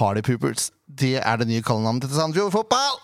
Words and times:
Party 0.00 0.24
Poopers. 0.24 0.70
Det 0.88 1.20
er 1.20 1.36
det 1.36 1.44
nye 1.50 1.60
kallenavnet 1.60 2.06
til 2.06 2.14
Sandefjord 2.16 2.54
Fotball! 2.54 2.94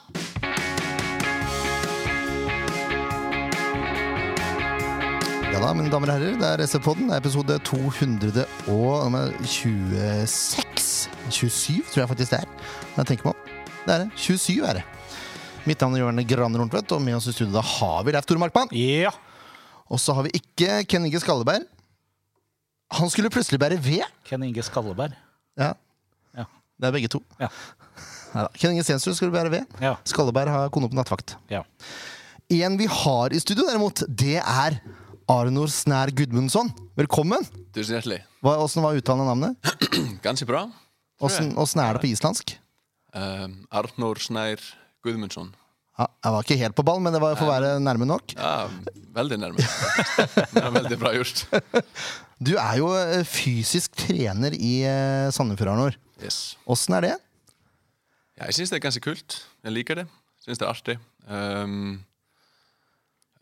Ja 5.53 5.61
da, 5.61 5.77
mine 5.77 5.93
damer 5.93 6.09
og 6.09 6.17
herrer, 6.17 6.41
det 6.41 6.49
er 6.49 6.65
SV-podden. 6.65 7.13
Er 7.13 7.21
episode 7.21 7.53
226. 7.69 8.49
27, 11.29 11.85
tror 11.93 12.01
jeg 12.01 12.09
faktisk 12.15 12.33
det 12.33 12.41
er. 12.41 12.49
Når 12.95 13.01
jeg 13.03 13.09
tenker 13.13 13.29
meg 13.29 13.35
om. 13.35 13.41
Det 13.85 13.93
er 13.93 14.01
det. 14.07 14.11
27 14.17 14.65
er 14.65 14.81
det. 14.81 14.85
Mitt 15.69 15.77
navn 15.85 15.93
er 15.99 16.01
Jørn 16.07 16.25
Graner 16.33 16.61
Horntvedt, 16.65 16.89
og 16.97 17.01
med 17.05 17.21
oss 17.21 17.29
i 17.29 17.37
studio 17.37 17.53
da 17.59 17.65
har 17.77 18.01
vi 18.09 18.17
Leif 18.17 18.25
Tore 18.25 18.41
Markmann. 18.41 18.73
Ja. 18.73 19.13
Og 19.93 20.01
så 20.01 20.17
har 20.17 20.25
vi 20.25 20.33
ikke 20.41 20.81
Ken 20.89 21.05
Inge 21.05 21.21
Skalleberg. 21.21 21.61
Han 22.97 23.13
skulle 23.13 23.29
plutselig 23.29 23.61
bære 23.61 23.77
ved. 23.85 24.09
Ken 24.25 24.41
Inge 24.49 24.65
Skalleberg. 24.65 25.13
Ja. 25.61 25.77
Det 26.77 26.89
er 26.89 26.95
begge 26.95 27.11
to. 27.13 27.23
Ja. 27.41 27.49
Neida. 28.35 28.51
Ken 28.59 28.75
Inge 28.75 28.85
Stensrud 28.85 29.17
skulle 29.17 29.33
være 29.35 29.53
ved. 29.55 29.79
Ja. 29.81 29.95
Skalleberg 30.09 30.53
har 30.53 30.71
kone 30.75 30.91
på 30.93 30.99
nattvakt. 30.99 31.37
ja. 31.53 31.65
En 32.47 32.77
vi 32.79 32.87
har 32.87 33.33
i 33.35 33.41
studio, 33.43 33.65
derimot, 33.67 34.05
det 34.07 34.37
er 34.39 34.77
Arnor 35.27 35.67
Snær 35.67 36.13
Gudmundsson. 36.15 36.69
Velkommen! 36.95 37.43
Tusen 37.75 37.97
hjertelig. 37.97 38.21
Hva, 38.39 38.53
hvordan 38.61 38.85
var 38.85 38.99
uttalen 39.01 39.25
av 39.25 39.33
navnet? 39.33 39.73
Ganske 40.27 40.47
bra. 40.47 40.61
Hvordan, 41.19 41.49
hvordan 41.57 41.83
er 41.83 41.97
det 41.99 42.03
på 42.05 42.11
islandsk? 42.13 42.53
Um, 43.17 43.57
Arnor 43.75 44.23
Snær 44.23 44.63
Gudmundsson. 45.03 45.51
Ja, 45.99 46.07
jeg 46.07 46.37
var 46.37 46.47
ikke 46.47 46.61
helt 46.61 46.77
på 46.79 46.85
ball, 46.87 47.03
men 47.03 47.17
det 47.17 47.25
var 47.25 47.35
for 47.41 47.49
å 47.49 47.55
være 47.57 47.75
nærme 47.83 48.07
nok. 48.07 48.37
Ja, 48.39 48.69
veldig 49.17 49.41
nærme. 49.43 49.67
ja, 50.61 50.67
veldig 50.77 50.99
bra 51.03 51.17
gjort. 51.17 51.47
Du 52.39 52.53
er 52.61 52.75
jo 52.79 52.93
eh, 53.01 53.25
fysisk 53.27 53.97
trener 54.07 54.55
i 54.55 54.77
eh, 54.87 55.31
Sandefjord, 55.35 55.73
Arnor. 55.75 55.97
Yes. 56.23 56.57
Åssen 56.65 56.97
er 56.97 57.05
det? 57.05 57.15
Ja, 58.37 58.49
jeg 58.49 58.57
syns 58.59 58.73
det 58.73 58.79
er 58.79 58.87
ganske 58.87 59.05
kult. 59.05 59.39
Jeg 59.65 59.75
liker 59.75 60.01
det. 60.01 60.07
Syns 60.45 60.61
det 60.61 60.67
er 60.67 60.73
artig. 60.73 60.97
Um, 61.27 62.01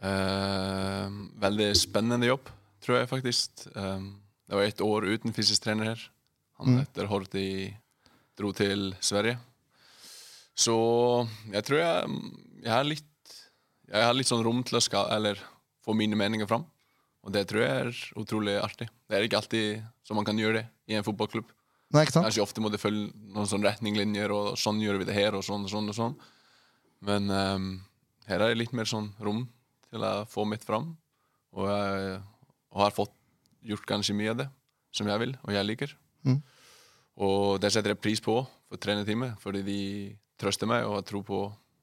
uh, 0.03 1.07
veldig 1.43 1.71
spennende 1.79 2.31
jobb, 2.31 2.51
tror 2.85 3.01
jeg 3.01 3.11
faktisk. 3.11 3.67
Um, 3.75 4.15
det 4.49 4.59
var 4.59 4.69
ett 4.69 4.85
år 4.85 5.07
uten 5.09 5.35
fysisk 5.37 5.65
trener 5.65 5.93
her. 5.93 6.05
Han 6.61 6.79
etter 6.79 7.09
Horti 7.11 7.49
dro 8.39 8.53
til 8.55 8.93
Sverige. 9.03 9.39
Så 10.55 10.75
jeg 11.51 11.67
tror 11.67 11.81
jeg, 11.81 12.21
jeg 12.63 12.71
har 12.71 12.87
litt 12.87 13.11
Jeg 13.85 14.07
har 14.07 14.15
litt 14.17 14.29
sånn 14.31 14.43
rom 14.43 14.63
til 14.65 14.79
å 14.79 14.81
ska, 14.83 15.03
eller 15.13 15.39
få 15.85 15.93
mine 15.95 16.17
meninger 16.17 16.49
fram. 16.49 16.65
Og 17.25 17.33
det 17.35 17.43
tror 17.51 17.63
jeg 17.63 17.83
er 17.83 17.99
utrolig 18.19 18.55
artig. 18.59 18.89
Det 19.07 19.17
er 19.17 19.27
ikke 19.27 19.39
alltid 19.43 19.83
som 20.09 20.17
man 20.19 20.25
kan 20.25 20.39
gjøre 20.41 20.63
det 20.63 20.65
i 20.89 20.97
en 20.97 21.05
fotballklubb. 21.05 21.51
Nei, 21.93 22.05
ikke 22.07 22.17
sant? 22.17 22.27
Kanskje 22.27 22.45
ofte 22.45 22.63
må 22.65 22.71
det 22.73 22.81
følge 22.83 23.11
noen 23.35 23.49
sånne 23.51 23.69
retningslinjer, 23.69 24.33
og 24.35 24.55
sånn 24.59 24.81
gjør 24.83 25.03
vi 25.03 25.09
det 25.09 25.17
her, 25.17 25.37
og 25.37 25.45
sånn 25.47 25.67
og 25.67 25.73
sånn. 25.73 25.91
og 25.93 25.99
sånn. 25.99 26.15
Men 27.05 27.29
um, 27.31 27.69
her 28.31 28.41
er 28.41 28.55
det 28.55 28.63
litt 28.63 28.75
mer 28.77 28.89
sånn 28.89 29.13
rom 29.23 29.45
til 29.91 30.07
å 30.07 30.15
få 30.31 30.47
mitt 30.49 30.65
fram. 30.67 30.95
Og 31.55 31.69
jeg 31.71 32.23
og 32.75 32.83
har 32.83 32.95
fått 32.95 33.15
gjort 33.65 33.87
ganske 33.87 34.15
mye 34.19 34.33
av 34.35 34.41
det 34.43 34.49
som 34.95 35.09
jeg 35.09 35.23
vil, 35.23 35.35
og 35.47 35.55
jeg 35.55 35.67
liker. 35.69 35.95
Mm. 36.27 36.41
Og 37.25 37.61
det 37.63 37.71
setter 37.71 37.95
jeg 37.95 38.03
pris 38.03 38.23
på 38.23 38.41
for 38.43 38.83
trenerteamet, 38.83 39.39
fordi 39.43 39.63
de 39.67 39.81
trøster 40.41 40.69
meg 40.71 40.87
og 40.89 40.99
har 40.99 41.07
tro 41.07 41.23
på, 41.27 41.41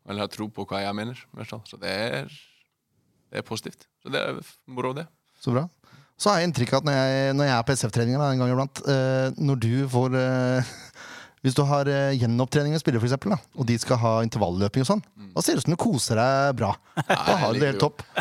eller 0.08 0.26
har 0.26 0.32
tro 0.32 0.50
på 0.52 0.66
hva 0.68 0.84
jeg 0.84 0.98
mener. 0.98 1.20
Så 1.48 1.80
det 1.80 1.92
er, 1.92 2.36
det 3.32 3.40
er 3.40 3.48
positivt. 3.48 3.88
Så 4.04 4.12
det 4.12 4.20
er 4.20 4.42
moro, 4.68 4.92
det. 4.98 5.08
Så 5.40 5.56
bra. 5.56 5.66
Så 6.22 6.30
har 6.30 6.38
jeg 6.38 6.52
inntrykk 6.52 6.76
av 6.76 6.84
at 6.84 6.88
når 6.88 6.98
jeg, 6.98 7.36
når 7.38 7.48
jeg 7.48 7.56
er 7.56 7.64
på 7.66 7.76
SF-treninger 7.80 8.24
en 8.26 8.42
gang 8.42 8.52
iblant 8.54 8.82
eh, 8.94 9.40
Når 9.42 9.62
du 9.64 9.72
får 9.90 10.18
eh, 10.20 10.74
Hvis 11.42 11.58
du 11.58 11.64
har 11.66 11.90
eh, 11.90 12.18
gjenopptrening 12.22 12.76
med 12.76 12.84
spillere, 12.84 13.02
for 13.02 13.10
eksempel, 13.10 13.34
da, 13.34 13.40
og 13.58 13.66
de 13.66 13.78
skal 13.82 13.98
ha 14.04 14.12
intervalløping 14.22 14.86
og 14.86 14.90
sånn, 14.92 15.02
da 15.34 15.42
ser 15.42 15.58
det 15.58 15.64
ut 15.64 15.66
som 15.66 15.74
du 15.74 15.80
koser 15.82 16.20
deg 16.22 16.60
bra. 16.60 16.76
Da 17.08 17.38
har 17.42 17.56
du 17.56 17.64
det 17.64 17.72
helt 17.72 17.82
topp. 17.82 18.06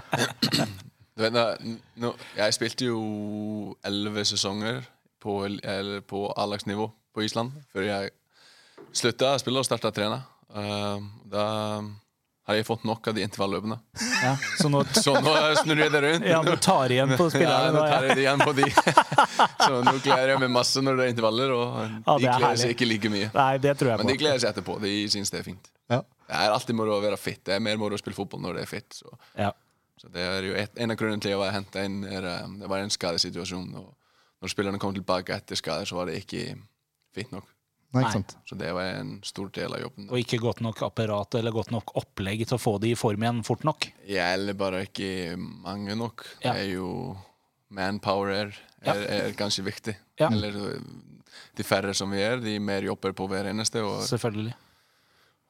Du 1.20 1.26
vet, 1.26 1.34
nå, 1.34 1.74
nå, 2.00 2.10
jeg 2.32 2.54
spilte 2.56 2.86
jo 2.86 3.00
elleve 3.84 4.22
sesonger 4.24 4.78
på, 5.20 5.34
eller 5.44 6.00
på 6.08 6.22
A-lagsnivå 6.32 6.86
på 7.12 7.26
Island 7.26 7.52
før 7.74 7.84
jeg 7.84 8.14
slutta 8.96 9.34
å 9.34 9.42
spille 9.42 9.60
og 9.60 9.66
starta 9.68 9.90
å 9.90 9.96
trene. 9.98 10.22
Uh, 10.48 11.02
da 11.28 11.44
har 12.50 12.58
jeg 12.58 12.66
fått 12.68 12.84
nok 12.88 13.08
av 13.10 13.14
de 13.16 13.22
intervalløpene. 13.24 13.76
ja. 14.22 14.32
Så 14.60 14.68
nå, 14.72 14.82
Så 14.98 15.14
nå 15.22 15.34
snur 15.62 15.80
jeg 15.84 15.92
det 15.94 16.00
rundt. 16.04 16.26
ja, 16.28 16.40
du 16.44 16.52
tar 16.60 16.92
igjen 16.94 17.14
på 17.16 17.26
Ja, 17.28 17.32
spillerne. 17.34 17.72
nå 17.72 17.80
nå, 17.80 17.86
tar 17.88 18.06
jeg 18.08 18.16
det 18.18 18.24
igjen 18.26 18.44
på 18.44 18.54
de. 18.58 18.68
Så 19.66 19.80
nå 19.86 19.94
gleder 20.04 20.32
jeg 20.34 20.42
meg 20.44 20.50
masse 20.54 20.82
når 20.84 20.96
det 21.00 21.06
er 21.08 21.12
intervaller, 21.14 21.52
og 21.56 21.78
Ja, 21.80 22.16
de 22.18 22.28
er 22.28 22.38
gleder 22.42 22.60
seg 22.64 22.74
ikke 22.76 22.88
like 22.90 23.12
mye. 23.12 23.30
Nei, 23.34 23.52
det 23.62 23.76
tror 23.80 23.92
jeg 23.94 24.02
Men 24.02 24.12
de 24.12 24.18
gleder 24.20 24.42
seg 24.42 24.52
etterpå. 24.54 24.76
De 24.82 24.94
syns 25.12 25.30
det 25.32 25.40
er 25.42 25.46
fint. 25.50 25.70
Ja. 25.90 26.02
Det 26.30 26.38
er 26.44 26.52
alltid 26.54 26.76
moro 26.78 26.98
å 26.98 27.02
være 27.02 27.18
fit. 27.18 27.40
Det 27.46 27.54
er 27.56 27.62
mer 27.64 27.76
moro 27.80 27.96
å 27.98 28.02
spille 28.02 28.14
fotball 28.18 28.40
når 28.44 28.60
det 28.60 28.66
er 28.66 28.70
fit. 28.70 28.88
Så 28.94 29.10
Ja. 29.38 29.50
så 30.00 30.08
det 30.12 30.22
er 30.26 30.42
jo 30.46 30.54
et, 30.54 30.70
En 30.78 30.90
av 30.90 30.96
grunnene 30.96 31.20
til 31.20 31.30
at 31.32 31.36
jeg 31.36 31.40
var 31.42 31.50
henta 31.56 31.84
inn, 31.84 32.04
er, 32.04 32.26
um, 32.44 32.58
det 32.60 32.68
var 32.70 32.78
en 32.84 32.90
skadesituasjon. 32.90 33.74
Og 33.76 33.94
når 34.42 34.48
spillerne 34.54 34.78
kom 34.80 34.94
tilbake 34.94 35.34
etter 35.34 35.56
skade, 35.58 35.86
så 35.86 35.96
var 35.98 36.06
det 36.06 36.20
ikke 36.24 36.54
fint 37.14 37.32
nok. 37.32 37.44
Nei, 37.90 38.04
ikke 38.04 38.20
sant? 38.20 38.36
Så 38.46 38.54
det 38.58 38.70
var 38.76 38.92
en 39.00 39.16
stor 39.26 39.48
del 39.56 39.72
av 39.74 39.80
jobben. 39.82 40.06
Og 40.12 40.20
ikke 40.20 40.38
godt 40.38 40.60
nok 40.62 40.78
apparat 40.86 41.34
eller 41.40 41.54
godt 41.54 41.72
nok 41.74 41.90
opplegg 41.98 42.44
til 42.46 42.54
å 42.54 42.62
få 42.62 42.76
de 42.82 42.92
i 42.94 42.98
form 42.98 43.24
igjen 43.26 43.42
fort 43.46 43.66
nok. 43.66 43.88
Ja, 44.06 44.28
eller 44.36 44.54
bare 44.58 44.84
ikke 44.86 45.34
mange 45.36 45.96
nok. 45.98 46.22
Ja. 46.44 46.54
Det 46.54 46.68
er 46.68 46.72
jo 46.76 46.90
Manpower 47.74 48.30
er, 48.34 48.54
er, 48.82 49.04
er 49.16 49.34
ganske 49.38 49.62
viktig. 49.66 49.96
Ja. 50.22 50.30
Eller 50.30 50.54
uh, 50.54 50.78
de 51.58 51.66
færre 51.66 51.94
som 51.98 52.10
vi 52.14 52.22
er, 52.22 52.38
de 52.42 52.56
mer 52.62 52.86
jobber 52.86 53.14
på 53.16 53.26
hver 53.30 53.50
eneste. 53.50 53.82
Og, 53.82 54.02
Selvfølgelig. 54.06 54.54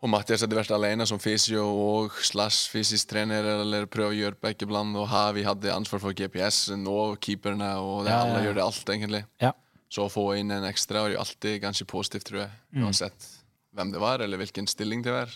og 0.00 0.12
Mathias 0.16 0.44
hadde 0.44 0.56
vært 0.56 0.72
alene 0.76 1.04
som 1.08 1.20
fysio 1.20 1.64
og 1.68 2.16
slash 2.24 2.72
fysisk 2.72 3.12
trener, 3.12 3.52
eller 3.60 3.88
prøve 3.90 4.14
å 4.14 4.16
gjøre 4.16 4.40
begge 4.48 4.68
blant. 4.68 4.96
Og 4.96 5.08
ha, 5.12 5.26
vi 5.36 5.44
hadde 5.44 5.76
ansvar 5.76 6.00
for 6.04 6.16
GPS-en 6.16 6.88
og 6.88 7.18
keeperne, 7.20 7.74
og 7.80 8.06
det, 8.06 8.14
Ja, 8.14 8.22
ja, 8.24 8.28
alle 8.28 8.46
gjør 8.48 8.60
det 8.60 8.68
alt, 8.68 8.94
egentlig. 8.96 9.26
Ja. 9.44 9.52
Så 9.90 10.06
å 10.06 10.12
få 10.12 10.24
inn 10.38 10.52
en 10.54 10.66
ekstra 10.68 11.02
er 11.04 11.16
jo 11.16 11.20
alltid 11.24 11.60
ganske 11.64 11.86
positivt, 11.90 12.28
tror 12.28 12.44
jeg. 12.44 12.50
Mm. 12.76 12.84
Uansett 12.86 13.28
hvem 13.74 13.90
det 13.94 14.02
var, 14.02 14.22
eller 14.22 14.38
hvilken 14.38 14.68
stilling 14.70 15.02
det 15.02 15.14
var. 15.14 15.32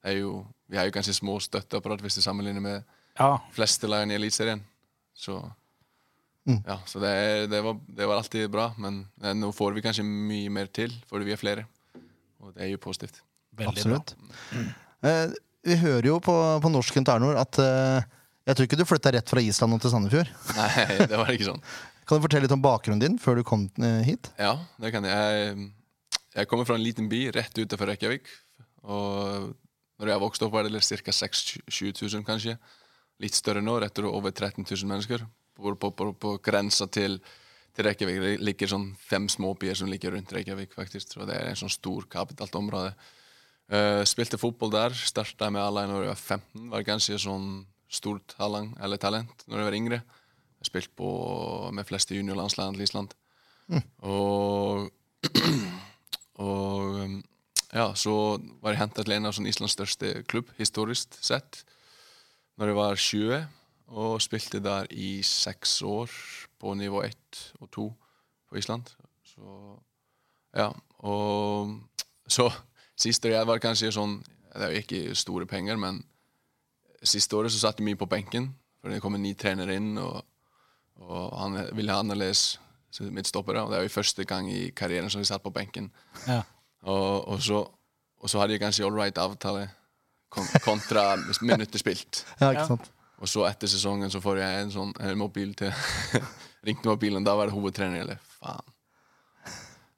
Det 0.00 0.14
er 0.14 0.22
jo, 0.22 0.34
vi 0.72 0.78
har 0.80 0.88
jo 0.88 0.94
ganske 0.96 1.12
små 1.16 1.36
støtteapparat 1.44 2.00
hvis 2.04 2.16
du 2.16 2.24
sammenligner 2.24 2.64
med 2.64 2.96
Ja, 3.18 3.34
fleste 3.52 3.88
lagene 3.90 4.16
i 4.16 4.20
Eliteserien. 4.20 4.62
Så 5.16 5.42
Mm. 6.48 6.62
ja, 6.66 6.78
så 6.88 6.98
det, 7.02 7.08
er, 7.08 7.42
det, 7.52 7.58
var, 7.62 7.76
det 7.86 8.06
var 8.08 8.16
alltid 8.16 8.50
bra, 8.50 8.70
men 8.80 9.02
eh, 9.22 9.34
nå 9.36 9.50
får 9.52 9.74
vi 9.76 9.82
kanskje 9.84 10.04
mye 10.06 10.48
mer 10.50 10.70
til, 10.72 10.94
fordi 11.10 11.28
vi 11.28 11.34
er 11.34 11.40
flere. 11.40 11.66
Og 12.40 12.54
det 12.54 12.64
er 12.64 12.70
jo 12.72 12.80
positivt. 12.80 13.20
veldig 13.60 13.74
Absolutt. 13.84 14.14
bra. 14.16 14.62
Eh, 15.10 15.34
vi 15.68 15.76
hører 15.82 16.08
jo 16.08 16.16
på, 16.24 16.34
på 16.64 16.72
norsk 16.72 16.96
til 16.96 17.36
at 17.36 17.60
eh, 17.60 18.08
jeg 18.48 18.56
tror 18.56 18.66
ikke 18.66 18.78
du 18.80 18.86
flytta 18.88 19.12
rett 19.12 19.28
fra 19.30 19.42
Island 19.44 19.76
og 19.76 19.82
til 19.84 19.92
Sandefjord. 19.92 20.30
Nei, 20.58 20.86
det 21.10 21.20
var 21.20 21.30
ikke 21.34 21.50
sånn. 21.50 21.60
Kan 22.10 22.18
du 22.18 22.24
fortelle 22.24 22.48
litt 22.48 22.52
om 22.56 22.62
bakgrunnen 22.62 22.98
din 22.98 23.18
før 23.22 23.38
du 23.38 23.44
kom 23.46 23.68
eh, 23.78 24.00
hit? 24.02 24.32
Ja, 24.34 24.56
det 24.82 24.90
kan 24.90 25.04
jeg. 25.06 25.52
Jeg, 26.34 26.48
kommer 26.50 26.66
fra 26.66 26.74
en 26.74 26.82
liten 26.82 27.06
by 27.06 27.20
rett 27.36 27.54
utenfor 27.54 27.86
Reykjavik. 27.86 28.26
Og 28.82 29.52
når 30.02 30.10
jeg 30.10 30.22
vokste 30.24 30.48
opp, 30.48 30.56
var 30.56 30.66
det 30.66 30.82
ca. 30.82 31.14
6 31.14 31.44
000 31.70 31.94
000, 31.94 32.26
kanskje. 32.26 32.56
Litt 33.22 33.38
større 33.38 33.62
nå, 33.62 33.76
rett 33.78 34.02
og 34.02 34.10
over 34.10 34.34
13 34.34 34.66
000 34.66 34.90
mennesker. 34.90 35.22
På, 35.54 35.76
på, 35.78 35.92
på, 35.94 36.10
på 36.18 36.34
grensa 36.42 36.90
til, 36.90 37.20
til 37.76 37.86
Reykjavik. 37.86 38.18
Det 38.24 38.36
ligger 38.42 38.74
sånn 38.74 38.90
fem 39.06 39.30
småbyer 39.30 39.78
som 39.78 39.94
ligger 39.94 40.16
rundt 40.16 40.34
Reykjavik, 40.34 40.74
faktisk. 40.74 41.14
Og 41.20 41.30
det 41.30 41.38
er 41.38 41.52
en 41.52 41.62
sånn 41.62 41.70
stor, 41.70 42.10
kapitalt 42.10 42.58
område. 42.58 42.90
Uh, 43.70 44.02
spilte 44.02 44.40
fotball 44.40 44.74
der. 44.74 44.98
Starta 44.98 45.54
med 45.54 45.62
når 45.78 46.08
jeg 46.08 46.16
var 46.16 46.24
15. 46.42 46.70
Var 46.74 46.90
ganske 46.90 47.22
sånn 47.22 47.52
stort 47.86 48.34
talent, 48.34 48.74
eller 48.82 48.98
talent 48.98 49.46
når 49.46 49.62
jeg 49.62 49.70
var 49.70 49.84
yngre. 49.84 50.06
Jeg 50.60 50.68
spilte 50.68 50.94
på 50.96 51.10
med 51.72 51.88
fleste 51.88 52.16
juniorlandslag 52.16 52.74
til 52.74 52.84
Island. 52.84 53.14
Og, 53.98 54.90
og 56.46 57.00
um, 57.00 57.20
ja, 57.72 57.92
så 57.94 58.14
var 58.62 58.74
jeg 58.74 58.82
henta 58.82 59.04
til 59.04 59.14
en 59.14 59.28
av 59.30 59.36
sånn 59.36 59.48
Islands 59.48 59.76
største 59.76 60.20
klubb, 60.28 60.50
historisk 60.58 61.14
sett, 61.22 61.62
når 62.58 62.72
jeg 62.72 62.78
var 62.78 63.00
20, 63.00 63.44
og 63.90 64.22
spilte 64.22 64.62
der 64.62 64.90
i 64.90 65.20
seks 65.26 65.80
år 65.86 66.10
på 66.60 66.74
nivå 66.78 67.02
1 67.06 67.40
og 67.60 67.70
2 67.70 67.86
på 68.50 68.58
Island. 68.58 68.90
Så 69.26 69.78
ja, 70.56 70.70
og 71.06 71.78
så 72.26 72.50
siste 72.98 73.30
året 73.30 73.46
var 73.46 73.62
kanskje 73.62 73.92
sånn 73.94 74.18
Det 74.50 74.66
er 74.66 74.72
jo 74.74 74.80
ikke 74.82 75.14
store 75.14 75.46
penger, 75.46 75.78
men 75.78 76.00
siste 77.06 77.36
året 77.38 77.54
så 77.54 77.60
satt 77.62 77.78
jeg 77.78 77.86
mye 77.86 77.98
på 77.98 78.08
benken, 78.10 78.48
for 78.82 78.90
det 78.90 78.98
kom 79.00 79.14
en 79.14 79.22
ny 79.22 79.30
trener 79.38 79.70
inn, 79.70 79.92
og, 80.02 80.24
og 81.00 81.36
han 81.38 81.58
ville 81.76 81.92
ha 81.92 82.02
annerledes 82.04 82.60
midtstoppere. 83.00 83.62
Og 83.64 83.72
det 83.72 83.78
er 83.78 83.86
jo 83.86 83.92
første 83.94 84.24
gang 84.28 84.48
i 84.52 84.70
karrieren 84.76 85.10
som 85.10 85.22
vi 85.22 85.28
satt 85.28 85.42
på 85.42 85.52
benken. 85.54 85.90
Ja. 86.26 86.42
Og, 86.82 87.28
og, 87.28 87.42
så, 87.42 87.64
og 88.20 88.30
så 88.30 88.40
hadde 88.40 88.56
jeg 88.56 88.62
kanskje 88.62 88.86
all 88.86 88.96
right 88.96 89.18
avtale 89.18 89.68
kontra 90.30 91.16
minutter 91.42 91.78
spilt. 91.78 92.24
Ja, 92.40 92.52
ikke 92.52 92.66
sant? 92.74 92.90
Og 93.20 93.28
så 93.28 93.44
etter 93.44 93.68
sesongen 93.68 94.12
så 94.12 94.22
får 94.24 94.40
jeg 94.40 94.64
en 94.64 94.72
sånn 94.72 94.92
en 94.96 95.18
mobil 95.20 95.52
til 95.58 95.72
Ringte 96.66 96.90
mobilen, 96.90 97.24
da 97.24 97.32
var 97.36 97.48
det 97.48 97.54
hovedtrener. 97.56 98.02
Eller 98.04 98.18
faen. 98.36 98.66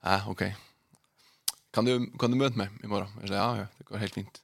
Ja, 0.02 0.20
OK. 0.30 0.44
kan 1.74 1.86
du, 1.86 2.06
kan 2.18 2.30
du 2.30 2.38
møte 2.38 2.58
meg 2.58 2.70
i 2.82 2.90
morgen? 2.90 3.10
Jeg 3.22 3.30
sa 3.32 3.38
ja, 3.38 3.48
ja, 3.62 3.66
det 3.78 3.86
går 3.88 4.02
helt 4.02 4.18
fint. 4.18 4.42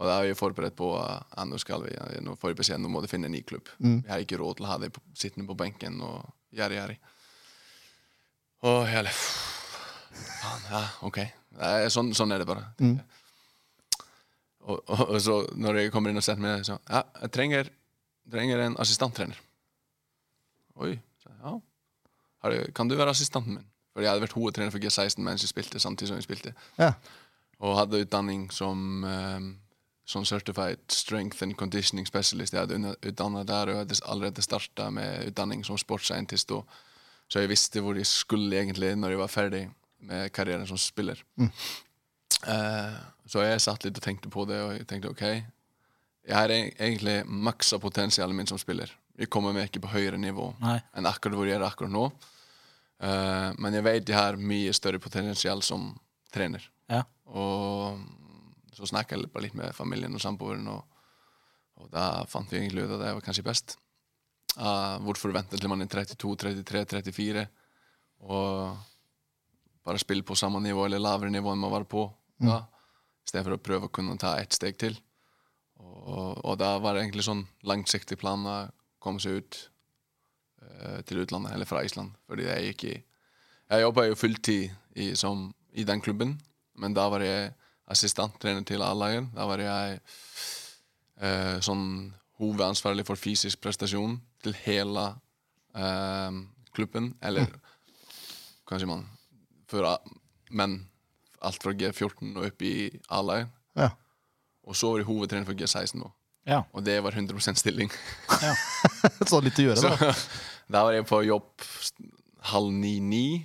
Og 0.00 0.08
da 0.08 0.14
er 0.16 0.30
vi 0.30 0.36
forberedt 0.38 0.76
på 0.78 0.94
at 0.96 1.44
nå 1.44 1.58
skal 1.60 1.82
vi, 1.84 1.92
nå 2.24 2.32
får 2.40 2.54
vi 2.54 2.58
beskjed, 2.62 2.80
nå 2.80 2.88
må 2.88 3.02
du 3.04 3.08
finne 3.10 3.28
en 3.28 3.34
ny 3.36 3.42
klubb. 3.44 3.68
Vi 4.00 4.08
har 4.08 4.22
ikke 4.24 4.38
råd 4.40 4.56
til 4.56 4.64
å 4.64 4.70
ha 4.70 4.78
deg 4.80 4.96
sittende 5.12 5.44
på 5.50 5.58
benken 5.60 5.98
og 6.00 6.22
gjerrig, 6.56 6.78
gjerrig. 6.80 6.98
Og 8.70 8.82
hele 8.88 9.12
Faen, 10.40 10.64
ja, 10.72 10.80
OK. 11.06 11.18
Sånn, 11.92 12.10
sånn 12.16 12.32
er 12.32 12.42
det 12.42 12.48
bare. 12.48 12.64
Og, 14.64 14.80
og, 14.80 15.02
og 15.06 15.20
så 15.24 15.36
når 15.56 15.82
jeg 15.82 15.92
kommer 15.94 16.12
inn 16.12 16.20
og 16.20 16.24
setter 16.24 16.42
meg 16.42 16.58
ned, 16.58 16.66
så 16.68 16.78
Ja, 16.88 17.04
jeg 17.22 17.32
trenger, 17.36 17.70
trenger 18.32 18.64
en 18.66 18.76
assistenttrener. 18.80 19.38
Oi. 20.80 20.94
Så, 21.22 21.32
ja. 21.42 21.54
Har 22.40 22.54
du, 22.56 22.72
kan 22.76 22.88
du 22.88 22.96
være 22.96 23.12
assistanten 23.12 23.56
min? 23.58 23.66
For 23.92 24.04
jeg 24.04 24.12
hadde 24.12 24.24
vært 24.24 24.36
hovedtrener 24.36 24.72
for 24.72 24.82
G16 24.82 25.24
mens 25.24 25.44
jeg 25.44 25.52
spilte, 25.52 25.80
samtidig 25.82 26.12
som 26.12 26.20
jeg 26.20 26.28
spilte. 26.28 26.52
Ja. 26.78 26.92
Og 27.60 27.76
hadde 27.76 28.00
utdanning 28.04 28.46
som, 28.54 29.04
um, 29.04 29.50
som 30.10 30.26
Certified 30.26 30.82
Strength 30.90 31.44
and 31.46 31.56
Conditioning 31.58 32.08
Specialist. 32.08 32.54
Jeg 32.54 32.66
hadde 32.66 32.94
utdannet 33.06 33.46
der, 33.48 33.70
og 33.70 33.76
jeg 33.76 33.84
hadde 33.84 34.00
allerede 34.10 34.44
starta 34.44 34.88
med 34.94 35.30
utdanning 35.30 35.62
som 35.66 35.78
sportsscientist. 35.78 36.50
Og, 36.56 36.66
så 37.30 37.44
jeg 37.44 37.52
visste 37.52 37.82
hvor 37.84 37.98
jeg 37.98 38.08
skulle 38.10 38.58
egentlig 38.58 38.96
når 38.98 39.14
jeg 39.14 39.22
var 39.22 39.32
ferdig 39.32 39.62
med 40.10 40.32
karrieren 40.34 40.66
som 40.66 40.80
spiller. 40.80 41.22
Eh, 41.40 42.98
så 43.28 43.42
jeg 43.44 43.60
satt 43.62 43.84
litt 43.84 43.98
og 44.00 44.04
tenkte 44.04 44.30
på 44.32 44.46
det, 44.48 44.58
og 44.64 44.74
jeg 44.78 44.86
tenkte 44.88 45.10
OK, 45.12 45.24
jeg 46.30 46.36
har 46.36 46.52
e- 46.54 46.72
egentlig 46.72 47.20
maksa 47.26 47.78
potensialet 47.82 48.36
mitt 48.36 48.48
som 48.48 48.58
spiller. 48.60 48.92
Jeg 49.20 49.28
kommer 49.28 49.52
meg 49.52 49.68
ikke 49.68 49.82
på 49.84 49.92
høyere 49.92 50.18
nivå 50.20 50.46
Nei. 50.62 50.78
enn 50.96 51.08
akkurat 51.08 51.36
hvor 51.36 51.48
jeg 51.48 51.58
er 51.58 51.66
akkurat 51.66 51.92
nå. 51.92 52.06
Uh, 53.00 53.50
men 53.60 53.76
jeg 53.76 53.84
vet 53.84 54.10
jeg 54.12 54.16
har 54.16 54.36
mye 54.40 54.72
større 54.76 55.00
potensial 55.00 55.62
som 55.64 55.90
trener. 56.32 56.64
Ja. 56.90 57.02
Og 57.28 58.00
så 58.80 58.88
snakka 58.90 59.16
jeg 59.16 59.30
bare 59.32 59.46
litt 59.46 59.56
med 59.58 59.76
familien 59.76 60.16
og 60.16 60.22
samboeren, 60.22 60.66
og, 60.72 61.00
og 61.80 61.90
da 61.92 62.24
fant 62.28 62.50
vi 62.52 62.60
egentlig 62.62 62.86
ut 62.86 62.94
at 62.96 63.02
det 63.02 63.14
var 63.18 63.24
kanskje 63.24 63.46
best. 63.46 63.76
Uh, 64.56 64.98
hvorfor 65.06 65.30
vente 65.34 65.58
til 65.58 65.70
man 65.70 65.84
er 65.84 65.90
32, 65.92 66.34
33, 66.66 66.86
34 66.90 67.44
og 68.26 68.80
bare 69.86 70.00
spille 70.02 70.26
på 70.26 70.36
samme 70.36 70.60
nivå 70.60 70.84
eller 70.84 71.00
lavere 71.00 71.30
nivå 71.32 71.52
enn 71.52 71.62
man 71.62 71.72
var 71.72 71.86
på 71.88 72.02
da, 72.42 72.58
i 73.22 73.30
stedet 73.30 73.46
for 73.46 73.56
å 73.56 73.62
prøve 73.62 73.88
å 73.88 73.92
kunne 73.94 74.18
ta 74.20 74.34
ett 74.40 74.56
steg 74.56 74.76
til. 74.80 74.96
Og, 75.80 76.40
og 76.44 76.58
da 76.60 76.74
var 76.82 76.96
det 76.96 77.04
egentlig 77.04 77.24
sånn 77.24 77.44
langsiktig 77.68 78.18
plan 78.20 78.44
å 78.44 78.56
komme 79.00 79.22
seg 79.22 79.38
ut 79.40 79.60
uh, 80.64 81.00
til 81.08 81.22
utlandet, 81.22 81.54
eller 81.54 81.68
fra 81.68 81.84
Island. 81.86 82.12
Fordi 82.28 82.48
jeg 82.48 82.72
gikk 82.72 82.84
i 82.90 82.96
Jeg 83.70 83.84
jobba 83.84 84.02
jo 84.08 84.18
fulltid 84.18 84.70
i, 84.98 85.12
som, 85.14 85.44
i 85.78 85.84
den 85.86 86.00
klubben, 86.02 86.32
men 86.74 86.94
da 86.94 87.04
var 87.08 87.22
jeg 87.22 87.52
assistenttrener 87.90 88.64
til 88.66 88.82
A-laget. 88.84 89.28
Da 89.34 89.46
var 89.50 89.62
jeg 89.62 89.98
eh, 91.20 91.56
sånn 91.64 91.84
hovedansvarlig 92.40 93.04
for 93.08 93.20
fysisk 93.20 93.60
prestasjon 93.64 94.18
til 94.44 94.56
hele 94.64 95.06
eh, 95.76 96.38
klubben. 96.76 97.12
Eller 97.22 97.48
mm. 97.48 97.58
kanskje 98.70 98.90
man 98.90 99.08
for 99.70 99.98
Men. 100.50 100.86
Alt 101.40 101.62
fra 101.62 101.72
G14 101.72 102.34
og 102.36 102.46
opp 102.50 102.62
i 102.66 102.90
A-laget. 103.08 103.48
Ja. 103.78 103.92
Og 104.68 104.76
så 104.76 104.90
var 104.90 105.00
jeg 105.00 105.08
hovedtrener 105.08 105.48
for 105.48 105.56
G16 105.56 106.02
nå. 106.02 106.10
Ja. 106.48 106.62
Og 106.76 106.84
det 106.84 106.98
var 107.04 107.16
100% 107.16 107.60
stilling. 107.60 107.90
Så 109.30 109.40
litt 109.44 109.58
å 109.60 109.70
gjøre, 109.70 109.80
Så 109.80 109.92
da. 109.94 110.10
da 110.74 110.82
var 110.86 110.96
jeg 110.96 111.06
på 111.08 111.22
jobb 111.24 111.64
halv 112.50 112.72
ni-ni, 112.72 113.40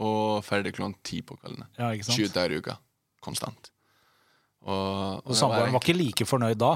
og 0.00 0.44
ferdig 0.46 0.74
klokken 0.76 0.96
ti 1.06 1.20
på 1.26 1.36
kveldene. 1.38 1.68
Ja, 1.78 1.90
20 1.94 2.32
dager 2.34 2.54
i 2.54 2.60
uka. 2.62 2.76
Konstant. 3.20 3.70
Og, 4.62 5.22
og 5.26 5.36
samboeren 5.36 5.72
var 5.72 5.80
ikke 5.80 5.96
like 5.96 6.26
fornøyd 6.28 6.58
da? 6.60 6.74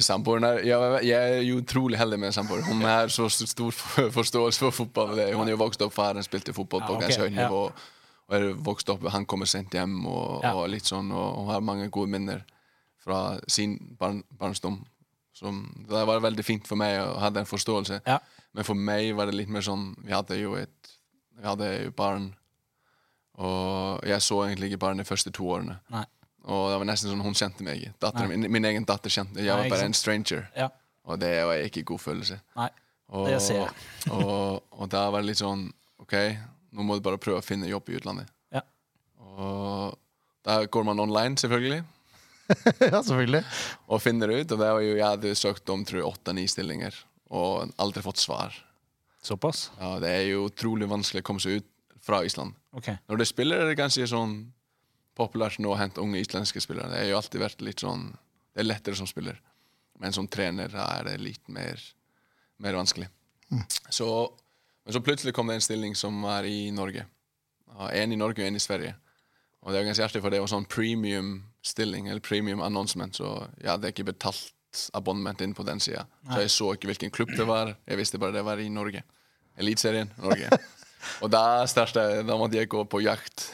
Samboeren 0.00 0.44
er, 0.48 0.60
jeg, 0.64 1.00
jeg 1.04 1.32
er 1.36 1.42
jo 1.44 1.58
utrolig 1.60 1.98
heldig 2.00 2.18
med 2.22 2.32
samboer. 2.32 2.62
Hun 2.64 2.80
har 2.86 3.10
så 3.12 3.26
stor 3.28 3.74
forståelse 4.14 4.62
for 4.62 4.70
fotball. 4.72 5.18
Hun 5.36 5.44
er 5.48 5.52
jo 5.52 5.58
vokst 5.60 5.82
opp, 5.84 5.92
faren 5.92 6.24
spilte 6.24 6.54
fotball 6.56 6.84
på 6.86 6.94
Ja, 6.96 7.08
okay. 7.10 7.18
høyt 7.26 7.36
nivå. 7.36 7.60
Og 8.30 8.36
er 8.38 8.46
vokst 8.64 8.88
opp, 8.88 9.04
Han 9.12 9.26
kommer 9.28 9.46
sent 9.50 9.74
hjem 9.76 10.06
og, 10.06 10.40
Ja. 10.44 10.54
og 10.56 10.70
litt 10.72 10.88
sånn, 10.88 11.10
og 11.12 11.42
hun 11.42 11.50
har 11.52 11.60
mange 11.60 11.90
gode 11.92 12.08
minner 12.08 12.44
fra 13.02 13.38
sin 13.48 13.76
barn, 13.98 14.22
barndom. 14.38 14.80
Det 15.42 16.06
var 16.06 16.20
veldig 16.22 16.44
fint 16.44 16.66
for 16.68 16.76
meg 16.78 17.00
å 17.02 17.18
ha 17.18 17.28
den 17.34 17.44
forståelse. 17.44 18.00
Ja. 18.06 18.20
Men 18.54 18.64
for 18.64 18.74
meg 18.78 19.14
var 19.16 19.26
det 19.26 19.34
litt 19.34 19.48
mer 19.48 19.64
sånn 19.64 19.94
Vi 20.04 20.12
hadde 20.12 20.36
jo 20.38 20.54
et 20.60 20.90
Vi 21.38 21.42
hadde 21.46 21.68
jo 21.84 21.90
barn, 21.96 22.34
og 23.40 24.04
jeg 24.06 24.22
så 24.24 24.42
egentlig 24.44 24.72
ikke 24.72 24.82
barn 24.84 25.00
de 25.00 25.06
første 25.08 25.32
to 25.34 25.46
årene. 25.48 25.78
Nei. 25.92 26.04
Og 26.42 26.72
det 26.72 26.78
var 26.82 26.88
nesten 26.88 27.12
sånn 27.12 27.22
hun 27.22 27.36
kjente 27.38 27.64
meg. 27.64 27.84
Datteren 28.02 28.32
min, 28.32 28.48
min 28.50 28.66
egen 28.66 28.86
datter 28.86 29.12
kjente 29.14 29.44
Jeg 29.44 29.54
var 29.54 29.70
bare 29.70 29.86
en 29.86 29.94
stranger. 29.94 30.48
Ja. 30.58 30.68
Og 31.06 31.20
det 31.22 31.30
var 31.46 31.62
ikke 31.62 31.84
god 31.86 32.02
følelse. 32.02 32.38
Nei. 32.58 32.68
Og, 33.12 33.28
Det 33.28 33.38
ser 33.44 33.60
jeg. 33.62 33.86
og, 34.16 34.62
og 34.72 34.90
da 34.90 35.04
var 35.12 35.22
det 35.22 35.32
litt 35.32 35.42
sånn 35.42 35.68
OK, 36.02 36.16
nå 36.74 36.86
må 36.86 36.96
du 36.98 37.04
bare 37.04 37.20
prøve 37.20 37.42
å 37.42 37.46
finne 37.46 37.70
jobb 37.70 37.90
i 37.92 37.98
utlandet. 37.98 38.30
Ja. 38.52 38.64
Og 39.20 39.98
da 40.42 40.58
går 40.66 40.86
man 40.88 41.00
online, 41.02 41.38
selvfølgelig, 41.38 41.82
ja, 42.92 42.98
selvfølgelig. 42.98 43.42
og 43.86 44.02
finner 44.02 44.32
ut. 44.32 44.48
Og 44.50 44.58
det 44.58 44.70
var 44.74 44.82
jo, 44.82 44.96
jeg 44.96 45.06
hadde 45.06 45.34
søkt 45.38 45.70
om 45.72 45.84
åtte-ni 45.84 46.48
stillinger, 46.50 46.96
og 47.30 47.70
aldri 47.80 48.02
fått 48.04 48.22
svar. 48.22 48.56
Såpass? 49.22 49.68
Ja, 49.78 49.94
det 50.02 50.10
er 50.10 50.24
jo 50.32 50.48
utrolig 50.48 50.88
vanskelig 50.90 51.22
å 51.22 51.28
komme 51.28 51.44
seg 51.44 51.60
ut 51.62 51.68
fra 52.02 52.24
Island. 52.26 52.56
Ok. 52.72 52.88
Når 53.08 53.20
du 53.20 53.24
spiller, 53.28 53.62
er 53.62 53.70
det 53.70 53.78
ganske 53.80 54.06
sånn 54.08 54.36
populært 55.18 55.60
nå 55.60 55.72
å 55.74 55.78
hente 55.78 56.00
unge 56.00 56.20
islandske 56.22 56.60
spillere. 56.64 56.88
Det 56.92 57.02
har 57.02 57.10
jo 57.10 57.18
alltid 57.20 57.42
vært 57.42 57.64
litt 57.64 57.84
sånn 57.84 58.12
Det 58.52 58.60
er 58.60 58.68
lettere 58.68 58.96
som 58.96 59.08
spiller. 59.08 59.38
Men 60.00 60.12
som 60.12 60.26
trener 60.28 60.72
er 60.76 61.06
det 61.06 61.14
litt 61.22 61.48
mer, 61.48 61.80
mer 62.60 62.76
vanskelig. 62.76 63.06
Så, 63.88 64.08
men 64.84 64.92
så 64.92 65.00
plutselig 65.00 65.32
kom 65.36 65.48
det 65.48 65.54
en 65.56 65.64
stilling 65.64 65.94
som 65.96 66.18
var 66.24 66.44
i 66.44 66.70
Norge. 66.70 67.06
Én 67.72 68.02
En 68.02 68.12
i 68.12 68.16
Norge 68.20 68.42
og 68.42 68.48
en 68.48 68.56
i 68.56 68.60
Sverige. 68.60 68.94
Og 69.62 69.72
det 69.72 69.78
var 69.78 69.86
ganske 69.86 70.04
artig, 70.04 70.20
for 70.20 70.30
det 70.34 70.40
var 70.42 70.50
sånn 70.50 70.66
premium-stilling, 70.68 72.08
eller 72.10 72.20
premium 72.20 72.60
announcement, 72.60 73.16
så 73.16 73.46
jeg 73.60 73.70
hadde 73.70 73.92
ikke 73.94 74.08
betalt 74.10 74.52
abonnement 74.92 75.40
inn 75.40 75.54
på 75.54 75.64
den 75.64 75.80
sida. 75.80 76.04
Så 76.26 76.40
jeg 76.42 76.50
så 76.50 76.70
ikke 76.74 76.90
hvilken 76.90 77.12
klubb 77.14 77.32
det 77.36 77.46
var. 77.46 77.76
Jeg 77.86 78.00
visste 78.00 78.18
bare 78.18 78.34
det 78.36 78.44
var 78.44 78.60
i 78.60 78.68
Norge. 78.68 79.04
Eliteserien 79.56 80.12
Norge. 80.18 80.50
og 81.22 81.30
da 81.32 81.64
største, 81.70 82.22
da 82.26 82.38
måtte 82.38 82.58
jeg 82.58 82.70
gå 82.72 82.84
på 82.90 83.02
jakt 83.04 83.48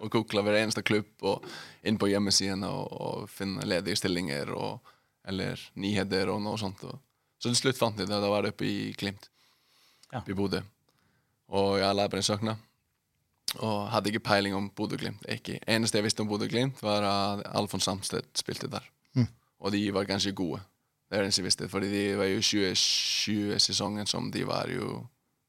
og 0.00 0.10
google 0.12 0.44
hver 0.44 0.60
eneste 0.62 0.84
klubb 0.86 1.26
og 1.26 1.44
inn 1.86 1.98
på 2.00 2.08
hjemmesiden 2.10 2.64
og, 2.68 2.88
og 2.90 3.30
finne 3.32 3.66
ledige 3.68 3.98
stillinger 4.00 4.52
og, 4.56 4.92
eller 5.28 5.60
nyheter 5.80 6.32
og 6.32 6.40
noe 6.44 6.60
sånt. 6.60 6.82
Og, 6.88 6.96
så 7.40 7.50
til 7.50 7.60
slutt 7.60 7.80
fant 7.80 8.00
jeg 8.00 8.08
det. 8.08 8.20
Da 8.20 8.32
var 8.32 8.44
det 8.44 8.54
oppe 8.54 8.68
i 8.68 8.92
Klimt. 8.96 9.30
Ja. 10.10 10.22
I 10.26 10.36
Bodø. 10.36 10.62
Og 11.56 11.78
jeg 11.80 11.96
la 11.96 12.08
på 12.08 12.18
den 12.18 12.26
søknad. 12.26 12.66
Og 13.58 13.88
hadde 13.90 14.12
ikke 14.12 14.22
peiling 14.22 14.54
om 14.54 14.68
Bodø-Glimt. 14.76 15.24
Eneste 15.66 15.98
jeg 15.98 16.06
visste 16.06 16.22
om 16.22 16.28
Bodø-Glimt, 16.30 16.82
var 16.86 17.06
at 17.06 17.46
Alfons 17.58 17.88
Samstedt 17.88 18.30
spilte 18.38 18.70
der. 18.70 18.84
Og 19.60 19.72
de 19.74 19.82
var 19.94 20.08
ganske 20.08 20.32
gode. 20.32 20.60
Det 21.08 21.16
er 21.16 21.24
det 21.24 21.30
eneste 21.30 21.42
jeg 21.42 21.48
visste. 21.48 21.68
Fordi 21.68 21.88
de 21.90 22.04
var 22.18 22.30
jo 22.30 22.44
2020-sesongen 22.44 24.06
som 24.06 24.30
de 24.32 24.44
var 24.46 24.70
jo 24.72 25.00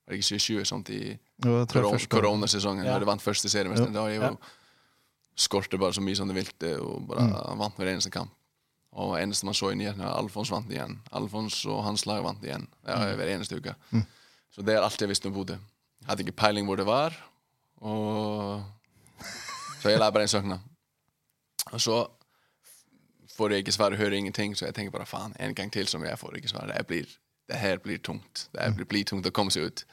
Var 0.07 0.15
det 0.15 0.19
ikke 0.19 0.27
2020 0.39 0.65
som 0.65 0.83
de 0.83 0.97
Jo, 1.45 1.57
jeg 1.59 1.67
tror 1.67 1.81
koron 1.89 2.07
koronasesongen, 2.09 2.85
Ja. 2.85 2.93
da 2.93 2.99
de 2.99 3.05
vant 3.05 3.21
første 3.21 3.49
seriemester. 3.49 3.91
Da 3.93 4.07
jo 4.13 4.37
skorte 5.37 5.77
bare 5.79 5.93
så 5.93 6.01
mye 6.01 6.15
som 6.15 6.27
de 6.27 6.33
ville, 6.33 6.71
og 6.81 7.07
bare 7.07 7.57
vant 7.57 7.75
hver 7.77 7.87
eneste 7.93 8.11
kamp. 8.11 8.31
Og 8.91 9.15
eneste 9.21 9.45
man 9.45 9.53
så 9.55 9.69
i 9.71 9.75
nyhetene, 9.79 10.03
Alfons 10.05 10.49
vant 10.51 10.69
igjen. 10.69 10.97
Alfons 11.15 11.65
og 11.65 11.83
hans 11.85 12.05
lag 12.05 12.23
vant 12.23 12.43
igjen 12.43 12.67
ja, 12.87 12.97
hver 13.15 13.29
eneste 13.35 13.55
uke. 13.55 13.75
Så 14.51 14.61
det 14.67 14.75
er 14.75 14.83
alt 14.83 14.99
jeg 14.99 15.07
visste 15.09 15.27
om 15.29 15.33
Bodø. 15.33 15.55
Hadde 16.07 16.25
ikke 16.25 16.35
peiling 16.35 16.65
hvor 16.67 16.75
det 16.75 16.85
var, 16.85 17.15
og 17.81 18.63
så 19.81 19.89
jeg 19.93 19.99
la 20.01 20.09
bare 20.11 20.23
en 20.27 20.27
søknad. 20.27 20.59
Og 21.71 21.79
så 21.81 22.01
får 23.37 23.49
jeg 23.55 23.63
ikke 23.63 23.71
svar 23.71 23.95
hører 23.95 24.17
ingenting, 24.17 24.57
så 24.57 24.65
jeg 24.65 24.75
tenker 24.75 24.91
bare 24.91 25.05
faen, 25.05 25.33
en 25.39 25.55
gang 25.55 25.71
til 25.71 25.87
som 25.87 26.03
jeg 26.03 26.19
får 26.19 26.35
ikke 26.35 26.51
svar. 26.51 26.67
Jeg 26.75 26.87
blir, 26.87 27.05
det 27.51 27.59
her 27.59 27.81
blir 27.83 27.99
tungt. 27.99 28.47
Det 28.53 28.63
her 28.63 28.75
blir, 28.75 28.87
blir 28.87 29.07
tungt 29.07 29.27
å 29.27 29.33
komme 29.35 29.51
seg 29.53 29.67
ut. 29.67 29.83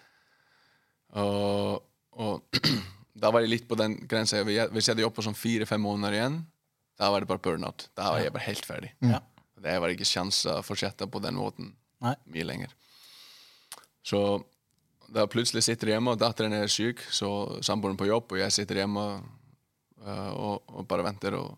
Og, 1.18 1.82
og 2.20 2.60
da 3.22 3.32
var 3.34 3.42
jeg 3.42 3.52
litt 3.52 3.66
på 3.70 3.78
den 3.78 3.96
grensa. 4.08 4.44
Hvis 4.46 4.86
jeg 4.86 4.94
hadde 4.94 5.04
jobbet 5.04 5.26
sånn 5.26 5.38
fire-fem 5.38 5.82
måneder 5.82 6.18
igjen, 6.18 6.38
da 6.98 7.10
var 7.12 7.22
det 7.22 7.30
bare 7.30 7.42
burnout. 7.42 7.88
Da 7.98 8.12
var 8.12 8.22
jeg 8.22 8.34
bare 8.34 8.46
helt 8.46 8.66
ferdig. 8.66 8.92
Ja. 9.02 9.22
Det 9.58 9.74
var 9.82 9.90
ikke 9.90 10.06
sjanse 10.06 10.60
å 10.60 10.66
fortsette 10.66 11.08
på 11.10 11.22
den 11.22 11.38
måten 11.38 11.72
Nei. 12.04 12.14
mye 12.30 12.46
lenger. 12.46 12.74
Så 14.06 14.20
da 15.10 15.24
plutselig 15.30 15.64
sitter 15.66 15.90
jeg 15.90 15.98
hjemme, 15.98 16.14
og 16.14 16.20
datteren 16.20 16.54
er 16.54 16.70
syk, 16.70 17.02
så 17.10 17.58
samboeren 17.64 17.98
på 17.98 18.06
jobb, 18.06 18.30
og 18.34 18.42
jeg 18.42 18.54
sitter 18.54 18.82
hjemme 18.82 19.06
øh, 19.16 20.30
og, 20.30 20.68
og 20.68 20.86
bare 20.88 21.06
venter, 21.06 21.34
og 21.38 21.56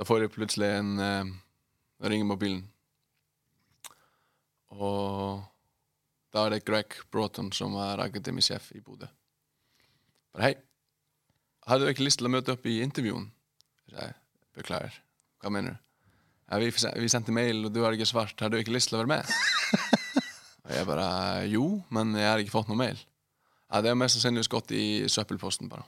da 0.00 0.06
får 0.08 0.24
jeg 0.24 0.32
plutselig 0.32 0.70
en 0.78 0.94
uh, 0.96 1.28
ringer 2.08 2.24
mobilen. 2.24 2.62
Og 4.70 5.42
da 6.30 6.46
er 6.46 6.54
det 6.54 6.64
Greg 6.66 6.94
Broughton 7.10 7.50
som 7.54 7.74
er 7.82 8.02
akademisjef 8.04 8.70
i 8.78 8.82
Bodø. 8.84 9.08
Bare 10.30 10.46
hei. 10.46 10.56
hadde 11.66 11.86
du 11.86 11.90
ikke 11.90 12.06
lyst 12.06 12.20
til 12.20 12.28
å 12.28 12.32
møte 12.32 12.54
opp 12.54 12.66
i 12.70 12.80
intervjuen? 12.84 13.30
Jeg, 13.90 14.14
beklager, 14.54 14.94
hva 15.42 15.50
mener 15.50 15.74
du? 15.74 15.86
Ja, 16.50 16.58
vi, 16.58 16.70
vi 16.70 17.10
sendte 17.10 17.34
mail, 17.34 17.64
og 17.66 17.74
du 17.74 17.82
har 17.84 17.94
ikke 17.94 18.08
svart. 18.10 18.38
Har 18.42 18.50
du 18.50 18.58
ikke 18.58 18.74
lyst 18.74 18.90
til 18.90 18.98
å 18.98 19.02
være 19.04 19.12
med? 19.12 19.34
og 20.66 20.72
jeg 20.74 20.86
bare 20.86 21.06
jo, 21.50 21.66
men 21.94 22.14
jeg 22.18 22.26
har 22.26 22.42
ikke 22.42 22.54
fått 22.54 22.70
noe 22.70 22.78
mail. 22.78 22.98
Ja, 23.70 23.82
Det 23.82 23.90
er 23.90 23.98
mest 23.98 24.18
sannsynligvis 24.18 24.50
gått 24.50 24.72
i 24.74 24.84
søppelposten, 25.10 25.70
bare. 25.70 25.86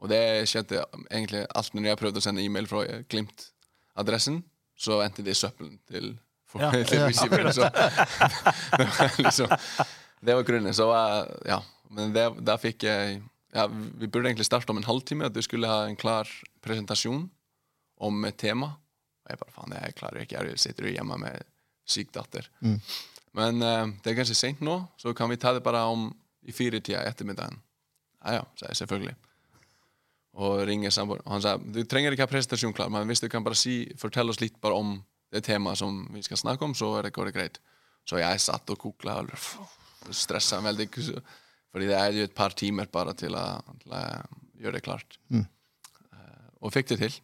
Og 0.00 0.08
det 0.12 0.48
skjedde 0.48 0.82
egentlig 1.10 1.46
alt 1.56 1.74
når 1.76 1.90
jeg 1.90 2.00
prøvde 2.00 2.20
å 2.20 2.24
sende 2.24 2.44
e-mail 2.44 2.68
fra 2.68 2.82
Glimt-adressen, 3.08 4.42
så 4.80 5.00
endte 5.04 5.24
det 5.24 5.32
i 5.36 5.40
søppelen 5.40 5.78
til, 5.88 6.14
for, 6.50 6.62
Ja. 6.62 6.70
til 6.74 7.04
receiveren. 7.06 7.52
Så 7.54 7.68
det 8.78 8.86
var 8.86 9.18
liksom 9.24 9.56
Det 10.20 10.34
var 10.36 10.42
grunnen. 10.44 10.74
Så 10.76 10.88
eh, 10.92 11.34
ja. 11.48 11.60
Men 11.90 12.12
det, 12.14 12.26
der 12.46 12.58
fikk 12.62 12.84
jeg 12.86 13.22
ja, 13.54 13.64
Vi 13.66 14.06
burde 14.06 14.28
egentlig 14.28 14.46
starte 14.46 14.70
om 14.70 14.78
en 14.78 14.86
halvtime. 14.86 15.26
At 15.26 15.34
du 15.34 15.42
skulle 15.42 15.70
ha 15.70 15.86
en 15.88 15.96
klar 15.98 16.28
presentasjon 16.62 17.24
om 18.00 18.24
et 18.28 18.36
tema. 18.38 18.74
Og 19.24 19.32
jeg 19.32 19.40
bare 19.40 19.54
faen, 19.56 19.74
jeg 19.78 19.96
klarer 19.98 20.22
ikke. 20.26 20.44
Jeg 20.50 20.60
sitter 20.62 20.86
jo 20.86 20.94
hjemme 20.94 21.18
med 21.22 21.42
syk 21.90 22.12
datter. 22.14 22.46
Men 23.36 23.62
uh, 23.62 23.86
det 24.02 24.12
er 24.12 24.16
kanskje 24.18 24.34
sent 24.38 24.62
nå, 24.64 24.76
så 24.98 25.12
kan 25.14 25.30
vi 25.30 25.38
ta 25.38 25.52
det 25.54 25.62
bare 25.62 25.82
om 25.90 26.08
i 26.46 26.54
firetida 26.54 27.02
i 27.04 27.10
ettermiddagen. 27.10 27.58
Ja 28.24 28.40
ja, 28.40 28.44
sa 28.58 28.70
jeg 28.70 28.78
selvfølgelig. 28.82 29.14
Og 30.40 30.62
ringer 30.68 30.90
samboeren. 30.94 31.22
Og 31.26 31.32
Han 31.36 31.42
sa 31.44 31.56
du 31.58 31.82
trenger 31.88 32.14
ikke 32.14 32.26
ha 32.26 32.30
presentasjon 32.30 32.74
klar, 32.76 32.90
men 32.92 33.06
hvis 33.10 33.22
du 33.22 33.28
kan 33.30 33.44
bare 33.46 33.58
si, 33.58 33.84
fortelle 33.98 34.30
oss 34.30 34.40
litt 34.42 34.58
bare 34.62 34.78
om 34.78 34.96
det 35.30 35.44
temaet 35.46 35.78
som 35.78 36.02
vi 36.14 36.22
skal 36.26 36.40
snakke 36.40 36.64
om, 36.66 36.74
så 36.74 36.92
det, 37.04 37.12
går 37.14 37.30
det 37.30 37.34
greit. 37.36 37.60
Så 38.08 38.18
jeg 38.18 38.42
satt 38.42 38.70
og 38.72 38.78
kukla 38.82 39.20
og 39.22 40.14
stressa 40.16 40.58
veldig. 40.64 40.88
Fordi 41.70 41.86
det 41.86 41.98
er 41.98 42.16
jo 42.16 42.26
et 42.26 42.34
par 42.34 42.54
timer 42.58 42.88
bare 42.90 43.14
til 43.14 43.36
å, 43.38 43.44
til 43.84 43.94
å 43.94 44.04
gjøre 44.60 44.78
det 44.78 44.84
klart. 44.86 45.18
Eh, 45.30 46.46
Og 46.60 46.72
fikk 46.74 46.90
det 46.90 46.98
til. 47.04 47.18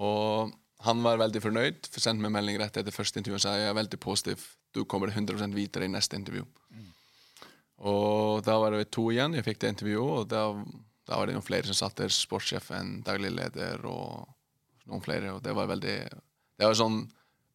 Og 0.00 0.54
han 0.86 1.02
var 1.04 1.20
veldig 1.20 1.42
fornøyd. 1.44 1.90
For 1.92 2.00
sendte 2.04 2.24
meg 2.24 2.32
melding 2.38 2.58
rett 2.62 2.76
etter 2.80 2.94
første 2.94 3.20
intervju 3.20 3.36
og 3.38 3.44
sa 3.44 3.56
jeg 3.58 3.68
er 3.70 3.76
veldig 3.76 4.00
positiv. 4.00 4.46
Du 4.72 4.84
kommer 4.88 5.12
100% 5.12 5.54
videre 5.56 5.84
i 5.88 5.92
neste 5.92 6.16
intervju. 6.16 6.44
Og 7.86 8.40
da 8.46 8.56
var 8.60 8.72
det 8.72 8.88
to 8.94 9.10
igjen. 9.12 9.36
Jeg 9.36 9.44
fikk 9.44 9.60
det 9.60 9.74
intervjuet, 9.74 10.22
og 10.22 10.28
da, 10.32 10.46
da 11.08 11.18
var 11.20 11.28
det 11.28 11.36
noen 11.36 11.44
flere 11.44 11.68
som 11.68 11.76
satt 11.76 11.98
der. 12.00 12.12
Sportssjefen, 12.12 13.02
daglig 13.04 13.34
leder 13.36 13.84
og 13.88 14.24
noen 14.88 15.04
flere. 15.04 15.34
Og 15.36 15.42
det 15.44 15.52
var 15.56 15.68
veldig 15.68 15.96
Det 16.56 16.64
var 16.64 16.76
sånn 16.78 17.02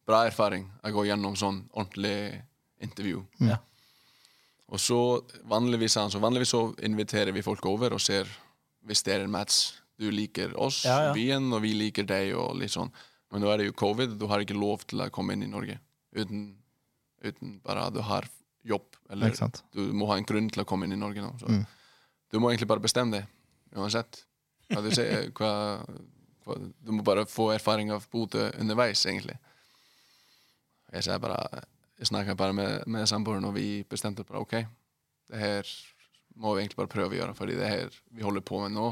bra 0.06 0.24
erfaring 0.26 0.66
å 0.82 0.90
gå 0.94 1.04
gjennom 1.08 1.36
sånn 1.38 1.62
ordentlig 1.72 2.42
intervju. 2.82 3.22
Ja. 3.46 3.58
Og 4.72 4.80
så 4.80 4.98
vanligvis, 5.48 5.96
altså, 6.00 6.20
vanligvis 6.22 6.54
så 6.54 6.62
inviterer 6.82 7.34
vi 7.36 7.44
folk 7.44 7.66
over 7.68 7.94
og 7.94 8.00
ser 8.02 8.28
hvis 8.88 9.04
det 9.06 9.14
er 9.14 9.26
en 9.26 9.34
match. 9.34 9.78
Du 10.00 10.08
liker 10.10 10.54
oss, 10.58 10.84
Ja, 10.88 10.96
ja. 11.08 11.12
byen, 11.14 11.52
og 11.52 11.60
vi 11.62 11.74
liker 11.76 12.06
deg. 12.08 12.32
og 12.34 12.56
litt 12.58 12.72
sånn. 12.72 12.90
Men 13.30 13.44
nå 13.44 13.50
er 13.52 13.60
det 13.60 13.66
jo 13.68 13.76
covid, 13.78 14.16
du 14.18 14.26
har 14.26 14.40
ikke 14.40 14.58
lov 14.58 14.84
til 14.88 15.00
å 15.04 15.10
komme 15.10 15.36
inn 15.36 15.44
i 15.44 15.50
Norge 15.50 15.78
uten, 16.16 16.56
uten 17.22 17.60
bare 17.64 17.90
du 17.92 18.00
har 18.04 18.26
jobb. 18.64 18.96
Eller 19.10 19.36
du 19.72 19.92
må 19.92 20.08
ha 20.10 20.16
en 20.16 20.26
grunn 20.28 20.50
til 20.50 20.64
å 20.64 20.66
komme 20.68 20.88
inn 20.88 20.96
i 20.96 21.00
Norge 21.00 21.22
nå. 21.22 21.30
Så. 21.40 21.48
Mm. 21.48 21.62
Du 22.32 22.40
må 22.40 22.50
egentlig 22.50 22.68
bare 22.68 22.84
bestemme 22.84 23.18
deg, 23.18 23.30
uansett. 23.76 24.24
Hva 24.72 24.82
du, 24.84 24.90
ser, 24.94 25.30
hva, 25.36 25.52
hva, 26.44 26.56
du 26.56 26.92
må 26.96 27.04
bare 27.04 27.26
få 27.28 27.50
erfaring 27.54 27.92
av 27.92 28.06
Bodø 28.12 28.48
underveis, 28.60 29.04
egentlig. 29.06 29.36
Jeg 30.92 31.04
Jeg 31.98 32.06
snakka 32.08 32.34
bare 32.34 32.52
med, 32.52 32.82
med 32.86 33.06
samboeren, 33.06 33.44
og 33.44 33.54
vi 33.54 33.84
bestemte 33.88 34.24
bare 34.24 34.40
OK, 34.40 34.54
det 35.30 35.38
her 35.38 35.68
må 36.34 36.54
vi 36.54 36.62
egentlig 36.62 36.76
bare 36.76 36.88
prøve 36.90 37.14
å 37.14 37.18
gjøre, 37.20 37.34
fordi 37.34 37.54
det 37.56 37.68
her 37.68 37.90
vi 38.10 38.22
holder 38.22 38.40
på 38.40 38.58
med 38.62 38.72
nå, 38.72 38.88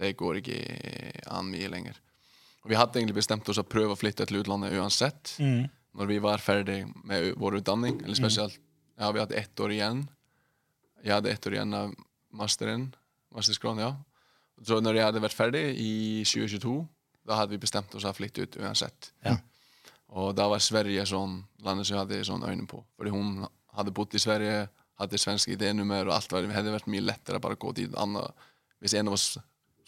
det 0.00 0.16
går 0.16 0.40
ikke 0.40 0.56
an 1.30 1.50
mye 1.52 1.68
lenger. 1.70 1.98
Og 2.64 2.70
vi 2.72 2.76
hadde 2.76 2.98
egentlig 2.98 3.14
bestemt 3.20 3.48
oss 3.48 3.60
å 3.60 3.64
prøve 3.68 3.92
å 3.94 3.98
flytte 4.00 4.26
til 4.26 4.40
utlandet 4.40 4.72
uansett 4.72 5.36
Mm. 5.38 5.68
når 5.94 6.06
vi 6.06 6.18
var 6.18 6.38
ferdig 6.38 6.86
med 7.04 7.34
vår 7.36 7.60
utdanning. 7.60 8.00
Eller 8.02 8.14
spesielt 8.14 8.58
Ja, 8.98 9.10
vi 9.12 9.18
hadde 9.20 9.34
ett 9.36 9.56
år 9.60 9.70
igjen. 9.72 10.08
Jeg 11.02 11.12
hadde 11.14 11.30
ett 11.30 11.46
år 11.46 11.52
igjen 11.54 11.74
av 11.74 11.94
masteren. 12.32 12.94
Masterskron, 13.32 13.78
ja. 13.78 13.94
Så 14.62 14.80
når 14.80 14.94
jeg 14.94 15.04
hadde 15.04 15.22
vært 15.22 15.32
ferdig 15.38 15.62
i 15.78 16.22
2022, 16.24 16.86
da 17.26 17.34
hadde 17.38 17.50
vi 17.50 17.58
bestemt 17.62 17.94
oss 17.94 18.04
å 18.04 18.12
flytte 18.12 18.42
ut 18.42 18.56
uansett. 18.60 19.12
Ja. 19.24 19.38
och 20.10 20.34
det 20.34 20.42
var 20.42 20.58
Sverige 20.58 21.06
som 21.06 21.46
landet 21.58 21.86
som 21.86 21.96
jag 21.96 22.04
hade 22.04 22.24
sån 22.24 22.42
ögonen 22.42 22.66
på. 22.66 22.84
För 22.96 23.04
hon 23.04 23.46
hade 23.72 23.90
bott 23.90 24.14
i 24.14 24.18
Sverige, 24.18 24.68
hade 24.94 25.18
svensk 25.18 25.48
idénummer 25.48 26.06
och 26.08 26.14
allt. 26.14 26.30
Det 26.30 26.52
hade 26.52 26.70
varit 26.70 26.86
mycket 26.86 27.04
lättare 27.04 27.38
bara 27.38 27.52
att 27.52 27.58
gå 27.58 27.72
till 27.72 27.96
andra, 27.96 28.32
hvis 28.80 28.94
en 28.94 29.08
av 29.08 29.14
oss 29.14 29.38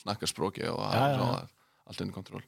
snackar 0.02 0.26
språket 0.26 0.70
och 0.70 0.82
har 0.82 0.96
ja, 0.96 1.10
ja, 1.10 1.18
ja. 1.18 1.48
allt 1.86 2.00
under 2.00 2.14
kontroll. 2.14 2.42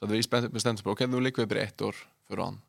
Så 0.00 0.06
vi 0.06 0.22
bestämde 0.48 0.80
oss, 0.80 0.86
okej, 0.86 1.06
då 1.06 1.20
ligger 1.20 1.42
vi 1.42 1.46
på 1.46 1.54
ett 1.54 1.82
år 1.82 1.96
föran. 2.28 2.60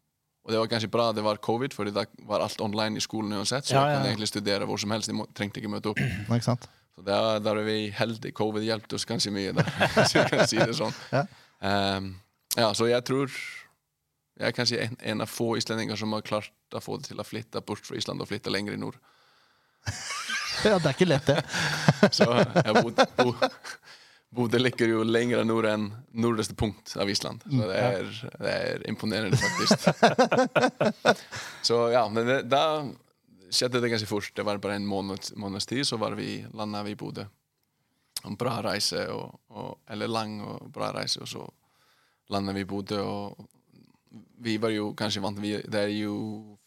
Och 0.43 0.51
det 0.51 0.57
var 0.57 0.65
hérna 0.65 0.69
kanske 0.69 0.87
bra 0.87 1.09
att 1.09 1.15
det 1.15 1.21
var 1.21 1.35
covid, 1.35 1.73
för 1.73 1.85
det 1.85 2.05
var 2.17 2.39
allt 2.39 2.61
online 2.61 2.97
i 2.97 3.01
skolan 3.01 3.33
oavsett, 3.33 3.65
så 3.65 3.75
ja, 3.75 3.79
jag 3.79 3.95
kunde 3.95 4.07
egentligen 4.07 4.27
studera 4.27 4.65
var 4.65 4.77
som 4.77 4.91
helst, 4.91 5.07
jag 5.07 5.33
trängde 5.33 5.59
inte 5.59 5.69
möta 5.69 5.89
upp. 5.89 5.97
Exakt. 6.35 6.69
Så 6.95 7.01
där, 7.01 7.39
där 7.39 7.55
är 7.55 7.63
vi 7.63 7.89
heldiga, 7.89 8.31
covid 8.31 8.63
hjälpte 8.63 8.95
oss 8.95 9.05
ganska 9.05 9.31
mycket 9.31 9.55
där, 9.55 10.03
så 10.03 10.17
jag 10.17 10.29
kan 10.29 10.47
säga 10.47 10.65
det 10.65 10.73
så. 10.73 10.91
Ja. 11.09 11.27
Um, 11.97 12.19
ja, 12.57 12.73
så 12.73 12.87
jag 12.87 13.05
tror 13.05 13.31
jeg 14.39 14.47
er 14.47 14.55
kanskje 14.55 14.81
en, 14.85 14.97
en 15.13 15.23
av 15.25 15.31
få 15.31 15.51
islendinger 15.59 15.99
som 15.99 16.15
har 16.15 16.23
klart 16.23 16.75
å 16.75 16.81
få 16.83 16.97
det 16.99 17.11
til 17.11 17.19
å 17.19 17.27
flytte 17.27 17.61
bort 17.67 17.83
fra 17.83 17.97
Island 17.99 18.23
og 18.23 18.29
flytte 18.31 18.53
lenger 18.53 18.77
i 18.77 18.81
nord. 18.81 18.99
Ja, 20.59 20.75
det 20.75 20.89
er 20.89 20.95
ikke 20.97 21.05
lett, 21.07 21.29
det. 21.29 21.39
Så 22.17 22.25
jeg 22.35 22.73
bodde, 22.75 23.05
bo, 23.15 23.31
Bodø 24.35 24.59
ligger 24.59 24.91
jo 24.91 25.03
lenger 25.07 25.45
nord 25.47 25.65
enn 25.69 25.85
nordligste 26.19 26.53
punkt 26.59 26.91
av 26.99 27.09
Island. 27.09 27.45
Så 27.47 27.69
det 27.69 27.77
er, 27.79 28.09
det 28.43 28.55
er 28.55 28.83
imponerende, 28.91 29.39
faktisk. 29.39 29.87
Så 31.69 31.77
ja, 31.93 32.03
men 32.11 32.27
det, 32.27 32.41
da 32.51 32.63
skjedde 33.49 33.81
det 33.81 33.89
ganske 33.93 34.09
fort. 34.09 34.29
Det 34.35 34.45
var 34.45 34.61
bare 34.61 34.77
en 34.77 34.89
måned, 34.89 35.31
måneds 35.39 35.69
tid, 35.69 35.85
så 35.87 35.97
var 36.01 36.17
vi, 36.19 36.43
landa 36.53 36.83
vi 36.85 36.93
i 36.93 36.99
Bodø. 36.99 37.25
En 38.27 38.35
bra 38.37 38.59
reise, 38.67 39.07
og, 39.15 39.39
og, 39.55 39.71
eller 39.89 40.11
lang 40.11 40.37
og 40.43 40.67
bra 40.75 40.91
reise, 40.93 41.23
og 41.23 41.31
så 41.31 41.47
landa 42.29 42.53
vi 42.53 42.67
i 42.67 42.69
Bodø. 42.69 42.99
Og 43.01 43.47
vi 44.41 44.57
var 44.57 44.73
jo 44.73 44.93
kanskje 44.97 45.21
vant 45.21 45.39
vi, 45.41 45.53
Det 45.61 45.83
er 45.83 45.91
jo 45.93 46.57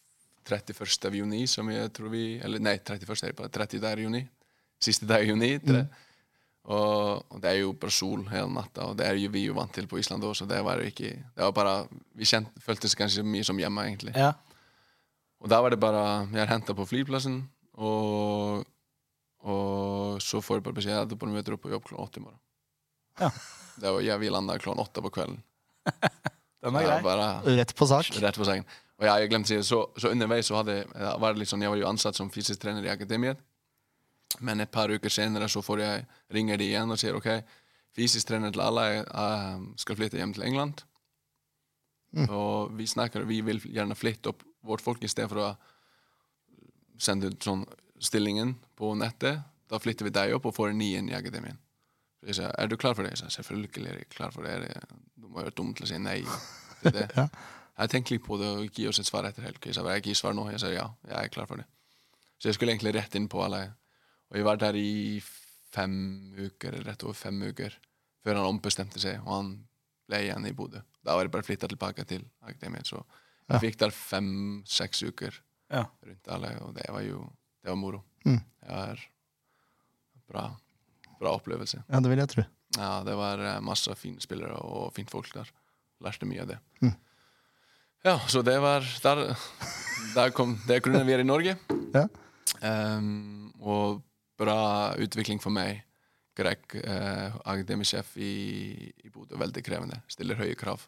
31. 0.43 1.07
av 1.07 1.15
juni 1.15 1.45
som 1.47 1.69
jeg 1.71 1.91
tror 1.95 2.11
vi 2.13 2.39
Eller 2.43 2.59
nei, 2.63 2.77
31. 2.79 3.27
er 3.27 3.35
bare 3.37 3.51
30 3.51 3.81
der 3.83 4.03
juni. 4.03 4.23
Siste 4.83 5.07
dag 5.07 5.23
i 5.23 5.31
juni. 5.31 5.55
Mm. 5.63 5.87
Og, 6.63 7.23
og 7.27 7.41
det 7.43 7.49
er 7.49 7.57
jo 7.59 7.73
bare 7.75 7.91
sol 7.91 8.21
hele 8.31 8.47
natta, 8.55 8.85
og 8.87 8.95
det 8.95 9.03
er 9.03 9.17
jo 9.19 9.31
vi 9.33 9.41
jo 9.49 9.55
vant 9.57 9.71
til 9.75 9.87
på 9.91 9.97
Island 9.99 10.23
òg, 10.23 10.31
så 10.39 10.45
det 10.47 10.61
var 10.63 10.79
jo 10.79 10.87
ikke 10.87 11.09
Det 11.11 11.43
var 11.43 11.51
bare 11.51 11.73
Vi 12.15 12.27
kjent, 12.27 12.47
føltes 12.63 12.95
kanskje 12.95 13.23
mye 13.27 13.43
som 13.43 13.59
hjemme, 13.59 13.83
egentlig. 13.83 14.13
Ja. 14.15 14.31
Og 15.43 15.49
da 15.51 15.59
var 15.59 15.75
det 15.75 15.79
bare 15.79 16.29
Jeg 16.31 16.39
er 16.45 16.53
henta 16.53 16.75
på 16.75 16.87
flyplassen, 16.87 17.41
og, 17.73 18.63
og 19.43 20.21
så 20.23 20.39
får 20.39 20.61
jeg 20.61 20.63
bare 20.69 20.79
beskjed 20.79 21.01
at 21.01 21.11
du 21.11 21.27
møter 21.27 21.57
opp 21.57 21.65
på 21.65 21.73
jobb 21.73 21.83
klokka 21.83 22.07
åtte 22.07 22.21
i 22.21 22.23
morgen. 22.23 22.39
Ja. 23.19 23.29
Det 23.75 23.91
var, 23.91 24.01
ja, 24.05 24.17
vi 24.21 24.31
landa 24.31 24.55
klokka 24.57 24.87
åtte 24.87 25.03
på 25.03 25.11
kvelden. 25.19 25.43
Den 26.63 26.77
er 26.79 26.87
grei. 26.87 26.99
bare 27.03 27.27
Rett 27.59 27.73
på 27.75 27.87
sak. 27.89 28.09
Rett 28.23 28.39
på 28.39 28.47
saken. 28.47 28.67
Og 29.01 29.07
ja, 29.07 29.17
jeg 29.19 29.31
glemte 29.33 29.49
å 29.49 29.51
si 29.51 29.57
det, 29.59 29.65
så, 29.67 29.81
så 29.99 30.11
underveis 30.13 30.47
så 30.47 30.59
hadde, 30.61 30.77
ja, 30.85 31.15
var 31.19 31.33
det 31.33 31.43
litt 31.43 31.51
sånn, 31.51 31.63
jeg 31.65 31.73
var 31.73 31.81
jo 31.81 31.89
ansatt 31.89 32.15
som 32.15 32.29
fysisk 32.31 32.61
trener 32.61 32.85
i 32.85 32.91
akademiet. 32.93 33.41
Men 34.41 34.63
et 34.63 34.71
par 34.73 34.89
uker 34.89 35.11
senere 35.13 35.49
så 35.51 35.61
får 35.65 35.83
jeg 35.83 36.05
ringer 36.33 36.57
de 36.61 36.69
igjen 36.71 36.93
og 36.93 36.99
sier 37.01 37.17
ok, 37.17 37.29
fysisk 37.93 38.29
trener 38.29 38.53
til 38.53 38.63
alle 38.63 38.85
eh, 39.03 39.65
skal 39.81 39.99
flytte 39.99 40.17
hjem 40.21 40.33
til 40.37 40.45
England. 40.47 40.85
Og 42.29 42.73
vi 42.77 42.85
snakker, 42.87 43.25
vi 43.25 43.41
vil 43.41 43.59
gjerne 43.65 43.97
flytte 43.97 44.29
opp 44.33 44.43
vårt 44.63 44.83
folk 44.85 45.03
i 45.03 45.09
stedet 45.09 45.31
for 45.31 45.41
å 45.41 45.51
sende 47.01 47.31
ut 47.33 47.43
sånn 47.43 47.65
stillingen 48.03 48.55
på 48.77 48.93
nettet. 48.99 49.41
Da 49.69 49.79
flytter 49.81 50.07
vi 50.07 50.13
deg 50.13 50.35
opp 50.37 50.45
og 50.45 50.55
får 50.55 50.71
en 50.71 50.79
ny 50.79 50.91
inn 50.99 51.09
i 51.09 51.17
akademien. 51.17 51.57
Så 52.21 52.29
jeg 52.29 52.37
sa, 52.37 52.51
er 52.53 52.69
du 52.69 52.77
klar 52.79 52.93
for 52.95 53.03
det? 53.03 53.15
Jeg 53.15 53.23
sa, 53.23 53.31
selvfølgelig 53.41 53.87
er 53.89 53.97
jeg 54.03 54.11
klar 54.13 54.31
for 54.35 54.45
det. 54.45 54.69
Må 55.33 55.41
være 55.41 55.55
dum 55.57 55.73
til 55.73 55.87
å 55.87 55.89
si 55.89 55.97
nei 56.01 56.19
til 56.83 56.93
det. 56.95 57.07
Ja. 57.17 57.27
Jeg 57.81 57.89
tenkte 57.89 58.13
litt 58.13 58.25
på 58.27 58.37
det 58.37 58.49
og 58.53 58.67
gi 58.77 58.85
oss 58.87 58.99
et 59.01 59.07
svar 59.09 59.25
etter 59.25 59.47
helg. 59.47 59.57
Jeg 59.65 59.73
sa 59.73 59.81
jeg 59.89 60.03
gir 60.05 60.17
svar 60.19 60.35
nå. 60.37 60.45
Jeg 60.53 60.61
sa 60.61 60.69
ja, 60.69 60.87
jeg 61.09 61.15
er 61.25 61.31
klar 61.33 61.47
for 61.49 61.57
det. 61.57 61.65
Så 62.37 62.51
jeg 62.51 62.57
skulle 62.59 62.75
egentlig 62.75 62.93
rett 62.93 63.15
inn 63.17 63.25
på 63.31 63.41
alle. 63.41 63.63
Og 64.29 64.37
jeg 64.37 64.45
var 64.45 64.59
der 64.61 64.77
i 64.77 65.17
fem 65.73 65.95
uker, 66.37 66.75
rett 66.85 67.03
over 67.07 67.17
fem 67.17 67.39
uker, 67.49 67.73
før 68.23 68.37
han 68.37 68.45
ombestemte 68.51 69.01
seg, 69.01 69.17
og 69.25 69.31
han 69.33 69.47
ble 70.09 70.19
igjen 70.27 70.45
i 70.45 70.51
Bodø. 70.53 70.83
Da 71.01 71.15
var 71.17 71.25
jeg 71.25 71.31
bare 71.33 71.47
flytta 71.47 71.69
tilbake 71.71 72.05
til 72.05 72.25
akademiet. 72.45 72.85
Så 72.91 72.99
jeg 72.99 73.55
Ja. 73.55 73.59
fikk 73.63 73.77
der 73.81 73.89
fem-seks 73.91 75.01
uker 75.09 75.33
Ja. 75.71 75.85
rundt 76.05 76.27
alle, 76.29 76.51
og 76.61 76.75
det 76.75 76.85
var 76.89 77.01
jo 77.01 77.23
det 77.63 77.69
var 77.71 77.75
moro. 77.79 78.03
Mm. 78.25 78.37
Det 78.61 78.69
var 78.69 78.99
bra, 80.29 80.45
bra 81.19 81.33
opplevelse. 81.37 81.83
Ja, 81.89 81.99
det 81.99 82.09
vil 82.11 82.19
jeg 82.21 82.29
tro. 82.29 82.43
Ja, 82.77 83.03
det 83.05 83.15
var 83.15 83.39
eh, 83.39 83.59
masse 83.61 83.93
fine 83.99 84.21
spillere 84.23 84.55
og 84.65 84.93
fint 84.95 85.11
folk 85.13 85.29
der. 85.33 85.49
Lærte 86.03 86.25
mye 86.25 86.41
av 86.41 86.47
det. 86.53 86.59
Mm. 86.81 86.95
Ja, 88.03 88.17
så 88.27 88.41
det 88.43 88.57
var 88.59 88.83
Der, 89.03 89.21
der 90.15 90.31
kom 90.35 90.57
Det 90.67 90.75
er 90.75 90.81
grunnen 90.83 91.05
vi 91.07 91.13
er 91.15 91.21
i 91.23 91.27
Norge. 91.27 91.53
Ja. 91.93 92.07
Um, 92.63 93.53
og 93.61 94.01
bra 94.39 94.93
utvikling 94.99 95.39
for 95.41 95.53
meg. 95.55 95.83
Greg, 96.35 96.63
eh, 96.81 97.35
akademisjef 97.45 98.15
i, 98.17 98.31
i 99.05 99.09
Bodø, 99.13 99.37
veldig 99.37 99.61
krevende. 99.63 99.99
Stiller 100.09 100.39
høye 100.39 100.55
krav. 100.57 100.81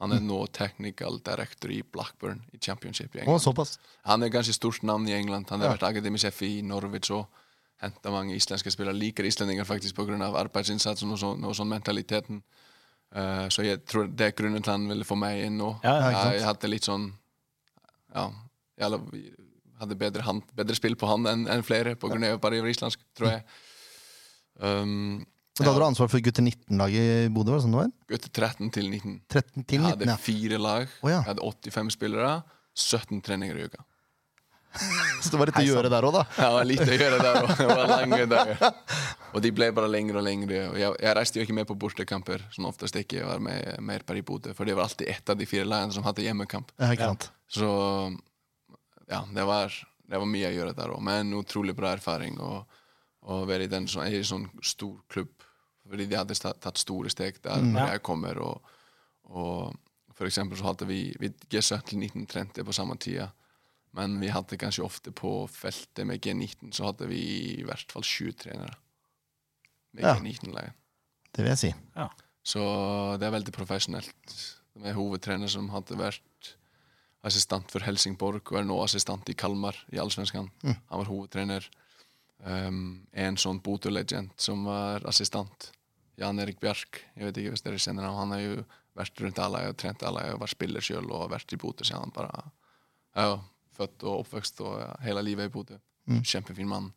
Han 0.00 0.12
er 0.12 0.20
nå 0.24 0.38
technical 0.52 1.18
director 1.24 1.70
i 1.72 1.82
Blackburn 1.82 2.40
i 2.52 2.58
championship 2.60 3.14
i 3.16 3.20
England. 3.22 3.40
såpass. 3.44 3.76
Han 4.08 4.22
er 4.24 4.32
ganske 4.32 4.52
stort 4.56 4.82
navn 4.82 5.06
i 5.08 5.12
England. 5.16 5.46
Han 5.50 5.60
har 5.60 5.68
Ja. 5.68 5.76
vært 5.76 5.86
akademisjef 5.90 6.42
i 6.42 6.62
Norwich 6.62 7.10
og 7.12 7.26
henta 7.82 8.12
mange 8.12 8.36
islandske 8.36 8.72
spillere. 8.72 8.96
Liker 8.96 9.26
islendinger 9.28 9.66
faktisk 9.68 9.96
pga. 9.98 10.16
arbeidsinnsatsen 10.42 11.12
og 11.12 11.20
sånn, 11.20 11.44
og 11.44 11.56
sånn 11.56 11.70
mentaliteten. 11.70 12.42
Uh, 13.16 13.46
så 13.52 13.62
jeg 13.62 13.84
tror 13.86 14.08
det 14.10 14.26
er 14.26 14.34
grunnen 14.36 14.64
til 14.64 14.72
han 14.72 14.88
ville 14.90 15.06
få 15.06 15.16
meg 15.18 15.44
inn 15.46 15.60
nå. 15.60 15.76
Ja, 15.84 15.94
ja, 16.00 16.08
jeg, 16.10 16.40
jeg 16.40 16.48
hadde 16.48 16.70
litt 16.72 16.88
sånn 16.88 17.04
Ja, 18.16 18.24
jeg 18.80 18.98
hadde 19.78 19.98
bedre, 20.00 20.24
hand, 20.26 20.42
bedre 20.56 20.76
spill 20.76 20.96
på 20.98 21.08
han 21.08 21.28
enn 21.30 21.46
en 21.52 21.64
flere 21.64 21.94
pga. 22.00 22.18
av 22.32 22.42
bare 22.42 22.60
islandsk, 22.66 23.00
tror 23.16 23.30
jeg. 23.30 23.46
Um, 24.58 25.24
Og 25.56 25.62
da 25.64 25.70
hadde 25.70 25.80
du 25.80 25.86
ansvar 25.86 26.10
for 26.12 26.24
gutter 26.24 26.44
19-laget 26.44 27.26
i 27.26 27.32
Bodø? 27.32 27.52
var 27.54 27.60
det 27.60 27.66
sånn 27.66 27.76
det 27.76 27.82
var? 27.82 27.92
Gutter 28.12 28.32
13 28.32 28.72
til 28.74 28.90
19. 28.90 29.18
13 29.32 29.64
til 29.68 29.78
Jeg 29.80 29.92
hadde 29.94 30.16
fire 30.20 30.58
lag. 30.60 30.88
oh, 31.00 31.10
ja. 31.12 31.20
Jeg 31.20 31.30
hadde 31.30 31.50
85 31.72 31.92
spillere. 31.94 32.32
17 32.76 33.22
treninger 33.24 33.56
i 33.56 33.68
uka. 33.70 33.84
Så 35.22 35.32
det 35.32 35.40
var 35.40 35.50
litt 35.50 35.58
å 35.60 35.64
gjøre 35.66 35.90
der 35.92 36.06
òg, 36.08 36.14
da. 36.16 36.22
Ja, 36.38 36.62
litt 36.66 36.82
å 36.84 36.96
gjøre 36.96 37.18
der. 37.22 37.38
òg. 37.42 37.52
det 37.58 37.66
var 37.70 37.90
lange 37.90 38.26
dager. 38.30 38.66
Og 39.36 39.42
de 39.44 39.50
ble 39.52 39.70
bare 39.76 39.90
lengre 39.92 40.20
og 40.20 40.24
lengre. 40.26 40.60
Og 40.70 40.78
jeg, 40.80 40.94
jeg 41.02 41.16
reiste 41.18 41.40
jo 41.40 41.44
ikke 41.46 41.56
med 41.58 41.68
på 41.68 41.76
bortekamper, 41.82 42.44
som 42.54 42.68
oftest 42.70 42.96
ikke. 43.00 43.24
Var 43.26 43.42
med 43.42 43.82
mer 43.84 44.04
per 44.06 44.20
i 44.20 44.24
Bodø, 44.26 44.54
for 44.56 44.68
det 44.68 44.76
var 44.78 44.86
alltid 44.88 45.10
ett 45.12 45.32
av 45.32 45.36
de 45.40 45.48
fire 45.48 45.66
lagene 45.68 45.92
som 45.96 46.06
hadde 46.06 46.24
hjemmekamp. 46.24 46.72
Ja? 46.80 47.10
Så 47.52 47.68
ja, 49.10 49.22
det 49.34 49.44
var, 49.46 49.74
det 50.08 50.20
var 50.22 50.30
mye 50.30 50.48
å 50.50 50.54
gjøre 50.56 50.76
der 50.78 50.94
òg. 50.94 51.02
Men 51.04 51.34
utrolig 51.36 51.76
bra 51.76 51.92
erfaring 51.96 52.38
å 52.40 52.64
være 53.46 53.66
i 53.66 53.70
den 53.70 53.88
sånn, 53.90 54.06
en 54.06 54.24
sånn 54.24 54.46
stor 54.64 54.96
klubb. 55.12 55.32
Fordi 55.86 56.06
de 56.10 56.18
hadde 56.18 56.34
tatt 56.34 56.80
store 56.80 57.10
steg 57.12 57.36
der 57.44 57.62
mm, 57.62 57.76
Ja. 57.76 57.88
jeg 57.94 58.02
kommer. 58.06 58.38
Og, 58.42 58.72
og 59.30 59.76
for 60.16 60.26
eksempel 60.26 60.58
så 60.58 60.70
hadde 60.70 60.88
vi, 60.88 61.00
vi 61.20 61.30
G17 61.50 61.90
til 61.92 62.02
1930 62.08 62.66
på 62.66 62.74
samme 62.74 62.96
tida. 62.98 63.28
Men 63.96 64.18
vi 64.20 64.28
hadde 64.32 64.58
kanskje 64.60 64.84
ofte 64.84 65.12
på 65.16 65.30
feltet 65.48 66.04
med 66.08 66.20
G19 66.20 66.72
så 66.76 66.90
hadde 66.90 67.08
vi 67.08 67.22
i 67.56 67.64
hvert 67.64 67.92
fall 67.92 68.04
sju 68.04 68.30
trenere. 68.36 68.76
Med 69.96 70.04
Ja. 70.04 70.14
G19-laget. 70.18 70.76
Det 71.32 71.44
vil 71.44 71.52
jeg 71.54 71.62
si. 71.62 71.72
Så 72.44 72.60
det 73.20 73.26
er 73.26 73.34
veldig 73.34 73.52
profesjonelt. 73.56 74.36
Med 74.76 74.94
hovedtrener 74.94 75.48
som 75.48 75.70
hadde 75.72 75.96
vært 75.96 76.52
assistent 77.26 77.72
for 77.72 77.80
Helsingborg 77.82 78.44
og 78.52 78.60
er 78.60 78.68
nå 78.68 78.76
assistent 78.84 79.28
i 79.32 79.34
Kalmar 79.34 79.78
i 79.92 79.98
Allsvenskan. 79.98 80.50
Mm. 80.62 80.76
Han 80.92 81.00
var 81.02 81.10
hovedtrener. 81.10 81.68
Um, 82.44 83.06
en 83.16 83.38
sånn 83.40 83.62
Bodø-legend 83.64 84.34
som 84.36 84.66
var 84.68 85.06
assistent. 85.08 85.70
Jan 86.20 86.38
Erik 86.38 86.60
Bjark. 86.60 87.00
Jeg 87.16 87.30
vet 87.30 87.40
ikke 87.40 87.54
hvis 87.54 87.64
dere 87.64 87.80
kjenner 87.80 88.04
ham. 88.04 88.18
Han 88.20 88.36
har 88.36 88.44
jo 88.44 88.64
vært 88.96 89.20
rundt 89.24 89.40
alle 89.42 89.64
og 89.70 89.76
trent 89.80 90.04
alle 90.06 90.22
og 90.34 90.40
vært 90.44 90.54
spiller 90.54 90.84
sjøl 90.84 91.08
og 91.10 91.30
vært 91.32 91.52
i 91.52 91.58
Bodø 91.60 91.84
siden 91.84 92.06
han 92.06 92.14
bare 92.16 92.44
ja, 93.16 93.40
født 93.76 94.04
og 94.06 94.22
oppvokst 94.22 94.62
og 94.64 94.78
hele 95.04 95.24
livet 95.24 95.50
i 95.50 95.52
Bodø. 95.52 95.80
Mm. 96.06 96.22
Kjempefin 96.22 96.70
mann. 96.70 96.92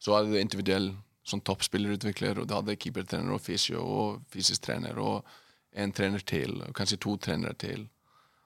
Så 0.00 0.14
hadde 0.16 0.32
du 0.32 0.40
individuell 0.40 0.92
sånn 1.26 1.42
toppspillerutvikler, 1.44 2.40
og 2.40 2.48
du 2.48 2.56
hadde 2.56 2.78
keepertrener 2.80 3.36
og 3.36 3.42
fysio 3.44 3.82
og 3.84 4.20
fysisk 4.32 4.64
trener 4.66 4.98
og 5.02 5.26
en 5.78 5.92
trener 5.94 6.22
til, 6.26 6.56
og 6.64 6.74
kanskje 6.74 6.98
to 7.02 7.14
trenere 7.22 7.54
til. 7.60 7.84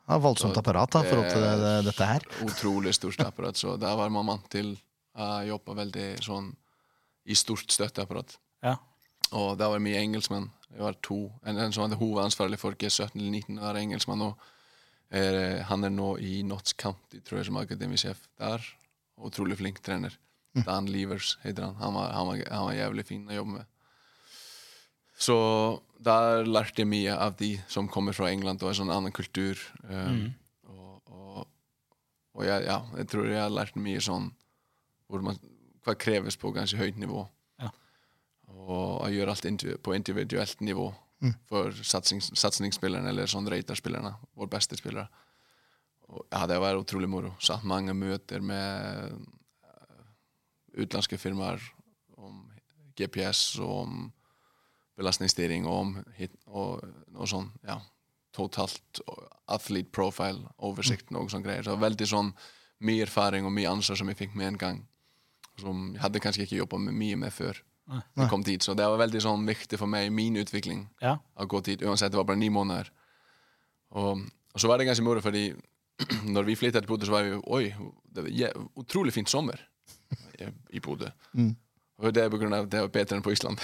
Ja, 0.05 0.19
voldsomt 0.21 0.59
apparat 0.61 0.93
da, 0.93 1.01
i 1.01 1.09
forhold 1.09 1.31
til 1.33 1.45
det, 1.45 1.53
det, 1.63 1.77
dette 1.87 2.09
her. 2.09 2.27
Utrolig 2.49 2.93
stort 2.97 3.23
apparat, 3.25 3.57
så 3.57 3.79
der 3.81 3.95
var 3.97 4.13
man 4.13 4.29
vant 4.29 4.51
til 4.53 4.75
å 5.15 5.29
jobbe 5.47 5.79
veldig 5.79 6.09
sånn 6.25 6.51
i 7.25 7.37
stort 7.39 7.73
støtteapparat. 7.73 8.37
Ja. 8.67 8.77
Og 9.33 9.55
der 9.59 9.71
var 9.73 9.81
mye 9.83 10.03
engelskmenn. 10.03 10.51
Det 10.69 10.83
var 10.83 10.99
to. 11.07 11.31
En, 11.47 11.57
en 11.57 11.73
som 11.73 11.87
hadde 11.87 11.99
hovedansvarlig 11.99 12.59
for 12.61 12.77
G17 12.77 13.15
eller 13.15 13.31
19, 13.41 13.63
var 13.63 13.79
engelskmann. 13.81 14.27
Og 14.27 14.51
er, 15.11 15.35
eh, 15.35 15.63
hann 15.69 15.85
er 15.85 15.93
nú 15.93 16.15
í 16.19 16.43
Notts 16.47 16.77
County 16.79 17.21
trúið 17.25 17.49
sem 17.49 17.61
akademichef 17.61 18.25
þar 18.39 18.65
og 19.21 19.33
trúlega 19.35 19.61
flink 19.61 19.81
trenner 19.85 20.17
mm. 20.55 20.65
Dan 20.67 20.91
Levers 20.91 21.37
heitir 21.45 21.67
hann, 21.67 21.77
hann 21.81 21.95
var, 21.97 22.13
hann 22.15 22.31
var, 22.31 22.45
hann 22.51 22.69
var 22.69 22.79
jævlig 22.79 23.07
fin 23.11 23.29
að 23.29 23.41
jobba 23.41 23.59
með 23.59 23.71
svo 25.25 25.41
þar 26.05 26.49
lærte 26.49 26.83
ég 26.83 26.91
mjög 26.91 27.21
af 27.27 27.37
því 27.39 27.51
sem 27.71 27.91
komir 27.93 28.17
frá 28.17 28.27
England 28.31 28.65
og 28.65 28.71
er 28.71 28.79
svona 28.81 28.97
annan 28.99 29.15
kultúr 29.15 29.61
um, 29.87 30.17
mm. 30.17 30.27
og, 30.73 31.13
og, 31.15 31.47
og 32.35 32.49
já, 32.49 32.57
já, 32.65 32.77
ég 32.99 33.11
trúi 33.11 33.29
að 33.31 33.39
ég 33.39 33.55
lærte 33.55 33.85
mjög 33.85 34.09
svona 34.09 34.33
hvað 35.85 36.01
krefist 36.01 36.41
på 36.43 36.51
ganski 36.55 36.81
högd 36.81 36.99
nivå 36.99 37.23
ja. 37.63 37.71
og 38.49 39.05
að 39.05 39.19
gjöra 39.19 39.35
allt 39.35 39.49
indiv 39.49 39.79
på 39.85 39.95
individuellt 39.95 40.65
nivå 40.65 40.89
for 41.49 41.75
satsings, 41.85 42.31
satsingsspillerne 42.39 43.11
eller 43.13 43.31
sånn 43.31 43.49
raterspillerne, 43.51 44.15
våre 44.35 44.53
beste 44.53 44.79
spillere. 44.79 45.07
Og, 46.09 46.27
ja, 46.31 46.45
det 46.51 46.59
var 46.61 46.79
utrolig 46.79 47.09
moro. 47.11 47.35
Satt 47.41 47.65
mange 47.69 47.95
møter 47.97 48.45
med 48.45 49.15
eh, 49.65 50.05
utenlandske 50.77 51.19
firmaer 51.21 51.63
om 52.21 52.45
GPS 52.99 53.59
og 53.63 53.75
om 53.85 53.97
belastningsstyring 54.99 55.67
og 55.67 55.79
om 55.81 55.95
hit, 56.19 56.35
og 56.47 56.85
noe 57.15 57.27
sånn, 57.27 57.49
ja, 57.67 57.81
totalt 58.35 59.01
athlete 59.51 59.91
profile, 59.95 60.45
oversikt, 60.59 61.11
og 61.15 61.31
sånne 61.31 61.47
greier. 61.47 61.67
Så 61.67 61.77
veldig 61.79 62.09
sånn 62.11 62.33
mye 62.85 63.07
erfaring 63.07 63.47
og 63.47 63.55
mye 63.55 63.71
ansvar 63.71 63.99
som 63.99 64.11
jeg 64.11 64.21
fikk 64.21 64.37
med 64.39 64.53
en 64.53 64.61
gang. 64.61 64.83
Som 65.61 65.93
jeg 65.95 66.03
hadde 66.03 66.23
kanskje 66.23 66.47
ikke 66.47 66.61
jobba 66.63 66.81
mye 66.83 67.19
med 67.19 67.35
før 67.35 67.61
jeg 67.91 68.29
kom 68.31 68.43
dit. 68.47 68.63
Så 68.65 68.75
det 68.75 68.87
var 68.89 68.99
veldig 69.01 69.21
sånn 69.21 69.45
viktig 69.47 69.79
for 69.81 69.87
meg 69.91 70.07
i 70.09 70.15
min 70.15 70.37
utvikling 70.41 70.87
Ja. 71.03 71.19
å 71.37 71.47
gå 71.47 71.61
dit, 71.65 71.83
uansett 71.83 72.13
det 72.13 72.17
var 72.21 72.25
bare 72.31 72.41
ni 72.41 72.49
måneder. 72.51 72.91
Og, 73.95 74.25
og 74.55 74.61
så 74.61 74.69
var 74.71 74.79
det 74.79 74.87
ganske 74.89 75.05
moro, 75.05 75.21
fordi 75.21 75.53
når 76.35 76.45
vi 76.49 76.57
flyttet 76.59 76.83
til 76.83 76.89
Bodø, 76.91 77.07
så 77.07 77.13
var 77.15 77.23
vi 77.29 77.37
Oi, 77.47 77.75
det 78.15 78.25
var 78.25 78.65
utrolig 78.81 79.13
fint 79.15 79.29
sommer 79.31 79.61
i, 80.41 80.81
Bodø. 80.81 81.11
Bodø. 81.35 81.53
Og 82.03 82.11
det 82.15 82.25
er 82.25 82.31
på 82.33 82.39
grunn 82.41 82.53
av 82.57 82.65
at 82.67 82.71
det 82.73 82.81
var 82.83 82.89
bedre 82.91 83.17
enn 83.17 83.23
på 83.23 83.31
Island. 83.31 83.61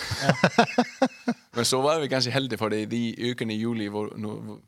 Men 1.56 1.64
så 1.66 1.80
var 1.82 1.98
vi 2.00 2.06
ganske 2.12 2.30
heldige, 2.30 2.58
for 2.60 2.70
de 2.70 3.00
ukene 3.32 3.56
i 3.56 3.58
juli 3.58 3.88
hvor, 3.90 4.12
når, 4.16 4.60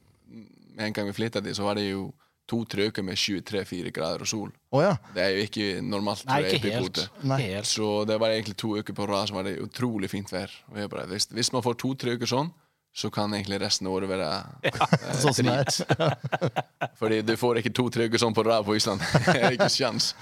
med 0.75 0.87
en 0.89 0.97
gang 0.97 1.07
vi 1.07 1.15
flyttet 1.15 1.45
dit, 1.47 1.55
så 1.57 1.63
var 1.69 1.79
det 1.79 1.85
jo 1.93 2.09
to-tre 2.53 2.91
uker 2.93 3.05
med 3.07 3.17
23-4 3.19 3.93
grader 3.95 4.25
og 4.25 4.29
sol. 4.29 4.51
Oh, 4.73 4.83
ja. 4.85 4.93
Det 5.15 5.23
er 5.25 5.37
jo 5.37 5.45
ikke 5.47 5.69
normalt 5.85 6.27
Nei, 6.29 6.43
ikke 6.53 6.73
helt. 6.77 7.01
Nei. 7.25 7.39
helt. 7.47 7.69
Så 7.69 8.05
det 8.09 8.19
var 8.21 8.35
egentlig 8.35 8.59
to 8.61 8.75
uker 8.77 8.97
på 8.97 9.07
rad 9.09 9.31
som 9.31 9.41
var 9.41 9.49
det 9.49 9.57
utrolig 9.63 10.11
fint 10.13 10.33
vær. 10.33 10.53
Og 10.73 10.83
jeg 10.83 10.93
bare, 10.93 11.09
hvis, 11.11 11.29
hvis 11.33 11.53
man 11.55 11.65
får 11.65 11.79
to-tre 11.81 12.19
uker 12.19 12.29
sånn, 12.29 12.53
så 12.93 13.09
kan 13.11 13.33
egentlig 13.33 13.61
resten 13.63 13.89
av 13.89 13.95
året 13.97 14.11
være 14.11 14.29
eh, 14.69 14.83
Sånn 15.23 15.35
som 15.35 15.49
det 15.49 15.57
er. 15.63 16.17
Fordi 17.01 17.23
du 17.25 17.35
får 17.41 17.63
ikke 17.63 17.73
to-tre 17.77 18.09
uker 18.11 18.21
sånn 18.21 18.37
på 18.37 18.45
rad 18.45 18.67
på 18.69 18.77
Island. 18.77 19.01
Det 19.33 19.39
er 19.41 19.57
ikke 19.57 19.71
sjans. 19.73 20.13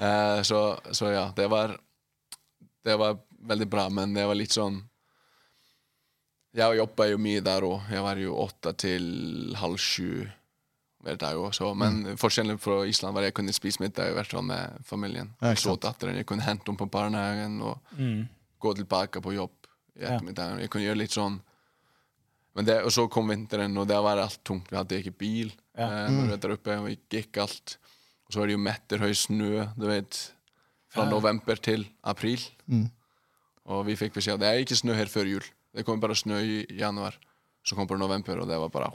Eh, 0.00 0.40
så, 0.46 0.64
så 0.90 1.12
ja, 1.12 1.28
det 1.36 1.46
var 1.52 1.76
Det 2.82 2.96
var 2.96 3.18
veldig 3.46 3.66
bra, 3.68 3.88
men 3.92 4.14
det 4.16 4.24
var 4.26 4.38
litt 4.38 4.54
sånn 4.56 4.78
Jeg 6.56 6.80
jobba 6.80 7.06
jo 7.12 7.20
mye 7.22 7.42
der 7.44 7.66
òg. 7.68 7.86
Jeg 7.92 8.02
var 8.02 8.18
jo 8.18 8.34
åtte 8.42 8.74
til 8.80 9.04
halv 9.60 9.78
sju 9.78 10.26
hver 11.02 11.16
jo 11.32 11.44
også. 11.48 11.74
Men 11.76 12.02
Mm. 12.02 12.16
forskjellen 12.18 12.58
fra 12.60 12.82
Island 12.86 13.14
var 13.14 13.22
at 13.22 13.26
jeg 13.30 13.34
kunne 13.34 13.52
spise 13.52 13.80
middag 13.80 14.10
i 14.10 14.12
hvert 14.14 14.26
fall 14.30 14.42
med 14.42 14.78
familien. 14.84 15.30
Ja, 15.42 15.48
Jeg 15.48 15.58
så 15.58 15.76
datteren, 15.80 16.16
jeg 16.16 16.26
kunne 16.26 16.42
hente 16.42 16.64
henne 16.66 16.78
på 16.78 16.90
barnehagen 16.90 17.60
og 17.62 17.78
gå 18.60 18.74
tilbake 18.76 19.20
på 19.22 19.32
jobb 19.34 19.50
i 19.96 20.04
ettermiddagen. 20.04 20.60
Jeg 20.60 20.70
kunne 20.70 20.84
gjøre 20.84 20.98
litt 20.98 21.10
sånn 21.16 21.40
men 22.56 22.64
det, 22.64 22.82
Og 22.84 22.90
så 22.90 23.08
kom 23.08 23.28
vinteren, 23.28 23.76
og 23.78 23.86
der 23.86 24.00
var 24.02 24.18
alt 24.18 24.40
tungt. 24.44 24.68
Vi 24.70 24.76
hadde 24.76 24.98
ikke 24.98 25.16
bil 25.18 25.52
Ja. 25.78 25.86
eh, 26.06 26.10
når 26.10 26.30
vi 26.30 26.36
der 26.36 26.52
oppe, 26.52 26.78
og 26.78 26.96
gikk 27.08 27.36
alt. 27.38 27.76
Og 28.26 28.32
så 28.32 28.38
var 28.40 28.46
det 28.46 28.52
jo 28.52 28.58
metterhøy 28.58 29.14
snø, 29.14 29.66
du 29.78 29.86
vet, 29.86 30.32
fra 30.90 31.04
november 31.08 31.54
til 31.56 31.86
april. 32.04 32.40
Og 33.66 33.86
vi 33.86 33.94
fikk 33.96 34.14
beskjed 34.14 34.34
om 34.34 34.40
det 34.40 34.48
er 34.48 34.58
ikke 34.64 34.76
snø 34.76 34.94
her 34.94 35.06
før 35.06 35.24
jul. 35.30 35.42
Det 35.74 35.84
kommer 35.86 36.00
bare 36.08 36.16
snø 36.16 36.40
i 36.42 36.66
januar. 36.76 37.14
Så 37.62 37.76
kom 37.76 37.86
det 37.86 37.98
november, 38.00 38.38
og 38.40 38.48
det 38.48 38.56
var 38.58 38.70
bare 38.72 38.88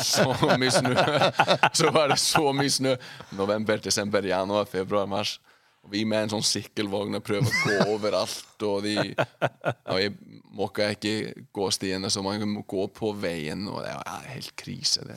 så 0.04 0.26
mye 0.58 0.70
snø. 0.74 0.94
Så 1.78 1.90
var 1.94 2.08
det 2.10 2.18
så 2.18 2.50
mye 2.56 2.70
snø. 2.72 2.96
November, 3.38 3.78
desember, 3.82 4.22
januar, 4.26 4.66
februar, 4.70 5.06
mars. 5.06 5.36
Og 5.84 5.92
vi 5.94 6.02
med 6.04 6.26
en 6.26 6.32
sånn 6.34 6.44
sykkelvogn 6.44 7.16
og 7.16 7.22
prøver 7.24 7.46
å 7.46 7.60
gå 7.64 7.76
overalt. 7.94 8.64
Og 8.66 8.82
de 8.84 8.96
og 9.14 10.00
jeg 10.02 10.16
måka 10.52 10.90
ikke 10.92 11.46
gå 11.56 11.68
stiene, 11.72 12.10
så 12.12 12.20
man 12.26 12.42
må 12.50 12.64
gå 12.68 12.88
på 12.98 13.12
veien. 13.16 13.62
Og 13.70 13.78
det 13.86 13.94
var 13.94 14.04
ja, 14.10 14.18
helt 14.34 14.52
krise, 14.60 15.06
det. 15.08 15.16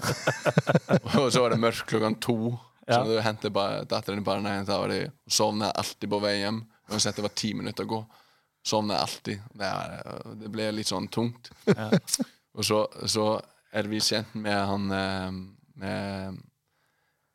Og 1.17 1.27
så 1.33 1.43
var 1.43 1.55
det 1.55 1.59
mørkt 1.65 1.87
klokka 1.89 2.13
to. 2.23 2.37
Så 2.83 2.99
Ja. 2.99 3.03
du 3.07 3.15
henter 3.23 3.49
datteren 3.87 4.19
i 4.19 4.25
barnehagen, 4.27 4.65
da 4.67 4.77
var 4.81 4.91
de 4.91 5.05
sovna 5.31 5.69
alltid 5.71 6.09
på 6.11 6.17
vei 6.19 6.37
hjem. 6.41 6.57
Uansett 6.91 7.15
det 7.15 7.23
var 7.23 7.31
ti 7.31 7.53
minutter 7.55 7.87
å 7.87 7.91
gå. 7.93 7.99
Sovna 8.63 9.01
alltid. 9.03 9.41
Det, 9.53 9.67
er, 9.67 10.23
det 10.39 10.51
ble 10.51 10.69
litt 10.71 10.87
sånn 10.87 11.09
tungt. 11.11 11.51
Og 12.55 12.65
så, 12.65 12.83
så 13.09 13.27
er 13.73 13.89
vi 13.89 13.99
kjent 14.03 14.35
med 14.37 14.57
han 14.69 14.91
eh, 14.93 15.29
med, 15.81 16.41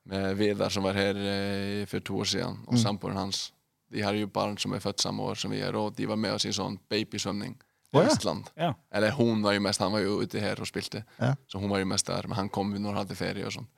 med 0.08 0.36
Vidar 0.38 0.72
som 0.72 0.86
var 0.86 0.96
her 0.96 1.18
eh, 1.18 1.86
for 1.90 2.04
to 2.06 2.20
år 2.22 2.30
siden, 2.32 2.60
og 2.66 2.78
samboeren 2.78 3.18
hans. 3.18 3.48
de 3.90 4.02
har 4.04 4.14
jo 4.14 4.28
barn 4.28 4.58
som 4.60 4.72
er 4.76 4.82
født 4.84 5.00
samme 5.00 5.22
år 5.24 5.34
som 5.40 5.50
vi 5.50 5.60
er, 5.64 5.76
og 5.76 5.96
de 5.96 6.06
var 6.06 6.20
med 6.20 6.36
oss 6.36 6.44
i 6.46 6.52
sånn 6.54 6.78
babysvømming. 6.90 7.56
Oh, 7.96 8.04
ja. 8.04 8.34
Ja. 8.56 8.74
Eller 8.92 9.14
hun 9.16 9.40
var 9.42 9.54
jo 9.56 9.62
mest, 9.64 9.80
han 9.80 9.92
var 9.92 10.02
jo 10.04 10.18
ute 10.20 10.40
her 10.40 10.60
og 10.60 10.68
spilte. 10.68 11.02
Ja. 11.16 11.32
Så 11.48 11.58
hun 11.58 11.70
var 11.72 11.80
jo 11.80 11.88
mest 11.88 12.06
der, 12.06 12.28
men 12.28 12.36
han 12.36 12.50
kom 12.52 12.74
når 12.74 12.90
han 12.90 13.00
hadde 13.00 13.16
ferie 13.16 13.46
og 13.48 13.54
sånn. 13.54 13.68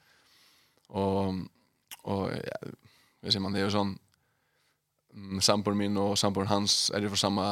Og, 0.90 1.44
og 2.10 2.24
ja, 2.34 3.38
man, 3.38 3.54
det 3.54 3.62
er 3.62 3.68
jo 3.68 3.76
sånn 3.76 3.94
mm, 5.14 5.40
Samboeren 5.44 5.80
min 5.80 5.98
og 6.00 6.16
samboeren 6.20 6.50
hans 6.50 6.78
er 6.94 7.04
jo 7.04 7.12
fra 7.12 7.22
samme 7.26 7.48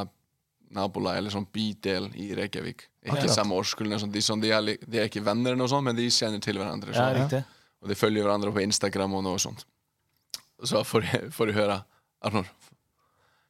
nabolag, 0.75 1.16
eller 1.18 1.33
sånn 1.33 1.47
bydel 1.53 2.11
i 2.21 2.31
Reykjavik. 2.37 2.88
Ikke 3.07 3.25
ja, 3.25 3.33
samme 3.33 3.57
årskull, 3.57 3.94
sånn, 4.01 4.12
de, 4.12 4.23
sånn, 4.25 4.42
de, 4.42 4.53
de 4.85 5.01
er 5.01 5.09
ikke 5.09 5.25
venner, 5.25 5.55
eller 5.55 5.62
noe 5.62 5.71
sånt, 5.73 5.87
men 5.87 5.97
de 5.97 6.09
kjenner 6.12 6.42
til 6.44 6.61
hverandre. 6.61 6.92
Ja, 6.92 7.07
sånn. 7.07 7.23
riktig. 7.23 7.42
Og 7.81 7.88
de 7.88 7.97
følger 7.97 8.27
hverandre 8.27 8.53
på 8.53 8.64
Instagram 8.66 9.14
og 9.16 9.25
noe 9.25 9.40
sånt. 9.40 9.64
Så 10.66 10.83
får 10.85 11.07
jeg, 11.07 11.31
får 11.33 11.53
jeg 11.53 11.61
høre 11.61 11.79
Arnor, 12.27 12.49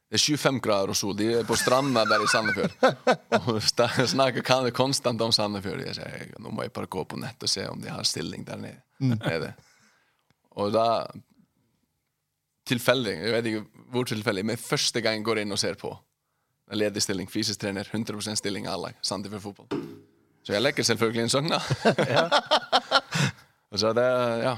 det 0.09 0.16
er 0.16 0.23
25 0.25 0.59
grader 0.64 0.92
og 0.92 0.97
sol. 0.97 1.12
De 1.16 1.27
er 1.37 1.44
på 1.44 1.57
stranda 1.57 2.01
der 2.09 2.23
i 2.25 2.29
Sandefjord. 2.33 2.73
Og 3.53 3.59
de 3.61 4.07
snakker 4.09 4.73
konstant 4.73 5.21
om 5.21 5.33
Sandefjord. 5.37 5.83
Jeg 5.85 5.99
sier 5.99 6.31
nå 6.40 6.49
må 6.49 6.64
jeg 6.64 6.73
bare 6.77 6.88
gå 6.88 7.03
på 7.05 7.18
nett 7.21 7.44
og 7.44 7.51
se 7.53 7.66
om 7.68 7.83
de 7.83 7.90
har 7.92 8.09
stilling 8.09 8.47
der 8.49 8.62
nede. 8.62 8.81
nede. 9.21 9.51
Og 10.57 10.73
da 10.73 10.87
Tilfeldig, 12.68 13.14
jeg 13.16 13.33
vet 13.33 13.48
ikke 13.50 13.85
hvor 13.94 14.09
tilfeldig, 14.09 14.44
men 14.44 14.61
første 14.61 15.00
gang 15.04 15.18
jeg 15.20 15.26
går 15.26 15.42
inn 15.42 15.54
og 15.54 15.61
ser 15.61 15.78
på. 15.81 15.90
En 16.68 16.76
ledig 16.76 17.00
stilling, 17.00 17.28
fysisk 17.33 17.62
trener, 17.62 17.88
100% 17.88 18.37
stilling 18.40 18.68
A-lag, 18.68 18.98
Sandefjord 19.00 19.46
fotball. 19.46 19.85
Så 20.44 20.52
jeg 20.52 20.64
legger 20.64 20.85
selvfølgelig 20.85 21.24
inn 21.24 21.33
Søgna. 21.33 21.61
og 23.72 23.81
så 23.81 23.94
det, 23.96 24.09
ja. 24.44 24.54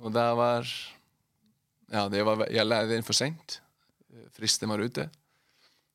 Og 0.00 0.14
det 0.14 0.28
var 0.38 0.70
Ja, 1.94 2.08
det 2.10 2.22
var, 2.26 2.46
jeg 2.50 2.66
lærte 2.66 2.96
inn 2.96 3.06
for 3.06 3.14
sent. 3.14 3.58
Fristen 4.34 4.70
var 4.70 4.82
ute. 4.82 5.08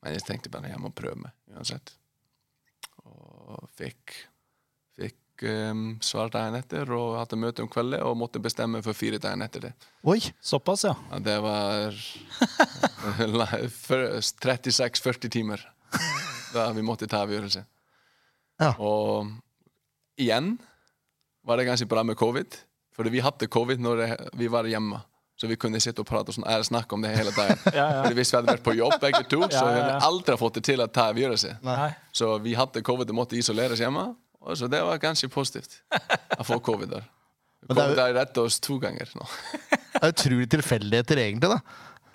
Men 0.03 0.15
jeg 0.15 0.23
tenkte 0.27 0.51
bare 0.51 0.71
jeg 0.71 0.79
må 0.79 0.91
prøve 0.95 1.19
meg 1.23 1.55
uansett. 1.55 1.95
Og 3.03 3.65
fikk 3.79 4.15
um, 5.43 5.97
svar 6.03 6.29
dagen 6.33 6.55
etter 6.59 6.89
og 6.95 7.17
hadde 7.19 7.37
møte 7.39 7.63
om 7.63 7.69
kvelden 7.71 8.01
og 8.05 8.17
måtte 8.19 8.41
bestemme 8.43 8.81
for 8.85 8.93
fire 8.97 9.19
dager 9.21 9.43
etter 9.45 9.67
det. 9.67 9.73
Oi! 10.03 10.19
Såpass, 10.41 10.83
ja. 10.87 10.95
Ja, 11.11 11.19
det 11.23 11.37
var 11.43 11.95
36-40 13.39 15.29
timer 15.29 15.63
da 16.53 16.69
vi 16.73 16.81
måtte 16.85 17.07
ta 17.09 17.23
avgjørelse. 17.25 17.63
Ja. 18.59 18.73
Og 18.81 19.29
igjen 20.19 20.57
var 21.45 21.57
det 21.59 21.67
ganske 21.69 21.87
bra 21.89 22.03
med 22.03 22.17
covid. 22.17 22.57
for 22.95 23.07
vi 23.07 23.19
hadde 23.23 23.47
covid 23.47 23.79
når 23.79 23.95
det, 23.97 24.17
vi 24.33 24.47
var 24.51 24.63
hjemme. 24.67 24.99
Så 25.39 25.47
vi 25.47 25.55
kunne 25.55 25.79
sitte 25.79 26.01
og 26.03 26.07
prate 26.09 26.33
og 26.33 26.35
sånn, 26.35 26.43
eller 26.51 26.65
snakke 26.67 26.95
om 26.97 27.01
det 27.01 27.13
hele 27.15 27.31
dagen. 27.31 27.57
Ja, 27.77 27.85
ja. 27.93 28.01
Fordi 28.03 28.15
Hvis 28.17 28.33
vi 28.33 28.35
hadde 28.35 28.51
vært 28.51 28.63
på 28.65 28.73
jobb 28.75 28.97
begge 28.99 29.21
to, 29.31 29.39
så 29.47 29.61
hadde 29.69 29.85
vi 29.85 29.93
aldri 30.09 30.35
fått 30.41 30.57
det 30.59 30.63
til 30.67 30.81
å 30.83 30.87
ta 30.91 31.05
avgjørelse. 31.13 31.53
Så 32.11 32.33
vi 32.43 32.57
hadde 32.59 32.81
covid 32.83 33.13
og 33.13 33.15
måtte 33.21 33.37
isoleres 33.39 33.79
hjemme. 33.79 34.03
Så 34.55 34.67
det 34.71 34.81
var 34.85 35.01
ganske 35.01 35.27
positivt 35.31 35.81
å 36.39 36.45
få 36.47 36.59
covid 36.63 36.93
der. 36.95 37.07
Kom 37.67 37.75
det 37.75 37.99
er 37.99 38.15
rettet 38.15 38.39
oss 38.39 38.59
to 38.63 38.77
ganger 38.79 39.09
nå. 39.19 39.25
Det 39.69 39.99
er 39.99 40.13
utrolig 40.13 40.47
tilfeldigheter, 40.53 41.19
egentlig. 41.25 41.49
da 41.51 41.59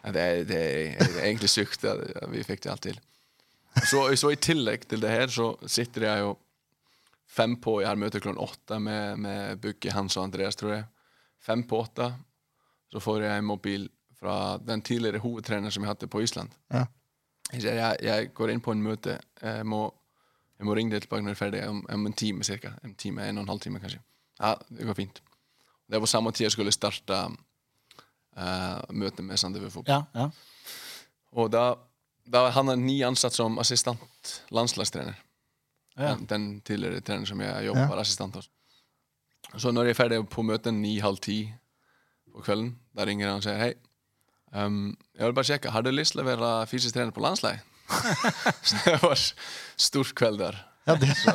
Ja, 0.05 0.13
det, 0.15 0.23
er, 0.23 0.47
det 0.49 0.61
er 0.63 1.19
egentlig 1.27 1.51
sykt 1.53 1.85
at 1.89 2.01
vi 2.33 2.45
fikk 2.47 2.65
det 2.65 2.73
alt 2.73 2.87
til. 2.87 2.97
Så, 3.85 4.07
så 4.17 4.31
i 4.33 4.39
tillegg 4.41 4.87
til 4.89 5.03
det 5.03 5.13
her, 5.13 5.29
så 5.29 5.53
sitter 5.69 6.09
jeg 6.09 6.25
jo 6.25 6.35
fem 7.35 7.57
på 7.59 7.81
Jeg 7.83 7.91
har 7.91 7.99
møte 7.99 8.21
klokken 8.23 8.41
åtte 8.41 8.79
med, 8.79 9.19
med 9.21 9.61
Bugge, 9.63 9.93
Hans 9.93 10.17
og 10.17 10.29
Andreas, 10.29 10.57
tror 10.57 10.77
jeg. 10.77 10.87
Fem 11.45 11.65
på 11.69 11.83
åtte. 11.83 12.13
Så 12.95 13.03
får 13.03 13.27
jeg 13.27 13.43
en 13.43 13.49
mobil 13.49 13.89
fra 14.21 14.57
den 14.63 14.83
tidligere 14.87 15.21
hovedtreneren 15.21 15.75
som 15.75 15.85
jeg 15.85 15.91
hadde 15.91 16.09
på 16.09 16.23
Island. 16.25 16.55
Ja. 16.73 16.87
Jeg, 17.53 17.97
jeg 18.01 18.31
går 18.35 18.55
inn 18.55 18.63
på 18.65 18.73
en 18.73 18.85
møte. 18.85 19.19
Jeg 19.43 19.67
må, 19.69 19.89
jeg 20.59 20.67
må 20.69 20.75
ringe 20.77 20.95
deg 20.95 21.03
tilbake 21.05 21.25
når 21.25 21.35
jeg 21.35 21.37
er 21.39 21.43
ferdig. 21.45 21.63
Om, 21.69 21.81
om 21.91 22.07
en 22.07 22.13
time 22.13 22.45
cirka. 22.47 22.75
En 22.87 22.95
time, 22.95 23.25
en 23.29 23.39
og 23.39 23.43
en 23.43 23.49
halv 23.55 23.61
time 23.61 23.81
kanskje. 23.83 24.01
Ja, 24.41 24.55
det 24.71 24.87
går 24.87 24.95
fint. 24.99 25.23
Det 25.91 26.01
var 26.01 26.07
samme 26.11 26.33
tid 26.33 26.47
jeg 26.47 26.55
skulle 26.55 26.73
starte 26.73 27.19
uh, 28.39 28.81
møtet 28.91 29.25
med 29.25 29.37
Sandefjord 29.41 29.73
Fotball. 29.73 30.05
Ja, 30.15 30.21
ja. 30.21 30.31
Og 31.35 31.51
da, 31.53 31.65
da 32.31 32.47
han 32.55 32.71
er 32.71 32.79
ny 32.81 33.01
ansatt 33.07 33.35
som 33.35 33.59
assistent 33.59 34.35
landslagstrener. 34.55 35.19
Ja. 35.99 36.15
Den, 36.31 36.61
tidligere 36.67 37.01
treneren 37.01 37.27
som 37.27 37.41
jeg 37.43 37.67
jobber 37.67 37.85
Ja. 37.85 37.91
var 37.91 38.03
assistent 38.03 38.35
hos. 38.39 38.51
Så 39.57 39.71
når 39.71 39.91
jeg 39.91 39.91
er 39.95 40.01
ferdig 40.01 40.23
på 40.31 40.43
møtet 40.43 40.75
ni-halv 40.75 41.21
ti 41.23 41.53
på 42.33 42.43
kvelden, 42.43 42.73
da 42.97 43.05
ringer 43.07 43.29
han 43.29 43.43
og 43.43 43.45
sier 43.47 43.61
hei. 43.61 43.75
Um, 44.55 44.97
jeg 45.15 45.27
vil 45.27 45.35
bare 45.35 45.45
sjekke, 45.51 45.71
har 45.71 45.83
du 45.83 45.91
lyst 45.91 46.15
til 46.15 46.23
å 46.23 46.27
være 46.27 46.67
fysisk 46.71 46.95
trener 46.95 47.15
på 47.15 47.23
landslag? 47.23 47.61
så 48.67 48.79
det 48.85 48.97
var 49.03 49.19
stor 49.19 50.15
kveld 50.17 50.41
der. 50.43 50.61
Ja, 50.85 50.97
det, 51.01 51.15
Så, 51.17 51.33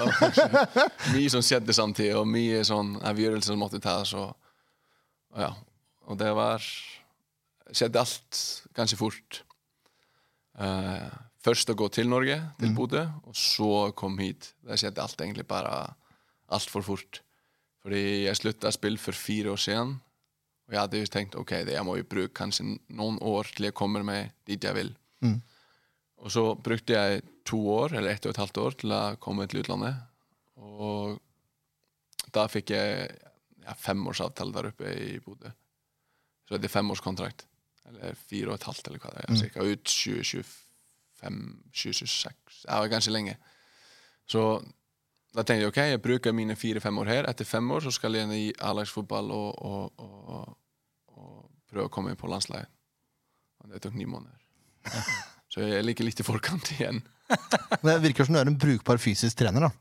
mye 1.16 1.30
som 1.34 1.42
skjedde 1.46 1.74
samtidig, 1.74 2.14
og 2.18 2.28
mye 2.30 2.62
sånn 2.68 2.96
avgjørelser 3.02 3.56
som 3.56 3.62
måtte 3.64 3.82
tas. 3.82 4.14
Og, 4.18 4.36
og 5.34 5.42
ja, 5.42 5.54
og 6.10 6.20
det 6.22 6.34
var 6.38 6.66
skjedde 7.74 8.02
alt 8.02 8.42
ganske 8.78 8.98
fort. 9.00 9.42
Uh, 10.60 11.10
først 11.46 11.72
å 11.72 11.78
gå 11.78 11.88
til 11.94 12.10
Norge, 12.12 12.38
til 12.60 12.76
Bodø, 12.76 13.06
og 13.26 13.38
så 13.38 13.90
kom 13.98 14.20
hit. 14.22 14.52
Det 14.66 14.78
skjedde 14.82 15.04
alt 15.04 15.22
egentlig 15.22 15.48
bare 15.50 15.74
altfor 16.54 16.86
fort. 16.86 17.22
Fordi 17.86 18.26
jeg 18.26 18.38
slutta 18.38 18.70
å 18.70 18.76
spille 18.76 19.02
for 19.02 19.18
fire 19.18 19.54
år 19.54 19.62
siden. 19.62 19.96
Og 20.70 20.76
jeg 20.76 20.82
hadde 20.84 21.06
tenkt 21.14 21.38
ok, 21.40 21.56
det, 21.66 21.74
jeg 21.78 21.86
må 21.88 21.96
jo 21.98 22.10
bruke 22.10 22.36
kanskje 22.38 22.66
noen 22.94 23.18
år 23.26 23.48
til 23.56 23.70
jeg 23.70 23.78
kommer 23.78 24.04
meg 24.06 24.34
dit 24.46 24.62
jeg 24.62 24.76
vil. 24.78 24.92
Mm. 25.26 25.40
Og 26.20 26.32
så 26.34 26.44
brukte 26.60 26.98
jeg 26.98 27.24
to 27.48 27.60
år, 27.72 27.96
eller 27.98 28.14
ett 28.14 28.26
og 28.28 28.34
et 28.34 28.42
halvt 28.42 28.62
år, 28.62 28.78
til 28.82 28.94
å 28.96 29.02
komme 29.24 29.48
til 29.50 29.62
utlandet. 29.64 30.02
Og 30.60 31.20
da 32.36 32.46
fikk 32.52 32.74
jeg 32.76 33.06
ja, 33.64 33.76
femårsavtale 33.80 34.56
der 34.56 34.72
oppe 34.72 34.92
i 34.92 35.20
Bodø. 35.24 35.52
Så 36.48 36.58
det 36.58 36.70
er 36.70 36.74
femårskontrakt. 36.74 37.46
Eller 37.90 38.18
fire 38.20 38.52
og 38.52 38.60
et 38.60 38.68
halvt, 38.68 38.90
eller 38.90 39.02
hva 39.02 39.14
det 39.14 39.24
er. 39.24 39.32
Mm. 39.32 39.40
Cirka 39.40 39.66
ut 39.66 39.86
2025, 39.86 41.40
2026. 41.72 42.60
Ja, 42.68 42.82
ganske 42.92 43.14
lenge. 43.14 43.38
Så 44.30 44.44
da 45.34 45.46
tenkte 45.46 45.64
jeg 45.64 45.72
ok, 45.72 45.82
jeg 45.94 46.04
bruker 46.04 46.36
mine 46.36 46.58
fire-fem 46.60 47.02
år 47.02 47.14
her. 47.14 47.30
Etter 47.30 47.48
fem 47.48 47.72
år 47.72 47.88
så 47.88 47.94
skal 47.96 48.18
jeg 48.18 48.28
inn 48.28 48.36
i 48.36 48.46
A-lagsfotball 48.66 49.32
og, 49.34 49.50
og, 49.66 50.06
og, 50.06 50.54
og 51.16 51.34
prøve 51.70 51.88
å 51.88 51.94
komme 51.94 52.14
inn 52.14 52.20
på 52.20 52.30
landslaget. 52.30 52.70
Og 53.64 53.74
det 53.74 53.82
tok 53.84 53.98
ni 53.98 54.10
måneder. 54.10 54.38
Så 55.50 55.64
jeg 55.66 55.84
ligger 55.86 56.06
litt 56.06 56.20
i 56.22 56.26
forkant 56.28 56.72
igjen. 56.78 57.02
det 57.84 57.96
virker 58.04 58.26
som 58.28 58.36
du 58.36 58.40
er 58.42 58.50
en 58.50 58.58
brukbar 58.60 58.98
fysisk 59.02 59.38
trener. 59.42 59.68
da 59.68 59.72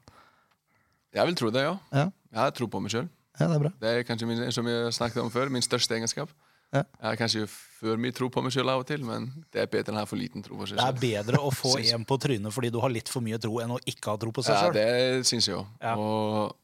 Jeg 1.20 1.26
vil 1.30 1.36
tro 1.40 1.50
det, 1.52 1.62
ja. 1.64 1.76
Ja, 1.92 2.06
Jeg 2.32 2.40
har 2.40 2.50
tro 2.56 2.68
på 2.68 2.80
meg 2.84 2.92
sjøl. 2.92 3.08
ja 3.40 3.46
det 3.48 3.56
er 3.56 3.62
bra. 3.66 3.72
Det 3.80 3.88
er 3.94 4.02
kanskje 4.08 4.26
min, 4.28 4.44
som 4.52 4.66
jeg 4.68 4.92
snakket 4.96 5.22
om 5.22 5.30
før, 5.32 5.48
min 5.52 5.62
største 5.64 5.94
egenskap. 5.96 6.32
Ja. 6.72 6.82
Jeg 7.00 7.06
har 7.08 7.16
kanskje 7.16 7.46
for 7.48 7.96
mye 7.96 8.12
tro 8.12 8.26
på 8.28 8.42
meg 8.44 8.52
sjøl 8.52 8.68
av 8.68 8.82
og 8.82 8.86
til, 8.90 9.00
men 9.06 9.30
det 9.54 9.62
er 9.62 9.70
bedre 9.72 9.92
enn 9.94 10.00
å 10.00 10.02
ha 10.04 10.08
for 10.10 10.20
liten 10.20 10.42
tro 10.44 10.56
på 10.58 10.66
seg 10.68 10.76
selv. 10.76 10.98
Det 11.00 11.12
er 11.16 11.22
bedre 11.24 11.40
å 11.40 11.52
få 11.54 11.78
en 11.94 12.04
på 12.04 12.18
trynet 12.20 12.52
fordi 12.52 12.68
du 12.74 12.80
har 12.84 12.92
litt 12.92 13.08
for 13.08 13.24
mye 13.24 13.38
tro, 13.40 13.54
enn 13.64 13.72
å 13.72 13.78
ikke 13.88 14.12
ha 14.12 14.18
tro 14.20 14.32
på 14.36 14.44
seg 14.44 14.56
Ja, 14.58 14.72
det 14.74 15.24
syns 15.28 15.48
jeg 15.48 15.56
òg. 15.56 15.70
Ja. 15.80 15.94
Og 15.96 16.56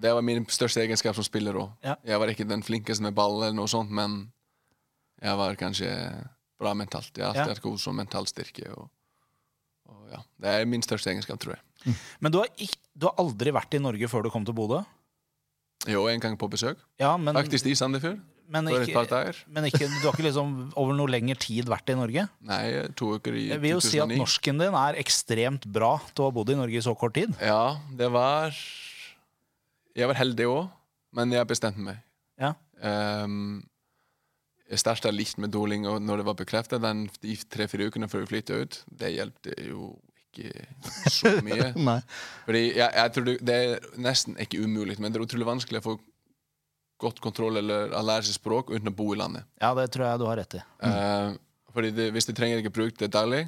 det 0.00 0.12
var 0.16 0.24
min 0.24 0.44
største 0.52 0.82
egenskap 0.84 1.16
som 1.16 1.24
spiller 1.24 1.56
òg. 1.60 1.70
Ja. 1.84 1.96
Jeg 2.04 2.20
var 2.20 2.28
ikke 2.32 2.48
den 2.48 2.64
flinkeste 2.64 3.04
med 3.04 3.16
ball, 3.16 3.38
eller 3.40 3.56
noe 3.56 3.68
sånt, 3.72 3.88
men 3.92 4.26
jeg 5.24 5.36
var 5.40 5.56
kanskje 5.60 5.88
bra 6.60 6.74
mentalt. 6.76 7.10
Jeg 7.16 7.24
har 7.24 7.32
alltid 7.32 7.46
Ja. 7.48 7.54
hatt 7.54 7.62
god 7.64 7.80
som 7.80 7.96
mental 7.96 8.26
styrke. 8.28 8.68
Og, 8.76 8.88
og 9.88 10.10
ja, 10.12 10.20
Det 10.40 10.54
er 10.60 10.66
min 10.68 10.82
største 10.84 11.10
egenskap, 11.14 11.40
tror 11.40 11.56
jeg. 11.56 11.94
Men 12.20 12.32
du 12.32 12.38
har, 12.42 12.48
ikk- 12.60 12.76
du 12.96 13.06
har 13.08 13.14
aldri 13.18 13.50
vært 13.56 13.74
i 13.74 13.80
Norge 13.80 14.08
før 14.12 14.22
du 14.26 14.30
kom 14.30 14.44
til 14.44 14.54
Bodø? 14.54 14.82
Jo, 15.88 16.02
en 16.12 16.20
gang 16.20 16.36
på 16.36 16.48
besøk. 16.52 16.76
Ja, 17.00 17.14
men, 17.16 17.34
Faktisk 17.34 17.64
i 17.66 17.72
Sandefjord. 17.74 18.18
men, 18.52 18.66
ikke, 18.68 19.44
men 19.48 19.64
ikke, 19.64 19.86
du 19.88 20.04
har 20.04 20.12
ikke 20.12 20.26
liksom 20.26 20.72
over 20.76 20.92
noe 20.92 21.08
lengre 21.08 21.38
tid 21.40 21.64
vært 21.70 21.88
i 21.88 21.94
Norge? 21.96 22.26
Nei, 22.44 22.88
to 22.98 23.14
uker 23.16 23.32
i 23.32 23.46
Jeg 23.48 23.60
vil 23.62 23.70
jo 23.78 23.80
si 23.80 23.98
at 24.02 24.08
norsken 24.12 24.58
din 24.60 24.74
er 24.76 24.98
ekstremt 25.00 25.64
bra 25.72 25.94
til 26.12 26.26
å 26.26 26.28
ha 26.28 26.34
bodd 26.36 26.50
i 26.52 26.58
Norge 26.58 26.76
i 26.76 26.84
så 26.84 26.92
kort 26.98 27.14
tid. 27.16 27.32
Ja, 27.40 27.78
det 27.96 28.10
var 28.12 28.52
Jeg 29.96 30.06
var 30.06 30.14
heldig 30.20 30.46
òg, 30.52 30.68
men 31.16 31.32
jeg 31.32 31.48
bestemte 31.48 31.78
meg. 31.82 31.96
Ja. 32.38 32.52
Ehm, 32.82 33.62
jeg 34.70 34.78
starta 34.78 35.10
litt 35.10 35.36
med 35.42 35.50
doling, 35.50 35.86
og 35.90 35.98
når 36.02 36.20
det 36.22 36.26
var 36.28 36.36
bekreftet 36.38 36.84
de 37.22 37.36
tre-fire 37.50 37.88
ukene 37.90 38.08
før 38.08 38.22
vi 38.24 38.30
flytta 38.36 38.60
ut, 38.62 38.78
det 38.86 39.10
hjelpte 39.16 39.56
jo 39.66 39.88
ikke 40.30 41.10
så 41.10 41.32
mye. 41.46 41.72
Nei. 41.74 41.98
Fordi 42.46 42.62
jeg, 42.76 42.86
jeg 42.94 43.12
tror 43.16 43.24
det, 43.26 43.36
det 43.50 43.56
er 43.64 43.88
nesten 43.98 44.38
ikke 44.38 44.62
umulig, 44.62 44.98
men 45.02 45.10
det 45.12 45.18
er 45.20 45.26
utrolig 45.26 45.48
vanskelig 45.48 45.82
å 45.82 45.86
få 45.90 45.96
godt 47.00 47.20
kontroll 47.24 47.56
eller 47.56 47.94
å 47.96 48.02
lære 48.04 48.26
seg 48.28 48.36
språk 48.36 48.70
uten 48.74 48.90
å 48.92 48.94
bo 48.94 49.08
i 49.14 49.18
landet. 49.18 49.46
ja, 49.60 49.72
det 49.74 49.88
tror 49.94 50.06
jeg 50.06 50.20
du 50.20 50.26
har 50.28 50.36
rett 50.36 50.58
i. 50.58 50.60
Eh, 50.86 51.30
fordi 51.74 51.90
det, 51.96 52.10
hvis 52.12 52.28
du 52.28 52.32
trenger 52.36 52.60
ikke 52.60 52.74
bruke 52.76 52.98
det 53.00 53.08
daglig, 53.14 53.46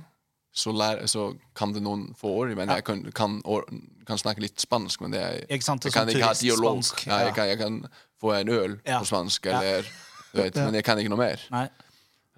så, 0.53 0.73
lær, 0.77 1.01
så 1.09 1.31
kan 1.57 1.73
det 1.73 1.81
noen 1.85 2.11
få 2.19 2.29
år. 2.43 2.51
Men 2.57 2.69
Ja. 2.69 2.77
jeg 2.81 2.85
kan, 2.85 3.03
kan, 3.17 3.39
or, 3.49 3.65
kan 4.09 4.19
snakke 4.21 4.43
litt 4.45 4.61
spansk, 4.61 5.01
men 5.05 5.15
det 5.15 5.21
er 5.25 5.39
Ikke 5.49 5.65
sant? 5.65 5.85
jeg 5.85 5.93
Det 5.93 5.97
er 5.97 6.01
kan 6.01 6.09
sånn 6.09 6.19
ikke 6.19 6.29
ha 6.29 6.41
dialog. 6.41 6.83
Ja, 7.07 7.19
jeg, 7.27 7.35
kan, 7.39 7.49
jeg 7.49 7.59
kan 7.63 7.79
få 8.21 8.35
en 8.41 8.49
øl 8.53 8.75
Ja. 8.85 8.99
på 9.01 9.09
spansk, 9.09 9.47
eller, 9.49 9.83
du 9.83 10.12
vet, 10.35 10.57
Ja. 10.57 10.65
men 10.65 10.75
jeg 10.75 10.85
kan 10.85 10.99
ikke 10.99 11.13
noe 11.13 11.19
mer. 11.19 11.71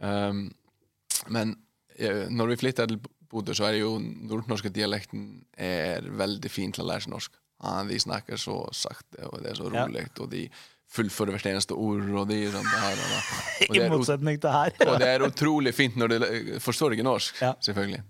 Um, 0.02 0.50
Men 1.30 1.56
jeg, 1.98 2.26
når 2.30 2.48
vi 2.50 2.56
flytta 2.56 2.86
til 2.90 2.98
Bodø, 3.30 3.54
så 3.54 3.64
er 3.68 3.72
det 3.76 3.80
jo 3.84 3.98
nordnorske 3.98 4.68
dialekten 4.74 5.44
er 5.56 6.02
veldig 6.02 6.50
fin 6.50 6.72
til 6.74 6.84
å 6.84 6.88
lære 6.90 7.06
seg 7.06 7.12
norsk. 7.14 7.32
Ja, 7.64 7.82
de 7.86 7.98
snakker 8.02 8.36
så 8.36 8.58
sakte, 8.74 9.24
og 9.30 9.40
det 9.42 9.52
er 9.52 9.54
så 9.60 9.70
rolig, 9.72 10.02
og 10.20 10.28
de 10.30 10.48
fullfører 10.94 11.32
hvert 11.34 11.46
eneste 11.54 11.74
ord, 11.74 12.02
og 12.10 12.28
de 12.28 12.40
sånn 12.52 12.66
det 12.72 12.80
her 12.82 12.98
og 12.98 13.08
det. 13.08 13.22
Og 13.70 13.74
det 13.78 13.84
I 13.86 13.88
motsetning 13.94 14.40
til 14.42 14.50
her. 14.54 14.74
og 14.86 14.98
det 15.00 15.08
er 15.08 15.24
utrolig 15.26 15.72
fint 15.74 15.96
når 15.96 16.12
de 16.12 16.58
forstår 16.60 16.92
ikke 16.98 17.06
norsk, 17.06 17.40
Ja. 17.40 17.54
selvfølgelig. 17.64 18.02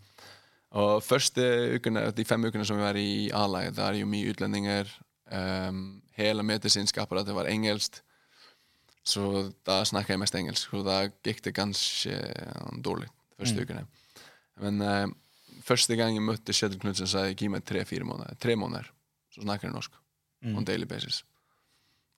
Og 0.74 1.02
første 1.06 1.44
ukene, 1.78 2.08
de 2.16 2.24
fem 2.26 2.44
ukene 2.48 2.64
som 2.66 2.76
vi 2.80 2.82
var 2.82 2.96
i 2.98 3.30
A-laget, 3.32 3.78
er 3.78 4.00
jo 4.00 4.06
mye 4.10 4.32
utlendinger. 4.34 4.90
Um, 5.30 6.02
hele 6.18 6.42
medisinskapparatet 6.42 7.32
var 7.36 7.46
engelsk. 7.46 8.00
Så 9.04 9.52
da 9.68 9.82
snakka 9.84 10.14
jeg 10.14 10.20
mest 10.22 10.34
engelsk, 10.38 10.72
og 10.78 10.86
da 10.86 11.02
gikk 11.26 11.42
det 11.44 11.52
ganske 11.56 12.14
dårlig 12.80 13.10
de 13.10 13.42
første 13.42 13.64
ukene. 13.66 13.82
Men 14.62 14.80
uh, 14.80 15.06
første 15.66 15.96
gang 15.98 16.14
jeg 16.16 16.24
møtte 16.24 16.54
Kjetil 16.56 16.80
Knutsen, 16.80 17.06
sa 17.10 17.26
jeg 17.26 17.36
gi 17.36 17.50
meg 17.52 17.64
tre-fire 17.68 18.06
måneder. 18.08 18.38
Tre 18.40 18.56
måneder, 18.56 18.88
så 19.34 19.44
snakker 19.44 19.68
jeg 19.68 19.74
norsk. 19.76 20.00
On 20.56 20.64
daily 20.64 20.84
basis. 20.88 21.22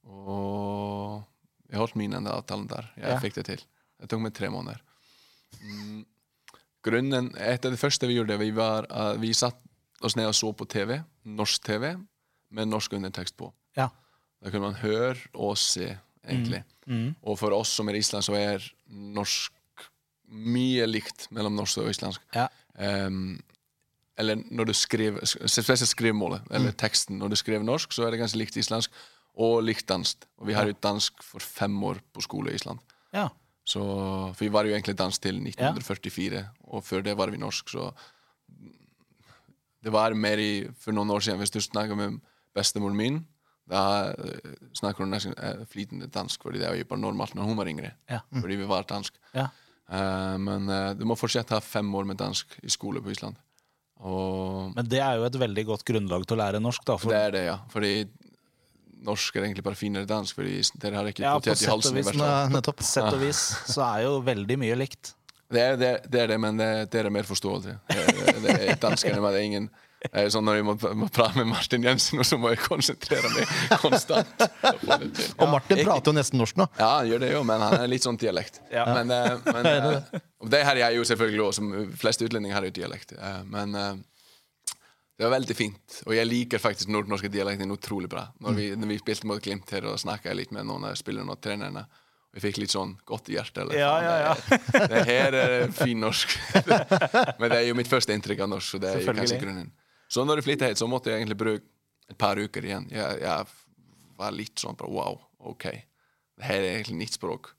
Og 0.06 1.22
jeg 1.70 1.78
holdt 1.80 1.96
min 1.98 2.14
enda 2.18 2.34
avtalen 2.38 2.66
der. 2.70 2.88
Jeg 2.96 3.10
Ja. 3.10 3.18
fikk 3.20 3.34
det 3.34 3.44
til. 3.46 3.62
Det 4.00 4.08
tok 4.10 4.20
meg 4.20 4.34
tre 4.34 4.48
måneder. 4.50 4.80
Mm. 5.62 6.04
Grunnen, 6.82 7.34
Et 7.36 7.64
av 7.64 7.70
det 7.70 7.78
første 7.80 8.06
vi 8.06 8.14
gjorde, 8.14 8.38
vi 8.38 8.50
var 8.50 8.86
at 8.90 9.18
vi 9.20 9.32
satt 9.32 9.56
oss 10.02 10.14
ned 10.16 10.26
og 10.26 10.34
så 10.34 10.52
på 10.54 10.68
TV, 10.68 11.02
norsk 11.24 11.62
TV, 11.64 11.96
med 12.50 12.68
norsk 12.68 12.92
undertekst 12.92 13.36
på. 13.36 13.52
Ja. 13.76 13.88
Da 14.42 14.50
kunne 14.50 14.70
man 14.70 14.74
høre 14.74 15.16
og 15.34 15.56
se, 15.58 15.98
egentlig. 16.26 16.62
Og 17.22 17.38
for 17.40 17.54
oss 17.56 17.74
som 17.78 17.88
er 17.88 17.98
Island, 17.98 18.26
så 18.26 18.36
er 18.38 18.64
norsk 18.90 19.52
mye 20.26 20.86
likt 20.88 21.28
mellom 21.34 21.54
norsk 21.58 21.84
og 21.84 21.90
islandsk. 21.92 22.22
Ja. 22.34 22.48
Um, 22.76 23.38
eller 24.16 24.40
når 24.48 24.70
du 24.70 24.72
skriver 24.76 25.24
Spesielt 25.24 25.88
skrivemålet, 25.88 26.46
eller 26.50 26.72
teksten. 26.72 27.18
Når 27.20 27.34
du 27.34 27.36
skriver 27.36 27.64
norsk, 27.66 27.92
så 27.92 28.06
er 28.06 28.14
det 28.14 28.22
ganske 28.22 28.40
likt 28.40 28.56
islandsk 28.56 28.92
og 29.36 29.60
likt 29.66 29.86
dansk. 29.88 30.24
Og 30.40 30.48
vi 30.48 30.56
har 30.56 30.68
jo 30.68 30.76
dansk 30.82 31.20
for 31.24 31.44
fem 31.44 31.74
år 31.84 32.00
på 32.14 32.24
skole 32.24 32.52
i 32.52 32.56
Island. 32.56 32.80
Ja. 33.12 33.28
Så, 33.66 33.82
for 33.82 34.44
vi 34.44 34.52
var 34.52 34.64
jo 34.64 34.72
egentlig 34.72 34.96
dansk 34.98 35.22
til 35.22 35.40
1944, 35.42 36.44
og 36.70 36.84
før 36.86 37.02
det 37.02 37.16
var 37.18 37.32
vi 37.34 37.40
norsk, 37.42 37.68
så 37.68 37.90
Det 39.86 39.92
var 39.92 40.14
mer 40.18 40.38
i, 40.38 40.66
for 40.80 40.90
noen 40.90 41.10
år 41.10 41.20
siden, 41.20 41.38
hvis 41.38 41.50
du 41.50 41.60
snakker 41.60 41.94
med 41.94 42.18
bestemoren 42.54 42.96
min, 42.96 43.26
da 43.70 44.12
eh, 44.12 44.52
snakker 44.76 45.04
hun 45.04 45.14
nesten 45.14 45.34
eh, 45.34 45.64
flytende 45.70 46.08
dansk, 46.12 46.42
fordi 46.42 46.62
det 46.62 46.68
var 46.70 46.78
jo 46.78 46.88
bare 46.90 47.02
normalt 47.02 47.34
når 47.34 47.48
hun 47.48 47.58
var 47.58 47.70
yngre. 47.70 47.94
Ja. 48.10 48.20
Fordi 48.34 48.58
vi 48.60 48.68
var 48.68 48.86
dansk. 48.88 49.16
Ja. 49.34 49.48
Uh, 49.86 50.34
men 50.42 50.66
uh, 50.66 50.92
du 50.98 51.04
må 51.06 51.14
fortsatt 51.14 51.52
ha 51.54 51.60
fem 51.62 51.86
år 51.94 52.08
med 52.10 52.18
dansk 52.18 52.56
i 52.66 52.70
skole 52.74 52.98
på 53.02 53.12
Island. 53.12 53.36
Og 54.02 54.72
Men 54.74 54.88
det 54.90 54.98
er 54.98 55.20
jo 55.20 55.26
et 55.28 55.38
veldig 55.38 55.64
godt 55.68 55.84
grunnlag 55.86 56.26
til 56.26 56.36
å 56.36 56.40
lære 56.42 56.60
norsk, 56.62 56.82
da. 56.88 56.96
For, 57.00 57.14
det 57.14 57.20
er 57.28 57.36
det, 57.36 57.44
ja. 57.46 57.58
Fordi 57.72 57.92
norsk 59.06 59.36
er 59.36 59.46
egentlig 59.46 59.64
bare 59.66 59.78
finere 59.78 60.08
dansk, 60.10 60.40
fordi 60.40 60.58
dere 60.82 60.98
har 60.98 61.10
ikke 61.12 61.22
Ja, 61.22 61.36
potet 61.38 61.62
i 61.62 61.70
halsen. 61.70 61.94
vis. 61.96 62.10
i 62.12 62.18
nettopp. 62.52 62.78
På 62.82 62.86
sett 62.86 63.08
og 63.12 63.22
vis 63.22 63.44
så 63.70 63.86
er 63.86 64.04
jo 64.08 64.18
veldig 64.26 64.58
mye 64.62 64.78
likt. 64.82 65.14
Det 65.46 65.62
er 65.62 65.76
det, 65.78 65.92
det, 66.10 66.20
er 66.24 66.30
det 66.34 66.38
men 66.42 66.58
det, 66.58 66.70
det 66.90 67.04
er 67.04 67.10
mer 67.14 67.26
forståelse. 67.26 67.76
Det, 67.86 68.06
det, 68.42 68.54
er 68.56 68.80
danskene, 68.82 69.20
det 69.22 69.38
er 69.38 69.46
ingen 69.46 69.68
er 69.70 69.85
sånn 70.32 70.44
Når 70.46 70.58
jeg 70.58 70.66
må, 70.68 70.74
må 71.02 71.08
prate 71.12 71.38
med 71.40 71.48
Martin 71.50 71.84
Jensen, 71.86 72.20
og 72.22 72.26
så 72.28 72.38
må 72.40 72.52
jeg 72.54 72.60
konsentrere 72.64 73.30
meg 73.34 73.78
konstant. 73.82 74.32
til. 74.38 75.06
Og 75.40 75.48
Martin 75.52 75.82
prater 75.84 76.10
jo 76.12 76.16
nesten 76.16 76.40
norsk 76.40 76.56
nå. 76.60 76.66
Ja, 76.78 76.90
han 77.00 77.08
gjør 77.10 77.24
det 77.26 77.32
jo, 77.32 77.44
men 77.48 77.64
han 77.64 77.78
er 77.82 77.90
litt 77.90 78.06
sånn 78.06 78.18
dialekt. 78.20 78.60
Ja. 78.72 78.84
Men, 78.96 79.10
eh, 79.10 79.38
men 79.56 79.70
eh, 79.72 80.20
og 80.44 80.50
det 80.52 80.62
her 80.68 80.82
er 80.88 80.96
jo 80.98 81.04
selvfølgelig 81.08 81.46
også, 81.48 81.62
som 81.62 81.96
fleste 81.98 82.28
utlendinger 82.28 82.58
har 82.60 82.68
jo 82.68 82.74
dialekt. 82.76 83.16
eh, 83.16 83.40
Men 83.50 83.74
eh, 83.74 83.94
det 85.16 85.24
var 85.24 85.32
veldig 85.38 85.54
fint. 85.56 86.00
Og 86.06 86.12
jeg 86.12 86.28
liker 86.28 86.60
faktisk 86.60 86.90
nordnorske 86.92 87.30
dialekten 87.32 87.70
utrolig 87.72 88.10
bra. 88.12 88.26
Når 88.44 88.56
vi, 88.58 88.66
når 88.76 88.90
vi 88.92 88.98
spilte 89.00 89.28
mot 89.30 89.40
Glimt 89.42 89.70
her, 89.72 89.86
og 89.88 89.96
snakka 90.02 90.34
litt 90.36 90.52
med 90.52 90.68
noen 90.68 90.84
av 90.90 90.98
spillerne 91.00 91.32
og 91.32 91.40
trenerne, 91.40 91.86
jeg 92.36 92.42
fikk 92.44 92.58
litt 92.60 92.72
sånn 92.74 92.90
godt 93.08 93.30
i 93.32 93.38
hjertet. 93.38 93.62
Eller, 93.62 93.78
Ja, 93.80 93.94
ja, 94.04 94.16
ja. 94.26 94.58
Det, 94.68 94.80
det 94.92 95.02
her 95.08 95.36
er 95.40 95.70
fin 95.72 96.02
norsk. 96.04 96.34
Men 97.40 97.48
det 97.48 97.56
er 97.62 97.64
jo 97.70 97.76
mitt 97.78 97.88
første 97.88 98.12
inntrykk 98.12 98.42
av 98.44 98.50
norsk, 98.52 98.74
så 98.74 98.80
det 98.82 98.90
er 98.92 99.00
jo 99.00 99.14
kanskje 99.16 99.38
grunnen. 99.40 99.70
Så 100.08 100.24
når 100.24 100.40
jeg 100.40 100.46
flyttet 100.50 100.72
hit, 100.72 100.80
så 100.80 100.88
måtte 100.90 101.10
jeg 101.10 101.22
egentlig 101.22 101.38
bruke 101.40 101.64
et 102.10 102.18
par 102.18 102.38
uker 102.38 102.64
igjen. 102.64 102.86
Jeg, 102.94 103.20
jeg 103.22 104.18
var 104.20 104.34
litt 104.34 104.62
sånn 104.62 104.76
bare, 104.78 104.92
wow, 104.92 105.18
OK. 105.50 105.66
Det 106.36 106.46
her 106.46 106.60
er 106.60 106.76
egentlig 106.76 107.00
nytt 107.02 107.16
språk. 107.18 107.50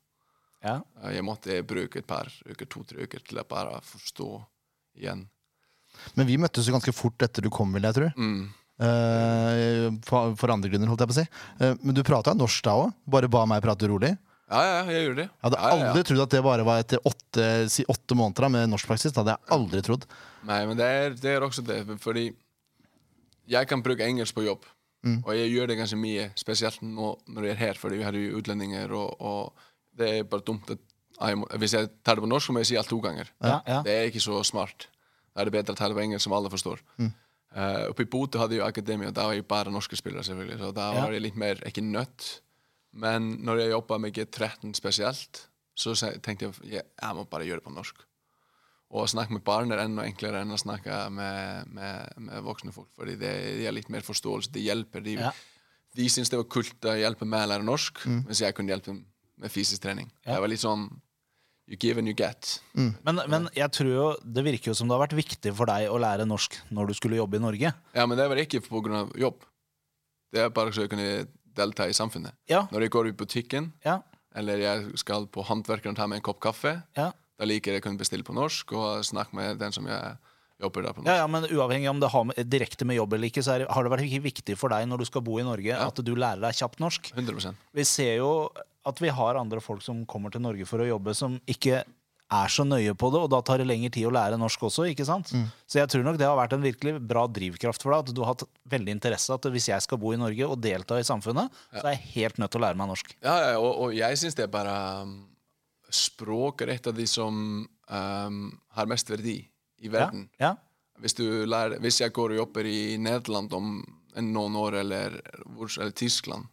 Ja. 0.63 0.79
Eh, 1.03 1.17
Jeg 1.17 1.25
måtte 1.27 1.57
bruke 1.67 1.99
et 2.01 2.07
par 2.07 2.29
uker, 2.47 2.69
to-tre 2.69 3.07
uker 3.07 3.23
til 3.25 3.41
å 3.41 3.47
bare 3.47 3.81
forstå 3.85 4.29
igjen. 5.01 5.25
Men 6.15 6.29
vi 6.29 6.37
møttes 6.39 6.67
jo 6.67 6.75
ganske 6.75 6.93
fort 6.95 7.21
etter 7.25 7.45
du 7.45 7.51
kom, 7.53 7.71
vil 7.73 7.87
jeg 7.87 7.97
tro. 7.97 8.09
Mm. 8.17 8.47
Uh, 8.77 9.87
for, 10.05 10.35
for 10.37 10.53
andre 10.53 10.69
grunner, 10.69 10.89
holdt 10.91 11.01
jeg 11.01 11.09
på 11.09 11.15
å 11.15 11.17
si. 11.17 11.27
Uh, 11.57 11.71
men 11.81 11.95
du 11.97 12.03
prata 12.05 12.35
norsk 12.37 12.65
da 12.67 12.75
òg? 12.83 12.91
Bare 13.09 13.29
ba 13.31 13.41
meg 13.49 13.63
prate 13.65 13.89
rolig? 13.89 14.11
Ja, 14.47 14.61
ja, 14.63 14.79
jeg 14.87 15.07
gjorde 15.09 15.19
det. 15.19 15.27
Jeg 15.27 15.43
hadde 15.43 15.59
ja, 15.59 15.69
ja, 15.69 15.87
aldri 15.91 16.03
trodd 16.07 16.23
at 16.23 16.33
det 16.33 16.41
bare 16.45 16.65
var 16.67 16.79
etter 16.79 17.01
åtte, 17.03 17.45
si 17.71 17.83
åtte 17.91 18.15
måneder 18.15 18.47
med 18.47 18.61
med 18.61 18.73
norskpraksis. 18.75 19.11
Det 19.11 19.19
hadde 19.21 19.35
jeg 19.35 19.51
aldri 19.57 19.81
trodd. 19.83 20.07
Nei, 20.47 20.61
men 20.69 20.79
det 20.79 20.87
er, 20.87 21.15
det 21.19 21.33
er 21.33 21.43
også 21.43 21.63
det, 21.67 21.81
fordi 22.03 22.29
jeg 23.47 23.67
kan 23.67 23.83
bruke 23.83 24.05
engelsk 24.07 24.35
på 24.35 24.45
jobb. 24.47 24.65
Og 25.07 25.31
jeg 25.35 25.51
gjør 25.53 25.69
det 25.71 25.77
ganske 25.79 25.97
mye, 25.99 26.29
spesielt 26.35 26.81
nå 26.83 27.13
når 27.31 27.45
jeg 27.47 27.55
er 27.55 27.61
her, 27.61 27.79
fordi 27.79 27.99
vi 27.99 28.05
har 28.07 28.15
jo 28.17 28.39
utlendinger, 28.41 28.91
og, 28.97 29.21
og 29.21 29.67
det 29.97 30.09
er 30.17 30.27
bare 30.27 30.43
dumt 30.47 30.73
at 30.73 30.83
jeg 31.17 31.37
må, 31.39 31.47
Hvis 31.57 31.73
jeg 31.73 31.89
tar 32.05 32.17
det 32.17 32.21
på 32.21 32.29
norsk, 32.29 32.45
så 32.45 32.53
må 32.53 32.61
jeg 32.61 32.69
si 32.69 32.75
alt 32.77 32.91
to 32.91 32.99
ganger. 33.01 33.29
Det 33.41 33.93
er 33.93 34.09
ikke 34.09 34.21
så 34.21 34.41
smart. 34.45 34.85
Da 35.33 35.41
er 35.41 35.49
det 35.49 35.53
bedre 35.55 35.73
å 35.73 35.79
ta 35.79 35.87
det 35.89 35.97
på 35.97 36.03
engelsk, 36.03 36.27
som 36.27 36.35
alle 36.37 36.51
forstår. 36.53 36.83
Eh, 37.01 37.85
oppe 37.89 38.05
i 38.05 38.09
Bodø 38.11 38.37
hadde 38.37 38.53
jeg 38.53 38.61
jo 38.61 38.67
akademia, 38.67 39.09
da 39.15 39.25
var 39.25 39.37
jeg 39.37 39.47
bare 39.49 39.73
norske 39.73 39.97
spillere, 39.97 40.25
selvfølgelig. 40.27 40.59
Så 40.61 40.69
da 40.77 40.91
var 40.93 41.15
jeg 41.15 41.23
litt 41.25 41.39
mer, 41.39 41.63
ikke 41.65 41.81
nødt. 41.81 42.27
Men 42.97 43.35
når 43.45 43.61
jeg 43.63 43.73
jobba 43.75 43.99
med 44.01 44.15
G13 44.17 44.73
spesielt, 44.77 45.43
så 45.77 45.93
tenkte 46.25 46.47
jeg 46.47 46.53
at 46.53 46.93
jeg 47.03 47.15
må 47.17 47.25
bare 47.29 47.45
gjøre 47.45 47.61
det 47.61 47.67
på 47.67 47.73
norsk. 47.75 47.99
Og 48.87 49.03
å 49.03 49.09
snakke 49.11 49.35
med 49.35 49.43
barn 49.45 49.73
er 49.75 49.81
enda 49.83 50.05
enklere 50.07 50.41
enn 50.45 50.55
å 50.55 50.59
snakke 50.59 50.95
med, 51.11 51.67
med, 51.75 52.13
med 52.23 52.45
voksne 52.45 52.71
folk, 52.75 52.87
fordi 52.95 53.17
det 53.19 53.33
gir 53.59 53.75
litt 53.75 53.89
mer 53.93 54.05
forståelse. 54.05 54.53
Det 54.53 54.63
hjelper. 54.63 55.03
De, 55.03 55.17
Ja. 55.19 55.33
de 55.97 56.07
syntes 56.09 56.31
det 56.31 56.39
var 56.39 56.47
kult 56.49 56.87
å 56.87 56.95
hjelpe 56.95 57.27
meg 57.27 57.45
å 57.45 57.51
lære 57.51 57.67
norsk, 57.67 58.05
mens 58.07 58.41
jeg 58.41 58.55
kunne 58.55 58.71
hjelpe 58.71 58.93
dem 58.93 59.03
med 59.37 59.51
fysisk 59.53 59.83
trening. 59.83 60.07
Ja. 60.23 60.37
Det 60.37 60.41
var 60.45 60.53
litt 60.53 60.63
sånn 60.63 60.87
You 61.67 61.75
give 61.75 61.99
and 61.99 62.07
you 62.07 62.15
get. 62.15 62.61
Men, 62.73 63.19
men 63.27 63.49
jeg 63.51 63.67
tror 63.75 63.89
jo 63.91 64.03
det 64.23 64.43
virker 64.45 64.71
jo 64.71 64.75
som 64.79 64.87
det 64.87 64.95
har 64.95 65.01
vært 65.03 65.17
viktig 65.17 65.51
for 65.57 65.67
deg 65.67 65.89
å 65.91 65.97
lære 65.99 66.23
norsk 66.23 66.55
når 66.71 66.87
du 66.87 66.93
skulle 66.95 67.17
jobbe 67.19 67.35
i 67.35 67.43
Norge. 67.43 67.73
Ja, 67.91 68.05
men 68.07 68.15
det 68.15 68.23
var 68.31 68.39
ikke 68.39 68.61
av 68.95 69.11
jobb. 69.19 69.43
Det 70.31 70.45
er 70.45 70.53
bare 70.55 70.71
så 70.71 70.85
jeg 70.85 70.93
kunne 70.93 71.27
delta 71.57 71.87
i 71.89 71.95
samfunnet. 71.97 72.35
Ja, 72.49 72.65
Når 72.71 72.85
jeg 72.87 72.93
går 72.93 73.09
i 73.11 73.15
butikken, 73.17 73.71
ja, 73.85 73.99
eller 74.37 74.61
jeg 74.61 74.97
skal 75.01 75.25
på 75.33 75.43
håndverkeren 75.47 75.95
og 75.95 75.99
ta 75.99 76.07
meg 76.07 76.21
en 76.21 76.25
kopp 76.29 76.39
kaffe, 76.43 76.75
ja. 76.97 77.11
da 77.37 77.45
liker 77.49 77.73
jeg 77.73 77.81
å 77.81 77.85
kunne 77.89 77.97
bestille 78.01 78.23
på 78.27 78.35
norsk 78.37 78.73
og 78.77 79.03
snakke 79.07 79.33
med 79.37 79.57
den 79.61 79.73
som 79.73 79.87
jeg 79.89 80.15
jobber 80.61 80.85
der 80.87 80.93
på 80.93 81.01
norsk. 81.03 81.09
Ja, 81.09 81.17
ja, 81.23 81.27
men 81.29 81.45
uavhengig 81.49 81.89
om 81.89 81.99
det 82.01 82.09
har 82.13 82.23
med, 82.29 82.37
direkte 82.49 82.85
med 82.85 82.97
jobb 82.97 83.13
eller 83.17 83.29
ikke, 83.31 83.43
så 83.45 83.57
det- 83.61 83.69
har 83.69 83.83
det 83.83 83.91
vært 83.93 84.23
viktig 84.23 84.57
for 84.57 84.69
deg 84.73 84.87
når 84.89 84.97
du 85.03 85.05
skal 85.09 85.21
bo 85.21 85.37
i 85.39 85.43
Norge, 85.45 85.73
at 85.73 85.95
du 86.05 86.15
lærer 86.15 86.41
deg 86.41 86.53
kjapt 86.53 86.79
norsk. 86.79 87.11
100 87.13 87.55
Vi 87.73 87.83
ser 87.83 88.17
jo 88.17 88.49
at 88.87 88.99
vi 89.03 89.09
har 89.09 89.35
andre 89.35 89.59
folk 89.59 89.81
som 89.83 90.05
kommer 90.05 90.31
til 90.31 90.41
Norge 90.41 90.65
for 90.65 90.79
å 90.79 90.87
jobbe, 90.87 91.13
som 91.15 91.39
ikke 91.47 91.83
er 92.27 92.51
så 92.51 92.65
nøye 92.67 92.91
på 92.99 93.07
det, 93.13 93.21
og 93.23 93.29
da 93.31 93.39
tar 93.45 93.61
det 93.61 93.67
lengre 93.69 93.89
tid 93.93 94.07
å 94.09 94.11
lære 94.11 94.39
norsk 94.39 94.65
også, 94.67 94.87
ikke 94.91 95.05
sant? 95.07 95.31
Så 95.63 95.79
jeg 95.79 95.87
tror 95.91 96.03
nok 96.03 96.17
det 96.19 96.27
har 96.27 96.35
vært 96.35 96.57
en 96.57 96.65
virkelig 96.65 96.97
bra 97.07 97.23
drivkraft 97.31 97.85
for 97.85 97.93
deg, 97.93 98.03
at 98.03 98.17
du 98.17 98.21
har 98.23 98.33
hatt 98.33 98.43
veldig 98.67 98.95
interesse 98.97 99.31
at 99.31 99.47
hvis 99.53 99.69
jeg 99.69 99.85
skal 99.85 100.01
bo 100.01 100.11
i 100.11 100.19
Norge 100.19 100.49
og 100.49 100.59
delta 100.63 100.99
i 100.99 101.07
samfunnet, 101.07 101.53
så 101.71 101.85
er 101.85 101.95
jeg 101.95 102.11
helt 102.17 102.41
nødt 102.41 102.51
til 102.51 102.59
å 102.59 102.65
lære 102.65 102.79
meg 102.81 102.91
norsk. 102.91 103.13
Ja, 103.23 103.35
ja 103.45 103.53
og, 103.61 103.71
og 103.85 103.95
jeg 103.95 104.19
syns 104.19 104.35
det 104.37 104.47
er 104.47 104.53
bare 104.53 104.77
um, 105.07 105.17
Språk 105.87 106.65
er 106.65 106.73
et 106.73 106.87
av 106.89 106.97
de 106.97 107.05
som 107.07 107.37
um, 107.63 108.41
har 108.75 108.89
mest 108.91 109.07
verdi 109.07 109.37
i 109.79 109.91
verden. 109.93 110.25
ja, 110.41 110.57
Hvis, 110.99 111.15
du 111.15 111.23
lærer, 111.47 111.79
hvis 111.79 112.01
jeg 112.01 112.11
går 112.11 112.33
og 112.35 112.41
jobber 112.41 112.67
i 112.67 112.97
Nederland 112.99 113.55
om 113.55 113.77
en 114.17 114.33
noen 114.33 114.57
år, 114.59 114.81
eller, 114.81 115.15
eller 115.47 115.95
Tyskland, 115.95 116.49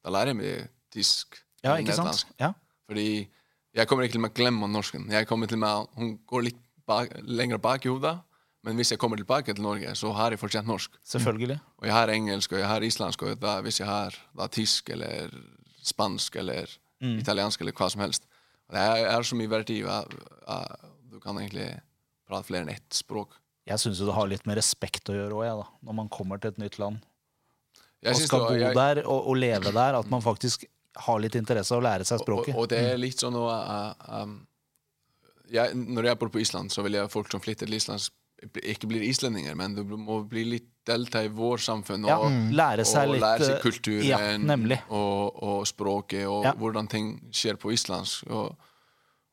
da 0.00 0.14
lærer 0.14 0.32
jeg 0.32 0.40
meg 0.40 0.72
tysk. 0.94 1.42
ja 1.66 1.76
ikke 1.76 1.98
sant? 1.98 2.24
Ja. 2.40 2.54
Fordi 2.88 3.28
jeg 3.74 3.86
kommer 3.88 4.04
ikke 4.06 4.16
til 4.18 4.26
å 4.26 4.32
glemme 4.34 4.68
norsken. 4.70 5.06
Jeg 5.12 5.26
kommer 5.30 5.46
til 5.50 5.62
å, 5.64 5.86
hun 5.96 6.16
går 6.26 6.42
litt 6.48 6.60
bak, 6.90 7.12
lenger 7.22 7.58
bak 7.62 7.84
i 7.86 7.92
hodet, 7.92 8.16
men 8.66 8.76
hvis 8.76 8.90
jeg 8.92 8.98
kommer 9.00 9.16
tilbake 9.16 9.54
til 9.54 9.62
Norge, 9.64 9.94
så 9.96 10.10
har 10.12 10.34
jeg 10.34 10.40
fortjent 10.42 10.66
norsk. 10.68 10.98
Selvfølgelig. 11.06 11.56
Og 11.80 11.86
jeg 11.88 11.94
har 11.96 12.08
engelsk, 12.12 12.52
og 12.52 12.58
jeg 12.60 12.68
har 12.68 12.84
islandsk, 12.84 13.22
og 13.24 13.38
da, 13.40 13.54
hvis 13.64 13.78
jeg 13.80 13.88
har 13.88 14.16
da, 14.36 14.48
tysk 14.52 14.90
eller 14.92 15.30
spansk 15.82 16.36
eller 16.36 16.68
italiensk 17.00 17.60
eller 17.64 17.72
hva 17.72 17.86
som 17.88 18.02
helst. 18.04 18.26
Det 18.70 18.78
er, 18.78 19.22
så 19.24 19.34
mye 19.38 19.48
verdi 19.50 19.78
at 19.88 20.10
at 20.46 20.82
du 21.10 21.18
kan 21.22 21.38
egentlig 21.40 21.70
prate 22.28 22.46
flere 22.46 22.62
enn 22.66 22.74
ett 22.74 22.92
språk. 22.94 23.32
Jeg 23.66 23.78
syns 23.80 23.98
det 24.04 24.12
har 24.14 24.28
litt 24.28 24.44
med 24.46 24.56
respekt 24.58 25.08
å 25.08 25.14
gjøre 25.16 25.40
òg. 25.40 25.64
Når 25.86 25.96
man 25.96 26.08
kommer 26.12 26.38
til 26.38 26.50
et 26.52 26.58
nytt 26.60 26.78
land 26.78 27.00
Jeg 28.04 28.14
og 28.14 28.20
skal 28.20 28.40
det 28.40 28.48
bo 28.48 28.54
jeg- 28.60 28.74
der 28.76 29.00
og, 29.06 29.26
og 29.28 29.36
leve 29.36 29.72
der, 29.72 29.94
at 29.98 30.10
man 30.10 30.20
faktisk 30.22 30.64
har 30.96 31.20
litt 31.20 31.34
interesse 31.38 31.74
av 31.74 31.80
å 31.80 31.84
lære 31.84 32.04
seg 32.04 32.22
språket. 32.22 32.54
og 32.56 32.68
det 32.68 32.78
er 32.92 32.98
litt 32.98 33.20
sånn 33.22 33.36
å 33.38 33.44
uh, 33.46 34.22
um, 34.22 34.46
jeg, 35.50 35.74
Når 35.74 36.04
jeg 36.10 36.18
bor 36.18 36.30
på 36.30 36.40
Island, 36.40 36.72
så 36.72 36.82
vil 36.86 36.98
jeg 36.98 37.10
folk 37.10 37.30
som 37.30 37.42
flytter 37.42 37.66
til 37.66 37.74
Island, 37.74 38.08
ikke 38.40 38.88
blir 38.88 39.02
islendinger, 39.04 39.54
men 39.58 39.74
du 39.76 39.82
må 39.84 40.22
bli 40.28 40.44
litt 40.48 40.68
delta 40.88 41.22
i 41.24 41.28
vår 41.28 41.60
samfunn. 41.60 42.06
Ja, 42.08 42.16
Og, 42.22 42.52
lære 42.56 42.86
seg 42.88 43.08
og 43.08 43.14
litt, 43.14 43.24
lære 43.24 43.44
seg 43.44 43.56
eh, 43.58 43.62
kulturen 43.62 44.70
ja, 44.70 44.78
og, 44.88 45.42
og 45.44 45.66
språket, 45.68 46.26
og 46.26 46.44
Ja. 46.48 46.54
hvordan 46.56 46.88
ting 46.88 47.10
skjer 47.36 47.58
på 47.60 47.72
islandsk. 47.74 48.30
Og, 48.30 48.56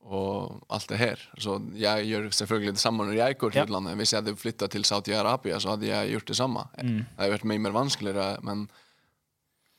og 0.08 0.65
alt 0.72 0.88
det 0.89 0.98
her. 1.00 1.24
Så 1.39 1.58
jeg 1.76 2.08
gjør 2.08 2.28
selvfølgelig 2.32 2.76
det 2.76 2.84
samme 2.84 3.08
når 3.08 3.17
jeg 3.17 3.38
går 3.38 3.52
til 3.52 3.60
Ja. 3.60 3.65
utlandet. 3.65 3.96
Hvis 3.96 4.12
jeg 4.13 4.22
hadde 4.24 4.36
flytta 4.39 4.67
til 4.67 4.84
Saudi-Arabia, 4.84 5.60
så 5.60 5.76
hadde 5.76 5.88
jeg 5.88 6.12
gjort 6.12 6.28
det 6.28 6.38
samme. 6.38 6.67
Mm. 6.82 6.98
Det 6.98 7.17
hadde 7.17 7.34
vært 7.38 7.50
mye 7.54 7.63
mer 7.63 7.76
vanskeligere, 7.76 8.28
men 8.43 8.67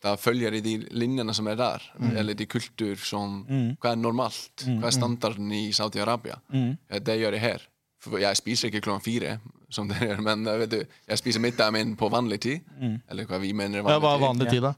da 0.03 0.17
følger 0.21 0.53
jeg 0.55 0.63
de 0.65 0.77
linjene 0.95 1.35
som 1.35 1.47
er 1.51 1.57
der. 1.59 1.83
Mm. 1.99 2.17
Eller 2.21 2.35
de 2.39 2.47
kultur 2.47 2.97
som 3.03 3.41
Hva 3.83 3.91
er 3.93 3.97
normalt? 3.99 4.65
Hva 4.67 4.87
er 4.91 4.95
standarden 4.95 5.53
i 5.53 5.73
Saudi-Arabia? 5.75 6.37
Mm. 6.55 6.77
Ja, 6.91 6.99
det 7.03 7.19
gjør 7.19 7.33
jeg 7.39 7.43
her. 7.43 7.61
For 7.99 8.19
jeg 8.23 8.37
spiser 8.39 8.69
ikke 8.71 8.85
klokken 8.87 9.03
fire, 9.03 9.41
som 9.75 9.89
dere 9.91 10.07
gjør, 10.13 10.21
men 10.23 10.47
eh, 10.47 10.61
vet 10.63 10.71
du, 10.71 10.79
jeg 11.11 11.19
spiser 11.19 11.43
middagen 11.43 11.75
min 11.75 11.97
på 11.99 12.07
vanlig 12.13 12.39
tid. 12.45 12.61
Mm. 12.79 13.01
Eller 13.11 13.27
hva 13.27 13.39
vi 13.43 13.51
mener 13.57 13.81
er 13.81 13.83
Ja, 13.83 13.99
vanlig 13.99 14.05
hva 14.05 14.13
er 14.15 14.23
vanlig 14.23 14.47
tid, 14.53 14.63
da? 14.63 14.73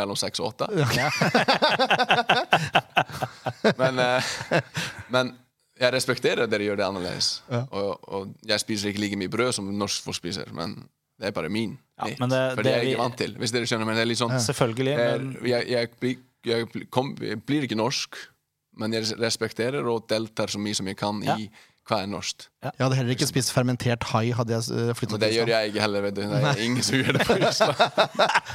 Mellom 0.00 0.16
seks 0.16 0.40
og 0.40 0.46
åtte. 0.54 0.66
men, 3.82 3.94
eh, 4.00 4.22
men 5.12 5.34
jeg 5.78 5.92
respekterer 5.94 6.42
at 6.46 6.50
dere 6.54 6.64
gjør 6.70 6.78
det 6.80 6.86
annerledes. 6.88 7.28
Og, 7.68 7.90
og 8.08 8.32
jeg 8.48 8.58
spiser 8.64 8.88
ikke 8.90 9.02
like 9.04 9.20
mye 9.20 9.34
brød 9.36 9.52
som 9.60 9.68
norsk 9.68 10.00
folk 10.08 10.16
spiser, 10.18 10.48
men 10.56 10.68
det 11.18 11.26
er 11.28 11.32
bare 11.36 11.48
min. 11.50 11.78
Ja, 11.98 12.12
men 12.20 12.30
det- 12.30 12.42
for 12.54 12.62
det 12.62 12.64
det 12.64 12.72
er 12.72 12.82
jeg 12.84 12.92
ikke 12.94 13.02
vant 13.02 13.16
til. 13.18 13.34
Hvis 13.34 13.52
dere 13.52 13.66
skjønner, 13.66 13.86
men 13.86 13.96
det 13.96 14.02
er 14.02 14.10
litt 14.12 14.18
sånn 14.20 14.36
Selvfølgelig. 14.38 14.98
er, 14.98 15.18
Men 15.18 15.36
jeg, 15.50 15.68
jeg, 15.68 15.88
blir- 16.00 16.18
jeg, 16.46 16.90
kom, 16.90 17.16
jeg 17.20 17.40
blir 17.44 17.62
ikke 17.66 17.76
norsk, 17.76 18.14
men 18.78 18.92
jeg 18.92 19.04
respekterer 19.18 19.82
og 19.90 20.06
deltar 20.08 20.46
så 20.46 20.58
mye 20.62 20.74
som 20.78 20.86
jeg 20.86 20.96
kan 20.96 21.20
Ja. 21.22 21.34
i 21.36 21.50
hva 21.88 22.02
er 22.02 22.06
norsk. 22.06 22.44
Jeg 22.62 22.72
hadde 22.78 22.94
heller 22.96 23.14
ikke 23.16 23.26
spist 23.26 23.50
fermentert 23.50 24.02
hai 24.12 24.30
hadde 24.30 24.50
jeg 24.52 24.94
flyttet 24.94 25.08
til 25.08 25.10
Men 25.16 25.20
det 25.20 25.30
til 25.32 25.38
gjør 25.40 25.48
jeg 25.48 25.72
ikke 25.72 25.80
heller. 25.80 26.02
vet 26.02 26.14
du 26.14 26.20
Det 26.20 26.44
er 26.44 26.60
ingen 26.62 26.82
som 26.82 26.96
gjør 26.98 27.12
det 27.16 27.26
på 27.26 27.36
Island. 27.48 27.76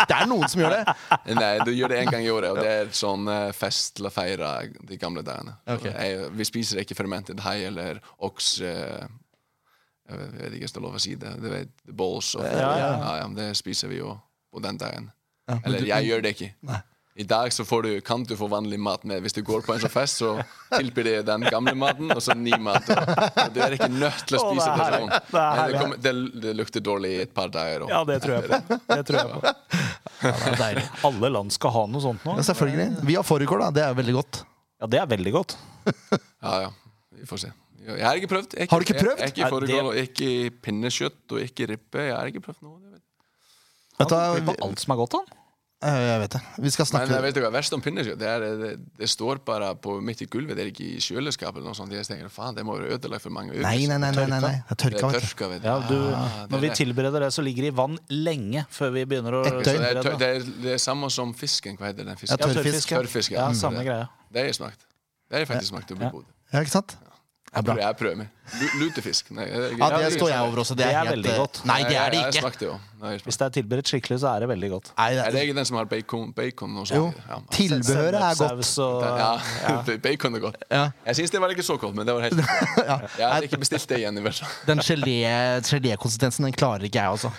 Det 0.07 0.15
er 0.21 0.25
noen 0.29 0.47
som 0.53 0.61
gjør 0.61 0.69
det! 0.69 0.95
Nei, 1.41 1.57
du 1.65 1.71
gjør 1.73 1.89
det 1.89 1.97
en 2.03 2.11
gang 2.13 2.23
i 2.23 2.29
året, 2.29 2.51
og 2.53 2.57
det 2.61 2.69
er 2.69 2.85
sånn 2.93 3.27
eh, 3.27 3.51
fest 3.51 3.95
til 3.97 4.05
å 4.05 4.11
feire 4.13 4.69
de 4.85 4.97
gamle 5.01 5.23
dagene. 5.25 5.55
Okay. 5.67 5.91
Jeg, 5.91 6.29
vi 6.37 6.43
spiser 6.45 6.79
ikke 6.85 6.95
fermentert 6.95 7.39
hai 7.41 7.63
eller 7.65 7.99
okse 8.21 9.09
Jeg 10.09 10.19
vet 10.19 10.55
ikke 10.57 10.67
om 10.67 10.73
det 10.73 10.77
er 10.77 10.83
lov 10.87 10.95
å 10.95 11.01
si 11.01 11.15
det. 11.15 11.33
Du 11.41 11.49
vet, 11.49 11.69
balls 11.95 12.33
og 12.35 12.43
Ja, 12.43 12.71
ja. 12.77 12.89
Ja, 12.99 13.11
ja, 13.21 13.27
Det 13.37 13.51
spiser 13.57 13.87
vi 13.89 14.01
jo 14.01 14.17
på 14.53 14.61
den 14.61 14.77
dagen. 14.77 15.11
Ja, 15.47 15.59
Eller 15.65 15.79
du- 15.79 15.87
jeg 15.87 16.05
gjør 16.09 16.21
det 16.23 16.35
ikke. 16.37 16.53
I 17.15 17.23
dag 17.29 17.51
så 17.53 17.61
får 17.63 17.83
du, 17.83 18.01
kan 18.01 18.23
du 18.25 18.33
få 18.35 18.47
vanlig 18.49 18.79
mat 18.79 19.03
med. 19.05 19.21
Hvis 19.21 19.33
du 19.37 19.43
går 19.45 19.61
på 19.61 19.73
en 19.75 19.79
sånn 19.83 19.91
fest, 19.93 20.17
så 20.17 20.31
tilbyr 20.73 21.03
de 21.03 21.11
den 21.27 21.41
gamle 21.45 21.75
maten 21.77 22.09
og 22.11 22.17
så 22.25 22.33
ny 22.35 22.57
mat. 22.57 22.87
Og, 22.89 23.11
og 23.43 23.53
du 23.53 23.59
er 23.61 23.75
ikke 23.77 23.89
nødt 23.91 24.23
til 24.27 24.39
å 24.39 24.41
spise 24.47 24.69
er 24.71 24.77
det 24.81 24.87
sånn. 24.97 25.09
Det 25.13 25.43
Men 25.43 25.71
det, 25.71 25.79
kommer, 25.83 25.97
det, 26.01 26.13
det 26.41 26.53
lukter 26.57 26.81
dårlig 26.81 27.11
i 27.13 27.21
et 27.27 27.33
par 27.37 27.49
dager. 27.53 27.85
Og, 27.85 27.89
ja, 27.93 28.03
det 28.09 28.17
tror 28.23 28.33
jeg 28.39 28.49
på. 28.49 28.79
Det 28.95 29.05
tror 29.05 29.19
jeg 29.19 29.29
på. 29.29 29.53
Ja, 30.23 30.33
det 30.57 30.69
er. 30.71 30.81
Alle 31.05 31.29
land 31.37 31.53
skal 31.53 31.71
ha 31.77 31.85
noe 31.85 32.01
sånt 32.01 32.25
nå. 32.25 32.33
Ja, 32.39 32.47
selvfølgelig. 32.49 32.89
Vi 33.05 33.15
har 33.19 33.23
fårikål, 33.29 33.59
da. 33.67 33.69
Det 33.77 33.83
er 33.85 33.93
veldig 34.01 34.15
godt. 34.17 34.41
Ja, 34.81 34.87
det 34.89 34.99
er 35.03 35.05
veldig 35.13 35.33
godt. 35.37 35.55
Ja, 36.41 36.55
ja. 36.65 36.71
Vi 37.13 37.29
får 37.29 37.45
se. 37.45 37.53
Jeg 37.85 38.05
har 38.07 38.15
ikke 38.21 38.31
prøvd. 38.31 38.55
Jeg, 38.57 38.67
Har 38.71 38.79
du 38.79 38.85
ikke 38.87 38.99
prøvd? 39.03 39.19
Jeg, 39.19 39.33
ikke 39.33 39.43
Nei, 39.43 39.51
fårikål, 39.51 39.67
det- 39.67 39.83
og 39.83 39.95
ikke 40.07 40.51
pinnekjøtt 40.61 41.31
og 41.37 41.39
ikke 41.47 41.69
ribbe. 41.75 41.99
Jeg 42.09 42.15
har 42.17 42.25
ikke 42.31 42.41
prøvd 42.49 42.61
noe. 42.63 42.79
Jeg 42.83 42.91
vet. 42.91 43.01
Vet 43.99 44.09
du, 44.09 44.15
Han 44.15 44.43
hva, 44.43 44.53
på 44.53 44.63
alt 44.67 44.79
som 44.79 44.91
er 44.93 45.01
godt, 45.03 45.13
han. 45.19 45.39
Eh, 45.83 45.99
jeg 45.99 46.19
vet 46.21 46.31
det. 46.31 46.39
Vi 46.63 46.69
skal 46.71 46.85
Men 46.85 46.87
snakke 46.93 47.11
jeg 47.11 47.21
vet 47.25 47.35
ikke 47.35 47.43
hva 47.43 47.49
er 47.51 47.55
verst 47.59 47.73
om 47.75 47.81
pinnekjøtt. 47.83 48.17
Det, 48.17 48.27
er, 48.31 48.39
det, 48.55 48.69
det 49.01 49.09
står 49.11 49.41
bare 49.43 49.73
på 49.83 49.97
midt 50.01 50.21
i 50.23 50.25
gulvet. 50.31 50.55
Det 50.55 50.63
er 50.63 50.69
ikke 50.71 50.85
i 50.95 51.01
kjøleskapet. 51.03 51.57
eller 51.59 51.67
noe 51.73 51.75
sånt. 51.75 51.91
Jeg 51.91 52.07
tenker, 52.07 52.29
faen, 52.31 52.55
det 52.55 52.63
må 52.63 52.77
være 52.79 52.95
ødelagt 52.95 53.21
for 53.21 53.35
mange 53.35 53.51
uker. 53.51 53.65
Nei, 53.67 53.83
nei, 53.91 53.97
nei. 53.99 54.11
nei, 54.15 54.25
nei, 54.31 54.39
nei. 54.39 54.53
Det 54.63 54.63
er 54.63 54.75
Det 54.75 54.79
tørka, 54.79 55.09
er 55.09 55.11
vet 55.11 55.19
du. 55.19 55.27
tørka, 55.27 55.49
vet 55.51 55.61
du. 55.61 55.67
Ja, 55.67 55.75
du, 55.89 55.97
Ah, 56.15 56.47
når 56.47 56.59
vi 56.63 56.69
tilbereder 56.79 57.19
det, 57.27 57.33
så 57.35 57.43
ligger 57.43 57.67
det 57.67 57.73
i 57.73 57.75
vann 57.75 57.99
lenge 58.09 58.63
før 58.71 58.93
vi 58.95 59.03
begynner 59.11 59.33
å 59.41 59.45
Et 59.45 59.59
døgn 59.59 59.63
det, 59.65 59.75
er, 59.91 60.01
tør, 60.07 60.17
det. 60.23 60.29
er, 60.37 60.39
det 60.63 60.71
er 60.73 60.77
samme 60.79 61.11
som 61.11 61.33
fisken. 61.35 61.75
Hva 61.77 61.91
heter 61.91 62.05
den 62.07 62.15
fisken? 62.15 62.39
Ja, 62.39 62.47
tørrfisk. 62.47 62.89
ja. 62.91 62.97
Ja. 63.37 63.43
Ja, 63.43 63.49
Mm. 63.51 63.59
samme 63.59 63.83
greia. 63.83 64.07
Det 64.31 64.39
har 64.39 64.47
jeg 64.47 64.55
smakt. 64.55 64.79
Det 65.27 65.35
har 65.35 65.39
jeg 65.43 65.47
faktisk 65.51 65.69
smakt 65.75 65.91
oppe 65.91 65.99
i 66.01 66.05
Ja. 66.05 66.11
Bodø. 66.15 66.31
Ja, 66.53 66.59
ikke 66.63 66.71
sant? 66.79 66.95
Det 66.95 67.11
er 67.55 67.65
bra. 67.67 67.75
Jeg 67.79 67.95
prøver 67.99 68.17
meg. 68.23 68.29
Lutefisk. 68.79 69.29
Nei, 69.31 69.45
det, 69.47 69.67
Ja, 69.79 69.87
det 69.97 70.09
står 70.17 70.29
jeg 70.33 70.39
over 70.47 70.59
også. 70.63 70.75
Det 70.75 70.83
er, 70.83 70.89
det 70.89 70.95
er 70.95 70.99
helt, 70.99 71.11
veldig 71.13 71.31
eh, 71.31 71.37
godt. 71.39 71.59
Nei, 71.69 71.77
det 71.87 71.95
er 71.97 72.09
det 72.11 72.17
Jeg, 72.19 72.33
jeg 72.33 72.43
ikke. 72.51 72.65
jo. 72.67 72.73
Det 73.03 73.11
jeg. 73.13 73.21
Hvis 73.27 73.37
det 73.39 73.45
er 73.45 73.53
tilberedt 73.57 73.91
skikkelig, 73.91 74.17
så 74.23 74.27
er 74.33 74.43
det 74.43 74.49
veldig 74.51 74.69
godt. 74.73 74.89
Nei, 74.97 75.07
det 75.15 75.21
Er 75.23 75.31
det 75.35 75.43
ikke 75.47 75.55
den 75.59 75.67
som 75.69 75.77
har 75.79 75.87
bacon, 75.91 76.31
bacon 76.35 76.77
og 76.81 76.85
jo, 76.91 77.03
sånn? 77.11 77.21
Ja. 77.29 77.37
tilbehøret 77.55 78.19
er 78.19 78.39
godt. 78.41 78.71
Og 78.83 79.05
Ja, 79.21 79.97
bacon 80.07 80.35
er 80.39 80.43
godt. 80.43 80.57
Ja. 80.71 80.83
Jeg 81.07 81.19
syns 81.21 81.33
det 81.35 81.41
var 81.43 81.55
ikke 81.55 81.65
så 81.67 81.77
godt, 81.81 81.95
men 81.95 82.09
det 82.09 82.15
var 82.17 82.27
helt 82.27 82.41
Jeg 83.21 83.27
hadde 83.29 83.49
ikke 83.49 83.61
bestilt 83.63 83.87
det 83.93 84.01
igjen. 84.03 84.17
i 84.19 84.25
hvert 84.27 84.41
fall 84.43 84.57
Den 84.71 84.83
gelé- 84.83 85.61
gelékonsistensen 85.69 86.47
den 86.49 86.57
klarer 86.57 86.83
ikke 86.89 86.99
jeg, 86.99 87.15
altså. 87.17 87.31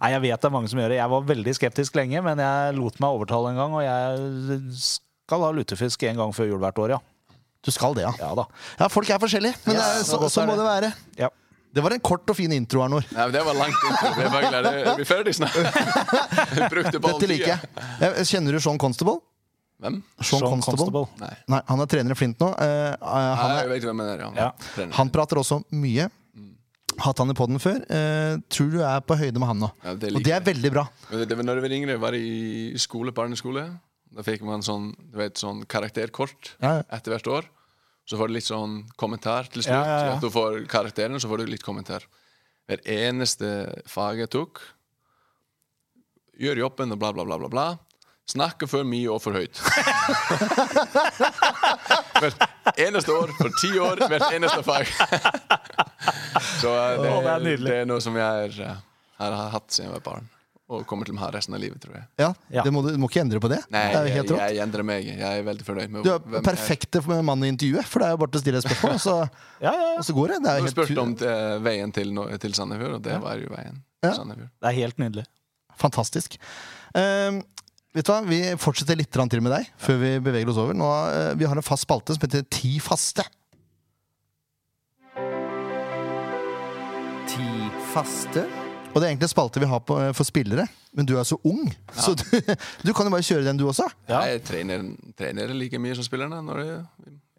Nei, 0.00 0.12
jeg 0.16 0.24
vet 0.26 0.40
det 0.44 0.48
er 0.50 0.54
mange 0.56 0.72
som 0.72 0.80
gjør 0.82 0.92
det. 0.94 1.00
Jeg 1.00 1.10
var 1.14 1.28
veldig 1.30 1.54
skeptisk 1.56 1.96
lenge, 2.00 2.22
men 2.26 2.42
jeg 2.42 2.74
lot 2.80 3.00
meg 3.00 3.16
overtale 3.20 3.52
en 3.54 3.60
gang, 3.60 3.78
og 3.80 3.84
jeg 3.84 4.82
skal 4.84 5.44
ha 5.46 5.50
lutefisk 5.56 6.02
en 6.10 6.20
gang 6.24 6.32
før 6.36 6.50
jul 6.52 6.60
hvert 6.62 6.78
år, 6.84 6.96
ja. 6.96 7.00
Du 7.64 7.70
skal 7.74 7.94
det, 7.96 8.06
ja. 8.06 8.12
Ja 8.20 8.30
da. 8.38 8.46
Ja, 8.80 8.88
folk 8.88 9.10
er 9.12 9.20
forskjellige, 9.20 9.58
men 9.66 9.76
Ja, 9.76 9.86
det 10.00 10.00
er, 10.00 10.28
så 10.32 10.46
må 10.48 10.56
det 10.56 10.64
være. 10.64 10.92
Ja. 11.18 11.28
Det 11.70 11.82
var 11.84 11.94
en 11.94 12.00
kort 12.02 12.30
og 12.32 12.34
fin 12.34 12.50
intro, 12.52 12.80
Arnor. 12.82 13.04
Nei, 13.14 13.26
men 13.28 13.34
Det 13.34 13.42
var 13.46 13.54
langt 13.54 13.82
intro. 13.86 14.08
Vi 14.16 14.24
er 14.26 14.70
er 14.98 15.04
ferdig 15.06 15.34
snart. 15.38 15.58
Brukte 16.72 16.98
på 16.98 17.12
Dette 17.12 17.28
liker 17.30 17.52
jeg. 17.52 17.68
Eh, 18.02 18.22
Kjenner 18.26 18.56
du 18.56 18.60
Sean 18.64 18.80
Constable? 18.80 19.20
Hvem? 19.80 20.00
Sean, 20.18 20.40
Sean 20.40 20.48
Constable? 20.50 20.88
Constable. 20.88 21.04
Nei. 21.22 21.34
Nei, 21.54 21.60
han 21.68 21.84
er 21.84 21.90
trener 21.92 22.16
i 22.16 22.18
Flint 22.18 22.42
nå. 22.42 22.48
Uh, 22.58 22.96
han, 23.00 23.44
Nei, 23.44 23.52
jeg 23.54 23.60
er, 23.62 23.68
vet 23.70 23.78
ikke 23.80 23.92
hvem 23.92 24.02
det 24.02 24.08
er. 24.16 24.24
Ja. 24.40 24.88
Han 24.98 25.12
prater 25.14 25.40
også 25.44 25.60
mye. 25.72 26.08
Hatt 27.00 27.22
han 27.22 27.30
i 27.32 27.36
poden 27.38 27.62
før. 27.62 27.78
Uh, 27.86 28.40
tror 28.52 28.72
du 28.74 28.80
er 28.82 29.06
på 29.06 29.16
høyde 29.20 29.38
med 29.40 29.48
han 29.52 29.62
nå. 29.62 29.70
Ja, 29.86 29.94
det 29.94 30.10
Og 30.10 30.24
det 30.26 30.34
er 30.34 30.40
jeg. 30.40 30.48
veldig 30.50 30.72
bra. 30.74 30.84
Det, 31.12 31.22
det 31.30 31.38
var 31.38 31.46
når 31.48 31.60
du 31.60 31.64
var 31.68 31.76
yngre, 31.78 31.96
var 32.02 32.18
i 32.18 32.74
skole, 32.82 33.14
barneskole. 33.14 33.68
Da 34.10 34.24
fikk 34.26 34.42
man 34.46 34.64
sånn, 34.66 34.90
du 34.98 35.20
vet, 35.20 35.38
sånn 35.38 35.62
karakterkort 35.70 36.56
Ja, 36.58 36.80
etter 36.90 37.14
hvert 37.14 37.28
år. 37.30 37.46
Så 38.08 38.18
får 38.18 38.30
du 38.30 38.34
litt 38.34 38.48
sånn 38.48 38.80
kommentar 38.98 39.46
til 39.52 39.62
slutt. 39.62 39.76
Ja, 39.76 39.84
ja. 39.86 40.16
At 40.16 40.24
du 40.24 40.32
får 40.34 40.64
karakteren, 40.70 41.20
så 41.22 41.30
får 41.30 41.44
du 41.44 41.52
litt 41.52 41.62
kommentar. 41.62 42.06
Hver 42.66 42.82
eneste 42.90 43.50
fag 43.90 44.22
jeg 44.22 44.30
tok 44.30 44.60
Gjør 46.40 46.62
jobben 46.62 46.94
og 46.94 47.00
bla, 47.02 47.10
bla, 47.12 47.24
bla, 47.28 47.36
bla. 47.36 47.48
bla. 47.52 47.64
Snakker 48.30 48.68
for 48.70 48.86
mye 48.86 49.10
og 49.12 49.20
for 49.20 49.36
høyt. 49.36 49.58
Hvert 52.20 52.78
eneste 52.80 53.12
år, 53.12 53.32
for 53.36 53.50
ti 53.60 53.70
år, 53.80 54.00
hvert 54.06 54.32
eneste 54.36 54.62
fag. 54.64 54.86
Så 56.60 56.72
det, 57.02 57.10
oh, 57.10 57.22
det 57.24 57.34
er 57.34 57.64
det 57.64 57.74
er 57.82 57.86
noe 57.90 58.00
som 58.04 58.16
jeg 58.16 58.60
eh, 58.62 58.76
har 59.20 59.36
hatt 59.54 59.72
siden 59.72 59.90
jeg 59.90 59.96
var 59.98 60.04
barn. 60.06 60.28
Og 60.70 60.84
kommer 60.86 61.08
til 61.08 61.16
å 61.16 61.18
ha 61.18 61.28
resten 61.34 61.54
av 61.56 61.58
livet, 61.58 61.80
tror 61.82 61.96
jeg. 61.98 62.04
Ja, 62.22 62.28
Ja. 62.54 62.62
Det 62.62 62.70
må 62.70 62.78
du, 62.86 62.92
må 63.02 63.08
ikke 63.10 63.20
endre 63.24 63.40
på 63.42 63.48
det. 63.50 63.58
Nei, 63.74 63.80
det 63.90 63.96
er 63.98 64.04
jo 64.04 64.10
jeg, 64.10 64.16
helt 64.20 64.30
rått. 64.30 64.42
jeg 64.44 64.60
endrer 64.62 64.84
meg. 64.86 65.08
Jeg 65.10 65.38
er 65.40 65.46
veldig 65.48 65.64
fornøyd 65.66 65.90
med 65.96 66.04
Du 66.06 66.10
er 66.12 66.20
hvem 66.22 66.36
jeg 66.38 66.44
perfekte 66.46 67.02
mann 67.26 67.42
i 67.42 67.48
intervjuet, 67.50 67.88
for 67.90 67.98
det 68.04 68.06
er 68.06 68.14
jo 68.14 68.20
bare 68.22 68.30
til 68.30 68.38
å 68.38 68.42
stille 68.44 68.60
et 68.62 68.66
spørsmål, 68.68 68.94
og 68.94 69.02
så, 69.02 69.16
Ja, 69.66 69.72
ja, 69.74 69.88
ja. 69.88 69.96
og 69.98 70.04
så 70.06 70.14
går 70.14 70.28
det. 70.34 70.36
Det 70.44 70.50
er 70.52 70.54
Du 70.54 70.62
jo 70.62 70.68
har 70.68 70.74
spurt 70.76 70.92
helt 70.94 71.02
om 71.02 71.14
uh, 71.26 71.58
veien 71.66 71.92
til, 71.98 72.12
no- 72.14 72.28
til 72.46 72.54
Sandefjord, 72.54 72.94
og 73.00 73.02
det 73.08 73.18
var 73.26 73.42
jo 73.42 73.50
veien 73.56 73.82
Ja. 74.06 74.12
Sandefjord. 74.14 74.52
Det 74.62 74.70
er 74.70 74.78
helt 74.78 75.02
nydelig. 75.02 75.26
fantastisk. 75.80 76.38
Um, 76.94 77.42
vet 77.96 78.06
du 78.06 78.12
hva, 78.12 78.20
Vi 78.30 78.40
fortsetter 78.62 78.96
litt 79.02 79.10
grann 79.10 79.28
til 79.32 79.42
med 79.42 79.50
deg 79.56 79.66
før 79.82 79.98
vi 80.04 80.14
beveger 80.22 80.54
oss 80.54 80.58
over. 80.62 80.74
Nå, 80.78 80.86
eh, 81.10 81.34
vi 81.34 81.50
har 81.50 81.56
en 81.58 81.66
fast 81.66 81.82
spalte 81.88 82.14
som 82.14 82.22
heter 82.22 82.46
Ti 82.46 82.76
faste. 82.78 83.26
Ti 87.30 87.48
faste? 87.92 88.46
Og 88.90 88.98
det 88.98 89.06
er 89.06 89.12
egentlig 89.12 89.28
en 89.28 89.32
spalte 89.32 89.60
vi 89.62 89.68
har 89.70 89.80
på, 89.86 89.96
for 90.18 90.26
spillere, 90.26 90.64
men 90.98 91.06
du 91.06 91.14
er 91.20 91.26
så 91.28 91.36
ung, 91.46 91.68
så 91.94 92.14
du, 92.18 92.24
du 92.86 92.90
kan 92.96 93.06
jo 93.06 93.12
bare 93.14 93.22
kjøre 93.26 93.44
den 93.46 93.60
du 93.60 93.68
også. 93.70 93.86
Ja. 94.10 94.24
Jeg 94.26 94.42
trener, 94.48 94.82
trener 95.18 95.52
like 95.54 95.78
mye 95.78 95.94
som 95.98 96.06
spillerne 96.06 96.40
når 96.42 96.62
jeg 96.64 96.78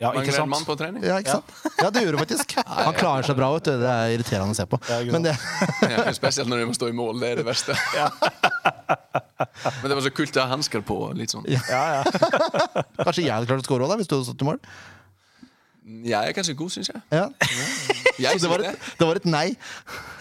Ja, 0.01 0.13
ikke 0.17 0.31
sant? 0.33 0.47
en 0.47 0.53
mann 0.53 0.63
på 0.65 0.73
trening. 0.79 1.03
Ja, 1.05 1.19
ikke 1.21 1.35
sant? 1.35 1.51
Ja, 1.77 1.89
det 1.93 2.01
gjør 2.05 2.15
du 2.15 2.21
faktisk. 2.23 2.55
Han 2.87 2.95
klarer 2.97 3.27
seg 3.27 3.35
bra, 3.37 3.51
vet 3.53 3.67
du. 3.67 3.73
Det 3.83 3.91
er 3.91 4.13
irriterende 4.15 4.55
å 4.55 4.57
se 4.57 4.65
på. 4.71 4.79
Ja, 4.89 5.01
Men 5.13 5.27
det, 5.27 5.35
Ja, 5.93 6.05
spesielt 6.15 6.49
når 6.49 6.63
du 6.63 6.69
må 6.71 6.77
stå 6.79 6.89
i 6.89 6.95
mål. 6.97 7.19
Det 7.21 7.33
er 7.33 7.41
det 7.43 7.45
verste. 7.45 7.75
Men 9.83 9.91
det 9.91 9.97
var 9.99 10.01
så 10.07 10.13
kult 10.15 10.39
å 10.39 10.45
ha 10.47 10.55
hansker 10.55 10.81
på. 10.87 10.97
Litt 11.19 11.35
sånn. 11.35 11.45
Ja, 11.51 11.61
ja. 11.69 12.01
kanskje 13.03 13.27
jeg 13.27 13.35
hadde 13.35 13.51
klart 13.51 13.61
å 13.61 13.67
score 13.67 13.85
òg, 13.85 13.93
hvis 14.01 14.09
du 14.09 14.15
hadde 14.17 14.29
stått 14.31 14.41
i 14.41 14.49
mål? 14.49 14.63
Jeg 16.07 16.17
er 16.17 16.33
kanskje 16.37 16.55
god, 16.57 16.71
syns 16.73 16.89
jeg. 16.93 17.03
Ja. 17.13 17.27
Jeg 18.19 18.39
Så 18.41 18.47
det 18.47 18.49
var, 18.51 18.63
et, 18.71 18.87
det 18.99 19.07
var 19.07 19.19
et 19.21 19.25
nei. 19.29 19.45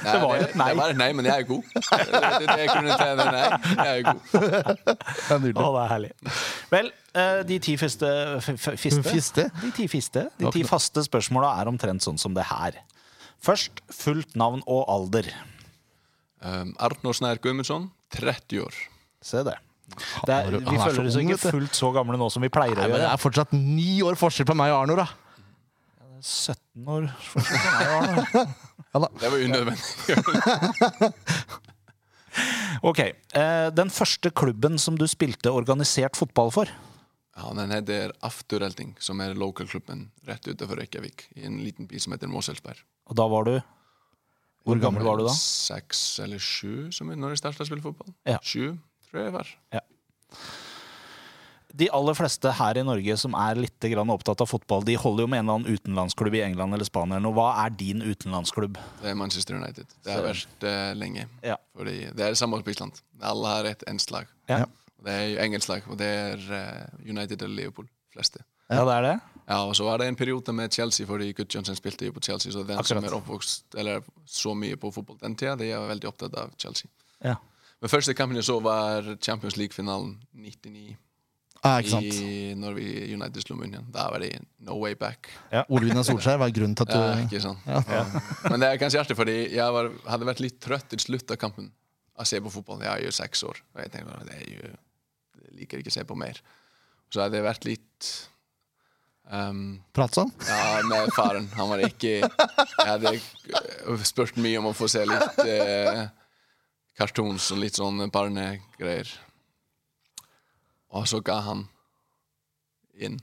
Nei, 0.01 0.12
det 0.12 0.20
var 0.22 0.43
et 0.45 0.55
nei. 0.57 0.68
Det 0.70 0.76
var 0.80 0.93
et 0.95 1.01
nei, 1.01 1.09
men 1.18 1.28
jeg 1.28 1.43
er 1.43 1.47
god. 1.49 1.62
Det, 1.74 1.82
det, 2.11 2.47
det 2.47 2.59
er 2.61 2.70
til 2.74 3.20
nei. 3.20 3.45
Jeg 3.76 3.91
er 3.93 4.03
god. 4.07 4.20
Det 4.30 5.34
er 5.34 5.43
nydelig. 5.45 5.57
Å, 5.64 5.70
det 5.76 5.82
er 5.84 5.91
herlig. 5.95 6.11
Vel, 6.70 6.91
eh, 7.22 7.41
de 7.51 7.59
ti 7.66 7.76
første, 7.80 8.12
f- 8.41 8.53
f- 8.57 8.78
fiste, 8.80 9.05
Fiste? 9.11 9.47
De 9.62 9.72
ti 9.76 9.88
fiste 9.91 10.26
De 10.41 10.53
ti 10.55 10.62
faste 10.68 11.05
spørsmåla 11.07 11.55
er 11.61 11.70
omtrent 11.72 12.05
sånn 12.07 12.20
som 12.20 12.36
det 12.36 12.47
her. 12.51 12.78
Først 13.45 13.80
fullt 13.95 14.36
navn 14.36 14.61
og 14.68 14.84
alder. 14.93 15.30
Um, 16.41 16.74
Arnor 16.80 17.16
Snær 17.16 17.41
Guðmundsson, 17.43 17.91
30 18.16 18.62
år. 18.64 18.76
Se 19.24 19.43
det. 19.45 19.57
det 20.24 20.34
er, 20.36 20.55
vi 20.55 20.76
er 20.78 20.84
føler 20.86 21.09
oss 21.11 21.16
ikke 21.20 21.36
fullt 21.51 21.74
så 21.76 21.91
gamle 21.93 22.16
nå 22.20 22.28
som 22.32 22.41
vi 22.45 22.49
pleier 22.53 22.78
å 22.78 22.84
gjøre. 22.84 22.93
men 22.95 23.03
det 23.03 23.09
er 23.11 23.20
fortsatt 23.20 23.53
ni 23.57 23.99
år 24.07 24.16
forskjell 24.20 24.47
på 24.49 24.55
meg 24.57 24.72
og 24.72 24.84
Arnor, 24.84 25.03
da. 25.03 25.09
17 26.23 26.89
år 26.89 27.09
da. 28.93 29.09
Det 29.21 29.31
var 29.31 29.39
unødvendig. 29.39 29.81
Ok. 32.87 32.99
Eh, 33.03 33.68
den 33.75 33.91
første 33.93 34.31
klubben 34.31 34.79
som 34.81 34.97
du 34.97 35.07
spilte 35.11 35.51
organisert 35.53 36.16
fotball 36.16 36.53
for? 36.55 36.71
Ja, 37.37 37.51
Den 37.57 37.73
heter 37.75 38.12
Afturelting, 38.25 38.95
som 39.03 39.21
er 39.21 39.35
lokalklubben 39.35 40.07
rett 40.29 40.47
utenfor 40.49 40.79
Reykjavik. 40.81 41.27
I 41.37 41.45
en 41.49 41.59
liten 41.64 41.89
by 41.91 41.99
som 42.01 42.14
heter 42.14 42.31
Moselsberg. 42.31 42.81
Og 43.11 43.16
da 43.18 43.27
var 43.29 43.45
du 43.49 43.55
Hvor 44.64 44.81
gammel 44.81 45.03
var 45.05 45.18
du 45.18 45.25
da? 45.27 45.35
Seks 45.35 46.21
eller 46.23 46.39
sju 46.39 46.91
som 46.93 47.11
når 47.11 47.35
jeg 47.35 47.43
starta 47.43 47.64
å 47.64 47.68
spille 47.68 47.85
fotball. 47.85 48.14
Ja. 48.29 48.39
Sju, 48.45 48.77
tror 49.09 49.21
jeg 49.23 49.31
jeg 49.31 49.37
var. 49.39 49.53
De 51.77 51.87
aller 51.95 52.16
fleste 52.18 52.51
her 52.59 52.81
i 52.81 52.83
Norge 52.87 53.16
som 53.21 53.35
er 53.39 53.61
litt 53.61 53.87
grann 53.93 54.11
opptatt 54.11 54.43
av 54.43 54.49
fotball, 54.51 54.83
de 54.87 54.97
holder 54.99 55.25
jo 55.25 55.31
med 55.31 55.43
en 55.43 55.45
eller 55.45 55.61
annen 55.61 55.79
utenlandsklubb 55.79 56.35
i 56.35 56.43
England 56.43 56.75
eller 56.75 56.89
Spania. 56.89 57.16
eller 57.16 57.29
noe. 57.29 57.37
Hva 57.37 57.64
er 57.64 57.75
din 57.79 58.03
utenlandsklubb? 58.03 58.79
Det 59.03 59.12
er 59.12 59.18
Manchester 59.18 59.59
United. 59.61 59.95
Det 60.05 60.14
har 60.16 60.27
vært 60.27 60.66
uh, 60.66 60.93
lenge. 60.99 61.29
Ja. 61.47 61.57
Fordi 61.79 61.97
det 62.09 62.27
er 62.27 62.35
det 62.35 62.41
samme 62.41 62.62
på 62.66 62.75
Island. 62.75 62.99
Alle 63.23 63.55
har 63.55 63.71
et 63.71 63.85
engelsk 63.87 64.14
lag. 64.16 64.31
Ja. 64.51 64.64
Det 65.01 65.16
er 65.16 65.27
jo 65.31 65.43
engelsk 65.47 65.71
lag, 65.71 65.87
og 65.89 66.01
det 66.01 66.09
er 66.11 66.49
uh, 66.51 67.05
United 67.07 67.43
eller 67.43 67.57
Liverpool. 67.62 67.91
fleste. 68.11 68.43
Ja, 68.71 68.85
det 68.87 68.95
er 68.95 69.03
det? 69.03 69.18
Ja, 69.51 69.64
og 69.66 69.77
så 69.77 69.85
var 69.85 69.99
det 69.99 70.07
en 70.07 70.16
periode 70.16 70.53
med 70.53 70.73
Chelsea, 70.73 71.07
fordi 71.07 71.33
Gudjohnsen 71.33 71.77
spilte 71.77 72.07
jo 72.07 72.14
på 72.14 72.23
Chelsea. 72.23 72.53
Så 72.53 72.62
den 72.62 72.83
som 72.85 73.05
er 73.05 73.14
oppvokst 73.14 73.75
eller 73.79 74.03
så 74.27 74.55
mye 74.55 74.77
på 74.79 74.91
fotball 74.95 75.18
den 75.23 75.35
tida, 75.35 75.57
de 75.59 75.73
er 75.75 75.87
veldig 75.91 76.09
opptatt 76.09 76.35
av 76.39 76.53
Chelsea. 76.59 76.91
Ja. 77.25 77.35
Men 77.81 77.91
første 77.91 78.14
kampen 78.14 78.39
jeg 78.39 78.47
så, 78.47 78.61
var 78.61 79.16
Champions 79.23 79.57
League-finalen 79.57 80.21
99. 80.33 80.97
Ja, 81.61 81.74
ikke 81.82 81.92
sant? 81.92 82.14
I, 82.16 82.54
når 82.56 82.76
vi 82.78 82.86
United 83.12 83.44
slo 83.44 83.56
München. 83.58 83.84
Da 83.92 84.06
var 84.12 84.22
det 84.24 84.30
no 84.64 84.78
way 84.80 84.94
back. 84.96 85.28
Ja. 85.52 85.66
Ole 85.68 85.90
Gunnar 85.90 86.06
Solskjær 86.08 86.40
var 86.40 86.54
grunnen 86.56 86.76
til 86.78 86.88
at 86.88 86.94
Ja, 86.96 87.11
du 87.18 87.26
ikke 87.26 87.42
sant? 87.44 87.66
Ja. 87.68 88.04
Men 88.48 88.62
det 88.62 88.70
er 88.70 88.80
kanskje 88.80 89.02
artig, 89.02 89.16
fordi 89.18 89.36
jeg 89.52 89.76
var, 89.76 89.90
hadde 90.08 90.28
vært 90.30 90.40
litt 90.40 90.56
trøtt 90.64 90.88
til 90.94 91.02
slutt 91.04 91.36
av 91.36 91.40
kampen 91.42 91.68
å 92.16 92.24
se 92.28 92.40
på 92.40 92.52
fotball. 92.52 92.80
Jeg 92.84 92.92
er 92.94 93.04
jo 93.11 93.12
seks 93.12 93.44
år, 93.48 93.61
og 93.74 93.84
jeg 93.84 93.92
tenkte 93.92 94.24
det 94.30 94.38
er 94.38 94.48
jo, 94.54 94.72
jeg 95.44 95.54
liker 95.61 95.82
ikke 95.82 95.92
å 95.92 95.98
se 95.98 96.06
på 96.08 96.18
mer. 96.18 96.40
Så 97.12 97.24
hadde 97.24 97.40
jeg 97.40 97.48
vært 97.50 97.68
litt 97.68 98.11
um, 99.28 99.80
pratsom? 99.96 100.32
ja, 100.48 100.80
med 100.88 101.12
faren. 101.16 101.48
Han 101.58 101.72
var 101.72 101.84
ikke 101.84 102.20
Jeg 102.20 102.88
hadde 102.88 103.16
spurt 104.08 104.40
mye 104.40 104.61
om 104.62 104.70
å 104.70 104.76
få 104.76 104.88
se 104.88 105.04
litt 105.08 105.42
eh, 105.44 106.06
kartons 106.96 107.52
og 107.52 107.61
litt 107.64 107.76
sånn 107.76 108.06
barnegreier. 108.12 109.11
Og 110.91 111.09
så 111.09 111.20
ga 111.24 111.38
han 111.47 111.66
inn 113.01 113.20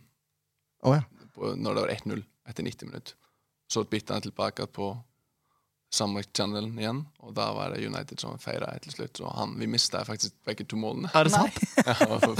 oh, 0.83 0.95
ja. 0.95 1.03
på, 1.35 1.53
når 1.55 1.75
det 1.75 1.83
var 1.83 1.95
1-0 1.97 2.23
etter 2.47 2.63
90 2.63 2.91
minutter. 2.91 3.13
Så 3.67 3.83
bytta 3.83 4.15
han 4.15 4.23
tilbake 4.23 4.67
på 4.71 4.93
samme 5.93 6.21
channel 6.35 6.65
igjen, 6.79 6.99
og 7.23 7.31
da 7.35 7.45
var 7.55 7.71
det 7.71 7.85
United 7.87 8.19
som 8.19 8.35
feira 8.41 8.73
til 8.83 8.91
slutt. 8.91 9.19
Så 9.19 9.29
han, 9.31 9.53
vi 9.59 9.69
mista 9.71 10.01
faktisk 10.05 10.35
begge 10.47 10.65
to 10.67 10.79
målene. 10.79 11.11
Er 11.15 11.27
det 11.27 11.33
sant? 11.35 11.55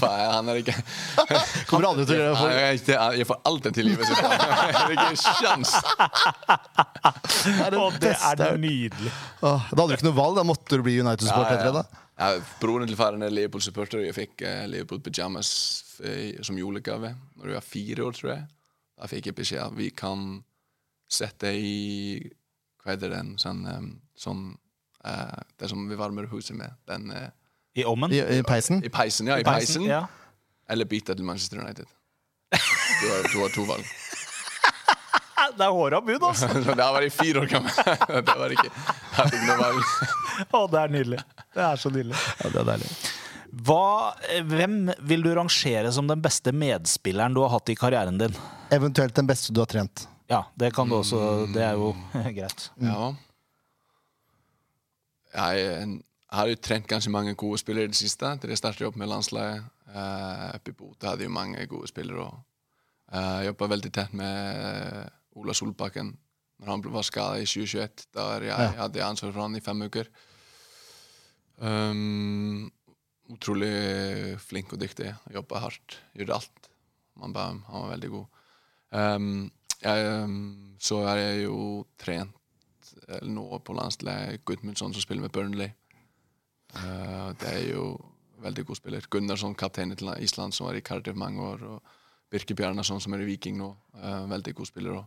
Ja, 0.07 0.31
han 0.33 0.49
er 0.51 0.59
ikke 0.59 0.73
Kommer 1.69 1.87
aldri 1.89 2.05
til 2.07 2.19
å 2.19 2.25
gjøre 2.33 2.57
det. 2.75 2.95
jeg, 3.19 3.27
får 3.27 3.39
alt 3.47 3.67
det 3.67 3.71
til 3.77 3.91
jeg 3.91 4.07
har 4.07 4.93
ikke 4.95 5.35
sjans. 5.39 5.73
Det 7.47 7.53
er 7.63 7.71
det 7.73 7.85
beste 8.01 8.33
jeg 8.33 8.43
har 8.43 8.59
nydelig. 8.59 9.13
Da 9.39 9.53
hadde 9.69 9.87
du 9.87 9.95
ikke 9.95 10.09
noe 10.09 10.17
valg, 10.17 10.37
da 10.39 10.45
måtte 10.47 10.79
du 10.79 10.83
bli 10.85 10.97
United-supporter 10.99 11.63
Ja, 11.69 11.73
det. 11.79 12.06
Ja, 12.17 12.39
broren 12.57 12.89
til 12.89 12.97
faren 12.97 13.21
er 13.21 13.33
Liverpool-supporter, 13.33 14.01
og 14.01 14.07
jeg 14.07 14.15
fikk 14.17 14.41
uh, 14.41 14.65
Liverpool-pyjamas 14.71 15.49
eh, 16.01 16.39
som 16.41 16.57
julegave 16.57 17.11
når 17.37 17.51
jeg 17.51 17.57
var 17.59 17.65
fire 17.65 18.05
år, 18.07 18.15
tror 18.17 18.31
jeg. 18.31 18.45
Da 18.97 19.09
fikk 19.11 19.29
jeg 19.29 19.37
beskjed 19.37 19.61
at 19.61 19.75
vi 19.77 19.91
kan 19.93 20.23
sette 21.07 21.53
i 21.53 22.17
Hva 22.81 22.95
heter 22.95 23.13
den? 23.13 23.35
Sånn, 23.37 23.61
um, 23.69 23.91
sånn 24.17 24.41
uh, 25.05 25.37
Det 25.59 25.69
som 25.69 25.85
vi 25.85 25.99
varmer 25.99 26.25
huset 26.31 26.57
med. 26.57 26.73
Den 26.89 27.11
uh, 27.13 27.29
I 27.77 27.85
ovnen? 27.85 28.15
I, 28.15 28.23
I 28.39 28.41
peisen. 28.47 28.81
I 28.81 28.89
peisen, 28.89 29.29
ja. 29.29 29.37
I 29.37 29.45
peisen. 29.45 29.85
Ja. 29.85 30.07
Eller 30.67 30.89
bita 30.89 31.13
til 31.13 31.27
Manchester 31.27 31.61
United. 31.61 31.85
Du 32.49 33.05
har, 33.11 33.29
du 33.29 33.39
har 33.43 33.53
to 33.53 33.67
valg. 33.69 33.85
Det 35.55 35.63
er 35.65 35.75
håra 35.75 36.01
bud, 36.01 36.23
altså! 36.23 36.49
Det 36.67 36.83
har 36.83 36.93
var 36.95 37.05
i 37.05 37.11
fire 37.13 37.43
år 37.43 37.51
gammel. 37.51 37.71
Det 38.27 38.35
var 38.41 38.55
ikke. 38.55 38.71
Å, 40.51 40.65
det 40.71 40.81
er 40.81 40.93
nydelig. 40.93 41.21
Det 41.55 41.63
er 41.65 41.79
så 41.81 41.91
nydelig. 41.93 42.17
Ja, 42.43 42.51
det 42.53 42.61
er 42.61 42.67
deilig. 42.73 42.89
Hva, 43.67 44.13
hvem 44.45 44.75
vil 45.07 45.23
du 45.25 45.31
rangere 45.35 45.91
som 45.95 46.09
den 46.09 46.21
beste 46.21 46.51
medspilleren 46.53 47.33
du 47.33 47.41
har 47.45 47.55
hatt 47.55 47.71
i 47.71 47.77
karrieren 47.79 48.19
din? 48.19 48.35
Eventuelt 48.75 49.15
den 49.17 49.29
beste 49.29 49.55
du 49.55 49.61
har 49.63 49.71
trent. 49.71 50.05
Ja, 50.27 50.43
det 50.59 50.73
kan 50.75 50.89
du 50.89 50.97
også. 50.99 51.47
Det 51.53 51.63
er 51.63 51.79
jo 51.79 51.93
greit. 52.37 52.67
Ja. 52.83 53.13
Jeg, 55.37 55.63
jeg 55.63 56.37
har 56.39 56.51
jo 56.51 56.59
trent 56.59 56.89
ganske 56.91 57.11
mange 57.13 57.33
gode 57.39 57.61
spillere 57.61 57.87
i 57.87 57.93
det 57.93 57.99
siste. 57.99 58.33
Til 58.41 58.51
jeg 58.51 58.59
startet 58.59 58.87
opp 58.89 58.99
med 58.99 59.09
landslaget. 59.11 59.63
Uh, 59.87 60.51
oppe 60.57 60.73
i 60.73 60.75
Bodø 60.75 61.07
hadde 61.07 61.23
jo 61.23 61.31
mange 61.31 61.63
gode 61.71 61.87
spillere. 61.89 62.27
Og, 62.27 62.41
uh, 63.13 63.37
jeg 63.39 63.53
jobba 63.53 63.71
veldig 63.71 63.91
tett 63.95 64.15
med 64.17 64.65
eh, 64.67 65.05
Ola 65.37 65.53
Solbakken 65.57 66.15
når 66.57 66.71
han 66.71 66.83
var 66.93 67.05
skadet 67.05 67.43
i 67.45 67.49
2021. 67.51 68.07
Der 68.17 68.47
jeg, 68.47 68.49
Ja. 68.49 68.71
hadde 68.81 69.03
ansvar 69.05 69.31
for 69.33 69.41
han 69.45 69.55
i 69.55 69.61
fem 69.61 69.81
uker. 69.85 70.09
Um, 71.57 72.71
utrolig 73.33 74.39
flink 74.41 74.73
og 74.73 74.81
dyktig. 74.81 75.11
Jobba 75.33 75.61
hardt. 75.67 75.99
Gjorde 76.17 76.33
alt 76.39 76.69
man 77.17 77.33
ba. 77.33 77.47
Han 77.69 77.81
var 77.85 77.93
veldig 77.95 78.09
god. 78.13 78.25
Um, 78.91 79.51
jeg, 79.81 80.23
um, 80.23 80.75
så 80.79 81.01
er 81.11 81.21
jeg 81.21 81.43
jo 81.45 81.85
trent 81.99 82.33
eller 83.07 83.29
nå 83.31 83.59
på 83.63 83.75
landslaget 83.77 84.43
Gudmundsson 84.45 84.93
som 84.93 85.01
spiller 85.03 85.21
med 85.25 85.31
Burnley. 85.35 85.69
Uh, 86.75 87.33
det 87.39 87.51
er 87.53 87.63
jo 87.73 87.97
veldig 88.43 88.65
god 88.65 88.75
spiller. 88.79 89.05
Gunnarsson, 89.09 89.55
kaptein 89.55 89.95
til 89.95 90.09
Island, 90.19 90.53
som 90.53 90.67
var 90.67 90.77
i 90.77 90.81
Cardiff 90.81 91.17
mange 91.17 91.41
år. 91.41 91.63
Og 91.63 91.81
Birke 92.29 92.55
Bjarnason, 92.55 93.01
som 93.01 93.13
er 93.13 93.23
i 93.23 93.29
Viking 93.31 93.57
nå. 93.57 93.71
Uh, 93.95 94.25
veldig 94.29 94.55
god 94.55 94.69
spiller 94.69 94.97
òg. 94.99 95.05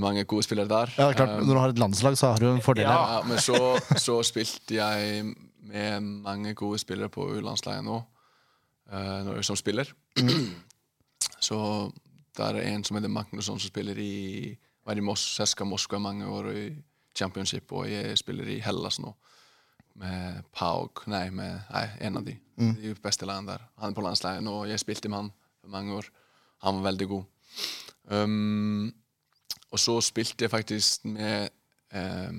Mange 0.00 0.24
gode 0.24 0.42
spillere 0.46 0.68
der. 0.68 0.92
Ja, 0.98 1.12
klart, 1.12 1.28
Eh, 1.28 1.46
Når 1.46 1.54
du 1.54 1.60
har 1.60 1.68
et 1.68 1.78
landslag, 1.78 2.16
så 2.18 2.32
har 2.32 2.38
du 2.38 2.50
en 2.52 2.62
fordel. 2.62 2.86
her. 2.86 2.92
ja, 2.94 3.22
men 3.26 3.38
så, 3.38 3.78
så 3.96 4.22
spilte 4.22 4.74
jeg 4.74 5.34
med 5.62 6.00
mange 6.00 6.54
gode 6.54 6.78
spillere 6.78 7.08
på 7.08 7.26
U-landslaget 7.36 7.84
nå, 7.84 8.02
uh, 8.92 9.40
som 9.42 9.56
spiller. 9.56 9.90
så 11.40 11.90
der 12.36 12.54
er 12.54 12.74
en 12.74 12.84
som 12.84 12.96
heter 12.96 13.08
Magnusson, 13.08 13.58
som 13.58 13.68
spiller 13.68 13.98
i 13.98 14.56
var 14.86 14.96
i 14.96 15.00
Mos 15.04 15.20
Seska 15.36 15.64
Moskva 15.68 15.98
mange 16.00 16.26
år 16.26 16.46
i 16.54 16.68
championship, 17.18 17.72
og 17.72 17.90
jeg 17.90 18.16
spiller 18.18 18.48
i 18.48 18.60
Hellas 18.64 19.00
nå. 19.02 19.10
Med 19.98 20.44
Pauk 20.54 21.02
Nei, 21.10 21.26
med, 21.34 21.58
nei 21.72 21.84
en 22.06 22.16
av 22.20 22.24
de. 22.24 22.36
De 22.56 22.94
beste 23.02 23.26
lagene 23.26 23.50
der. 23.50 23.64
Han 23.82 23.90
er 23.90 23.96
på 23.96 24.04
landslaget 24.06 24.44
nå, 24.46 24.54
og 24.62 24.70
jeg 24.70 24.80
spilte 24.80 25.10
med 25.10 25.18
han 25.18 25.30
for 25.60 25.72
mange 25.74 25.96
år. 25.98 26.08
Han 26.62 26.78
var 26.78 26.92
veldig 26.92 27.08
god. 27.10 27.24
Um, 28.08 28.94
og 29.72 29.78
så 29.82 29.98
spilte 30.04 30.44
jeg 30.46 30.50
faktisk 30.52 31.04
med 31.04 31.48
um, 31.94 32.38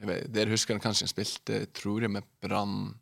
jeg 0.00 0.08
vet, 0.08 0.26
Dere 0.32 0.50
husker 0.54 0.78
kanskje 0.80 1.04
jeg 1.06 1.12
spilte, 1.12 1.60
tror 1.76 2.00
jeg, 2.06 2.10
med 2.10 2.24
Brann 2.40 2.94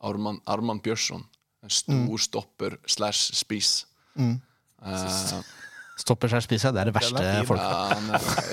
Arman, 0.00 0.38
Arman 0.46 0.80
Bjørsson. 0.80 1.24
En 1.64 1.70
stor 1.74 2.20
stopper 2.22 2.76
slash 2.86 3.34
spis. 3.36 3.86
Mm. 4.14 4.36
Uh, 4.80 5.42
Stopper 5.98 6.30
spis, 6.40 6.62
ja, 6.64 6.70
det 6.70 6.80
er 6.84 6.90
det 6.92 6.94
verste 6.94 7.24
folk 7.48 7.60
har. 7.60 7.98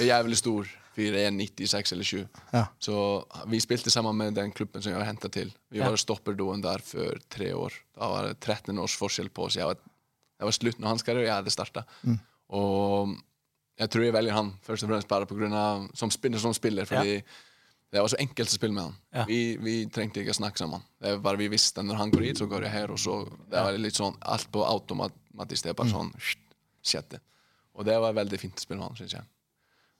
ja, 0.01 0.07
jævlig 0.17 0.37
stor. 0.41 0.71
4-1-96 0.95 1.91
eller 1.91 2.07
7. 2.07 2.21
Ja. 2.55 2.61
Så 2.79 2.93
vi 3.51 3.59
spilte 3.59 3.91
sammen 3.91 4.15
med 4.15 4.35
den 4.37 4.53
klubben 4.55 4.81
som 4.81 4.93
jeg 4.93 4.99
var 5.01 5.05
henta 5.09 5.27
til. 5.27 5.51
Vi 5.69 5.77
Ja. 5.81 5.89
var 5.91 5.99
stopperdoen 5.99 6.63
der 6.63 6.79
for 6.79 7.17
tre 7.29 7.49
år. 7.55 7.73
Da 7.99 8.07
var 8.07 8.27
det 8.29 8.39
13 8.39 8.79
års 8.79 8.95
forskjell 8.95 9.27
på 9.29 9.43
oss. 9.49 9.57
Jeg 9.59 9.67
var, 9.67 9.75
jeg 10.39 10.45
var 10.47 10.55
slutt 10.55 10.79
når 10.79 10.87
hans 10.93 11.03
karriere, 11.03 11.25
og 11.25 11.27
jeg 11.27 11.35
hadde 11.35 11.51
starta. 11.51 11.83
Og 12.55 13.11
jeg 13.75 13.91
tror 13.91 14.05
jeg 14.05 14.15
velger 14.15 14.37
han 14.37 14.53
først 14.63 14.85
og 14.85 14.91
fremst 14.91 15.09
bare 15.11 15.27
på 15.27 15.35
grunn 15.37 15.53
av 15.55 15.85
som 15.97 16.11
spiller, 16.13 16.39
som 16.41 16.55
spiller 16.55 16.87
fordi 16.87 17.19
det 17.91 18.01
var 18.01 18.11
så 18.11 18.17
enkelt 18.19 18.51
å 18.51 18.55
spille 18.55 18.75
med 18.75 18.83
han. 18.83 18.95
Ja. 19.13 19.23
Vi, 19.29 19.39
vi 19.61 19.75
trengte 19.93 20.19
ikke 20.19 20.33
å 20.33 20.39
snakke 20.39 20.59
sammen. 20.59 20.83
Det 20.99 21.13
var 21.13 21.21
bare 21.29 21.39
vi 21.39 21.51
visste 21.53 21.83
når 21.85 21.99
han 22.01 22.11
går 22.11 22.25
hit, 22.27 22.41
så 22.41 22.47
går 22.51 22.65
jeg 22.65 22.73
her. 22.73 22.91
Og 22.91 22.99
så, 22.99 23.21
det 23.51 23.61
var 23.61 23.77
litt 23.79 23.95
sånn 23.95 24.17
alt 24.19 24.49
på 24.51 24.65
automatisk. 24.67 25.63
Det 25.63 25.71
er 25.71 25.77
bare 25.79 25.93
sånn 25.93 26.09
sjette. 26.83 27.21
Og 27.75 27.87
det 27.87 27.95
var 28.03 28.17
veldig 28.17 28.39
fint 28.41 28.57
å 28.57 28.65
spille 28.65 28.81
med 28.81 28.89
han, 28.89 28.97
synes 28.99 29.15
jeg. 29.15 29.29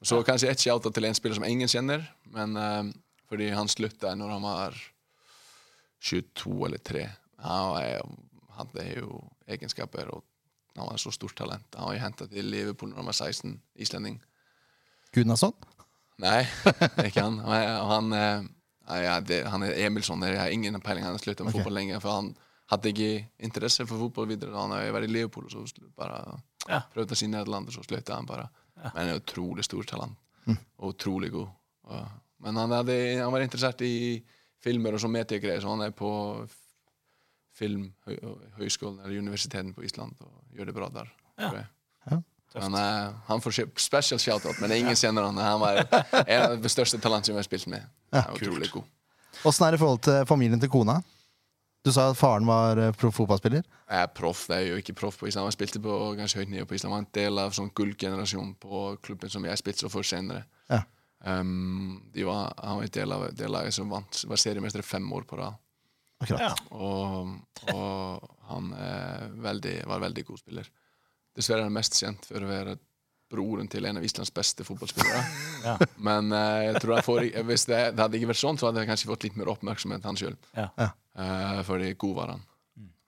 Så 0.06 0.20
kanskje 0.28 0.52
et 0.52 0.66
shout 0.66 0.90
til 0.92 1.08
en 1.08 1.16
spiller 1.18 1.40
som 1.40 1.48
ingen 1.48 1.72
kjenner, 1.72 2.04
men 2.36 2.60
eh, 2.60 2.92
fordi 3.32 3.48
han 3.56 3.72
slutta 3.72 4.12
når 4.18 4.34
han 4.36 4.44
var 4.44 4.76
22 6.04 6.58
eller 6.68 6.84
3. 6.92 7.06
Han 7.46 8.20
hadde 8.60 8.86
jo 8.92 9.22
egenskaper, 9.56 10.12
og 10.14 10.26
han 10.76 10.90
var 10.92 10.98
så 11.02 11.12
stort 11.12 11.38
talent. 11.38 11.76
Han 11.76 11.90
var 11.90 11.96
jo 11.96 12.04
henta 12.04 12.28
til 12.28 12.50
Liverpool 12.52 12.92
når 12.92 13.02
han 13.02 13.10
var 13.12 13.18
16, 13.18 13.54
islending. 13.86 14.20
Gunnarsson? 15.16 15.54
Nei, 16.24 16.42
ikke 17.08 17.24
han. 17.24 17.40
Han, 17.44 18.12
han, 18.16 18.50
ja, 19.04 19.20
det, 19.24 19.42
han 19.52 19.64
er 19.68 19.80
Emilsson. 19.86 20.24
Jeg 20.28 20.40
har 20.40 20.52
ingen 20.52 20.80
peiling. 20.84 21.06
Han 21.08 21.16
har 21.16 21.24
slutta 21.24 21.44
med 21.44 21.54
okay. 21.54 21.64
fotball 21.64 21.80
lenge. 21.80 22.02
For 22.04 22.16
han 22.20 22.34
hadde 22.72 22.92
ikke 22.92 23.10
interesse 23.48 23.86
for 23.88 24.02
fotball 24.08 24.30
videre. 24.32 24.56
Han 24.58 24.76
har 24.76 24.92
vært 24.96 25.10
i 25.10 25.14
Liverpool 25.14 25.48
og 25.48 25.56
så 25.56 25.88
bare 25.98 26.20
Ja. 26.68 26.82
prøvde 26.94 27.14
å 27.14 27.20
si 27.20 27.28
Nederland, 27.30 27.70
og 27.70 27.76
så 27.76 27.84
slutta 27.86 28.16
han 28.16 28.26
bare. 28.30 28.50
Men 28.76 28.92
han 28.96 29.10
er 29.14 29.22
utrolig 29.22 29.66
stort 29.68 29.88
talent. 29.92 30.18
Og 30.78 30.94
utrolig 30.94 31.32
god. 31.34 31.50
Og, 31.90 32.08
men 32.44 32.58
han, 32.58 32.72
hadde, 32.72 32.96
han 33.22 33.32
var 33.34 33.46
interessert 33.46 33.82
i 33.86 34.20
filmer 34.66 34.96
og 34.96 35.02
sånn 35.02 35.14
mediegreier, 35.14 35.62
så 35.62 35.72
han 35.72 35.86
er 35.86 35.94
på 35.96 36.10
Filmhøgskolen 37.56 39.00
eller 39.00 39.18
Universitetet 39.24 39.76
på 39.76 39.86
Island 39.88 40.16
og 40.26 40.58
gjør 40.58 40.70
det 40.70 40.76
bra 40.76 40.90
der. 40.92 41.12
Ja. 41.40 41.52
Ja. 42.12 42.22
Han, 42.56 42.76
er, 42.80 43.16
han 43.28 43.42
får 43.44 43.66
special 43.82 44.20
shout-out, 44.22 44.60
men 44.64 44.72
ingen 44.72 44.96
kjenner 44.96 45.28
han. 45.28 45.40
Han 45.44 45.60
var 45.60 45.82
en 46.22 46.42
av 46.42 46.54
de 46.62 46.72
største 46.72 47.00
talentene 47.04 47.36
jeg 47.36 47.42
har 47.42 47.48
spilt 47.48 47.68
med. 47.72 47.84
Han 48.16 48.30
er 48.32 48.38
utrolig 48.40 48.70
god. 48.72 48.88
Åssen 49.44 49.66
er 49.68 49.76
det 49.76 49.80
i 49.82 49.84
forhold 49.84 50.04
til 50.08 50.22
familien 50.30 50.62
til 50.62 50.72
kona? 50.72 51.02
Du 51.86 51.92
sa 51.94 52.08
at 52.10 52.18
faren 52.18 52.48
var 52.50 52.80
eh, 52.82 52.94
proff 52.98 53.20
fotballspiller. 53.20 53.62
Jeg 53.62 54.02
er 54.08 54.08
proff, 54.18 54.48
det 54.50 54.56
er 54.58 54.64
jo 54.72 54.78
ikke 54.82 54.96
proff 54.98 55.20
på 55.20 55.28
Island. 55.30 55.52
Jeg 55.52 55.58
spilte 55.60 55.82
på 55.84 55.98
ganske 56.18 56.40
høyt 56.42 56.50
nivå 56.50 56.66
på 56.70 56.78
Island. 56.80 56.90
Jeg 56.90 56.96
var 56.96 57.04
en 57.04 57.12
del 57.20 57.42
av 57.44 57.54
sånn 57.54 57.70
gullgenerasjonen 57.78 58.56
på 58.62 58.86
klubben 59.06 59.30
som 59.30 59.46
jeg 59.46 59.62
spilte 59.62 59.92
for 59.94 60.08
senere. 60.08 60.48
Ja. 60.72 60.82
Um, 61.26 62.00
de 62.14 62.26
var, 62.26 62.56
han 62.58 62.80
var 62.80 62.88
en 62.88 62.96
del 62.98 63.14
av 63.14 63.28
det 63.38 63.52
laget 63.52 63.76
som 63.78 63.92
vant, 63.94 64.24
var 64.30 64.42
seriemester 64.42 64.82
fem 64.86 65.06
år 65.14 65.28
på 65.30 65.38
rad. 65.38 65.60
Akkurat. 66.26 66.42
Ja. 66.42 66.56
Og, 66.76 67.36
og 67.74 68.28
han 68.50 68.74
veldig, 69.46 69.78
var 69.88 70.02
en 70.02 70.06
veldig 70.10 70.26
god 70.28 70.42
spiller. 70.44 70.68
Dessverre 71.36 71.64
er 71.64 71.70
han 71.70 71.76
mest 71.76 71.98
kjent 72.00 72.28
for 72.30 72.44
å 72.46 72.50
være 72.50 72.76
broren 73.34 73.68
til 73.68 73.84
en 73.90 73.98
av 74.00 74.04
Islands 74.06 74.30
beste 74.32 74.64
fotballspillere. 74.64 75.22
Ja. 75.66 75.72
Men 75.98 76.30
uh, 76.32 76.62
jeg 76.68 76.82
tror 76.84 76.94
jeg 77.00 77.06
får, 77.08 77.24
hvis 77.50 77.64
det, 77.68 77.80
det 77.98 78.04
hadde 78.04 78.20
ikke 78.20 78.30
vært 78.30 78.40
sånn, 78.44 78.60
så 78.62 78.68
hadde 78.70 78.84
jeg 78.84 78.90
kanskje 78.92 79.10
fått 79.10 79.26
litt 79.26 79.40
mer 79.40 79.50
oppmerksomhet 79.56 80.06
han 80.06 80.20
sjøl. 80.20 80.36
Ja. 80.56 80.68
Ja. 80.80 80.92
Uh, 81.18 81.64
fordi 81.68 81.90
god 82.00 82.14
var 82.20 82.36
han. 82.36 82.44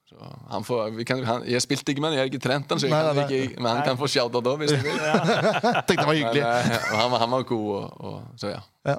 Så 0.07 0.15
han 0.49 0.63
får, 0.63 0.81
vi 0.95 1.03
kan, 1.07 1.21
han, 1.27 1.45
jeg 1.51 1.59
spilte 1.63 1.91
ikke 1.93 1.99
med 2.03 2.13
han, 2.13 2.17
jeg 2.17 2.23
har 2.25 2.29
ikke 2.31 2.43
trent 2.47 2.69
han, 2.71 2.79
Nei, 2.81 2.89
kan 2.89 3.07
nei, 3.11 3.15
nei. 3.27 3.39
ikke, 3.45 3.59
men 3.61 3.69
han 3.75 3.81
kan 3.85 3.97
få 3.99 4.07
shout-out 4.09 4.47
òg, 4.53 4.61
hvis 4.63 4.71
han 4.73 4.85
vil. 4.87 5.01
Tenkte 5.87 5.97
det 5.99 6.07
var 6.09 6.15
hyggelig. 6.17 6.43
Men, 6.47 6.71
uh, 6.73 6.85
han, 6.97 7.11
var- 7.13 7.23
han 7.25 7.33
var 7.37 7.47
god, 7.53 7.67
og, 7.77 7.97
og, 8.11 8.29
så 8.41 8.51
ja. 8.55 8.61
Ja. 8.87 8.97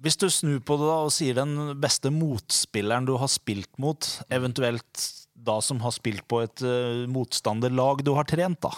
Hvis 0.00 0.16
du 0.16 0.26
snur 0.32 0.60
på 0.64 0.76
det 0.80 0.86
da 0.88 0.98
og 1.04 1.10
sier 1.12 1.36
den 1.36 1.56
beste 1.80 2.08
motspilleren 2.14 3.04
du 3.08 3.16
har 3.20 3.28
spilt 3.28 3.68
mot, 3.82 4.06
eventuelt 4.32 5.08
da 5.40 5.58
som 5.64 5.80
har 5.84 5.92
spilt 5.96 6.24
på 6.28 6.42
et 6.44 6.62
uh, 6.64 7.04
motstanderlag 7.08 8.00
du 8.04 8.14
har 8.16 8.24
trent, 8.28 8.60
da. 8.64 8.72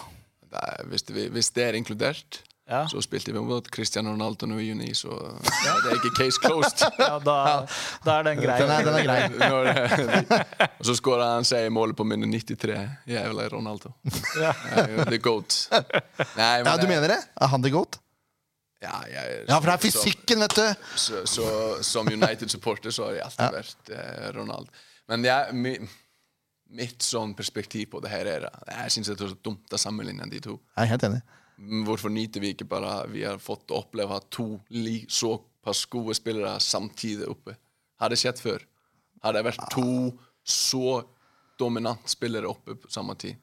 Det 0.53 0.59
er, 0.63 0.83
hvis, 0.91 1.03
det, 1.07 1.29
hvis 1.33 1.49
det 1.55 1.63
er 1.69 1.79
inkludert, 1.79 2.41
Ja, 2.63 2.85
så 2.87 3.01
spilte 3.03 3.33
vi 3.35 3.41
mot 3.43 3.65
Cristiano 3.75 4.13
Ronaldo 4.13 4.47
nå 4.47 4.55
i 4.63 4.69
juni, 4.69 4.93
så 4.95 5.11
ja, 5.11 5.73
det 5.83 5.89
er 5.91 5.97
ikke 5.97 6.11
case 6.15 6.39
closed. 6.39 6.83
ja 7.01 7.17
da, 7.19 7.33
da 8.05 8.13
er 8.21 8.27
den 8.29 8.39
grei. 8.39 8.55
Den 8.61 8.71
er, 8.71 8.85
den 8.87 8.95
er 9.01 9.03
grei. 9.03 9.17
Når- 9.51 10.69
og 10.79 10.87
så 10.87 10.95
skåra 10.95 11.27
han 11.33 11.47
seg 11.47 11.67
i 11.67 11.73
målet 11.75 11.97
på 11.99 12.05
minne 12.07 12.29
93. 12.31 12.77
Jævla 13.11 13.49
Ronaldo. 13.51 13.91
Ja. 14.39 14.53
The 15.11 15.19
goat. 15.19 15.57
Nei, 16.39 16.53
Ja, 16.63 16.77
du 16.79 16.87
mener 16.87 17.11
det? 17.17 17.19
Er 17.43 17.51
han 17.51 17.67
the 17.67 17.73
goat? 17.75 17.99
Ja, 18.83 18.95
jeg, 19.07 19.43
Ja, 19.47 19.57
for 19.57 19.69
det 19.69 19.75
er 19.77 19.83
fysikken, 19.85 20.43
vet 20.43 20.55
du! 20.59 20.87
Så, 20.99 21.21
så, 21.29 21.45
som 21.85 22.09
United-supporter 22.11 22.93
så 22.93 23.07
har 23.07 23.19
jeg 23.19 23.27
alltid 23.29 23.57
vært 23.57 23.93
eh, 23.95 24.25
Ronald. 24.35 24.71
Men 25.11 25.23
jeg, 25.27 25.55
mi, 25.55 25.75
mitt 26.79 27.05
sånn 27.05 27.35
perspektiv 27.37 27.91
på 27.93 28.01
det 28.03 28.11
her 28.11 28.29
er 28.29 28.47
Jeg 28.49 28.93
syns 28.95 29.11
det 29.11 29.17
er 29.19 29.33
så 29.33 29.39
dumt 29.45 29.73
å 29.73 29.79
sammenligne 29.79 30.27
de 30.31 30.41
to. 30.43 30.57
Jeg 30.75 30.85
er 30.85 30.91
helt 30.93 31.07
enig. 31.09 31.21
Hvorfor 31.87 32.11
nyter 32.11 32.41
vi 32.41 32.49
ikke 32.55 32.65
bare 32.65 33.03
Vi 33.13 33.21
har 33.23 33.37
fått 33.39 33.71
oppleve 33.71 34.17
to 34.33 34.47
li, 34.73 35.03
såpass 35.07 35.85
gode 35.91 36.15
spillere 36.17 36.55
samtidig 36.63 37.29
oppe? 37.29 37.55
Har 38.01 38.11
det 38.11 38.19
skjedd 38.19 38.41
før? 38.41 38.65
Har 39.23 39.35
det 39.37 39.45
vært 39.45 39.67
to 39.71 40.11
så 40.43 41.03
dominant 41.59 42.09
spillere 42.09 42.49
oppe 42.49 42.75
på 42.75 42.89
samme 42.91 43.15
tid? 43.21 43.37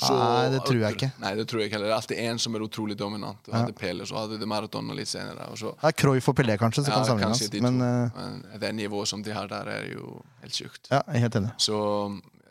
Nei, 0.00 0.48
det 0.54 0.60
tror 0.64 0.78
jeg 0.80 0.94
ikke. 0.96 1.08
Nei, 1.20 1.34
det 1.34 1.44
tror 1.50 1.60
jeg 1.60 1.68
ikke 1.68 1.76
heller. 1.76 1.88
Det 1.90 1.92
er 1.92 1.98
alltid 1.98 2.18
én 2.30 2.38
som 2.40 2.54
er 2.54 2.62
utrolig 2.64 2.96
dominant. 2.96 3.40
Du 3.44 3.50
hadde 3.52 3.72
Pele, 3.76 4.06
så 4.06 4.16
hadde 4.20 4.38
du 4.40 4.46
Maradona 4.46 4.94
litt 4.94 5.08
senere. 5.10 5.48
Og 5.50 5.58
så, 5.58 5.72
Det 5.80 5.90
er 5.90 5.96
Cruyff 5.98 6.28
og 6.30 6.36
Pelé, 6.38 6.56
kanskje, 6.56 6.84
som 6.86 6.92
ja, 6.94 6.98
kan 7.00 7.06
sammenlignes. 7.10 7.50
de. 7.50 7.60
Men 7.60 7.80
uh, 7.82 8.10
Men 8.16 8.60
det 8.62 8.70
nivået 8.74 9.08
som 9.08 9.22
de 9.22 9.34
har 9.34 9.48
der, 9.50 9.66
er 9.68 9.88
jo 9.92 10.22
helt 10.40 10.54
sjukt. 10.54 10.88
ja, 10.90 11.02
helt 11.12 11.34
enig. 11.36 11.50
Så 11.58 11.76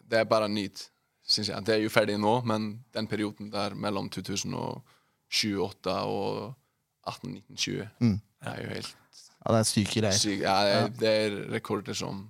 det 0.10 0.20
er 0.20 0.26
bare 0.30 0.50
nyt, 0.50 0.90
syns 1.26 1.50
jeg. 1.50 1.66
Det 1.66 1.74
er 1.78 1.82
jo 1.82 1.90
ferdig 1.90 2.20
nå, 2.20 2.42
men 2.46 2.84
den 2.94 3.08
perioden 3.08 3.50
der 3.52 3.74
mellom 3.74 4.10
2007-2008 4.10 5.96
og 6.06 6.54
18-19-20 7.08 7.88
Mm. 8.00 8.20
er 8.46 8.62
jo 8.64 8.70
helt 8.76 8.96
Ja, 9.46 9.52
det 9.56 9.60
er 9.60 9.64
syke 9.64 10.02
greier. 10.02 10.12
Syk, 10.20 10.40
Ja, 10.42 10.56
det, 10.64 10.74
er, 10.76 10.88
det 11.00 11.10
er 11.10 11.52
rekorder 11.56 11.94
som 11.96 12.30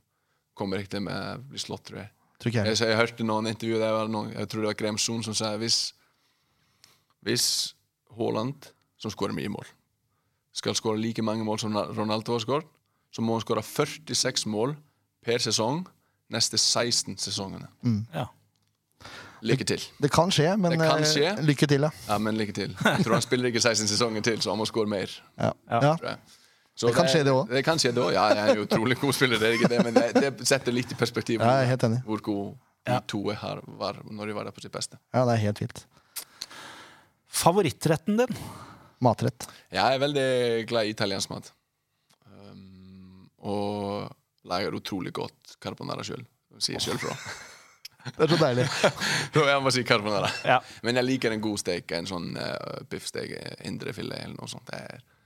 kommer 0.56 0.78
ikke 0.78 0.92
til 0.98 1.02
med 1.02 1.16
å 1.16 1.42
bli 1.50 1.58
slått, 1.60 1.86
tror 1.90 1.98
jeg. 2.04 2.10
Tror 2.40 2.50
ikke 2.54 2.64
Jeg, 2.66 2.78
jeg. 2.80 2.88
jeg 2.88 2.98
hørte 2.98 3.24
noen 3.28 3.48
intervju 3.52 3.80
der 3.82 3.92
var 3.92 4.08
noen, 4.08 4.30
jeg 4.34 4.48
tror 4.50 4.62
det 4.64 4.70
var 4.72 4.78
Graham 4.80 4.98
Son 4.98 5.24
som 5.24 5.34
sa 5.36 5.56
hvis 5.60 5.80
hvis 7.26 7.76
Haaland, 8.16 8.70
som 8.98 9.12
skårer 9.12 9.36
mye 9.36 9.50
mål, 9.52 9.68
skal 10.56 10.76
skåre 10.76 11.00
like 11.02 11.22
mange 11.22 11.44
mål 11.44 11.60
som 11.60 11.76
Ronaldo 11.76 12.32
har 12.38 12.40
skåret, 12.40 12.68
så 13.12 13.22
må 13.22 13.36
han 13.36 13.44
skåre 13.44 13.64
46 13.64 14.46
mål 14.48 14.78
per 15.26 15.38
sesong 15.44 15.82
neste 16.32 16.58
16 16.58 17.18
sesongene. 17.20 17.68
Ja. 18.16 18.26
Lykke 19.44 19.64
til. 19.68 19.84
Det 20.04 20.12
kan 20.12 20.32
skje, 20.32 20.56
men 20.60 20.76
kan 20.80 21.04
eh, 21.04 21.08
skje. 21.08 21.30
lykke 21.48 21.68
til, 21.68 21.86
ja. 21.88 21.92
Ja, 22.08 22.18
men 22.20 22.36
lykke 22.40 22.54
til. 22.56 22.74
Jeg 22.76 23.04
tror 23.06 23.14
han 23.18 23.24
spiller 23.24 23.52
ikke 23.52 23.62
16 23.64 23.88
sesonger 23.88 24.22
til, 24.22 24.42
så 24.44 24.52
han 24.52 24.60
må 24.60 24.68
skåre 24.68 24.88
mer. 24.92 25.12
ja. 25.40 25.52
Ja. 25.72 26.16
Så 26.80 26.88
Det 26.88 26.96
kan 26.96 27.10
skje 27.12 27.26
det 27.28 27.32
også. 27.36 27.52
Det 27.52 27.62
kan 27.68 27.80
skje 27.82 27.92
det 27.92 28.02
òg. 28.06 28.14
Ja, 28.16 28.26
jeg 28.32 28.40
er 28.40 28.54
en 28.56 28.62
utrolig 28.64 28.96
god 29.02 29.16
spiller, 29.18 29.40
det 29.42 29.50
er 29.50 29.58
ikke 29.58 29.68
det, 29.72 29.80
men 29.84 29.98
det, 29.98 30.06
det 30.16 30.48
setter 30.48 30.72
litt 30.76 30.94
i 30.94 30.98
perspektiv 31.00 31.42
Ja, 31.44 31.58
jeg 31.60 31.66
er 31.68 31.72
helt 31.74 31.84
enig. 31.90 31.98
hvor 32.08 32.22
god 32.24 32.46
de 32.88 33.00
to 33.12 33.20
her 33.42 33.60
var 33.82 34.00
når 34.08 34.32
de 34.32 34.36
var 34.38 34.48
der 34.48 34.56
på 34.56 34.64
sitt 34.64 34.72
beste. 34.72 34.98
ja, 35.14 35.26
det 35.28 35.34
er 35.36 35.42
helt 35.44 35.60
vilt. 35.66 35.82
Favorittretten 37.28 38.18
din? 38.18 38.40
Matrett. 39.04 39.46
Jeg 39.72 39.96
er 39.96 40.02
veldig 40.02 40.30
glad 40.68 40.88
i 40.90 40.96
italiensk 40.96 41.30
mat. 41.32 41.52
Um, 42.28 43.28
og 43.40 44.10
lager 44.50 44.76
utrolig 44.76 45.14
godt 45.16 45.56
carbonara 45.64 46.04
sjøl. 46.04 46.24
Sier 46.60 46.82
sjøl 46.84 47.00
fra. 47.00 47.16
Det 48.16 48.24
er 48.26 48.32
så 48.32 48.38
deilig. 48.40 48.64
Jeg 49.52 49.62
må 49.62 49.72
si 49.76 49.84
carbonara. 49.86 50.30
Ja. 50.48 50.62
Men 50.88 50.96
jeg 50.96 51.04
liker 51.06 51.34
en 51.36 51.42
god 51.44 51.60
steik. 51.60 51.92
En 51.94 52.08
sånn 52.08 52.30
uh, 52.40 52.80
biffsteak, 52.90 53.34
eh, 53.36 53.58
indrefilet 53.68 54.24
eller 54.24 54.38
noe 54.40 54.48
sånt. 54.50 54.64
Det 54.72 54.80
er, 54.80 55.02
det 55.04 55.19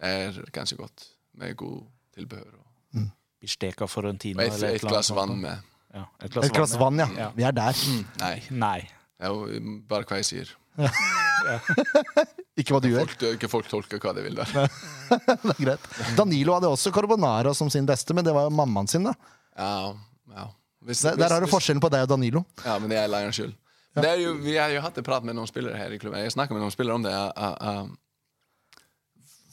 er 0.00 0.40
ganske 0.52 0.76
godt. 0.76 1.08
Med 1.36 1.56
god 1.56 1.82
tilbehør. 2.16 2.58
Og, 2.60 3.08
Bisteka 3.40 3.84
Forentino 3.84 4.40
og 4.40 4.46
et, 4.46 4.62
et, 4.62 4.78
et 4.80 4.88
glass 4.88 5.12
vann 5.14 5.36
med 5.40 5.58
Ja, 5.94 6.06
et 6.24 6.36
Et 6.36 6.52
glass 6.52 6.78
vann, 6.80 6.98
ja. 6.98 7.08
Ja. 7.16 7.30
Vi 7.36 7.42
er 7.42 7.50
der. 7.56 7.76
Nei, 8.20 8.42
Nei. 8.50 8.80
det 9.20 9.28
er 9.28 9.60
bare 9.88 10.08
hva 10.08 10.20
jeg 10.20 10.28
sier. 10.32 10.56
Ikke 12.60 12.74
hva 12.74 12.80
du 12.82 12.88
gjør. 12.90 13.04
Folk, 13.04 13.24
ikke 13.36 13.50
folk 13.52 13.68
tolker 13.70 14.00
hva 14.02 14.14
de 14.16 14.24
vil 14.24 14.38
der. 14.38 14.52
Det 15.10 15.52
er 15.52 15.58
greit. 15.60 15.88
Danilo 16.18 16.56
hadde 16.56 16.70
også 16.72 16.92
carbonara 16.94 17.52
som 17.54 17.70
sin 17.72 17.86
beste, 17.88 18.16
men 18.16 18.24
det 18.26 18.32
var 18.34 18.48
jo 18.48 18.54
mammaen 18.56 18.88
sin, 18.90 19.06
da. 19.06 19.12
Ja, 19.56 19.92
ja. 20.32 20.46
Hvis, 20.86 21.02
Der, 21.02 21.18
der 21.18 21.32
har 21.34 21.42
du 21.42 21.50
forskjellen 21.50 21.82
på 21.82 21.90
deg 21.92 22.06
og 22.06 22.10
Danilo. 22.14 22.44
Ja, 22.64 22.78
men 22.78 22.90
det 22.92 22.98
er 23.00 23.10
leierens 23.10 23.38
skyld. 23.38 23.54
Det 23.96 24.08
er 24.08 24.20
jo, 24.20 24.34
vi 24.44 24.56
har 24.60 24.70
jo 24.74 24.82
hatt 24.84 24.98
en 25.00 25.06
prat 25.06 25.24
med 25.24 25.36
noen 25.38 25.48
spillere 25.48 25.78
her 25.80 25.92
i 25.94 25.98
klubben. 25.98 26.20
Jeg 26.20 26.34
snakker 26.34 26.54
med 26.54 26.62
noen 26.62 26.74
spillere 26.74 26.98
om 26.98 27.04
det. 27.06 27.14
Uh, 27.14 27.54
uh, 27.60 27.94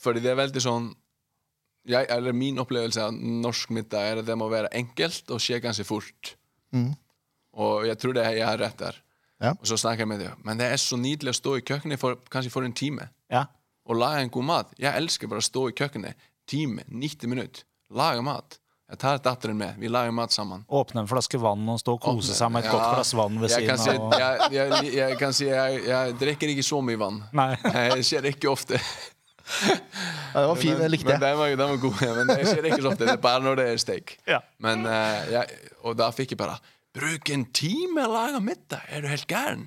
fordi 0.04 0.22
det 0.24 0.34
er 0.34 0.40
veldig 0.44 0.62
sånn 0.64 0.92
jeg, 1.88 2.08
eller 2.16 2.32
Min 2.36 2.60
opplevelse 2.64 3.02
av 3.04 3.16
norsk 3.18 3.72
middag 3.76 4.06
er 4.14 4.22
at 4.22 4.28
det 4.30 4.38
må 4.40 4.46
være 4.52 4.70
enkelt 4.80 5.32
og 5.36 5.42
skje 5.44 5.58
ganske 5.64 5.84
fort. 5.88 6.36
Mm. 6.72 6.94
Og 7.60 7.84
jeg 7.90 7.98
tror 8.00 8.16
det 8.16 8.24
er 8.24 8.38
jeg 8.40 8.48
har 8.48 8.62
rett 8.62 8.78
der. 8.80 9.00
Ja. 9.44 9.52
Og 9.58 9.68
så 9.68 9.76
snakker 9.82 10.06
jeg 10.06 10.12
med 10.14 10.22
dem. 10.24 10.38
Men 10.48 10.62
det 10.62 10.70
er 10.72 10.80
så 10.80 10.96
nydelig 10.96 11.34
å 11.34 11.40
stå 11.42 11.58
i 11.60 11.66
kjøkkenet 11.68 12.00
for, 12.00 12.16
kanskje 12.32 12.54
for 12.54 12.64
en 12.64 12.72
time 12.74 13.10
Ja. 13.32 13.46
og 13.86 14.00
lage 14.00 14.22
en 14.24 14.32
god 14.32 14.48
mat. 14.48 14.72
Jeg 14.80 14.96
elsker 14.96 15.28
bare 15.28 15.44
å 15.44 15.50
stå 15.50 15.66
i 15.70 15.76
kjøkkenet 15.76 16.16
time, 16.48 16.84
90 16.88 17.28
minutter, 17.34 17.64
lage 17.92 18.24
mat. 18.24 18.60
Jeg 18.94 19.00
tar 19.00 19.18
datteren 19.26 19.58
med. 19.58 19.76
Vi 19.80 19.88
lager 19.92 20.12
mat 20.16 20.32
sammen. 20.32 20.64
Åpne 20.70 21.02
en 21.04 21.08
flaske 21.10 21.40
vann 21.42 21.68
og 21.72 21.80
stå 21.82 21.94
og 21.98 22.02
kose 22.04 22.32
Åpne- 22.32 22.36
seg 22.40 22.52
med 22.52 22.64
et 22.64 22.66
Ja, 22.68 22.72
godt 22.78 22.96
glass 22.96 23.14
vann 23.18 23.40
ved 23.42 23.50
jeg 23.50 23.70
av. 23.70 23.78
si, 23.78 23.84
siden 23.90 24.12
jeg, 24.12 24.52
jeg, 24.54 24.94
jeg, 24.94 25.18
kan 25.20 25.34
si 25.34 25.46
jeg, 25.50 25.84
jeg 25.88 26.16
drikker 26.20 26.52
ikke 26.56 26.64
så 26.68 26.80
mye 26.84 27.00
vann. 27.00 27.24
Nei. 27.34 27.56
Det 27.98 28.06
skjer 28.06 28.28
ikke 28.32 28.52
ofte. 28.52 28.80
Ja, 30.34 30.42
det 30.42 30.48
var 30.50 30.56
fin, 30.58 30.78
det 30.80 30.88
likte 30.90 31.06
Men 31.06 31.18
jeg. 31.18 31.22
den 31.22 31.38
var, 31.38 31.50
den 31.60 31.70
var 31.74 31.80
god. 31.84 32.02
ja, 32.02 32.14
Men 32.18 32.30
det 32.32 32.48
skjer 32.48 32.68
ikke 32.70 32.82
så 32.82 32.92
ofte. 32.94 33.06
Det 33.06 33.14
er 33.18 33.22
bare 33.22 33.44
når 33.46 33.60
det 33.60 33.66
er 33.74 33.82
steak. 33.84 34.16
Ja. 34.30 34.40
Men, 34.64 34.86
eh, 34.90 35.32
jeg, 35.36 35.58
og 35.84 35.98
da 36.00 36.08
fikk 36.16 36.34
jeg 36.34 36.40
bare 36.42 36.58
Bruk 36.94 37.30
en 37.34 37.44
time 37.58 38.04
å 38.06 38.12
lage 38.14 38.40
middag! 38.46 38.84
Er 38.94 39.02
du 39.02 39.08
helt 39.10 39.26
gæren? 39.30 39.64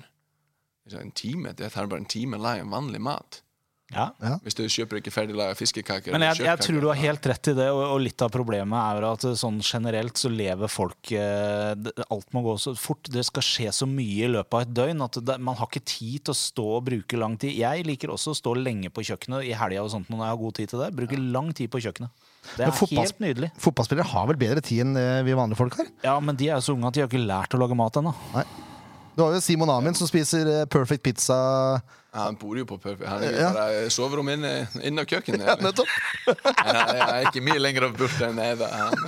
Jeg 0.87 0.93
sa, 0.93 1.01
en 1.03 1.11
time? 1.11 1.51
Det 1.59 1.67
tar 1.73 1.89
bare 1.91 1.99
en 1.99 2.07
time 2.07 2.39
å 2.39 2.43
lage 2.45 2.63
en 2.63 2.71
vanlig 2.71 3.01
mat. 3.03 3.41
Ja. 3.87 4.09
Hvis 4.43 4.57
du 4.57 4.65
kjøper 4.67 4.99
ikke 4.99 5.13
ferdiglaga 5.15 5.53
fiskekaker 5.55 6.11
Men 6.11 6.25
jeg, 6.25 6.41
jeg 6.43 6.59
tror 6.59 6.81
du 6.83 6.87
har 6.89 6.97
helt 6.99 7.27
rett 7.31 7.47
i 7.47 7.53
det, 7.55 7.67
og, 7.71 7.79
og 7.93 8.01
litt 8.03 8.19
av 8.25 8.33
problemet 8.33 8.75
er 8.75 9.05
at 9.07 9.23
sånn 9.39 9.61
generelt 9.63 10.19
så 10.19 10.27
lever 10.27 10.67
folk 10.67 11.13
eh, 11.15 11.71
Alt 12.11 12.35
må 12.35 12.43
gå 12.43 12.57
så 12.59 12.73
fort. 12.75 13.07
Det 13.07 13.23
skal 13.29 13.45
skje 13.47 13.71
så 13.77 13.87
mye 13.87 14.27
i 14.27 14.31
løpet 14.33 14.57
av 14.59 14.65
et 14.65 14.73
døgn 14.75 15.05
at 15.07 15.21
det, 15.29 15.37
man 15.39 15.55
har 15.55 15.71
ikke 15.71 15.85
tid 15.87 16.25
til 16.27 16.35
å 16.35 16.37
stå 16.41 16.67
og 16.81 16.83
bruke 16.89 17.21
lang 17.21 17.39
tid. 17.39 17.55
Jeg 17.55 17.87
liker 17.87 18.11
også 18.11 18.35
å 18.35 18.39
stå 18.41 18.57
lenge 18.59 18.91
på 18.91 19.05
kjøkkenet 19.07 19.47
i 19.47 19.55
helga 19.55 19.85
og 19.87 19.93
sånt 19.95 20.11
når 20.11 20.25
jeg 20.25 20.33
har 20.35 20.41
god 20.43 20.59
tid 20.59 20.73
til 20.73 20.83
det. 20.83 20.91
Bruker 20.99 21.23
lang 21.37 21.53
tid 21.55 21.71
på 21.71 21.83
kjøkkenet. 21.87 22.27
Det 22.57 22.67
er 22.67 22.75
fotballs- 22.75 23.13
helt 23.13 23.23
nydelig. 23.23 23.53
Fotballspillere 23.63 24.11
har 24.11 24.27
vel 24.33 24.43
bedre 24.43 24.63
tid 24.67 24.83
enn 24.83 24.99
vi 25.27 25.35
vanlige 25.35 25.63
folk 25.63 25.79
har? 25.79 25.87
Ja, 26.03 26.19
men 26.19 26.35
de 26.35 26.51
er 26.51 26.59
jo 26.59 26.67
så 26.67 26.75
unge 26.75 26.91
at 26.91 26.99
de 26.99 27.05
har 27.05 27.11
ikke 27.11 27.23
lært 27.23 27.55
å 27.55 27.63
lage 27.63 27.75
mat 27.79 28.03
ennå. 28.03 28.11
Du 29.17 29.23
har 29.23 29.33
jo 29.33 29.39
Simon 29.41 29.71
Amin 29.73 29.95
som 29.97 30.05
spiser 30.05 30.45
eh, 30.45 30.65
perfect 30.69 31.01
pizza. 31.07 31.37
Han 32.17 32.37
bor 32.41 32.57
jo 32.59 32.65
på 32.69 32.77
Perfect. 32.81 33.07
Han 33.09 33.23
er 33.23 33.37
Ja. 33.37 33.51
bare 33.55 33.89
soverom 33.93 34.29
inne, 34.33 34.51
inne 34.81 35.03
av 35.03 35.09
kjøkkenet. 35.09 35.45
Ja, 35.45 35.55
nettopp. 35.61 35.87
Jeg, 36.27 36.73
jeg 36.73 37.05
er 37.07 37.29
ikke 37.29 37.43
mye 37.45 37.61
lenger 37.61 37.87
borte 37.95 38.27
enn 38.27 38.39
jeg 38.41 38.57
Han, 38.59 39.05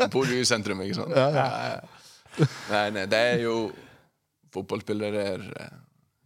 han 0.00 0.10
bor 0.12 0.26
jo 0.28 0.36
i 0.40 0.44
sentrum, 0.48 0.82
ikke 0.84 0.98
sant? 0.98 1.14
Ja, 1.16 1.28
ja. 1.30 2.46
Nei, 2.70 2.84
nei, 2.94 3.06
det 3.10 3.20
er 3.34 3.40
jo 3.46 3.54
Fotballspillere 4.54 5.20
er 5.36 5.42
eh, 5.62 5.74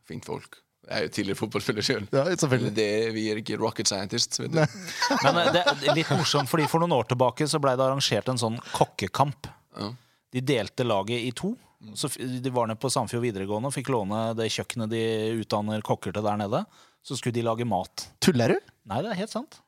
fint 0.09 0.25
folk. 0.25 0.61
Jeg 0.85 0.97
er 1.01 1.07
jo 1.07 1.11
tidligere 1.17 1.39
fotballspiller 1.41 1.85
sjøl. 1.85 2.07
Ja, 2.13 2.23
vi 3.17 3.25
er 3.33 3.41
ikke 3.41 3.57
rocket 3.61 3.89
scientists. 3.89 4.41
Vet 4.41 4.53
du. 4.53 4.61
Men 5.25 5.39
eh, 5.43 5.51
det 5.55 5.63
er 5.65 5.97
litt 5.97 6.11
morsomt, 6.13 6.49
fordi 6.51 6.67
For 6.73 6.81
noen 6.83 6.93
år 6.97 7.09
tilbake 7.13 7.47
så 7.49 7.61
ble 7.61 7.73
det 7.77 7.85
arrangert 7.85 8.29
en 8.33 8.41
sånn 8.41 8.57
kokkekamp. 8.75 9.49
Ja. 9.77 9.91
De 10.35 10.43
delte 10.45 10.85
laget 10.89 11.25
i 11.25 11.31
to. 11.37 11.53
Så 11.99 12.09
De 12.19 12.53
var 12.55 12.69
nede 12.71 12.81
på 12.81 12.91
Sandfjord 12.93 13.23
videregående 13.25 13.69
og 13.71 13.75
fikk 13.77 13.91
låne 13.93 14.23
det 14.39 14.49
kjøkkenet 14.55 14.91
de 14.93 15.03
utdanner 15.43 15.85
kokker 15.85 16.15
til 16.17 16.25
der 16.25 16.41
nede. 16.41 16.65
Så 17.05 17.19
skulle 17.21 17.37
de 17.37 17.45
lage 17.45 17.67
mat. 17.69 18.07
Tuller 18.25 18.55
du? 18.57 18.73
Nei, 18.89 19.03
det 19.05 19.13
er 19.13 19.21
helt 19.25 19.33
sant. 19.35 19.61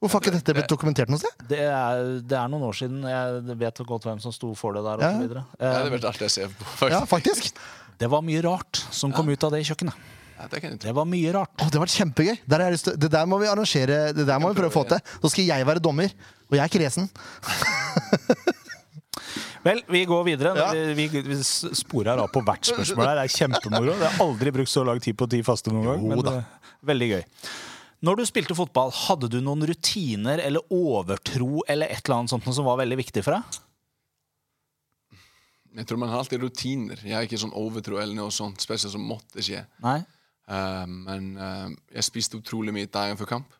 Hvorfor 0.00 0.16
har 0.16 0.24
ikke 0.24 0.38
dette 0.38 0.54
blitt 0.56 0.70
dokumentert 0.72 1.10
noe 1.12 1.20
sted? 1.20 1.42
Det 1.50 1.58
er, 1.60 1.98
det 2.24 2.36
er 2.38 2.48
noen 2.48 2.62
år 2.70 2.76
siden. 2.78 3.02
Jeg 3.04 3.56
vet 3.60 3.82
godt 3.84 4.06
hvem 4.08 4.22
som 4.24 4.32
sto 4.32 4.54
for 4.56 4.72
det 4.72 4.82
der. 4.86 4.96
Og 4.96 5.04
så 5.04 5.26
videre. 5.26 5.42
Ja, 5.52 5.58
det 5.60 5.68
Eh, 5.68 5.76
har 5.84 5.92
vært 5.92 6.06
artig 6.08 6.24
å 6.24 6.32
se 6.32 6.46
på. 6.48 6.88
Ja, 6.88 7.02
faktisk. 7.10 7.50
det 8.00 8.08
var 8.08 8.24
mye 8.24 8.40
rart 8.46 8.80
som 8.96 9.12
kom 9.12 9.28
ut 9.28 9.44
av 9.44 9.52
det 9.52 9.60
kjøkkenet. 9.68 10.08
Ja, 10.40 10.46
det. 10.48 10.62
Det 10.80 10.94
var 10.96 11.04
mye 11.04 11.34
rart. 11.36 11.52
Å, 11.60 11.68
det 11.68 11.82
vært 11.82 11.98
kjempegøy. 11.98 12.38
Der 12.48 12.64
det 12.72 13.10
der 13.12 13.28
må 13.28 13.36
vi 13.42 13.50
arrangere. 13.52 13.98
Det 14.16 14.24
der 14.24 14.40
må 14.40 14.54
vi 14.54 14.56
prøve 14.62 14.72
å 14.72 14.78
få 14.78 14.86
til. 14.88 15.04
Så 15.20 15.34
skal 15.34 15.50
jeg 15.52 15.68
være 15.68 15.84
dommer. 15.84 16.16
Og 16.48 16.56
jeg 16.56 16.64
er 16.64 16.72
kresen. 16.72 17.10
Vel, 19.64 19.82
vi 19.92 20.04
går 20.08 20.22
videre. 20.26 20.52
Ja. 20.56 20.68
Vi, 20.96 21.06
vi, 21.12 21.38
sporer 21.44 22.20
av 22.22 22.30
på 22.32 22.42
hvert 22.44 22.70
spørsmål 22.70 23.06
her. 23.06 23.20
Det 23.20 23.26
er 23.26 23.34
kjempemoro. 23.36 23.96
Jeg 23.96 24.06
har 24.06 24.22
aldri 24.24 24.54
brukt 24.56 24.72
så 24.72 24.84
lang 24.86 25.02
tid 25.02 25.18
på 25.20 25.28
ti 25.30 25.42
faste 25.46 25.72
noen 25.74 25.90
gang. 25.90 26.06
Men 26.12 26.30
eh, 26.32 26.70
veldig 26.92 27.10
gøy. 27.14 27.24
Når 28.08 28.16
du 28.16 28.24
spilte 28.24 28.56
fotball, 28.56 28.92
hadde 28.96 29.28
du 29.28 29.42
noen 29.44 29.66
rutiner 29.68 30.40
eller 30.40 30.64
overtro 30.72 31.60
eller 31.68 31.92
et 31.92 32.00
eller 32.00 32.22
annet 32.22 32.32
sånt 32.32 32.48
som 32.56 32.68
var 32.68 32.80
veldig 32.80 32.96
viktig 33.02 33.24
for 33.26 33.36
deg? 33.36 33.60
Jeg 35.76 35.86
tror 35.86 36.00
man 36.02 36.10
har 36.10 36.22
alltid 36.22 36.40
rutiner. 36.42 37.02
Jeg 37.04 37.14
har 37.14 37.28
ikke 37.28 37.38
sånn 37.38 37.54
overtro 37.54 38.00
eller 38.00 38.16
noe 38.16 38.32
sånt 38.34 38.64
spesielt 38.64 38.94
som 38.96 39.04
måtte 39.06 39.44
skje. 39.44 39.62
Nei? 39.84 40.00
Uh, 40.50 40.86
men 40.88 41.28
uh, 41.38 41.68
jeg 41.94 42.08
spiste 42.08 42.40
utrolig 42.40 42.74
mye 42.74 42.88
dagen 42.90 43.20
før 43.20 43.36
kamp. 43.36 43.59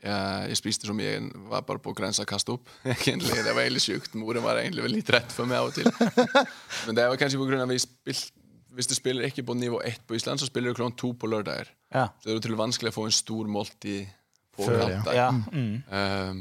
Jeg, 0.00 0.48
jeg 0.48 0.56
spiste 0.56 0.86
så 0.88 0.94
mye, 0.96 1.10
jeg 1.18 1.42
var 1.50 1.62
bare 1.68 1.78
på 1.84 1.92
grensa 1.96 2.22
å 2.24 2.28
kaste 2.30 2.54
opp. 2.54 2.68
egentlig, 2.84 3.34
Det 3.44 3.52
var 3.54 3.62
egentlig 3.66 3.82
sjukt. 3.84 4.14
Moren 4.16 4.42
var 4.44 4.56
egentlig 4.62 4.88
litt 4.94 5.10
rett 5.12 5.32
for 5.34 5.44
meg 5.50 5.58
av 5.60 5.68
og 5.68 5.74
til. 5.76 5.90
Men 6.86 6.96
det 6.96 7.08
var 7.12 7.20
kanskje 7.20 7.40
på 7.42 7.48
grunn 7.50 7.60
av 7.60 7.68
at 7.68 7.74
vi 7.76 7.82
spilte 7.84 8.38
Hvis 8.78 8.86
du 8.86 8.94
spiller 8.94 9.26
ikke 9.26 9.42
på 9.44 9.54
nivå 9.58 9.80
ett 9.84 10.00
på 10.06 10.14
Island, 10.14 10.38
så 10.40 10.46
spiller 10.46 10.70
du 10.70 10.78
klokken 10.78 10.96
to 10.96 11.10
på 11.18 11.26
lørdager. 11.28 11.68
Ja. 11.92 12.06
Så 12.22 12.28
det 12.28 12.32
er 12.36 12.40
utrolig 12.40 12.58
vanskelig 12.60 12.92
å 12.92 12.96
få 13.00 13.04
en 13.08 13.16
stor 13.16 13.48
måltid 13.50 14.06
på 14.56 14.68
Før, 14.68 14.84
ja. 14.88 15.00
ja. 15.16 15.28
Mm. 15.50 15.82
Um, 15.90 16.40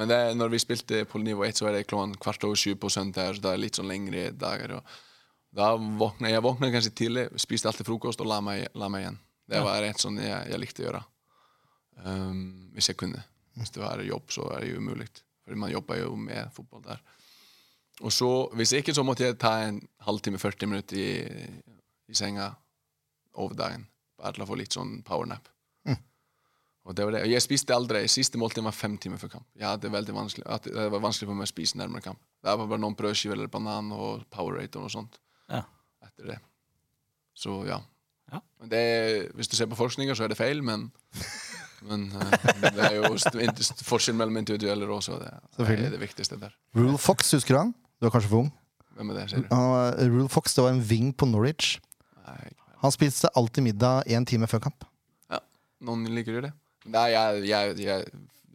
men 0.00 0.08
det, 0.08 0.16
er- 0.16 0.34
når 0.40 0.48
vi 0.54 0.60
spilte 0.64 1.02
på 1.10 1.20
nivå 1.20 1.44
1, 1.44 1.60
så 1.60 1.68
er 1.68 1.76
det 1.76 1.86
klokken 1.90 2.14
kvart 2.16 2.44
over 2.48 2.56
sju 2.56 2.72
på 2.80 2.88
søndag. 2.90 3.34
Så 3.36 3.44
det 3.44 3.52
er 3.52 3.60
litt 3.60 3.76
sånn 3.76 3.90
lengre 3.92 4.30
dager. 4.32 4.78
Og 4.78 4.96
da 5.52 5.74
våkna 5.76 6.32
jeg 6.32 6.40
våkna 6.48 6.72
kanskje 6.72 6.94
tidlig, 7.02 7.26
spiste 7.44 7.68
alltid 7.68 7.84
frokost 7.90 8.24
og 8.24 8.30
la 8.32 8.40
meg, 8.44 8.64
la 8.72 8.88
meg 8.88 9.04
igjen. 9.04 9.20
Det 9.52 9.60
Ja. 9.60 9.66
var 9.68 9.82
rett 9.84 10.00
sånn 10.00 10.16
jeg, 10.24 10.48
jeg 10.54 10.60
likte 10.64 10.80
å 10.82 10.86
gjøre. 10.88 11.02
Um, 12.04 12.70
hvis 12.72 12.88
jeg 12.88 12.96
kunne. 12.96 13.22
Hvis 13.58 13.70
det 13.74 13.82
var 13.82 14.00
jobb, 14.00 14.30
så 14.32 14.46
er 14.54 14.64
det 14.64 14.72
jo 14.72 14.80
umulig. 14.80 15.08
For 15.44 15.58
man 15.58 15.72
jobber 15.72 16.00
jo 16.00 16.14
med 16.16 16.48
fotball 16.54 16.84
der. 16.86 17.02
Og 18.00 18.12
så, 18.12 18.28
hvis 18.56 18.72
ikke, 18.72 18.94
så 18.94 19.04
måtte 19.04 19.26
jeg 19.28 19.38
ta 19.38 19.52
en 19.66 19.80
halvtime, 20.06 20.38
40 20.40 20.70
minutter 20.70 20.96
i, 20.96 21.72
i 22.08 22.14
senga 22.16 22.48
over 23.34 23.54
dagen. 23.58 23.84
Bare 24.18 24.32
til 24.32 24.44
å 24.44 24.48
få 24.48 24.56
litt 24.58 24.74
sånn 24.74 25.02
powernap. 25.06 25.52
Og 26.82 26.96
det 26.98 27.04
var 27.06 27.14
det. 27.14 27.26
Jeg 27.30 27.42
spiste 27.44 27.74
aldri. 27.76 28.00
Siste 28.10 28.38
måltid 28.40 28.64
var 28.66 28.74
fem 28.74 28.96
timer 28.98 29.20
før 29.20 29.36
kamp. 29.36 29.46
Ja, 29.58 29.76
det, 29.78 29.86
er 29.86 29.94
veldig 29.94 30.14
vanskelig. 30.16 30.46
Det 30.64 30.88
var 30.90 31.02
vanskelig 31.04 31.28
for 31.30 31.38
meg 31.38 31.46
å 31.46 31.52
spise 31.52 31.78
nærmere 31.78 32.02
kamp. 32.02 32.18
Det 32.42 32.54
var 32.58 32.66
bare 32.66 32.82
noen 32.82 32.96
brødskiver 32.98 33.38
eller 33.38 33.52
banan 33.52 33.92
og 33.94 34.24
Powerade 34.34 34.80
og 34.80 34.88
noe 34.88 34.94
sånt 34.94 35.20
Ja. 35.46 35.62
etter 36.02 36.32
det. 36.32 36.38
Så 37.38 37.60
ja. 37.68 37.78
Ja. 38.32 38.40
Men 38.58 38.68
Det 38.72 38.82
hvis 39.36 39.48
du 39.48 39.54
ser 39.56 39.70
på 39.70 39.78
forskninga, 39.78 40.16
så 40.18 40.24
er 40.24 40.32
det 40.32 40.40
feil, 40.40 40.62
men, 40.62 40.90
men 41.88 42.08
eh, 42.14 42.48
det 42.62 42.84
er 42.88 42.96
jo 43.00 43.10
forskjell 43.88 44.16
mellom 44.18 44.36
individuelle 44.40 44.86
råd, 44.88 45.08
Det, 45.22 45.66
det 45.66 45.78
er 45.86 45.94
det 45.96 46.00
viktigste 46.02 46.38
der. 46.40 46.54
Rule 46.78 46.98
Fox, 46.98 47.30
husker 47.36 47.54
du 47.54 47.58
han? 47.60 47.72
Du 48.00 48.06
var 48.06 48.14
kanskje 48.16 48.30
for 48.32 48.44
ung? 48.44 48.50
Hvem 48.96 49.10
er 49.10 49.20
det, 49.20 49.28
sier 49.32 49.44
du? 49.44 49.48
Uh, 49.54 49.92
Rule 50.12 50.28
Fox 50.32 50.54
det 50.54 50.64
var 50.66 50.74
en 50.74 50.82
wing 50.90 51.12
på 51.16 51.26
Norwich. 51.26 51.78
Nei, 52.26 52.50
Han 52.82 52.92
spiste 52.94 53.30
alltid 53.38 53.64
middag 53.64 54.04
én 54.10 54.24
time 54.26 54.46
før 54.50 54.60
kamp. 54.68 54.84
ja. 55.32 55.38
Noen 55.82 56.04
liker 56.14 56.36
jo 56.38 56.42
det. 56.48 56.52
Nei, 56.90 57.08
jeg, 57.14 57.44
jeg, 57.46 57.76
jeg, 57.78 58.04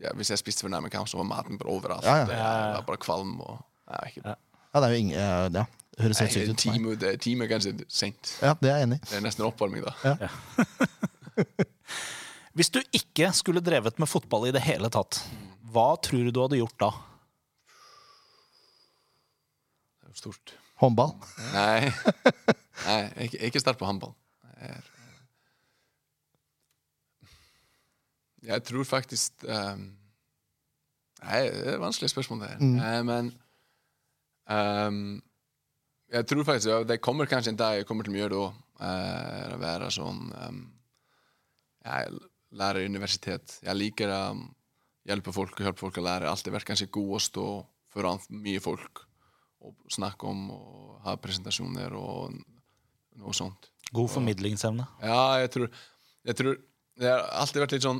jeg, 0.03 0.11
hvis 0.19 0.29
jeg 0.33 0.39
spiste 0.41 0.61
for 0.65 0.69
nærme 0.71 0.89
kamp, 0.93 1.07
så 1.07 1.17
var 1.21 1.27
maten 1.27 1.57
bare 1.57 1.71
overalt. 1.71 2.03
Ja, 2.05 2.17
ja. 2.21 2.25
Det 2.29 2.35
Ja, 2.37 2.51
ja. 2.67 2.73
var 2.77 2.85
bare 2.91 3.01
kvalm 3.03 3.37
og 3.41 3.57
Nei, 3.87 4.09
ikke 4.11 4.21
Ja. 4.27 4.35
Ja, 4.75 4.81
det 4.83 4.87
er 4.89 4.93
jo 4.93 4.99
ingen 4.99 5.15
ja, 5.15 5.47
det 5.49 5.63
høres 6.03 6.19
helt 6.19 6.33
sykt 6.35 6.49
ut. 6.51 6.57
time, 6.59 6.95
det, 7.01 7.13
time 7.23 7.45
er 7.45 7.49
kanskje 7.49 7.71
sent. 7.89 8.33
Ja, 8.43 8.51
det 8.61 8.69
er 8.69 8.75
jeg 8.81 8.87
enig 8.89 8.97
i. 8.99 9.05
Det 9.09 9.15
er 9.17 9.23
nesten 9.25 9.45
oppvarming, 9.47 9.87
da. 9.87 10.17
Hvis 12.57 12.71
du 12.73 12.79
ikke 12.95 13.29
skulle 13.37 13.61
drevet 13.61 13.99
med 14.01 14.09
fotball 14.09 14.47
i 14.49 14.53
det 14.55 14.63
hele 14.65 14.89
tatt, 14.93 15.19
hva 15.69 15.91
tror 16.01 16.25
du 16.25 16.31
du 16.33 16.39
hadde 16.41 16.57
gjort 16.57 16.77
da? 16.81 16.89
Det 20.01 20.09
er 20.09 20.17
stort. 20.17 20.53
Håndball. 20.81 21.13
Nei, 21.53 21.89
Nei 22.87 22.99
ikke, 23.27 23.39
ikke 23.49 23.61
start 23.61 23.77
på 23.79 23.85
håndball. 23.89 24.13
Jeg 28.41 28.55
er- 28.55 28.59
tror 28.65 28.83
faktisk 28.87 29.43
um, 29.43 29.97
Nei, 31.23 31.39
det 31.49 31.65
er 31.67 31.73
et 31.75 31.81
vanskelig 31.81 32.09
spørsmål, 32.13 32.39
det 32.43 32.49
her. 32.49 32.57
Mm. 32.61 32.77
Eh, 32.79 33.03
men 33.05 33.29
um, 34.49 34.99
jeg 36.13 36.27
tror 36.29 36.43
faktisk 36.45 36.69
ja, 36.69 36.83
Det 36.83 37.01
kommer 37.01 37.25
kanskje 37.25 37.49
en 37.51 37.57
dag 37.59 37.75
jeg 37.79 37.87
kommer 37.89 38.05
til 38.05 38.13
å 38.13 38.19
gjøre 38.21 38.29
det 38.35 38.41
òg. 38.45 38.53
å 38.77 39.57
være 39.61 39.89
sånn 39.91 40.21
um, 40.37 40.59
Jeg 41.85 42.19
lærer 42.57 42.83
i 42.83 42.89
universitet. 42.89 43.59
Jeg 43.63 43.77
liker 43.77 44.11
å 44.13 44.21
hjelpe 45.07 45.31
folk 45.35 45.55
og 45.59 45.65
hjelpe 45.67 45.79
folk 45.85 45.97
å 46.01 46.05
lære. 46.05 46.29
Alltid 46.29 46.53
vært 46.55 46.67
kanskje 46.67 46.89
god 46.91 47.13
å 47.17 47.21
stå 47.23 47.45
foran 47.93 48.19
mye 48.43 48.59
folk 48.63 49.03
og 49.67 49.75
snakke 49.91 50.27
om 50.29 50.43
og 50.53 50.99
ha 51.05 51.15
presentasjoner 51.21 51.93
og 51.97 52.35
noe 53.17 53.33
sånt. 53.33 53.69
God 53.95 54.11
formidlingsevne. 54.13 54.85
Ja, 55.01 55.39
jeg 55.41 55.51
tror, 55.55 55.69
jeg 56.27 56.35
tror 56.41 56.57
Det 56.97 57.05
har 57.07 57.21
alltid 57.39 57.61
vært 57.61 57.73
litt 57.75 57.85
sånn 57.85 57.99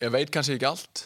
Jeg 0.00 0.12
vet 0.12 0.30
kanskje 0.30 0.54
ikke 0.58 0.68
alt, 0.70 1.00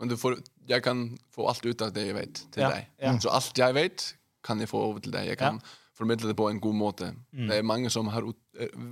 men 0.00 0.08
du 0.10 0.16
får, 0.18 0.38
jeg 0.66 0.82
kan 0.82 1.02
få 1.30 1.44
alt 1.50 1.66
ut 1.68 1.82
av 1.86 1.92
det 1.94 2.06
jeg 2.08 2.14
vet, 2.16 2.40
til 2.50 2.64
Ja, 2.64 2.70
deg. 2.72 2.88
ja. 2.98 3.12
Så 3.22 3.30
alt 3.30 3.58
jeg 3.60 3.74
vet, 3.76 4.06
kan 4.42 4.58
jeg 4.58 4.68
få 4.68 4.80
over 4.88 5.00
til 5.04 5.12
deg. 5.14 5.28
Jeg 5.28 5.38
kan 5.38 5.60
formidle 5.94 6.32
det 6.32 6.36
på 6.36 6.48
en 6.50 6.58
god 6.60 6.74
måte. 6.74 7.12
Mm. 7.32 7.46
Det 7.52 7.58
er 7.60 7.62
mange 7.68 7.90
som 7.94 8.08
har, 8.10 8.26
ut- 8.26 8.40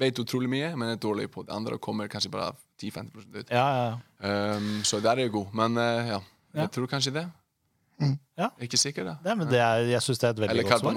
vet 0.01 0.19
utrolig 0.23 0.51
mye, 0.51 0.73
men 0.77 0.95
er 0.95 1.01
dårlig 1.03 1.29
på 1.33 1.45
det. 1.47 1.53
Andre 1.55 1.79
og 1.79 1.85
kommer 1.85 2.11
kanskje 2.11 2.33
bare 2.33 2.53
10-50 2.83 3.29
ut. 3.37 3.53
Ja, 3.53 3.67
ja, 3.77 3.85
ja. 3.93 4.57
Um, 4.57 4.73
så 4.87 5.01
der 5.03 5.17
er 5.17 5.27
jeg 5.27 5.35
god. 5.35 5.53
Men 5.55 5.79
uh, 5.79 5.85
ja, 6.15 6.19
Ja. 6.53 6.65
jeg 6.67 6.73
tror 6.75 6.91
kanskje 6.91 7.15
det. 7.15 7.29
Ja. 8.39 8.49
Ikke 8.65 8.79
sikker, 8.81 9.05
da. 9.07 9.15
Det, 9.23 9.35
men 9.39 9.49
det 9.51 9.61
er, 9.63 9.85
jeg 9.93 10.03
syns 10.03 10.19
det 10.19 10.27
er 10.27 10.33
et 10.35 10.41
veldig 10.43 10.55
Eller 10.57 10.67
godt 10.67 10.83
svar. 10.83 10.95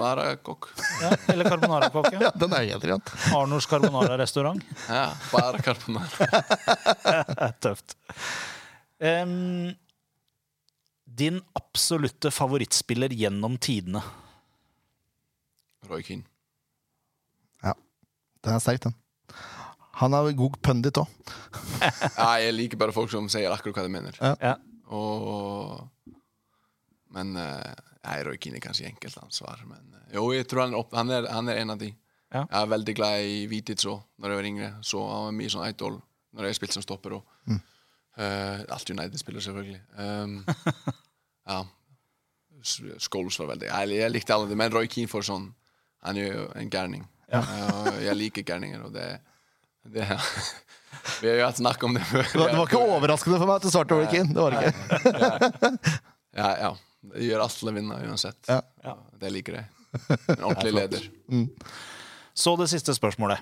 Ja, 1.02 1.10
eller 1.32 1.50
carbonara-kokk. 1.52 2.08
Ja, 2.24 2.30
den 2.34 2.54
er 2.56 2.66
helt 2.72 2.86
rent. 2.90 3.12
Arnors 3.36 3.68
carbonara-restaurant. 3.70 4.64
Ja, 4.90 5.04
bare 5.30 5.60
carbonara. 5.62 7.50
Tøft. 7.62 7.94
Um, 8.98 9.74
din 11.06 11.38
absolutte 11.56 12.32
favorittspiller 12.34 13.12
gjennom 13.14 13.58
tidene? 13.62 14.02
Roy 15.86 16.02
Keane. 16.02 16.26
Den 18.44 18.56
er 18.56 18.62
sterk, 18.62 18.82
den. 18.84 18.96
Han 20.00 20.12
er 20.12 20.32
god 20.36 20.56
pundit 20.62 20.98
òg. 21.00 21.12
Ja, 22.16 22.30
jeg 22.40 22.54
liker 22.54 22.80
bare 22.80 22.94
folk 22.94 23.10
som 23.12 23.28
sier 23.32 23.52
akkurat 23.52 23.78
hva 23.78 23.84
de 23.86 23.92
mener. 23.92 24.16
Ja. 24.40 24.56
Og 24.92 25.86
Men 27.16 27.36
uh, 27.36 27.72
nei, 28.04 28.16
Roy 28.26 28.36
Keane 28.40 28.60
er 28.60 28.64
kanskje 28.64 28.88
enkeltansvar. 28.90 29.62
Men 29.68 29.94
eh, 29.96 30.16
jo, 30.18 30.28
jeg 30.36 30.48
tror 30.48 30.66
han 30.66 30.74
er, 30.74 30.82
opp, 30.82 30.92
han 30.96 31.12
er, 31.12 31.28
han 31.32 31.48
er 31.52 31.62
en 31.62 31.72
av 31.76 31.80
de. 31.80 31.90
Ja. 32.34 32.42
Jeg 32.42 32.58
er 32.60 32.72
veldig 32.74 32.94
glad 32.98 33.24
i 33.24 33.38
Vitic 33.48 33.86
òg, 33.88 34.02
når 34.20 34.32
jeg 34.32 34.40
var 34.40 34.50
yngre. 34.50 34.70
Så 34.84 35.00
han 35.00 35.24
var 35.28 35.38
mye 35.38 35.54
sånn 35.54 35.68
idol 35.68 35.98
når 36.36 36.50
jeg 36.50 36.58
spilte 36.58 36.76
som 36.76 36.84
stopper 36.84 37.16
òg. 37.16 37.34
Mm. 37.48 37.62
Uh, 38.16 38.60
alt 38.76 38.92
United-spiller, 38.92 39.44
selvfølgelig. 39.44 39.80
Um, 39.96 40.38
ja. 41.52 41.62
Scholes 42.66 43.36
var 43.38 43.52
veldig 43.52 43.68
jeg, 43.68 43.96
jeg 44.00 44.10
likte 44.10 44.34
alle 44.34 44.48
det, 44.50 44.56
men 44.58 44.72
Roy 44.74 44.88
Keane 44.90 45.06
får 45.06 45.26
sånn 45.28 45.44
Han 46.02 46.18
er 46.18 46.32
jo 46.32 46.46
en 46.58 46.70
gærning. 46.72 47.04
Ja. 47.32 47.42
Jeg 48.02 48.16
liker 48.16 48.44
gærninger, 48.46 48.84
og 48.86 48.92
det, 48.94 49.06
det 49.90 50.06
Vi 51.20 51.28
har 51.30 51.38
jo 51.40 51.46
hatt 51.46 51.60
snakk 51.60 51.82
om 51.86 51.94
det 51.96 52.04
før. 52.06 52.26
Det 52.26 52.40
var, 52.40 52.50
det 52.52 52.58
var 52.60 52.70
ikke 52.70 52.82
overraskende 52.82 53.38
for 53.40 53.50
meg 53.50 53.58
at 53.60 53.66
du 53.66 53.72
svarte 53.72 53.98
Keane. 54.12 54.34
Det 54.34 54.42
var 54.42 54.56
det 54.56 54.72
ikke. 54.72 55.72
Ja, 56.36 56.50
ja. 56.60 56.70
Det 57.06 57.24
gjør 57.24 57.42
Atle 57.46 57.72
vinner 57.72 58.02
uansett. 58.10 58.36
Ja. 58.50 58.58
Ja. 58.84 58.92
Det 59.22 59.30
liker 59.32 59.56
jeg. 59.56 59.68
En 60.34 60.42
ordentlig 60.50 60.74
leder. 60.76 61.06
Så 62.36 62.52
det 62.60 62.66
siste 62.68 62.92
spørsmålet. 62.92 63.40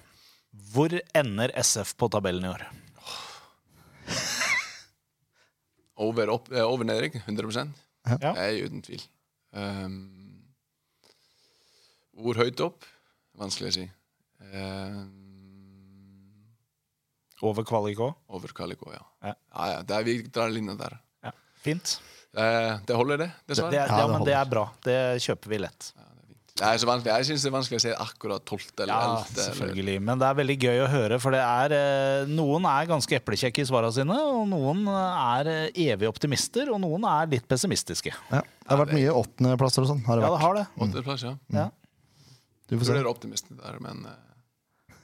Hvor 0.70 0.94
ender 1.18 1.50
SF 1.58 1.96
på 1.98 2.06
tabellen 2.14 2.46
i 2.46 2.52
år? 2.52 2.62
Over, 6.04 6.30
opp, 6.36 6.52
eh, 6.52 6.62
over 6.62 6.86
nedrykk, 6.86 7.16
100 7.24 7.72
Ja. 8.06 8.18
Det 8.20 8.44
er 8.44 8.60
uten 8.66 8.82
tvil. 8.82 9.02
Um, 9.54 9.98
hvor 12.14 12.38
høyt 12.38 12.60
opp? 12.62 12.86
Vanskelig 13.38 13.70
å 13.72 13.76
si. 13.78 13.84
Um, 14.54 15.10
Over 17.44 17.64
kvalik 17.66 17.98
òg? 18.00 18.14
over 18.30 18.52
Calico, 18.56 18.90
ja. 18.94 19.02
Ja. 19.24 19.34
Ja, 19.54 19.66
ja, 19.74 19.82
der 19.82 20.04
vi 20.06 20.14
drar 20.32 20.48
linja 20.54 20.76
der. 20.78 20.94
Ja. 21.24 21.32
Fint. 21.64 21.98
Eh, 22.34 22.78
det 22.86 22.96
holder, 22.96 23.18
det, 23.18 23.26
Det 23.46 23.54
dessverre. 23.56 23.74
er, 23.74 23.74
Ja, 23.74 23.98
ja, 23.98 24.06
det 24.06 24.12
men 24.14 24.24
det 24.26 24.34
er 24.38 24.48
bra. 24.50 24.64
Det 24.82 24.96
kjøper 25.22 25.48
vi 25.52 25.58
lett. 25.58 25.90
Ja, 25.96 26.02
det 26.14 26.22
er 26.22 26.28
fint. 26.30 26.54
Det 26.54 26.64
er 26.70 26.78
så 26.78 26.86
vanskelig. 26.88 27.12
Jeg 27.18 27.26
syns 27.28 27.42
det 27.44 27.50
er 27.50 27.54
vanskelig 27.58 27.78
å 27.80 27.84
si 27.84 27.92
akkurat 28.06 28.44
tolvte 28.48 28.82
eller 28.86 28.94
Ja, 28.94 29.02
ellevte. 29.10 29.34
eller- 29.34 29.50
selvfølgelig. 29.50 30.00
Men 30.02 30.18
det 30.18 30.26
er 30.30 30.34
veldig 30.40 30.58
gøy 30.64 30.78
å 30.86 30.88
høre, 30.94 31.20
for 31.20 31.30
det 31.36 31.40
er 31.42 31.72
eh, 31.74 32.26
noen 32.26 32.64
er 32.64 32.86
ganske 32.86 33.18
eplekjekke 33.20 33.58
i 33.60 33.64
svarene 33.68 33.92
sine, 33.92 34.16
og 34.16 34.48
noen 34.48 34.86
er 34.88 35.44
evige 35.74 35.92
evig 35.98 36.08
optimister, 36.08 36.72
og 36.72 36.80
noen 36.80 37.04
er 37.04 37.26
litt 37.26 37.46
pessimistiske. 37.48 38.14
Ja. 38.30 38.40
Det 38.40 38.68
har 38.70 38.86
vært 38.86 38.94
mye 38.94 39.10
åttendeplasser 39.12 39.82
og 39.82 39.88
sånn. 39.92 40.04
Har 40.06 40.16
det 40.16 40.22
Ja, 40.24 40.30
det 40.30 40.38
vært. 40.38 40.40
har 40.40 40.54
det. 40.54 40.66
Åttendeplass, 40.78 41.22
ja. 41.22 41.36
Ja. 41.52 41.70
Du 42.68 42.74
Jeg 42.74 42.80
får 42.80 42.86
se. 42.90 42.96
er 43.00 43.08
optimisten 43.10 43.56
der, 43.60 43.74
men 43.84 43.96
eh, 44.08 44.94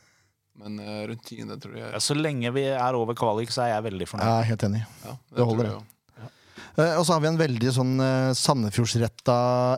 Men 0.61 0.79
eh, 0.81 1.07
rundt 1.09 1.25
tiende, 1.25 1.57
tror 1.61 1.77
jeg. 1.77 1.89
Ja, 1.93 1.99
så 2.01 2.15
lenge 2.17 2.51
vi 2.53 2.65
er 2.69 2.95
over 2.97 3.15
kvalik, 3.17 3.51
så 3.53 3.63
er 3.65 3.69
jeg 3.77 3.83
veldig 3.91 4.07
fornøyd. 4.09 4.27
Jeg 4.29 4.39
er 4.45 4.49
helt 4.51 4.63
enig. 4.69 4.83
Ja, 5.05 5.15
det 5.37 5.45
holder, 5.49 5.65
det. 5.71 5.79
Eh, 6.79 6.95
og 6.99 7.03
så 7.07 7.13
har 7.17 7.21
vi 7.25 7.29
en 7.31 7.39
veldig 7.39 7.71
sånn 7.75 7.95
uh, 7.99 8.31
Sandefjordsretta 8.37 9.37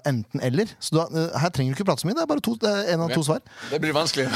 enten-eller. 0.08 0.66
Så 0.82 0.90
da, 0.96 1.04
uh, 1.08 1.38
her 1.40 1.50
trenger 1.54 1.72
du 1.72 1.76
ikke 1.78 1.86
prate 1.88 2.02
så 2.04 2.08
mye. 2.08 2.16
Det 2.18 2.24
er 2.24 2.28
bare 2.30 2.44
to, 2.44 2.52
det 2.60 2.72
en 2.92 3.04
av 3.04 3.08
Ok. 3.08 3.14
to 3.16 3.22
svar. 3.26 3.40
Det 3.70 3.78
blir 3.82 3.94
vanskelig. 3.96 4.26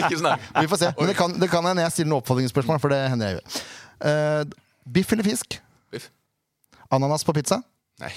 Ikke 0.00 0.16
snakk. 0.18 0.40
Vi 0.58 0.66
får 0.72 0.78
se. 0.82 0.88
Men 0.98 1.06
det 1.12 1.16
kan, 1.18 1.30
det 1.40 1.48
kan 1.52 1.62
hende 1.68 1.84
jeg 1.86 1.92
stiller 1.94 2.10
noen 2.12 2.22
oppfordringsspørsmål, 2.24 2.78
for 2.82 2.88
det 2.92 3.00
hender 3.12 3.26
jeg 3.30 3.34
gjør. 3.38 3.46
Uh, 4.02 4.42
biff 4.96 5.08
eller 5.14 5.26
fisk? 5.26 5.48
Biff. 5.94 6.06
Ananas 6.92 7.24
på 7.26 7.32
pizza? 7.36 7.56
Nei. 8.02 8.12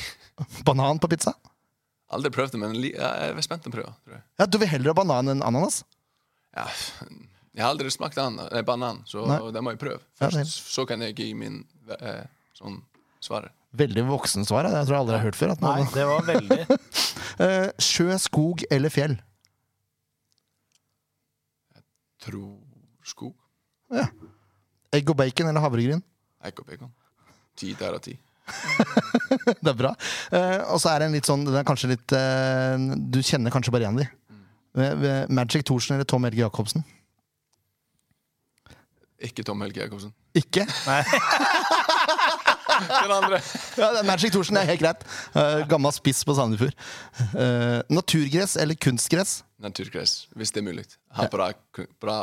Banan 0.68 1.00
på 1.02 1.08
pizza? 1.12 1.32
Aldri 2.10 2.32
prøvd 2.34 2.52
det, 2.56 2.60
men 2.62 2.74
li- 2.82 2.96
jeg 2.96 3.34
er 3.36 3.42
spent 3.46 3.62
på 3.64 3.70
å 3.70 3.76
prøve. 3.76 3.92
Tror 4.06 4.16
jeg. 4.18 4.24
Ja, 4.40 4.46
Du 4.50 4.58
vil 4.58 4.68
heller 4.72 4.90
ha 4.94 4.98
banan 4.98 5.28
enn 5.36 5.44
ananas? 5.46 5.84
Ja, 6.58 6.66
jeg 7.54 7.62
har 7.62 7.70
aldri 7.76 7.92
smakt 7.94 8.18
an, 8.18 8.40
nei, 8.40 8.62
banan, 8.66 9.04
så 9.06 9.28
Nei. 9.30 9.38
det 9.54 9.62
må 9.62 9.72
jeg 9.76 9.80
prøve. 9.82 10.00
Ja, 10.22 10.30
Først, 10.30 10.64
så 10.74 10.86
kan 10.90 11.02
jeg 11.06 11.16
gi 11.20 11.34
min 11.38 11.60
eh, 12.00 12.24
sånn 12.58 12.80
svar. 13.22 13.50
Veldig 13.78 14.08
voksen 14.10 14.46
svar. 14.50 14.66
ja. 14.66 14.80
Jeg 14.80 14.88
tror 14.90 14.96
jeg 14.98 15.04
aldri 15.06 15.18
har 15.20 15.26
hørt 15.28 15.38
før. 15.38 15.52
At 15.54 15.62
Nei, 15.62 15.76
noen, 15.84 15.94
det 15.94 16.06
var 16.10 16.22
veldig 16.26 16.80
Eh, 17.40 17.70
sjø, 17.80 18.18
skog 18.20 18.64
eller 18.72 18.90
fjell? 18.92 19.14
Tror 22.20 22.58
skog. 23.06 23.36
Egg 24.92 25.10
og 25.14 25.16
bacon 25.22 25.48
eller 25.52 25.64
havregryn? 25.64 26.02
Egg 26.44 26.60
og 26.60 26.68
bacon. 26.68 26.92
Ti 27.60 27.74
der 27.80 27.96
og 27.96 28.02
ti. 28.04 28.18
Det 29.64 29.72
er 29.72 29.78
bra. 29.78 29.92
Uh, 30.34 30.74
og 30.74 30.80
så 30.82 30.92
er 30.92 31.02
det 31.02 31.10
en 31.10 31.16
litt 31.18 31.28
sånn 31.28 31.46
Den 31.48 31.58
er 31.60 31.68
kanskje 31.68 31.92
litt 31.94 32.14
uh, 32.16 32.76
Du 33.12 33.20
kjenner 33.26 33.54
kanskje 33.54 33.74
bare 33.74 33.88
igjen 33.88 34.02
de. 34.02 34.08
Eh, 34.80 35.26
Magic 35.34 35.66
Thorsen 35.66 35.96
eller 35.96 36.08
Tom 36.08 36.24
Helge 36.28 36.44
Jacobsen? 36.44 36.84
Ikke 39.26 39.44
Tom 39.44 39.62
Helge 39.66 39.82
Jacobsen. 39.82 40.14
Ikke? 40.38 40.64
Den 42.80 43.12
andre. 43.12 43.42
Ja, 43.82 43.90
Magic 44.08 44.32
Thorsen 44.32 44.60
er 44.62 44.70
helt 44.70 44.84
greit. 44.84 45.02
Uh, 45.34 45.66
gammel 45.68 45.92
spiss 45.98 46.22
på 46.24 46.38
Sandefjord. 46.38 46.78
Naturgress 47.92 48.56
eller 48.62 48.78
kunstgress? 48.80 49.40
Naturgress, 49.60 50.30
hvis 50.38 50.54
det 50.56 50.62
er 50.62 50.70
mulig. 50.70 50.86
Ha 51.18 51.28
bra, 51.34 51.50
bra 52.00 52.20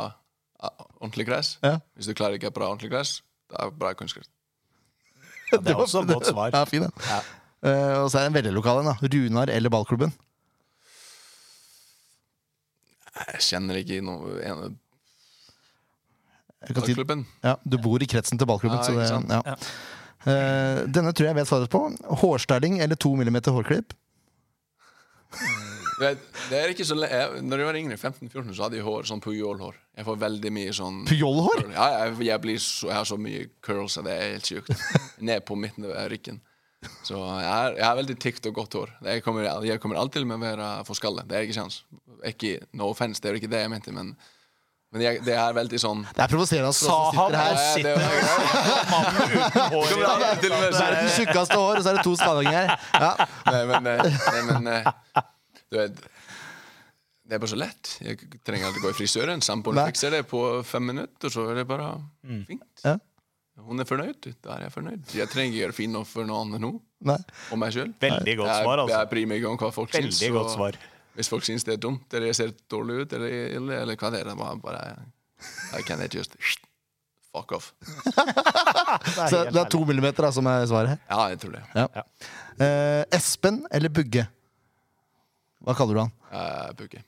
ordentlig 0.97 1.27
gress. 1.27 1.57
Ja. 1.61 1.77
Hvis 1.99 2.09
du 2.09 2.15
klarer 2.17 2.39
ikke 2.39 2.51
bra 2.55 2.71
ordentlig 2.71 2.95
gress, 2.95 3.19
da 3.51 3.67
er 3.67 3.75
bra 3.75 3.93
kunstgress. 3.93 4.31
ja, 5.51 5.59
Det 5.63 5.73
er 5.73 5.81
også 5.81 6.01
et 6.03 6.11
godt 6.13 6.29
svar. 6.29 6.51
Ja, 6.53 6.63
fin 6.69 6.83
den. 6.87 6.93
Ja. 7.07 7.19
Eh, 7.67 7.93
og 8.03 8.11
så 8.11 8.19
er 8.19 8.27
det 8.27 8.31
en 8.33 8.37
veldig 8.39 8.55
lokal 8.57 8.81
en. 8.83 8.91
da 8.91 9.11
Runar 9.13 9.49
eller 9.53 9.73
ballklubben? 9.73 10.11
Jeg 13.17 13.41
kjenner 13.41 13.79
ikke 13.81 14.01
noe 14.05 14.35
ene 14.45 14.67
Jeg 16.67 16.75
kan 16.75 16.85
si, 16.85 16.93
klubben. 16.93 17.23
ja, 17.45 17.55
du 17.65 17.77
bor 17.81 18.01
i 18.03 18.09
kretsen 18.09 18.37
til 18.37 18.45
ballklubben. 18.49 18.77
Ja, 18.77 18.83
så 18.85 18.93
ikke 18.93 19.23
det, 19.25 19.39
ja. 19.39 19.55
Eh, 20.27 20.83
denne 20.91 21.13
tror 21.15 21.27
jeg 21.27 21.31
jeg 21.33 21.39
vet 21.39 21.49
svaret 21.49 21.71
på. 21.71 21.81
Hårstyling 22.21 22.81
eller 22.83 22.99
to 22.99 23.13
millimeter 23.15 23.55
hårklipp? 23.55 23.93
Det, 25.97 26.11
det 26.51 26.57
er 26.59 26.71
ikke 26.73 26.85
så 26.85 26.93
le 26.93 27.07
jeg, 27.09 27.39
Når 27.41 27.61
jeg 27.61 27.67
var 27.67 27.77
yngre, 27.79 27.95
15-14, 27.97 28.51
så 28.53 28.67
hadde 28.67 28.77
jeg 28.77 28.85
hår, 28.85 29.07
sånn 29.09 29.23
pujolhår. 29.23 29.79
Jeg 29.97 30.05
får 30.05 30.19
veldig 30.21 30.51
mye 30.53 30.75
sånn 30.77 30.99
Pjollhår? 31.09 31.63
Ja, 31.73 31.87
jeg, 32.03 32.13
jeg, 32.27 32.41
blir 32.43 32.59
så, 32.61 32.91
jeg 32.91 32.99
har 32.99 33.07
så 33.09 33.17
mye 33.21 33.47
curls, 33.65 33.97
at 33.97 34.05
det 34.05 34.13
er 34.13 34.35
helt 34.35 34.51
sjukt. 34.51 34.85
Ned 35.29 35.45
på 35.47 35.57
midten 35.57 35.89
av 35.89 36.05
ryggen. 36.13 36.37
Så 37.01 37.17
jeg 37.17 37.81
har, 37.81 37.95
veldig 37.97 38.15
tykt 38.21 38.45
og 38.51 38.59
godt 38.59 38.77
hår. 38.77 38.91
Jeg 39.09 39.23
kommer, 39.25 39.47
jeg 39.65 39.81
kommer 39.81 39.97
alltid 39.97 40.21
til 40.21 40.33
å 40.35 40.41
være 40.41 40.71
for 40.87 40.99
skalle. 40.99 41.25
Det 41.27 41.37
er 41.37 41.47
ikke 41.47 41.57
sjans. 41.57 41.81
Ikke, 42.27 42.57
no 42.77 42.91
offense, 42.93 43.21
det 43.23 43.31
er 43.31 43.39
ikke 43.39 43.49
det 43.49 43.63
jeg 43.63 43.71
mente, 43.73 43.93
men, 43.93 44.11
men 44.93 45.03
jeg, 45.03 45.23
det 45.25 45.33
er 45.37 45.53
veldig 45.53 45.79
sånn 45.81 46.03
Det 46.09 46.23
er 46.23 46.31
provoserende 46.31 46.69
at 46.73 46.77
Saha 46.77 47.25
her. 47.33 47.33
Ja, 47.33 47.47
det 47.53 47.65
sitter 47.73 47.97
mannen 48.93 49.33
uten 49.33 49.73
hår 49.73 49.95
i 49.95 49.99
dag. 50.03 50.27
er 50.27 50.45
det 50.45 51.01
den 51.01 51.11
tjukkeste 51.15 51.57
hår, 51.57 51.73
og 51.73 51.81
så 51.81 51.91
er 51.91 51.99
det 51.99 52.05
to 52.05 52.13
skallinger. 52.21 52.71
Ja. 52.93 53.11
Nei, 53.49 53.63
men, 53.73 53.91
eh, 53.95 54.21
nei, 54.29 54.45
men 54.51 54.71
eh, 54.75 55.25
vet 55.73 55.99
Det 57.27 57.35
er 57.35 57.41
bare 57.43 57.51
så 57.51 57.59
lett. 57.59 57.97
Jeg 57.99 58.17
trenger 58.47 58.69
aldri 58.69 58.81
gå 58.85 58.93
i 58.93 58.95
frisøren. 58.95 59.41
Samboeren 59.43 59.89
fikser 59.91 60.13
det 60.15 60.23
på 60.31 60.41
fem 60.63 60.85
minutter, 60.93 61.33
så 61.33 61.49
er 61.51 61.61
det 61.61 61.67
bare 61.67 61.89
fint. 62.47 62.63
Ja. 62.85 62.95
Hun 63.67 63.81
er 63.81 63.87
fornøyd. 63.89 64.29
Da 64.45 64.53
er 64.55 64.67
jeg 64.67 64.73
fornøyd. 64.75 65.15
Jeg 65.17 65.31
trenger 65.33 65.51
ikke 65.51 65.63
gjøre 65.65 65.75
fin 65.75 65.91
noe 65.91 66.07
for 66.07 66.27
noen 66.29 66.45
andre 66.45 66.61
nå, 66.61 66.71
Nei. 67.09 67.17
og 67.51 67.59
meg 67.59 67.73
sjøl. 67.75 67.89
Veldig 67.99 68.37
godt 68.37 68.51
jeg, 68.53 68.63
svar, 68.67 68.83
altså. 68.83 68.93
Jeg 68.93 69.11
bryr 69.11 69.27
meg 69.31 69.41
ikke 69.41 69.51
om 69.51 69.59
hva 69.63 69.71
folk 69.75 69.95
syns. 69.97 70.21
Godt 70.37 70.53
svar. 70.53 70.77
Hvis 71.17 71.31
folk 71.33 71.47
syns 71.47 71.65
det 71.65 71.73
er 71.73 71.81
dumt, 71.81 72.05
eller 72.13 72.29
jeg 72.29 72.37
ser 72.37 72.53
dårlig 72.69 73.01
ut, 73.01 73.17
eller, 73.17 73.35
eller, 73.57 73.81
eller 73.81 73.97
hva 73.97 74.13
det 74.13 74.21
er, 74.21 74.33
bare, 74.37 74.59
bare 74.61 74.81
I 75.73 75.81
can't 75.81 76.13
just 76.13 76.37
fuck 77.33 77.51
off. 77.57 77.73
Så 79.31 79.43
det 79.49 79.61
er 79.61 79.69
to 79.73 79.81
millimeter 79.85 80.27
da, 80.27 80.31
som 80.33 80.47
er 80.49 80.65
svaret. 80.69 81.01
Ja, 81.09 81.27
jeg 81.33 81.41
tror 81.41 81.57
det. 81.57 81.63
Ja. 81.75 82.05
Eh, 82.61 83.03
Espen 83.17 83.63
eller 83.73 83.93
Bugge? 83.93 84.27
Hva 85.67 85.75
kaller 85.75 85.97
du 85.97 86.03
han? 86.05 86.11
Uh, 86.31 86.69
Bugge. 86.79 87.03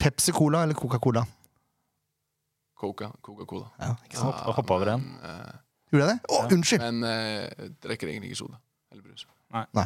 Pepsi 0.00 0.32
Cola 0.32 0.62
eller 0.64 0.78
Coca-Cola? 0.78 1.26
Coca, 2.80 3.10
Coca-Cola. 3.20 3.66
Ja, 3.76 3.90
ikke 4.06 4.16
sant? 4.16 4.38
Ja, 4.38 4.54
Hoppa 4.56 4.78
over 4.78 4.94
en. 4.94 5.02
Uh, 5.20 5.58
Gjorde 5.92 6.06
jeg 6.06 6.14
det? 6.14 6.30
Å, 6.32 6.38
unnskyld! 6.56 6.86
men 6.86 7.04
uh, 7.04 7.42
jeg 7.44 7.74
drikker 7.84 8.12
egentlig 8.14 8.32
ikke 8.32 8.40
soda 8.46 8.56
eller 8.90 9.04
brus. 9.04 9.26
Nei. 9.76 9.84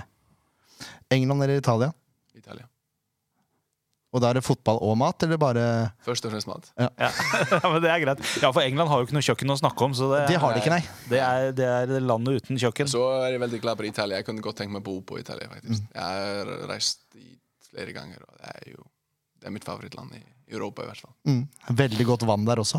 England 1.12 1.44
eller 1.44 1.58
Italia? 1.58 1.90
Italia. 2.38 2.68
Og 4.14 4.22
da 4.22 4.30
er 4.30 4.38
det 4.38 4.44
fotball 4.46 4.78
og 4.86 4.94
mat, 5.00 5.24
eller 5.26 5.40
bare 5.42 5.62
Først 6.06 6.24
og 6.28 6.30
fremst 6.30 6.46
mat. 6.46 6.68
Ja. 6.78 6.86
ja, 7.02 7.58
men 7.66 7.80
det 7.82 7.90
er 7.90 8.02
greit. 8.04 8.22
Ja, 8.38 8.52
for 8.54 8.62
England 8.62 8.92
har 8.92 9.02
jo 9.02 9.08
ikke 9.08 9.16
noe 9.16 9.26
kjøkken 9.26 9.50
å 9.50 9.56
snakke 9.58 9.88
om. 9.88 9.96
Så 9.98 10.12
det, 10.12 10.20
Det 10.30 10.38
har 10.38 10.54
de 10.54 10.62
ikke, 10.62 10.70
nei. 10.76 10.84
Det 11.10 11.18
er, 11.18 11.50
det 11.58 11.66
er 11.66 12.06
landet 12.06 12.44
uten 12.44 12.60
kjøkken. 12.62 12.92
Så 12.94 13.02
er 13.18 13.34
jeg 13.34 13.42
veldig 13.42 13.60
glad 13.64 13.80
på 13.80 13.88
Italia. 13.90 14.20
Jeg 14.22 14.28
kunne 14.30 14.44
godt 14.44 14.62
tenkt 14.62 14.76
meg 14.76 14.84
å 14.84 14.86
bo 14.86 15.00
på 15.08 15.18
Italia. 15.18 15.50
faktisk. 15.50 15.88
Jeg 15.90 16.04
har 16.04 16.52
reist 16.70 17.02
dit 17.10 17.40
flere 17.74 17.92
ganger, 17.96 18.22
og 18.24 18.38
det 18.40 18.54
er 18.54 18.72
jo 18.76 18.84
det 19.44 19.50
er 19.50 19.52
mitt 19.58 19.64
favorittland 19.66 20.14
i 20.16 20.22
Europa, 20.54 20.82
i 20.82 20.86
hvert 20.88 21.00
fall. 21.04 21.12
mm, 21.28 21.42
Veldig 21.76 22.04
godt 22.08 22.22
vann 22.30 22.46
der 22.48 22.62
også. 22.62 22.78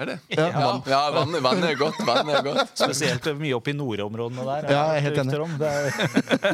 Er 0.00 0.08
det? 0.08 0.14
Ja, 0.34 0.46
Ja, 0.50 0.70
ja 0.90 1.00
vannet, 1.14 1.42
vann 1.44 1.62
er 1.62 1.76
godt. 1.78 1.98
Vann 2.08 2.30
er 2.32 2.40
godt. 2.42 2.72
Spesielt 2.80 3.28
mye 3.38 3.52
oppe 3.54 3.70
i 3.70 3.74
nordområdene 3.78 4.42
der. 4.48 4.64
Ja, 4.72 4.80
jeg 4.94 4.96
er 4.96 5.04
helt 5.04 5.20
enig. 5.22 5.36
Det 5.60 5.68
er, 5.70 5.82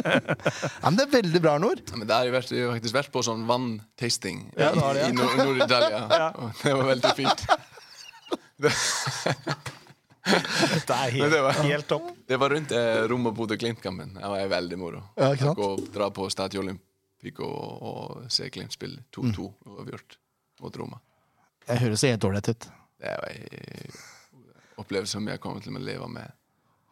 Ja, 0.83 0.91
men 0.91 0.99
det 0.99 1.07
er 1.07 1.13
veldig 1.15 1.41
bra, 1.47 1.55
Nord. 1.63 1.81
Ja, 1.89 1.97
Men 2.03 2.11
der 2.11 2.19
har 2.19 2.27
jeg, 2.29 2.67
faktisk 2.75 2.99
vært 2.99 3.13
på 3.15 3.23
sånn 3.25 3.47
vanntasting 3.49 4.43
Ja, 4.61 4.75
i, 4.75 5.07
i 5.07 5.13
Nord- 5.17 5.39
Nord-Italia. 5.41 6.03
Og 6.43 6.61
det 6.61 6.75
var 6.77 6.91
veldig 6.91 7.15
fint. 7.17 7.47
det 10.27 10.95
er 10.99 11.11
helt, 11.17 11.33
det 11.33 11.41
var- 11.43 11.63
helt, 11.65 11.89
topp. 11.89 12.11
Det 12.29 12.37
var 12.39 12.51
rundt 12.53 12.73
eh, 12.77 13.03
Rom 13.09 13.27
og 13.31 13.35
Bodø-Glimt-kampen. 13.41 14.15
Det 14.21 14.29
var 14.37 14.49
veldig 14.53 14.79
moro. 14.79 15.01
Ja, 15.17 15.33
ikke 15.33 15.49
sant? 15.49 15.57
Gå 15.59 15.71
og 15.79 15.89
dra 15.95 16.11
på 16.13 16.29
Stadio 16.31 16.63
Olympico 17.21 17.45
å, 17.45 17.91
å 18.25 18.29
se 18.33 18.49
Glimt 18.49 18.73
spille 18.73 19.03
2-2 19.13 19.47
uavgjort 19.69 20.17
mot 20.61 20.77
Roma. 20.77 21.01
Jeg 21.69 21.83
høres 21.83 22.05
helt 22.09 22.25
ålreit 22.25 22.49
ut. 22.49 22.67
Det 23.01 23.09
er 23.11 23.17
jo 23.21 23.29
en 23.29 23.99
opplevelse 24.81 25.13
som 25.19 25.29
jeg 25.29 25.41
kommer 25.41 25.61
til 25.61 25.77
å 25.77 25.83
leve 25.85 26.09
med. 26.09 26.33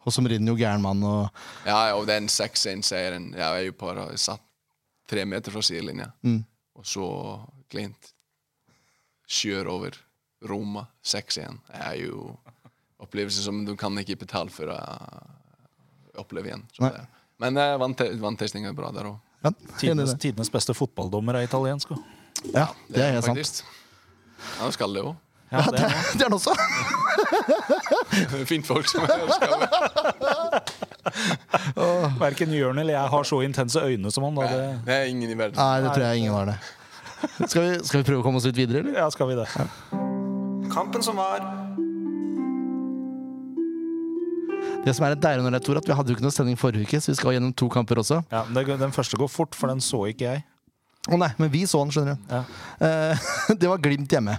Og 0.05 0.13
som 0.13 0.23
Mourinho, 0.23 0.53
gæren 0.57 0.81
mann 0.81 1.01
og 1.03 1.29
Ja, 1.65 1.95
og 1.97 2.05
den 2.07 2.29
6-1-seieren 2.31 3.33
Jeg 3.35 3.43
er 3.43 3.65
jo 3.67 3.73
bare 3.77 4.05
satt 4.17 4.41
tre 5.09 5.25
meter 5.25 5.51
fra 5.51 5.61
sidelinja, 5.65 6.11
Mm. 6.23 6.43
og 6.77 6.85
så 6.85 7.07
Glimt 7.69 8.13
kjører 9.29 9.67
over 9.69 9.97
Roma 10.45 10.85
6-1. 11.03 11.57
Det 11.67 11.81
er 11.85 11.95
jo 12.05 12.37
opplevelse 13.01 13.41
som 13.43 13.63
du 13.65 13.75
kan 13.77 13.97
ikke 13.97 14.19
betale 14.25 14.49
for 14.53 14.69
å 14.73 14.77
oppleve 16.21 16.49
igjen. 16.49 16.63
Så 16.73 16.89
men 17.39 17.55
uh, 17.57 17.77
vanntesting 18.19 18.65
er 18.67 18.73
bra 18.75 18.89
der 18.91 19.07
òg. 19.09 19.19
Ja, 19.43 19.51
Tidenes, 19.79 20.13
tidenes 20.19 20.49
beste 20.51 20.73
fotballdommer 20.75 21.33
er 21.39 21.45
italiensk. 21.47 21.91
også. 21.91 22.03
Ja, 22.53 22.65
det 22.91 23.03
er 23.03 23.11
helt 23.15 23.25
sant. 23.25 23.63
Ja, 23.63 24.63
Han 24.63 24.71
skal 24.75 24.93
det 24.95 25.03
òg. 25.03 25.15
Ja, 25.51 25.63
det 25.65 25.79
er, 25.81 25.93
Det 26.13 26.21
er 26.21 26.29
han 26.29 26.33
også. 26.37 26.53
Fint 28.51 28.67
folk 28.67 28.85
som 28.87 29.01
er 29.03 29.07
det. 29.17 29.27
Verken 32.19 32.53
Jørn 32.53 32.77
eller 32.83 32.93
jeg 32.93 33.09
har 33.15 33.23
så 33.25 33.39
intense 33.45 33.79
øyne 33.81 34.11
som 34.13 34.23
han. 34.27 34.35
Da. 34.35 34.41
Det, 34.51 34.81
Det 34.85 34.93
er 34.93 35.03
ingen 35.09 35.29
i 35.29 35.37
verden. 35.39 35.57
Nei, 35.57 35.81
det 35.81 35.93
tror 35.95 36.05
jeg 36.05 36.17
ingen 36.21 36.33
har 36.35 36.45
det. 36.51 36.57
Skal 37.49 37.61
vi, 37.65 37.71
skal 37.83 37.99
vi 37.99 38.05
prøve 38.07 38.21
å 38.21 38.23
komme 38.27 38.39
oss 38.39 38.45
litt 38.47 38.55
videre, 38.59 38.79
eller? 38.83 38.95
ja, 39.01 39.09
skal 39.11 39.27
vi 39.31 39.35
det? 39.39 39.47
Kampen 40.71 41.03
som 41.03 41.17
var. 41.19 41.41
Det 44.85 44.93
som 44.95 45.05
er 45.05 45.17
deilig 45.19 45.43
nå, 45.43 45.51
er, 45.51 45.63
Tor, 45.63 45.79
at 45.79 45.87
vi 45.87 45.95
hadde 45.97 46.11
jo 46.11 46.15
ikke 46.17 46.23
noe 46.25 46.33
sending 46.33 46.57
forrige 46.59 46.87
uke, 46.87 47.01
så 47.03 47.11
vi 47.11 47.17
skal 47.19 47.35
gjennom 47.35 47.51
to 47.57 47.67
kamper 47.71 47.99
også. 48.01 48.21
Ja, 48.31 48.45
det, 48.55 48.65
Den 48.79 48.95
første 48.95 49.19
går 49.19 49.29
fort, 49.31 49.57
for 49.57 49.71
den 49.71 49.83
så 49.83 50.05
ikke 50.11 50.29
jeg. 50.29 50.45
Å 51.09 51.17
nei, 51.19 51.29
men 51.39 51.51
vi 51.51 51.65
så 51.67 51.81
den, 51.83 51.91
skjønner 51.95 52.15
du. 52.15 52.31
Ja. 52.31 52.41
Eh, 52.87 53.29
det 53.59 53.71
var 53.71 53.81
Glimt 53.83 54.11
hjemme. 54.15 54.37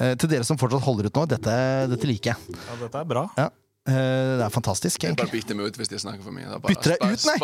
Eh, 0.00 0.14
til 0.18 0.30
dere 0.32 0.46
som 0.48 0.58
fortsatt 0.58 0.82
holder 0.84 1.10
ut 1.10 1.18
nå, 1.20 1.26
dette, 1.30 1.56
dette 1.92 2.08
liker 2.08 2.32
jeg. 2.32 2.58
Ja, 2.66 2.78
dette 2.82 3.02
er 3.02 3.10
bra. 3.12 3.26
Ja. 3.38 3.48
Eh, 3.82 4.32
det 4.38 4.46
er 4.46 4.54
fantastisk, 4.54 5.02
Jeg 5.02 5.14
bare 5.16 5.26
egentlig. 5.26 5.42
bytter 5.42 5.58
meg 5.58 5.70
ut 5.70 5.78
hvis 5.80 5.92
de 5.92 6.02
snakker 6.02 6.26
for 6.26 6.34
mye. 6.34 6.48
Er 6.48 6.58
bare 6.62 6.74
Bytter 6.74 6.96
deg 6.96 7.14
ut, 7.14 7.28
nei? 7.28 7.36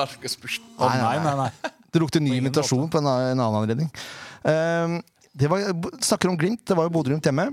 Oh, 0.78 0.90
nei, 0.90 1.14
nei, 1.24 1.36
nei. 1.44 1.72
Det 1.88 2.02
lukter 2.02 2.22
ny 2.22 2.34
invitasjon 2.40 2.90
på 2.92 3.00
en, 3.00 3.08
en 3.10 3.38
annen 3.38 3.60
anledning. 3.62 3.88
Eh, 4.46 4.98
det 5.38 5.50
var, 5.50 5.70
snakker 6.02 6.32
om 6.32 6.38
Glimt, 6.38 6.64
det 6.66 6.76
var 6.78 6.88
jo 6.88 6.94
Bodø-Glimt 6.98 7.26
hjemme. 7.30 7.50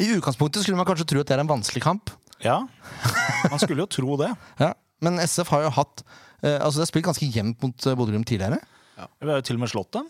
I 0.00 0.08
utgangspunktet 0.16 0.64
skulle 0.64 0.78
man 0.78 0.88
kanskje 0.88 1.06
tro 1.10 1.20
at 1.20 1.28
det 1.28 1.36
er 1.36 1.42
en 1.44 1.50
vanskelig 1.50 1.82
kamp. 1.84 2.10
Ja, 2.42 2.58
man 3.52 3.58
skulle 3.62 3.84
jo 3.84 3.88
tro 3.90 4.16
det. 4.20 4.32
Ja. 4.60 4.72
Men 5.02 5.18
SF 5.22 5.48
har 5.50 5.64
jo 5.64 5.70
hatt 5.74 6.02
eh, 6.42 6.58
Altså 6.62 6.78
Det 6.78 6.84
har 6.84 6.90
spilt 6.92 7.06
ganske 7.08 7.26
jevnt 7.34 7.62
mot 7.62 7.86
eh, 7.86 7.94
Bodø-Glimt 7.98 8.26
tidligere. 8.30 8.58
Vi 9.18 9.26
har 9.30 9.40
jo 9.40 9.46
til 9.46 9.56
og 9.58 9.62
med 9.64 9.70
slått 9.72 9.92
dem. 9.96 10.06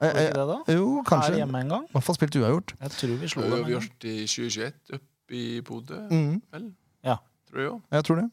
Eh, 0.00 0.06
Var 0.06 0.12
det 0.14 0.20
eh, 0.20 0.28
ikke 0.30 0.40
det 0.40 0.48
da? 0.50 0.58
jo, 0.78 0.90
kanskje. 1.08 1.30
Her 1.32 1.40
hjemme 1.42 1.62
en 1.64 1.72
gang. 1.74 1.88
hvert 1.94 2.06
fall 2.06 2.16
spilt 2.18 2.36
uavgjort. 2.40 2.74
Jeg 2.80 2.94
tror 2.98 3.16
vi 3.22 3.30
slo 3.32 3.42
Det 3.42 3.50
dem 3.50 3.56
har 3.56 3.58
vi 3.58 3.64
en 3.64 3.72
gang. 3.72 3.88
gjort 3.88 4.06
i 4.10 4.14
2021 4.26 4.94
oppe 5.00 5.40
i 5.40 5.46
Bodø, 5.66 5.98
Mm, 6.10 6.38
vel? 6.54 6.68
Ja. 7.06 7.16
Tror 7.50 7.60
jeg 7.64 7.70
òg. 7.74 7.80
Jeg 7.98 8.06
tror 8.08 8.20
det. 8.22 8.28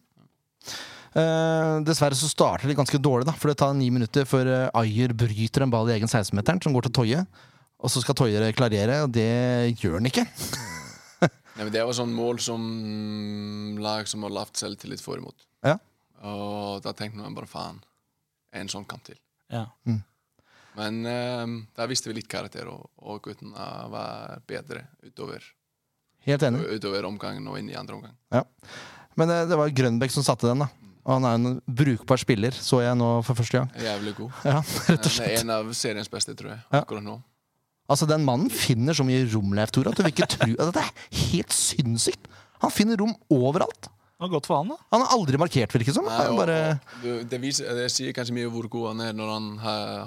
Eh, 1.18 1.74
dessverre 1.88 2.18
så 2.20 2.30
starter 2.30 2.70
de 2.70 2.76
ganske 2.78 3.00
dårlig, 3.02 3.26
da 3.26 3.34
for 3.34 3.50
det 3.50 3.58
tar 3.58 3.74
ni 3.74 3.90
minutter 3.94 4.26
før 4.30 4.46
eh, 4.54 4.70
Ayer 4.78 5.14
bryter 5.18 5.66
en 5.66 5.72
ball 5.74 5.90
i 5.90 5.96
egen 5.98 6.10
16-meteren, 6.10 6.62
som 6.62 6.74
går 6.76 6.86
til 6.88 6.94
Toje. 7.02 7.24
Og 7.82 7.90
så 7.94 8.02
skal 8.04 8.16
Toje 8.18 8.52
klarere, 8.58 9.02
og 9.06 9.12
det 9.14 9.28
gjør 9.82 9.98
han 10.00 10.10
ikke. 10.12 10.26
Nei, 11.58 11.66
men 11.66 11.72
Det 11.74 11.82
var 11.90 11.96
sånn 11.98 12.14
mål 12.14 12.38
som 12.44 12.64
lag 13.82 14.08
som 14.10 14.24
har 14.28 14.34
lavt 14.34 14.60
selvtillit 14.62 15.02
får 15.02 15.18
imot. 15.24 15.48
Ja. 15.66 15.78
Og 16.22 16.84
da 16.86 16.94
tenkte 16.94 17.18
man 17.22 17.34
bare 17.38 17.50
faen, 17.50 17.80
en 18.54 18.70
sånn 18.72 18.86
kamp 18.90 19.04
til. 19.08 19.18
Ja. 19.54 19.66
Men 20.78 21.00
eh, 21.10 21.46
der 21.78 21.90
viste 21.90 22.12
vi 22.12 22.20
litt 22.20 22.30
karakter, 22.30 22.70
og, 22.70 22.90
og 23.02 23.22
guttene 23.26 23.70
var 23.90 24.42
bedre 24.50 24.84
utover, 25.06 25.42
Helt 26.28 26.44
enig. 26.44 26.62
utover 26.78 27.06
omgangen 27.10 27.48
og 27.50 27.58
inn 27.58 27.70
i 27.72 27.78
andre 27.80 27.96
omgang. 27.98 28.18
Ja. 28.34 28.44
Men 29.18 29.34
eh, 29.34 29.46
det 29.50 29.58
var 29.58 29.74
Grønbæk 29.74 30.14
som 30.14 30.26
satte 30.28 30.50
den, 30.52 30.62
da. 30.66 30.70
Og 31.08 31.14
han 31.16 31.26
er 31.26 31.38
en 31.40 31.60
brukbar 31.66 32.20
spiller, 32.20 32.52
så 32.52 32.82
jeg 32.84 32.98
nå 33.00 33.08
for 33.24 33.40
første 33.40 33.62
gang. 33.62 33.70
Jævlig 33.80 34.14
god. 34.18 34.42
Ja, 34.46 34.58
rett 34.92 35.00
og 35.00 35.10
er 35.10 35.16
slett. 35.16 35.38
en 35.42 35.54
av 35.56 35.70
seriens 35.74 36.10
beste, 36.12 36.36
tror 36.38 36.52
jeg. 36.54 36.62
Akkurat 36.84 37.06
nå. 37.06 37.18
Altså, 37.88 38.08
den 38.10 38.26
mannen 38.28 38.50
finner 38.52 38.96
så 38.98 39.06
mye 39.08 39.26
rom, 39.32 39.54
Leif 39.56 39.72
Tore, 39.76 39.94
at 39.94 40.00
du 40.00 40.04
vil 40.04 40.12
ikke 40.12 40.28
tro 40.34 40.50
at 40.52 40.74
Det 40.76 40.84
er 40.84 41.22
helt 41.32 41.56
sinnssykt! 41.56 42.28
Han 42.64 42.74
finner 42.74 43.00
rom 43.00 43.14
overalt. 43.32 43.88
Det 44.18 44.26
har, 44.26 44.32
godt 44.34 44.48
for 44.50 44.58
han, 44.58 44.72
da. 44.74 44.80
Han 44.96 45.04
har 45.04 45.14
aldri 45.14 45.38
markert, 45.38 45.74
virker 45.76 45.94
det 45.94 45.96
som. 46.00 46.08
Nei, 46.10 46.24
og, 46.32 46.40
bare... 46.42 46.58
det, 47.04 47.20
det, 47.30 47.40
viser, 47.44 47.70
det 47.78 47.86
sier 47.94 48.16
kanskje 48.18 48.34
mye 48.34 48.50
hvor 48.50 48.66
god 48.74 48.88
han 48.90 49.04
er 49.06 49.14
når 49.14 49.34
han 49.36 49.50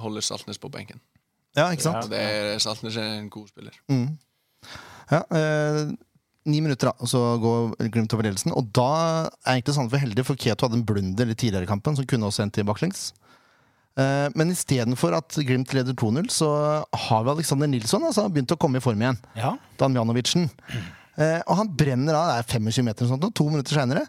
holder 0.03 0.27
Saltnes 0.27 0.59
på 0.59 0.71
benken. 0.73 0.99
Ja, 1.55 1.69
ikke 1.71 1.87
sant? 1.87 2.09
Ja, 2.09 2.11
det 2.11 2.23
er, 2.27 2.59
Saltnes 2.63 2.99
er 2.99 3.21
en 3.21 3.31
god 3.31 3.47
spiller. 3.53 3.77
Ja, 5.11 5.23
eh, 5.35 5.85
ni 6.51 6.61
minutter, 6.63 6.91
da, 6.91 6.95
og 6.99 7.11
så 7.11 7.23
går 7.43 7.89
Glimt 7.95 8.15
over 8.15 8.27
ledelsen. 8.27 8.55
Og 8.59 8.69
da 8.75 8.91
er 9.45 9.57
egentlig 9.57 9.77
Sandefjord 9.79 10.05
heldig, 10.05 10.27
for 10.27 10.43
Keto 10.43 10.67
hadde 10.67 10.79
en 10.81 10.87
blunder 10.87 11.31
litt 11.31 11.41
tidligere 11.43 11.67
i 11.67 11.71
kampen 11.71 11.99
som 11.99 12.07
kunne 12.11 12.31
også 12.31 12.45
endt 12.47 12.61
i 12.63 12.67
baklengs. 12.67 13.11
Eh, 13.99 14.29
men 14.39 14.53
istedenfor 14.55 15.17
at 15.19 15.35
Glimt 15.45 15.73
leder 15.75 15.93
2-0, 15.99 16.29
så 16.33 16.49
har 17.09 17.25
vi 17.27 17.33
Alexander 17.35 17.67
Nilsson 17.69 18.05
altså, 18.07 18.29
begynt 18.33 18.53
å 18.55 18.59
komme 18.61 18.79
i 18.79 18.85
form 18.85 19.03
igjen. 19.03 19.19
Ja. 19.37 19.57
Damjanovicen. 19.81 20.47
Eh, 21.21 21.41
og 21.47 21.57
han 21.59 21.73
brenner 21.77 22.15
av, 22.17 22.29
det 22.31 22.37
er 22.39 22.61
25 22.61 22.87
meter 22.87 23.05
eller 23.05 23.15
sånt, 23.17 23.27
og 23.29 23.35
to 23.37 23.49
minutter 23.51 23.77
seinere. 23.77 24.07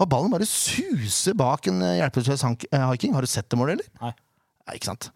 Og 0.00 0.08
ballen 0.10 0.30
bare 0.32 0.46
suser 0.48 1.34
bak 1.38 1.66
en 1.72 1.80
eh, 1.82 1.96
hjelpeløs 2.02 2.44
hank- 2.46 2.68
hiking. 2.92 3.16
Har 3.16 3.24
du 3.24 3.30
sett 3.30 3.48
det 3.50 3.58
målet, 3.58 3.80
eller? 3.80 3.88
Nei. 4.04 4.12
Nei, 4.68 4.76
ikke 4.78 4.90
sant. 4.92 5.08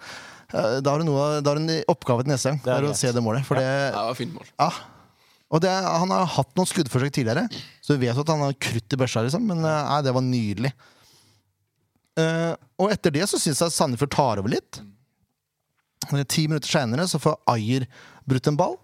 Eh, 0.52 0.80
Da 0.80 0.90
har 0.96 1.02
du, 1.02 1.06
noe, 1.08 1.40
da 1.44 1.52
har 1.52 1.60
du 1.60 1.64
en 1.68 1.84
oppgave 1.92 2.24
til 2.26 2.32
neste 2.32 2.50
gang. 2.50 2.60
Det 2.64 2.74
er 2.74 2.88
å 2.88 2.96
se 2.98 3.12
det 3.14 3.22
målet. 3.22 3.46
For 3.46 3.60
det, 3.60 3.66
Ja, 3.68 3.90
det 4.00 4.10
var 4.10 4.18
fint 4.18 4.34
mål. 4.34 4.46
ja. 4.58 4.70
Og 5.54 5.60
det, 5.62 5.70
han 5.70 6.10
har 6.10 6.24
hatt 6.26 6.56
noen 6.58 6.66
skuddforsøk 6.66 7.12
tidligere, 7.14 7.44
så 7.84 7.94
vi 7.94 8.08
vet 8.08 8.18
at 8.18 8.30
han 8.32 8.40
har 8.42 8.56
krutt 8.58 8.90
i 8.96 8.98
børsa, 8.98 9.20
liksom. 9.22 9.44
Men 9.46 9.60
nei, 9.62 10.00
det 10.02 10.10
var 10.16 10.24
nydelig. 10.26 10.72
Eh, 12.16 12.52
og 12.80 12.92
etter 12.94 13.12
det 13.12 13.26
så 13.28 13.38
syns 13.40 13.60
jeg 13.60 13.74
Sandefjord 13.74 14.14
tar 14.14 14.40
over 14.42 14.52
litt. 14.54 14.80
Eh, 16.12 16.24
Ti 16.24 16.46
minutter 16.48 16.70
seinere 16.70 17.06
så 17.10 17.20
får 17.22 17.38
Ayer 17.52 17.86
brutt 18.28 18.48
en 18.50 18.58
ball. 18.58 18.76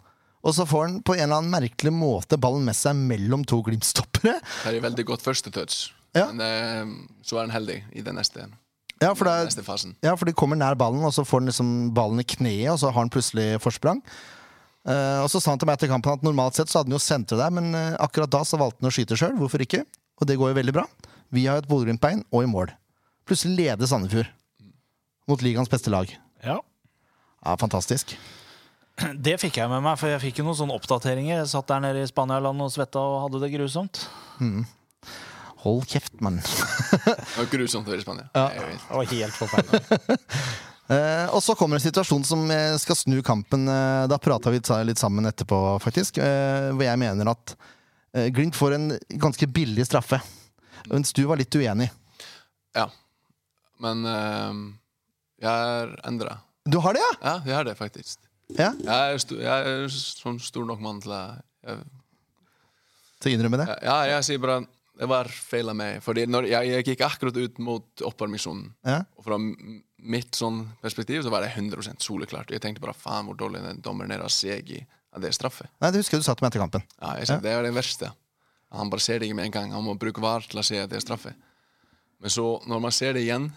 Og 0.43 0.57
så 0.57 0.67
får 0.67 0.89
han 0.89 0.97
på 1.07 1.15
en 1.15 1.23
eller 1.29 1.39
annen 1.39 1.53
merkelig 1.55 1.93
måte 1.95 2.39
ballen 2.41 2.65
med 2.67 2.75
seg 2.75 2.99
mellom 2.99 3.45
to 3.47 3.61
Glimt-stoppere. 3.63 4.41
Det 4.65 4.73
er 4.75 4.83
veldig 4.83 5.05
godt 5.13 5.23
første 5.23 5.53
touch, 5.55 5.93
Ja. 6.19 6.27
men 6.33 6.43
uh, 6.43 6.97
så 7.23 7.39
er 7.39 7.47
han 7.47 7.55
heldig 7.55 7.77
i 7.95 8.03
den 8.03 8.19
neste, 8.19 8.49
Ja, 9.01 9.13
for 9.15 9.25
det 9.31 9.37
er, 9.37 9.47
neste 9.47 9.63
fasen. 9.63 9.95
Ja, 10.03 10.17
for 10.19 10.27
de 10.27 10.35
kommer 10.35 10.59
nær 10.59 10.75
ballen, 10.75 11.05
og 11.07 11.15
så 11.15 11.23
får 11.23 11.41
han 11.45 11.53
liksom 11.53 11.71
ballen 11.95 12.19
i 12.19 12.27
kneet, 12.27 12.73
og 12.73 12.81
så 12.83 12.91
har 12.91 12.99
han 12.99 13.11
plutselig 13.15 13.61
forsprang. 13.63 14.03
Eh, 14.83 15.23
og 15.23 15.31
så 15.31 15.39
sa 15.39 15.55
han 15.55 15.63
til 15.63 15.71
meg 15.71 15.79
etter 15.79 15.93
kampen 15.95 16.11
at 16.19 16.27
normalt 16.27 16.59
sett 16.59 16.67
så 16.75 16.81
hadde 16.83 16.91
han 16.91 16.99
jo 16.99 17.07
sentra 17.07 17.39
der, 17.45 17.55
men 17.55 17.71
akkurat 18.03 18.35
da 18.35 18.43
så 18.43 18.59
valgte 18.59 18.83
han 18.83 18.91
å 18.91 18.95
skyte 18.99 19.15
sjøl. 19.15 19.39
Hvorfor 19.39 19.63
ikke? 19.63 19.85
Og 20.19 20.27
det 20.27 20.41
går 20.43 20.51
jo 20.51 20.59
veldig 20.59 20.75
bra. 20.75 20.89
Vi 21.31 21.47
har 21.47 21.63
et 21.63 21.71
Bodø-Glimt-bein 21.71 22.27
og 22.35 22.43
i 22.43 22.51
mål. 22.51 22.75
Plutselig 23.29 23.57
leder 23.63 23.87
Sandefjord 23.87 24.31
mot 25.31 25.43
ligaens 25.45 25.71
beste 25.71 25.91
lag. 25.93 26.11
ja. 26.45 26.61
Ja, 27.43 27.57
fantastisk. 27.59 28.13
Det 29.27 29.33
fikk 29.43 29.57
jeg 29.59 29.71
med 29.71 29.83
meg, 29.83 29.97
for 29.99 30.07
jeg 30.13 30.21
fikk 30.23 30.37
jo 30.39 30.45
noen 30.47 30.59
sånne 30.61 30.75
oppdateringer. 30.79 31.41
Jeg 31.41 31.49
satt 31.51 31.67
der 31.73 31.81
nede 31.83 32.05
i 32.05 32.07
Spanialand 32.07 32.63
og 32.63 32.71
svetta 32.71 33.01
og 33.03 33.17
hadde 33.25 33.41
det 33.43 33.49
grusomt. 33.57 33.99
Hold 35.65 35.87
kjeft, 35.91 36.15
mann. 36.23 36.39
Det 36.93 37.39
var 37.41 37.49
grusomt 37.51 37.89
å 37.89 37.95
være 37.95 38.03
i 38.03 38.05
Spania. 38.05 38.29
Ja. 38.37 38.45
Det 38.55 38.99
var 39.01 39.11
helt 39.15 39.39
forferdelig. 39.41 40.19
Eh, 40.93 41.29
og 41.33 41.39
så 41.41 41.55
kommer 41.57 41.79
en 41.79 41.83
situasjon 41.85 42.25
som 42.27 42.41
eh, 42.53 42.75
skal 42.83 42.97
snu 42.99 43.21
kampen. 43.25 43.63
Eh, 43.71 44.03
da 44.11 44.17
prata 44.21 44.51
vi 44.53 44.59
litt 44.85 45.01
sammen 45.01 45.25
etterpå, 45.31 45.57
faktisk. 45.81 46.19
Eh, 46.21 46.67
hvor 46.75 46.85
jeg 46.85 46.99
mener 47.01 47.31
at 47.33 47.55
eh, 48.13 48.27
Glimt 48.35 48.59
får 48.59 48.75
en 48.77 48.89
ganske 49.23 49.47
billig 49.49 49.87
straffe. 49.89 50.19
Mens 50.91 51.15
du 51.17 51.23
var 51.31 51.41
litt 51.41 51.55
uenig. 51.55 51.87
Ja. 52.77 52.89
Men 53.83 54.05
eh, 54.07 54.61
jeg 55.43 55.73
er 55.79 55.97
endra. 56.09 56.37
Du 56.71 56.79
har 56.85 56.95
det, 56.95 57.03
ja? 57.03 57.15
Ja, 57.23 57.35
jeg 57.49 57.57
har 57.59 57.67
det 57.67 57.77
faktisk. 57.81 58.21
ja? 58.55 58.71
Jeg 58.79 59.17
er, 59.17 59.19
sto, 59.23 59.39
jeg 59.43 59.73
er 59.73 59.89
sånn 59.91 60.39
stor 60.43 60.67
nok 60.69 60.83
mann 60.85 61.01
til 61.03 61.11
å 61.17 61.23
jeg, 61.67 61.81
Til 63.23 63.33
å 63.33 63.35
innrømme 63.37 63.59
det? 63.63 63.67
Ja, 63.87 63.97
jeg 64.11 64.25
sier 64.29 64.41
bare 64.43 64.63
det 65.03 65.07
var 65.09 65.27
feil 65.33 65.71
av 65.73 65.77
meg. 65.79 66.03
Fordi 66.05 66.27
når 66.29 66.47
jeg, 66.51 66.69
jeg 66.69 66.85
gikk 66.91 67.03
akkurat 67.07 67.39
ut 67.41 67.59
mot 67.65 68.03
oppvarmingssonen. 68.07 68.67
Ja. 68.87 68.99
Og 69.19 69.25
fra 69.27 69.39
m- 69.41 69.81
mitt 70.13 70.37
sånn 70.37 70.61
perspektiv 70.83 71.23
så 71.25 71.31
var 71.33 71.43
det 71.47 71.49
100 71.57 71.97
soleklart. 72.05 72.51
Jeg 72.53 72.61
tenkte 72.63 72.83
bare 72.85 72.95
faen 72.95 73.27
hvor 73.27 73.39
dårlig 73.41 73.63
den 73.65 73.81
dommeren 73.83 74.13
er 74.15 74.23
av 74.23 74.31
seg 74.35 74.69
i 74.77 74.83
at 74.83 75.23
det 75.25 75.31
er 75.33 75.37
straffe. 75.39 75.67
Nei, 75.83 75.91
det 75.95 76.03
husker 76.03 76.19
jeg 76.19 76.23
du 76.23 76.29
sa 76.29 76.35
til 76.37 76.45
meg 76.45 76.53
etter 76.53 76.63
kampen. 76.63 76.85
Ja, 77.01 77.15
jeg 77.19 77.31
sier, 77.31 77.41
Det 77.43 77.55
er 77.57 77.65
det 77.67 77.73
verste. 77.77 78.13
Han 78.77 78.93
bare 78.93 79.05
ser 79.05 79.19
det 79.23 79.27
ikke 79.31 79.39
med 79.41 79.49
en 79.49 79.57
gang. 79.57 79.73
Han 79.75 79.85
må 79.89 79.97
bruke 80.01 80.23
var 80.23 80.45
til 80.49 80.61
å 80.61 80.67
se 80.67 80.79
at 80.85 80.93
det 80.93 81.01
er 81.01 81.05
straffe. 81.05 81.33
Men 82.23 82.31
så, 82.37 82.45
når 82.71 82.85
man 82.85 82.95
ser 82.95 83.17
det 83.17 83.25
igjen, 83.27 83.49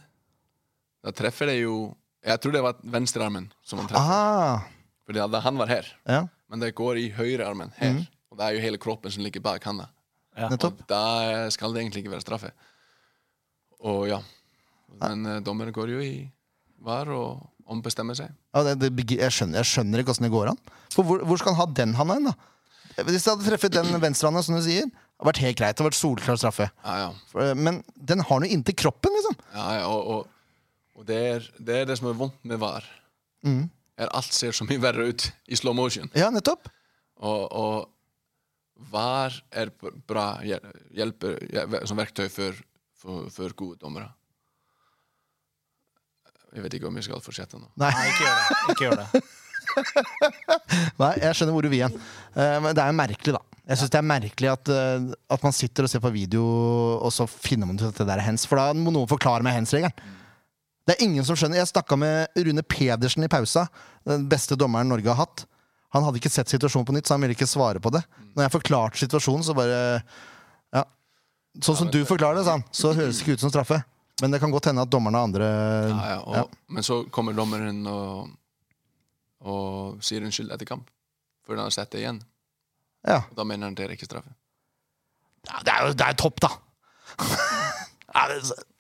da 1.06 1.14
treffer 1.14 1.52
det 1.52 1.60
jo 1.62 1.94
Jeg 2.26 2.42
tror 2.42 2.56
det 2.56 2.62
var 2.66 2.80
venstrearmen 2.82 3.52
som 3.62 3.78
han 3.78 3.88
treffer. 3.88 4.02
Ah, 4.02 4.64
Fordi 5.06 5.22
da- 5.30 5.44
han 5.46 5.58
var 5.62 5.68
her. 5.70 5.86
ja, 6.10 6.24
Men 6.50 6.60
det 6.60 6.74
går 6.74 6.98
i 6.98 7.12
høyrearmen 7.14 7.72
her. 7.78 8.00
Og 8.32 8.38
det 8.40 8.46
er 8.48 8.56
jo 8.56 8.64
hele 8.64 8.80
kroppen 8.82 9.12
som 9.14 9.22
ligger 9.22 9.44
bak 9.46 9.64
handa. 9.64 9.90
Ja. 10.36 10.50
nettopp. 10.50 10.82
Og 10.82 10.88
da 10.90 11.50
skal 11.54 11.72
det 11.72 11.84
egentlig 11.84 12.02
ikke 12.04 12.12
være 12.12 12.26
straffe. 12.26 12.50
Og 13.80 14.08
ja. 14.10 14.20
Men 15.00 15.26
uh, 15.26 15.40
dommeren 15.40 15.72
går 15.76 15.94
jo 15.94 16.02
i 16.02 16.32
var 16.86 17.08
og 17.14 17.46
ombestemmer 17.66 18.18
seg. 18.18 18.34
Ja, 18.54 18.64
det, 18.64 18.76
det, 18.82 19.06
jeg, 19.18 19.32
skjønner, 19.32 19.62
jeg 19.62 19.70
skjønner 19.72 20.02
ikke 20.02 20.14
åssen 20.14 20.28
det 20.28 20.34
går 20.34 20.52
an. 20.52 20.60
For 20.94 21.08
hvor, 21.08 21.24
hvor 21.26 21.40
skal 21.42 21.56
han 21.56 21.62
ha 21.62 21.74
den 21.78 21.96
handa 21.98 22.18
hen, 22.20 22.30
da? 22.30 22.36
Hvis 23.04 23.26
jeg 23.26 23.34
hadde 23.34 23.48
treffet 23.48 23.74
den 23.76 23.96
venstrehanda, 24.02 24.44
som 24.46 24.56
du 24.56 24.62
sier, 24.64 24.86
det 24.86 25.20
hadde 25.20 25.30
vært 25.32 25.42
helt 25.44 25.58
greit. 25.60 25.76
Det 25.76 25.84
hadde 25.84 25.90
vært 25.90 26.00
solklar 26.00 26.38
straffe. 26.40 26.70
Ja, 26.86 26.94
ja. 27.02 27.10
For, 27.32 27.44
eh, 27.44 27.58
Men 27.58 27.82
den 27.96 28.22
har 28.24 28.32
han 28.38 28.46
jo 28.48 28.56
inntil 28.56 28.78
kroppen, 28.86 29.16
liksom. 29.18 29.36
ja, 29.56 29.66
ja 29.80 29.90
og, 29.90 30.12
og, 30.14 30.32
og 30.96 31.08
det, 31.08 31.18
er, 31.32 31.50
det 31.60 31.82
er 31.82 31.90
det 31.90 31.98
som 32.00 32.10
er 32.10 32.18
vondt 32.18 32.38
med 32.48 32.60
var. 32.62 32.86
Mm. 33.46 33.68
Er 34.00 34.12
alt 34.16 34.34
ser 34.36 34.56
så 34.56 34.68
mye 34.68 34.82
verre 34.82 35.10
ut 35.12 35.28
i 35.48 35.60
slow 35.60 35.76
motion. 35.76 36.10
Ja, 36.16 36.32
nettopp. 36.34 36.70
Og, 37.24 37.44
og 37.52 37.92
var 38.92 39.36
er 39.56 39.72
bra 40.08 40.28
hjelper 40.44 41.40
som 41.88 42.00
verktøy 42.00 42.28
for, 42.32 42.58
for, 43.00 43.30
for 43.32 43.56
gode 43.56 43.80
dommere. 43.84 44.10
Jeg 46.56 46.64
vet 46.64 46.78
ikke 46.78 46.88
om 46.88 47.00
jeg 47.00 47.08
skal 47.10 47.24
fortsette 47.24 47.60
nå. 47.60 47.68
Nei, 47.80 47.92
Nei, 47.92 48.06
ikke 48.12 48.24
gjør 48.24 48.38
det. 48.38 48.60
Ikke 48.72 48.86
gjør 48.86 49.02
det. 49.02 49.24
nei, 51.02 51.12
jeg 51.20 51.36
skjønner 51.36 51.56
hvor 51.56 51.66
du 51.66 51.72
vil 51.72 51.84
hen. 51.84 51.98
Eh, 52.36 52.58
men 52.64 52.76
det 52.76 52.84
er 52.84 52.92
jo 52.92 52.98
merkelig, 53.00 53.34
da. 53.36 53.60
Jeg 53.66 53.82
syns 53.82 53.92
det 53.92 54.00
er 54.00 54.08
merkelig 54.08 54.52
at, 54.52 54.72
eh, 54.72 55.08
at 55.36 55.44
man 55.44 55.56
sitter 55.58 55.88
og 55.88 55.92
ser 55.92 56.04
på 56.04 56.14
video, 56.16 56.46
og 56.96 57.12
så 57.12 57.28
finner 57.28 57.68
man 57.68 57.80
ut 57.80 57.88
at 57.90 58.00
det 58.00 58.08
der 58.08 58.22
er 58.22 58.28
hens. 58.30 58.46
For 58.48 58.62
da 58.62 58.70
må 58.78 58.94
noen 58.94 59.10
forklare 59.12 59.44
meg 59.44 59.58
hens-regelen. 59.58 60.24
Det 60.86 60.96
er 60.96 61.04
ingen 61.06 61.26
som 61.26 61.38
skjønner. 61.38 61.58
Jeg 61.64 61.72
snakka 61.72 61.98
med 61.98 62.38
Rune 62.46 62.62
Pedersen 62.62 63.26
i 63.26 63.30
pausa, 63.32 63.66
den 64.06 64.28
beste 64.30 64.58
dommeren 64.60 64.90
Norge 64.92 65.10
har 65.10 65.18
hatt. 65.26 65.46
Han 65.96 66.04
hadde 66.06 66.20
ikke 66.20 66.30
sett 66.30 66.52
situasjonen 66.52 66.86
på 66.86 66.94
nytt, 66.94 67.08
så 67.08 67.16
han 67.16 67.24
ville 67.24 67.34
ikke 67.38 67.48
svare 67.50 67.80
på 67.82 67.90
det. 67.96 68.04
Når 68.36 68.46
jeg 68.46 68.54
forklarte 68.58 69.00
situasjonen, 69.02 69.46
så 69.48 69.56
bare 69.58 69.80
Ja. 70.76 70.84
Sånn 71.64 71.78
som 71.80 71.90
du 71.92 72.02
forklarer 72.06 72.36
det, 72.42 72.46
sa 72.46 72.58
han, 72.58 72.66
så 72.72 72.92
høres 72.98 73.18
det 73.18 73.24
ikke 73.26 73.38
ut 73.40 73.46
som 73.46 73.54
straffe. 73.54 73.80
Men 74.22 74.32
det 74.32 74.40
kan 74.40 74.52
godt 74.52 74.70
hende 74.70 74.84
at 74.86 74.92
dommerne 74.92 75.18
har 75.20 75.28
andre 75.28 75.48
Ja, 75.90 76.04
ja, 76.14 76.20
og, 76.22 76.36
Ja. 76.36 76.44
Men 76.72 76.84
så 76.84 77.02
kommer 77.12 77.34
dommeren 77.36 77.82
og, 77.88 78.30
og 79.44 80.04
sier 80.06 80.24
unnskyld 80.24 80.52
etter 80.56 80.66
kamp. 80.70 80.88
for 81.46 81.56
han 81.56 81.66
har 81.68 81.74
sett 81.76 81.92
det 81.92 82.00
igjen. 82.04 82.22
Ja. 83.08 83.20
Og 83.30 83.36
da 83.38 83.44
mener 83.44 83.68
han 83.68 83.76
det 83.76 83.86
er 83.86 83.92
ikke 83.96 84.08
straffe. 84.08 84.32
Ja, 85.46 85.60
det 85.64 85.74
er 85.74 85.88
jo 85.88 85.94
det 85.94 86.06
er 86.08 86.14
topp, 86.18 86.40
da! 86.42 86.50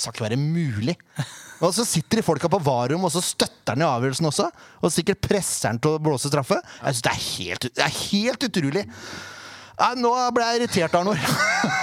skal 0.00 0.14
ikke 0.16 0.26
være 0.28 0.40
mulig. 0.40 0.96
Og 1.60 1.74
så 1.76 1.84
sitter 1.84 2.20
de 2.20 2.24
folka 2.24 2.48
på 2.48 2.60
varum 2.64 3.04
og 3.04 3.12
så 3.12 3.20
støtter 3.24 3.74
han 3.76 3.84
i 3.84 3.88
avgjørelsen 3.88 4.30
også. 4.30 4.48
Og 4.80 4.94
sikkert 4.94 5.20
presser 5.24 5.70
han 5.74 5.80
til 5.82 5.96
å 5.98 6.00
blåse 6.02 6.30
straffe. 6.32 6.56
Jeg 6.80 6.96
synes 6.96 7.04
Det 7.06 7.12
er 7.12 7.22
helt, 7.26 7.68
det 7.76 7.84
er 7.86 7.98
helt 8.00 8.48
utrolig. 8.48 8.86
Ja, 9.80 9.92
nå 9.96 10.10
ble 10.36 10.48
jeg 10.48 10.60
irritert, 10.60 10.96
Arnor. 10.96 11.20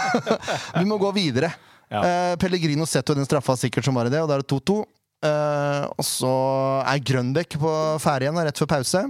Vi 0.79 0.85
må 0.85 0.99
gå 1.01 1.11
videre. 1.15 1.51
Ja. 1.89 2.01
Uh, 2.03 2.33
Pellegrino 2.41 2.85
setter 2.89 3.15
jo 3.15 3.21
den 3.21 3.29
straffa 3.29 3.55
sikkert 3.57 3.87
som 3.87 3.95
bare 3.97 4.11
det, 4.11 4.19
og 4.21 4.29
da 4.29 4.37
er 4.37 4.43
det 4.43 4.49
2-2. 4.51 4.81
Uh, 5.25 5.85
og 5.97 6.05
så 6.05 6.33
er 6.85 7.01
Grønbekk 7.01 7.57
på 7.61 7.71
ferde 8.03 8.27
igjen, 8.27 8.37
rett 8.45 8.61
før 8.61 8.69
pause. 8.75 9.01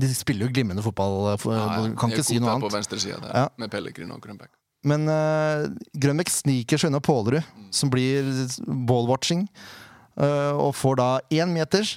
De 0.00 0.10
spiller 0.16 0.48
jo 0.48 0.54
glimrende 0.54 0.84
fotball. 0.84 1.34
For, 1.38 1.54
Ja, 1.54 1.66
ja. 1.84 1.90
kan 1.98 2.14
ikke 2.14 2.24
si 2.26 2.38
noe 2.40 2.56
annet. 2.56 2.72
på 2.88 2.98
sida 2.98 3.20
der, 3.20 3.32
Ja. 3.34 3.48
med 3.58 3.70
Pellegrino 3.70 4.16
og 4.16 4.22
Grønbæk. 4.24 4.50
Men 4.84 5.08
uh, 5.08 5.64
Grønbekk 5.96 6.32
sniker 6.32 6.80
seg 6.80 6.90
unna 6.92 7.00
Pålerud, 7.04 7.44
som 7.72 7.92
blir 7.92 8.28
ballwatching, 8.88 9.48
Uh, 10.14 10.54
og 10.62 10.76
får 10.78 10.98
da 11.00 11.08
én 11.34 11.50
meters. 11.50 11.96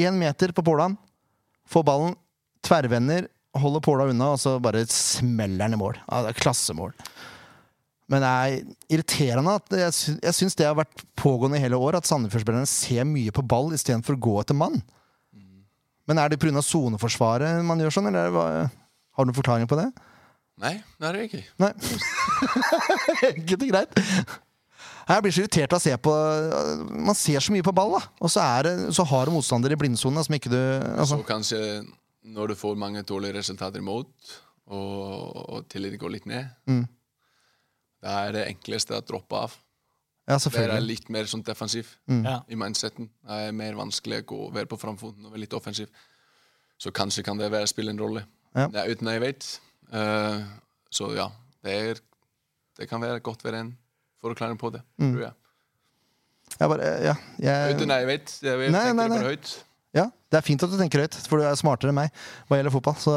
Én 0.00 0.16
meter 0.16 0.54
på 0.56 0.64
Pålan. 0.64 0.96
Får 1.68 1.84
ballen, 1.84 2.14
tverrvender, 2.64 3.26
holder 3.60 3.84
Påla 3.84 4.06
unna, 4.08 4.32
og 4.32 4.40
så 4.40 4.54
bare 4.62 4.86
smeller 4.88 5.66
den 5.66 5.76
i 5.76 5.80
mål. 5.80 5.98
Ja, 6.06 6.22
det 6.24 6.32
er 6.32 6.40
klassemål. 6.40 6.94
Men 8.12 8.24
det 8.24 8.30
er 8.30 8.96
irriterende 8.96 9.56
at 9.60 9.76
jeg, 9.78 9.92
sy 9.96 10.14
syns 10.36 10.56
det 10.58 10.66
har 10.68 10.76
vært 10.76 11.04
pågående 11.16 11.60
i 11.60 11.62
hele 11.62 11.78
år, 11.80 11.96
at 11.96 12.08
Sandefjord-spillerne 12.08 12.68
ser 12.68 13.06
mye 13.08 13.32
på 13.32 13.44
ball 13.44 13.72
istedenfor 13.76 14.18
å 14.18 14.24
gå 14.26 14.34
etter 14.42 14.58
mann. 14.58 14.80
Men 16.08 16.18
er 16.18 16.32
det 16.32 16.40
pga. 16.42 16.60
soneforsvaret 16.64 17.62
man 17.64 17.80
gjør 17.80 17.94
sånn, 17.94 18.08
eller 18.10 18.32
er 18.32 18.70
har 19.12 19.24
du 19.24 19.28
noen 19.28 19.36
forklaring 19.36 19.68
på 19.68 19.76
det? 19.78 19.90
Nei, 20.62 20.76
det 21.00 21.08
er 21.08 21.16
det 21.18 21.22
ikke. 21.28 21.42
Nei. 21.62 21.72
Enkelt 23.32 23.64
og 23.66 23.70
greit. 23.72 24.02
Jeg 25.02 25.24
blir 25.24 25.34
så 25.34 25.42
irritert 25.42 25.72
av 25.74 25.80
å 25.80 25.82
se 25.82 25.94
på 25.98 26.12
Man 27.08 27.16
ser 27.18 27.42
så 27.42 27.50
mye 27.54 27.64
på 27.66 27.72
ball, 27.74 27.96
da. 27.96 28.02
Og 28.22 28.30
så, 28.30 28.44
er 28.44 28.68
det, 28.68 28.74
så 28.94 29.02
har 29.10 29.26
du 29.26 29.34
motstandere 29.34 29.74
i 29.74 29.80
blindsonen 29.80 30.22
som 30.22 30.36
ikke 30.36 30.52
du 30.52 30.58
altså, 30.60 31.18
Så 31.18 31.26
kanskje 31.26 31.58
når 32.22 32.52
du 32.52 32.54
får 32.60 32.76
mange 32.78 33.02
dårlige 33.02 33.34
resultater 33.40 33.82
imot, 33.82 34.12
og, 34.70 35.40
og 35.56 35.64
tilliten 35.72 35.98
går 35.98 36.12
litt 36.14 36.28
ned, 36.30 36.52
Mm. 36.70 36.84
da 38.02 38.12
er 38.28 38.36
det 38.36 38.44
enkleste 38.52 38.94
å 38.94 39.02
droppe 39.02 39.40
av. 39.48 39.56
Ja, 40.30 40.36
Det 40.38 40.62
er 40.62 40.78
litt 40.86 41.08
mer 41.10 41.26
sånn 41.26 41.42
defensiv 41.42 41.88
Ja. 42.06 42.36
i 42.46 42.54
mindseten. 42.54 43.08
Det 43.26 43.40
er 43.48 43.52
mer 43.58 43.74
vanskelig 43.74 44.20
å 44.22 44.26
gå, 44.30 44.38
være 44.54 44.70
på 44.70 44.78
framfoten 44.78 45.26
og 45.26 45.32
være 45.34 45.42
litt 45.48 45.58
offensiv. 45.58 45.90
Så 46.78 46.94
kanskje 46.94 47.24
kan 47.26 47.36
det 47.42 47.50
være 47.50 47.66
spille 47.66 47.90
en 47.90 47.98
rolle. 47.98 48.22
Ja. 48.54 48.68
Det 48.70 48.78
er 48.84 48.94
uten 48.94 49.10
jeg 49.10 49.20
vet. 49.26 49.50
Eh, 49.92 50.40
så 50.92 51.10
ja, 51.16 51.28
det, 51.64 51.72
er, 51.92 52.00
det 52.78 52.88
kan 52.90 53.00
være 53.02 53.20
godt 53.24 53.44
være 53.44 53.60
en 53.66 53.74
forklaring 54.22 54.58
på 54.60 54.70
det, 54.72 54.82
Mm. 55.00 55.12
tror 55.14 55.22
jeg. 55.28 55.32
Jeg 56.60 56.68
bare, 56.68 56.88
ja, 57.02 57.14
jeg, 57.40 57.74
Uten 57.76 57.90
jeg 57.94 58.06
vet. 58.06 58.32
Jeg 58.44 58.58
vet 58.60 58.72
Nei, 58.74 58.84
nei, 58.92 59.06
nei. 59.08 59.18
bare 59.18 59.30
høyt. 59.32 59.52
ja, 59.96 60.04
det 60.30 60.36
er 60.38 60.44
fint 60.44 60.62
at 60.62 60.70
du 60.70 60.76
tenker 60.76 61.00
høyt, 61.00 61.14
for 61.28 61.40
du 61.40 61.46
er 61.48 61.54
smartere 61.56 61.88
enn 61.92 61.96
meg 61.96 62.10
hva 62.48 62.58
gjelder 62.58 62.74
fotball. 62.74 62.96
Så 63.00 63.14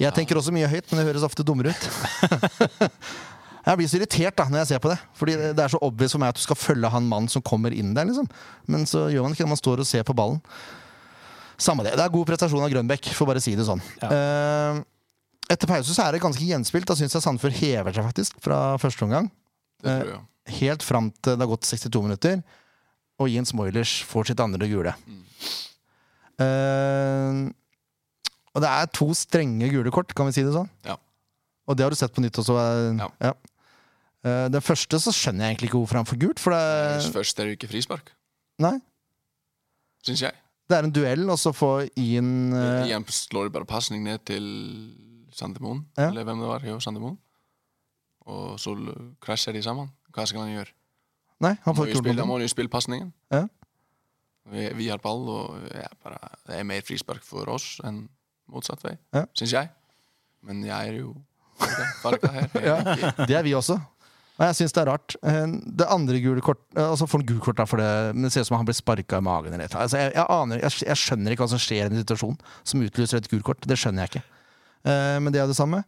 jeg 0.00 0.14
tenker 0.16 0.38
også 0.40 0.52
mye 0.56 0.68
høyt, 0.70 0.88
men 0.90 1.00
det 1.02 1.06
høres 1.10 1.26
ofte 1.28 1.44
dummere 1.44 1.74
ut. 1.74 1.88
Jeg 3.68 3.76
blir 3.76 3.88
så 3.90 3.98
irritert 3.98 4.36
da 4.38 4.44
når 4.48 4.62
jeg 4.62 4.68
ser 4.70 4.78
på 4.80 4.88
det. 4.88 4.96
Fordi 5.18 5.32
det 5.52 5.60
er 5.60 5.68
så 5.68 5.76
obvious 5.84 6.14
for 6.14 6.22
meg 6.22 6.30
at 6.32 6.38
du 6.38 6.40
skal 6.40 6.56
følge 6.56 6.88
han 6.88 7.04
mannen 7.10 7.28
som 7.28 7.42
kommer 7.44 7.74
inn 7.76 7.90
der. 7.92 8.06
liksom 8.08 8.24
Men 8.70 8.86
så 8.88 9.10
gjør 9.12 9.26
man 9.26 9.34
ikke 9.34 9.44
det. 9.44 9.48
Man 9.50 9.60
står 9.60 9.82
og 9.82 9.88
ser 9.90 10.06
på 10.08 10.14
ballen. 10.16 10.38
Samme 11.60 11.84
det. 11.84 11.92
Det 11.98 12.04
er 12.06 12.14
god 12.14 12.24
prestasjon 12.30 12.64
av 12.64 12.70
Grønbekk, 12.72 13.10
for 13.18 13.28
bare 13.28 13.42
å 13.42 13.44
si 13.44 13.52
det 13.58 13.66
sånn. 13.68 13.82
Eh, 14.08 14.78
etter 15.48 15.66
pause 15.70 15.94
så 15.96 16.04
er 16.06 16.12
det 16.16 16.22
ganske 16.22 16.44
gjenspilt. 16.44 16.86
Da 16.88 16.94
syns 16.98 17.14
jeg 17.16 17.24
Sandefjord 17.24 17.56
hever 17.60 17.94
seg 17.96 18.04
faktisk 18.10 18.40
fra 18.44 18.76
første 18.82 19.06
omgang. 19.06 19.30
Det 19.82 19.90
Eh, 19.92 20.00
tror 20.02 20.12
jeg. 20.14 20.24
Helt 20.58 20.82
fram 20.82 21.10
til 21.22 21.36
det 21.36 21.44
har 21.44 21.50
gått 21.50 21.66
62 21.68 22.02
minutter, 22.02 22.38
og 23.20 23.28
Jens 23.28 23.52
Moilers 23.52 23.98
får 24.08 24.30
sitt 24.30 24.40
andre 24.40 24.68
gule. 24.70 24.94
Eh, 26.38 27.50
og 28.54 28.62
det 28.64 28.70
er 28.70 28.88
to 28.94 29.10
strenge 29.16 29.68
gule 29.72 29.92
kort, 29.94 30.14
kan 30.16 30.28
vi 30.28 30.34
si 30.36 30.44
det 30.46 30.54
sånn? 30.54 30.70
Ja. 30.86 30.96
Og 31.68 31.76
det 31.76 31.84
har 31.84 31.92
du 31.92 31.98
sett 32.00 32.14
på 32.16 32.22
nytt 32.24 32.38
også? 32.40 32.56
Ja. 32.98 33.08
Ja. 33.22 33.32
Eh, 34.24 34.46
den 34.50 34.64
første 34.64 34.98
så 35.02 35.12
skjønner 35.14 35.44
jeg 35.46 35.56
egentlig 35.56 35.68
ikke 35.70 35.82
hvorfor 35.82 36.00
han 36.00 36.08
får 36.08 36.20
gult. 36.24 36.40
For 36.42 36.54
det, 36.56 37.12
Først 37.14 37.38
er 37.42 37.50
det 37.50 37.58
ikke 37.58 37.70
frispark, 37.74 38.12
nei, 38.62 38.78
syns 40.06 40.24
jeg. 40.24 40.34
det 40.68 40.78
er 40.78 40.88
en 40.88 40.94
duell, 40.94 41.28
og 41.30 41.38
så 41.40 41.52
får 41.54 41.90
Ian 42.00 42.32
eh, 42.56 42.86
Igjen 42.88 43.04
slår 43.12 43.52
bare 43.54 43.68
pasning 43.68 44.02
ned 44.08 44.24
til 44.28 44.48
Sandemoen, 45.38 45.84
Ja. 45.96 46.08
eller 46.10 46.24
hvem 46.26 46.40
det 46.42 46.48
var. 46.50 46.64
Jo, 46.66 46.78
Sandemoen. 46.82 47.16
Og 48.28 48.58
så 48.60 48.74
krasjer 49.24 49.54
de 49.56 49.62
sammen. 49.64 49.90
Hva 50.12 50.26
skal 50.28 50.42
han 50.44 50.52
gjøre? 50.56 50.72
Nei, 51.40 51.54
han 51.64 51.74
får 51.78 51.86
ikke 51.92 52.02
spille, 52.02 52.24
må 52.26 52.40
jo 52.42 52.48
spille 52.50 52.68
pasningen. 52.72 53.12
Ja. 53.32 53.44
Vi, 54.50 54.64
vi 54.74 54.88
har 54.90 54.98
ball, 55.04 55.22
og 55.28 55.68
ja, 55.76 55.86
bare, 56.02 56.18
det 56.48 56.56
er 56.58 56.64
mer 56.66 56.80
frispark 56.82 57.22
for 57.26 57.48
oss 57.52 57.76
enn 57.84 58.06
motsatt 58.50 58.82
vei, 58.82 58.96
Ja. 59.14 59.26
syns 59.36 59.52
jeg. 59.52 59.68
Men 60.42 60.62
jeg 60.64 60.88
er 60.88 60.98
jo 61.02 61.14
farga 62.02 62.30
her. 62.32 62.48
Ja. 62.70 62.78
Det 63.26 63.36
er 63.36 63.42
vi 63.46 63.52
også. 63.58 63.76
Og 64.38 64.44
jeg 64.46 64.54
syns 64.54 64.72
det 64.72 64.82
er 64.84 64.90
rart. 64.92 65.16
Eh, 65.26 65.46
Det 65.78 65.86
andre 65.90 66.20
gule 66.22 66.40
kort 66.40 66.60
eh, 66.76 66.84
Altså 66.86 67.08
får 67.10 67.18
han 67.24 67.26
gult 67.26 67.42
kort 67.42 67.56
da 67.58 67.64
for 67.66 67.76
det, 67.82 68.14
men 68.14 68.22
det 68.22 68.32
ser 68.32 68.44
ut 68.46 68.46
som 68.50 68.56
han 68.60 68.66
blir 68.68 68.76
sparka 68.78 69.18
i 69.18 69.24
magen. 69.26 69.56
Altså, 69.60 69.98
jeg, 69.98 70.12
jeg, 70.14 70.26
aner, 70.30 70.60
jeg, 70.62 70.76
jeg 70.86 70.96
skjønner 70.96 71.34
ikke 71.34 71.42
hva 71.44 71.50
som 71.50 71.58
skjer 71.62 71.88
i 71.88 71.90
en 71.92 72.02
situasjon 72.04 72.36
som 72.62 72.82
utløser 72.86 73.18
et 73.18 73.28
gult 73.32 73.44
kort. 73.50 73.66
Det 73.66 73.76
skjønner 73.78 74.06
jeg 74.06 74.12
ikke. 74.14 74.24
Eh, 74.84 75.18
men 75.22 75.34
det 75.34 75.42
er 75.42 75.50
det 75.50 75.58
samme. 75.58 75.82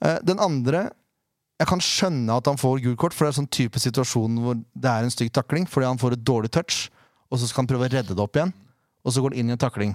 Eh, 0.00 0.18
den 0.24 0.40
andre 0.40 0.90
Jeg 1.60 1.68
kan 1.68 1.82
skjønne 1.84 2.32
at 2.40 2.46
han 2.48 2.56
får 2.56 2.78
gult 2.80 2.96
kort, 2.96 3.12
for 3.12 3.26
det 3.26 3.34
er 3.34 3.36
sånn 3.42 3.50
type 3.52 3.76
situasjon 3.76 4.38
hvor 4.40 4.54
det 4.56 4.88
er 4.88 5.04
en 5.04 5.12
stygg 5.12 5.28
takling 5.36 5.66
fordi 5.68 5.90
han 5.90 5.98
får 6.00 6.14
et 6.16 6.22
dårlig 6.24 6.48
touch, 6.56 6.86
og 7.28 7.36
så 7.36 7.44
skal 7.50 7.60
han 7.60 7.68
prøve 7.68 7.84
å 7.84 7.90
redde 7.92 8.16
det 8.16 8.22
opp 8.24 8.38
igjen, 8.38 8.54
og 9.04 9.12
så 9.12 9.20
går 9.20 9.34
han 9.34 9.42
inn 9.42 9.52
i 9.52 9.54
en 9.58 9.60
takling. 9.60 9.92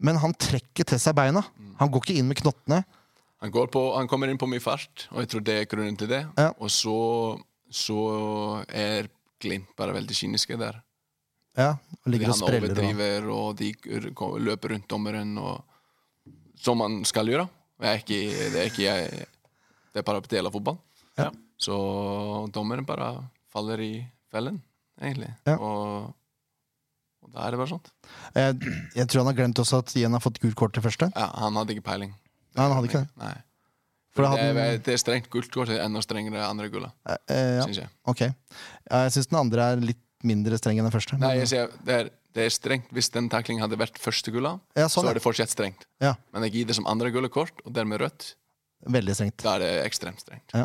Men 0.00 0.16
han 0.22 0.32
trekker 0.32 0.88
til 0.88 1.02
seg 1.02 1.12
beina. 1.18 1.42
Han 1.76 1.92
går 1.92 2.06
ikke 2.06 2.16
inn 2.16 2.30
med 2.30 2.40
knottene. 2.40 2.80
Han, 3.44 3.52
går 3.52 3.68
på, 3.74 3.82
han 3.98 4.08
kommer 4.08 4.32
inn 4.32 4.40
på 4.40 4.48
mye 4.48 4.64
fart, 4.64 5.10
og 5.12 5.20
jeg 5.20 5.32
tror 5.34 5.44
det 5.44 5.58
er 5.58 5.68
grunnen 5.68 6.00
til 6.00 6.08
det. 6.08 6.22
Ja. 6.40 6.54
Og 6.56 6.72
så, 6.72 6.96
så 7.68 8.00
er 8.72 9.12
Glimt 9.38 9.70
bare 9.78 9.94
veldig 9.94 10.16
kyniske 10.18 10.56
der. 10.58 10.80
Ja, 11.58 11.76
og 12.02 12.10
ligger 12.10 12.30
og 12.30 12.34
han 12.34 12.40
spreller. 12.40 12.72
Han 12.74 12.78
overdriver, 12.78 13.28
og 13.30 13.58
de 13.58 14.42
løper 14.48 14.74
rundt 14.74 14.88
dommeren, 14.90 15.36
og, 15.38 15.62
som 16.58 16.78
man 16.82 17.00
skal 17.06 17.30
gjøre. 17.30 17.46
Er 17.78 18.00
ikke, 18.00 18.20
det 18.52 18.58
er 18.58 18.70
ikke 18.72 18.82
jeg 18.82 19.26
Det 19.94 20.00
er 20.00 20.06
bare 20.06 20.22
en 20.22 20.30
del 20.30 20.48
av 20.48 20.54
fotball. 20.54 20.78
Ja. 21.18 21.30
Så 21.58 21.74
dommeren 22.54 22.86
bare 22.86 23.10
faller 23.52 23.80
i 23.82 23.92
fellen, 24.30 24.60
egentlig. 25.00 25.30
Ja. 25.48 25.56
Og, 25.56 26.12
og 27.24 27.34
da 27.34 27.46
er 27.46 27.54
det 27.54 27.60
bare 27.60 27.72
sånt. 27.72 27.90
jeg, 28.34 28.74
jeg 28.94 29.08
tror 29.08 29.24
han 29.24 29.32
har 29.32 29.38
glemt 29.40 29.58
også 29.62 29.82
at 29.82 29.94
Ian 29.98 30.14
har 30.14 30.22
fått 30.22 30.40
gult 30.42 30.58
kort 30.58 30.74
til 30.76 30.84
første. 30.84 31.10
Ja, 31.14 31.28
han 31.42 31.58
hadde 31.58 31.74
ikke 31.74 31.86
peiling. 31.90 32.14
Nei, 32.54 32.64
han 32.64 32.76
hadde 32.76 32.90
ikke 32.90 33.04
det. 33.04 33.10
Nei. 33.22 33.34
For 34.18 34.24
det, 34.26 34.30
hadde 34.34 34.66
er, 34.66 34.78
det 34.82 34.94
er 34.96 35.00
strengt 35.00 35.28
gult 35.30 35.50
kort, 35.54 35.70
enda 35.70 36.00
strengere 36.02 36.42
andre 36.42 36.70
gullet, 36.72 36.94
Eh, 37.06 37.18
eh, 37.30 37.50
ja, 37.58 37.66
syns 37.66 37.82
jeg. 37.84 37.90
Okay. 38.10 38.34
Jeg 38.90 39.12
syns 39.14 39.28
den 39.30 39.38
andre 39.38 39.66
er 39.72 39.84
litt 39.92 40.02
mindre 40.26 40.58
streng 40.58 40.80
enn 40.80 40.88
den 40.88 40.94
første. 40.94 41.18
Nei, 41.22 41.36
jeg 41.38 41.50
sier, 41.52 41.74
det, 41.86 41.98
er, 42.00 42.08
det 42.38 42.46
er 42.48 42.54
strengt 42.54 42.90
hvis 42.94 43.10
den 43.14 43.28
taklingen 43.32 43.64
hadde 43.64 43.78
vært 43.80 43.98
første 44.00 44.32
gullet, 44.34 44.60
ja, 44.78 44.86
sånn, 44.86 45.04
så 45.04 45.10
er 45.12 45.18
det 45.18 45.24
fortsatt 45.24 45.52
strengt. 45.52 45.88
ja. 46.02 46.14
Men 46.32 46.46
jeg 46.48 46.54
gir 46.60 46.68
det 46.70 46.78
som 46.78 46.86
andre 46.90 47.10
gule 47.14 47.30
kort, 47.32 47.64
og 47.66 47.74
dermed 47.76 48.00
rødt, 48.04 48.34
Veldig 48.86 49.14
strengt. 49.18 49.42
da 49.42 49.56
er 49.58 49.64
det 49.64 49.72
ekstremt 49.88 50.22
strengt. 50.22 50.54
Ja. 50.54 50.64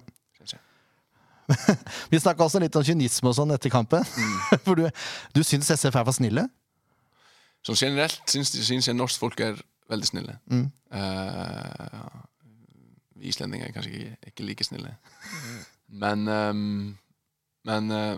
Vi 2.12 2.20
snakka 2.20 2.46
også 2.46 2.60
litt 2.64 2.76
om 2.80 2.84
kynisme 2.88 3.28
og 3.32 3.36
sånn 3.36 3.52
etter 3.56 3.72
kampen. 3.74 4.06
For 4.66 4.80
du, 4.80 4.86
du 5.36 5.42
syns 5.44 5.68
SF 5.76 5.98
er 6.00 6.06
for 6.08 6.16
snille? 6.16 6.46
Som 7.68 7.76
generelt 7.80 8.22
syns, 8.32 8.54
syns 8.64 8.88
jeg 8.90 8.96
norsk 8.96 9.20
folk 9.20 9.40
er 9.44 9.60
veldig 9.92 10.08
snille. 10.08 10.38
Mm. 10.52 10.66
Uh, 10.94 12.24
vi 13.20 13.32
islendinger 13.32 13.70
er 13.70 13.76
kanskje 13.76 13.94
ikke, 13.94 14.32
ikke 14.32 14.48
like 14.48 14.68
snille. 14.68 14.96
Men, 16.04 16.24
um, 16.28 16.98
men 17.68 17.92
eh, 17.94 18.16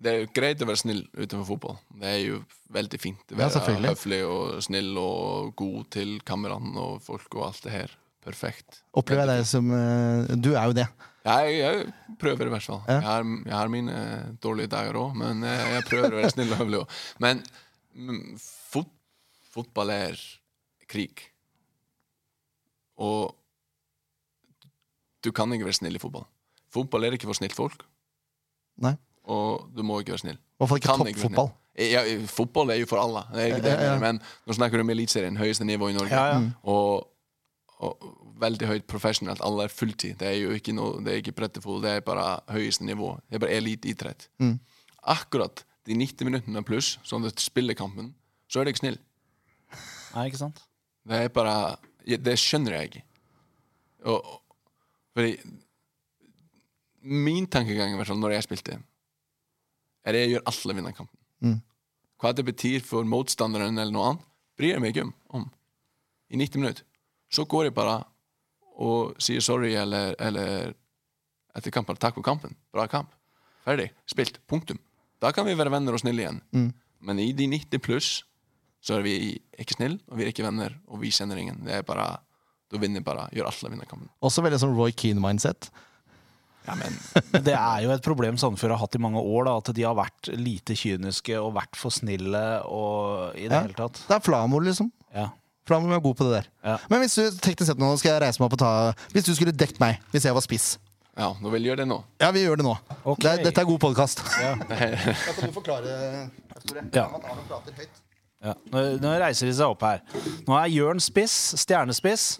det 0.00 0.10
er 0.12 0.22
jo 0.22 0.28
greit 0.36 0.62
å 0.64 0.66
være 0.68 0.80
snill 0.80 1.02
utenfor 1.12 1.44
fotball. 1.50 1.76
Det 2.00 2.08
er 2.08 2.20
jo 2.24 2.38
veldig 2.72 3.00
fint 3.02 3.20
å 3.28 3.34
Ja, 3.36 3.42
være 3.42 3.54
selvfølgelig. 3.58 3.90
høflig 3.92 4.20
og 4.26 4.62
snill 4.64 4.90
og 5.02 5.50
god 5.60 5.90
til 5.92 6.14
kameraene 6.24 6.80
og 6.80 7.02
folk 7.04 7.34
og 7.36 7.46
alt 7.50 7.60
det 7.66 7.74
her. 7.74 7.96
Perfekt. 8.24 8.82
Opplever 8.96 9.24
jeg 9.28 9.40
deg 9.40 9.46
som 9.48 9.70
eh, 9.72 10.32
Du 10.40 10.50
er 10.54 10.66
jo 10.68 10.74
det. 10.76 10.86
Jeg, 11.24 11.52
jeg 11.60 12.16
prøver 12.20 12.48
i 12.48 12.52
hvert 12.54 12.64
fall. 12.64 12.80
Ja. 12.88 12.94
Jeg, 12.96 13.04
har, 13.04 13.24
jeg 13.48 13.56
har 13.56 13.72
mine 13.72 13.96
eh, 13.96 14.30
dårlige 14.40 14.72
dager 14.72 14.96
òg, 15.02 15.14
men 15.20 15.44
jeg, 15.44 15.66
jeg 15.76 15.86
prøver 15.88 16.14
å 16.16 16.20
være 16.22 16.32
snill 16.32 16.52
og 16.56 16.60
høflig 16.62 16.80
òg. 16.80 16.96
Men 17.24 17.42
fot, 18.40 18.88
fotball 19.52 19.92
er 19.92 20.20
krig. 20.90 21.26
Og 23.00 23.34
du 25.24 25.30
kan 25.36 25.52
ikke 25.52 25.68
være 25.68 25.76
snill 25.80 25.96
i 25.96 26.02
fotball. 26.02 26.24
Fotball 26.72 27.04
er 27.08 27.16
ikke 27.16 27.28
for 27.28 27.36
snille 27.36 27.56
folk, 27.56 27.82
Nei. 28.80 28.94
Og 29.24 29.68
du 29.76 29.82
må 29.86 30.00
ikke 30.00 30.14
være 30.16 30.24
snill. 30.24 30.38
I 30.38 30.60
hvert 30.60 30.68
fall 30.72 30.80
ikke 30.82 30.96
toppfotball. 31.04 31.52
Ja, 31.80 32.02
fotball 32.28 32.70
er 32.74 32.80
jo 32.82 32.88
for 32.90 33.00
alle, 33.00 33.22
det 33.32 33.40
er 33.42 33.52
ikke 33.54 33.62
det 33.64 33.70
jeg 33.72 33.86
Ja, 33.86 33.92
ja. 33.94 34.00
men 34.02 34.18
nå 34.20 34.56
snakker 34.56 34.76
du 34.76 34.84
om 34.84 34.90
Eliteserien, 34.92 35.36
høyeste 35.40 35.64
nivå 35.64 35.88
i 35.88 35.94
Norge. 35.96 36.12
Ja, 36.12 36.34
ja. 36.34 36.50
Og, 36.68 37.06
og 37.80 38.10
veldig 38.40 38.68
høyt 38.68 38.86
profesjonelt. 38.90 39.40
Alle 39.44 39.64
er 39.68 39.72
fulltid. 39.72 40.18
Det 40.20 40.28
er 40.28 40.36
jo 40.40 40.52
ikke, 40.56 40.74
noe, 40.76 40.98
det 41.04 41.12
er 41.12 41.22
ikke 41.22 41.36
brettefotball, 41.38 41.82
det 41.84 41.94
er 41.96 42.04
bare 42.04 42.26
høyeste 42.52 42.84
nivå. 42.84 43.14
Det 43.28 43.38
er 43.38 43.44
bare 43.44 43.56
eliteidrett. 43.60 44.28
Mm. 44.42 44.58
Akkurat 45.14 45.64
de 45.88 45.96
90 45.96 46.28
minuttene 46.28 46.64
pluss, 46.66 46.98
som 47.06 47.22
du 47.24 47.30
spiller 47.40 47.78
kampen, 47.78 48.12
så 48.50 48.60
er 48.60 48.68
du 48.68 48.74
ikke 48.74 48.82
snill. 48.84 48.98
Nei, 50.16 50.26
ikke 50.28 50.42
sant? 50.42 50.60
Det 51.08 51.16
er 51.24 51.32
bare 51.32 51.76
Det 52.04 52.36
skjønner 52.38 52.76
jeg 52.76 52.90
ikke. 52.90 53.02
Og, 54.10 54.26
fordi 55.14 55.36
Min 57.02 57.46
tankegang 57.48 57.94
i 57.94 57.96
hvert 57.96 58.10
fall 58.10 58.18
når 58.20 58.34
jeg 58.34 58.44
spilte, 58.44 58.74
er 60.04 60.16
det 60.16 60.24
jeg 60.24 60.34
gjør 60.34 60.46
alt 60.46 60.60
for 60.60 60.72
å 60.72 60.76
vinne 60.78 60.94
kampen. 60.96 61.18
Mm. 61.44 61.58
Hva 62.20 62.32
det 62.36 62.44
betyr 62.48 62.84
for 62.84 63.08
motstanderen 63.08 63.78
eller 63.78 63.94
noe 63.94 64.10
annet, 64.10 64.26
bryr 64.60 64.74
jeg 64.74 64.84
meg 64.84 65.00
om. 65.02 65.46
I 66.30 66.38
90 66.38 66.62
minutter. 66.62 66.84
Så 67.32 67.46
går 67.48 67.68
jeg 67.68 67.76
bare 67.76 68.00
og 68.80 69.16
sier 69.22 69.42
sorry 69.44 69.72
eller, 69.78 70.14
eller 70.20 70.72
etter 71.56 71.74
kampen 71.74 71.98
takk 72.00 72.16
for 72.18 72.26
kampen. 72.26 72.56
Bra 72.74 72.86
kamp. 72.90 73.12
Ferdig. 73.64 73.90
Spilt. 74.08 74.40
Punktum. 74.48 74.80
Da 75.20 75.32
kan 75.36 75.46
vi 75.48 75.56
være 75.58 75.72
venner 75.72 75.96
og 75.96 76.02
snille 76.02 76.24
igjen. 76.24 76.40
Mm. 76.56 76.70
Men 77.06 77.20
i 77.20 77.30
de 77.36 77.48
90 77.50 77.82
pluss 77.84 78.10
så 78.80 78.96
er 78.96 79.04
vi 79.04 79.14
ikke 79.60 79.76
snille, 79.76 80.00
og 80.08 80.16
vi 80.16 80.24
er 80.24 80.32
ikke 80.32 80.44
venner, 80.46 80.72
og 80.88 81.02
vi 81.02 81.12
kjenner 81.12 81.40
ingen. 81.40 81.60
Det 81.66 81.80
er 81.80 81.86
bare 81.86 82.18
Da 82.70 82.78
vinner 82.78 83.02
bare. 83.02 83.24
Gjør 83.34 83.48
alt 83.48 83.58
for 83.58 83.66
å 83.66 83.72
vinne 83.72 83.86
kampen. 83.90 84.06
Også 84.22 84.44
veldig 84.46 84.60
sånn 84.62 84.76
Roy 84.78 84.92
Keane-mindset. 84.94 85.72
Ja, 86.70 86.76
men 86.78 87.42
det 87.44 87.54
er 87.56 87.82
jo 87.84 87.90
et 87.96 88.04
problem 88.06 88.38
Sandefjord 88.40 88.76
har 88.76 88.80
hatt 88.84 88.94
i 88.96 89.02
mange 89.02 89.20
år, 89.20 89.44
da, 89.48 89.56
at 89.60 89.70
de 89.76 89.84
har 89.86 89.96
vært 89.98 90.30
lite 90.38 90.76
kyniske 90.78 91.34
og 91.40 91.52
vært 91.58 91.78
for 91.78 91.90
snille 91.94 92.44
og 92.70 93.34
i 93.36 93.48
det 93.48 93.56
Ja. 93.58 93.64
hele 93.66 93.76
tatt. 93.78 94.00
Det 94.06 94.16
er 94.16 94.22
Flamo, 94.24 94.60
liksom. 94.62 94.92
Ja. 95.14 95.28
Flamo 95.68 95.90
er 95.94 96.00
god 96.02 96.16
på 96.18 96.26
det 96.28 96.36
der. 96.40 96.46
Ja. 96.64 96.76
Men 96.90 97.02
hvis 97.04 97.14
du 97.18 97.36
teknisk 97.42 97.68
sett 97.72 97.78
nå 97.82 97.90
skal 97.98 98.14
jeg 98.16 98.22
reise 98.24 98.40
meg 98.40 98.46
opp 98.48 98.56
og 98.56 98.62
ta 98.62 98.70
Hvis 99.12 99.26
du 99.28 99.34
skulle 99.36 99.52
dekt 99.54 99.78
meg 99.82 100.00
hvis 100.14 100.24
jeg 100.26 100.34
var 100.34 100.42
spiss 100.46 100.78
ja, 101.18 101.34
nå 101.42 101.50
vil 101.52 101.60
vi 101.60 101.68
gjøre 101.68 101.82
det 101.82 101.88
nå. 101.90 101.96
Ja, 102.22 102.30
vi 102.32 102.44
gjør 102.46 102.60
det 102.60 102.64
nå. 102.64 102.72
Okay. 103.02 103.20
Det 103.26 103.30
er, 103.32 103.42
dette 103.50 103.60
er 103.60 103.66
god 103.68 103.80
podkast. 103.82 104.22
Ja. 104.40 104.54
Da 104.70 105.34
kan 105.36 105.50
du 105.50 105.52
forklare, 105.52 105.96
Tore. 106.64 106.84
Ja. 106.94 107.08
Ja. 108.40 108.54
Nå, 108.72 108.84
nå 109.02 109.10
reiser 109.20 109.50
de 109.50 109.52
seg 109.58 109.68
opp 109.74 109.82
her. 109.84 110.00
Nå 110.46 110.56
er 110.56 110.70
Jørn 110.72 111.02
spiss, 111.02 111.34
stjernespiss. 111.60 112.38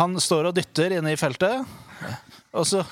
Han 0.00 0.16
står 0.18 0.48
og 0.50 0.56
dytter 0.56 0.96
inne 0.96 1.12
i 1.14 1.20
feltet. 1.20 1.62
Og 2.56 2.66
så 2.66 2.82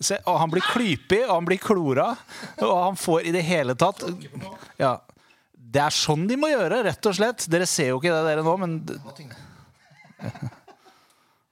se, 0.00 0.18
og 0.26 0.38
Han 0.40 0.52
blir 0.52 0.64
klypig, 0.64 1.22
og 1.26 1.34
han 1.34 1.48
blir 1.48 1.60
klora, 1.62 2.08
og 2.62 2.74
han 2.84 2.98
får 2.98 3.28
i 3.28 3.34
det 3.34 3.44
hele 3.46 3.74
tatt 3.78 4.04
Ja. 4.78 4.98
Det 5.68 5.82
er 5.84 5.92
sånn 5.92 6.24
de 6.30 6.36
må 6.40 6.48
gjøre, 6.48 6.78
rett 6.86 7.06
og 7.10 7.16
slett. 7.18 7.44
Dere 7.52 7.66
ser 7.68 7.90
jo 7.90 7.98
ikke 8.00 8.14
det, 8.14 8.22
dere 8.24 8.44
nå, 8.46 8.54
men 8.56 8.78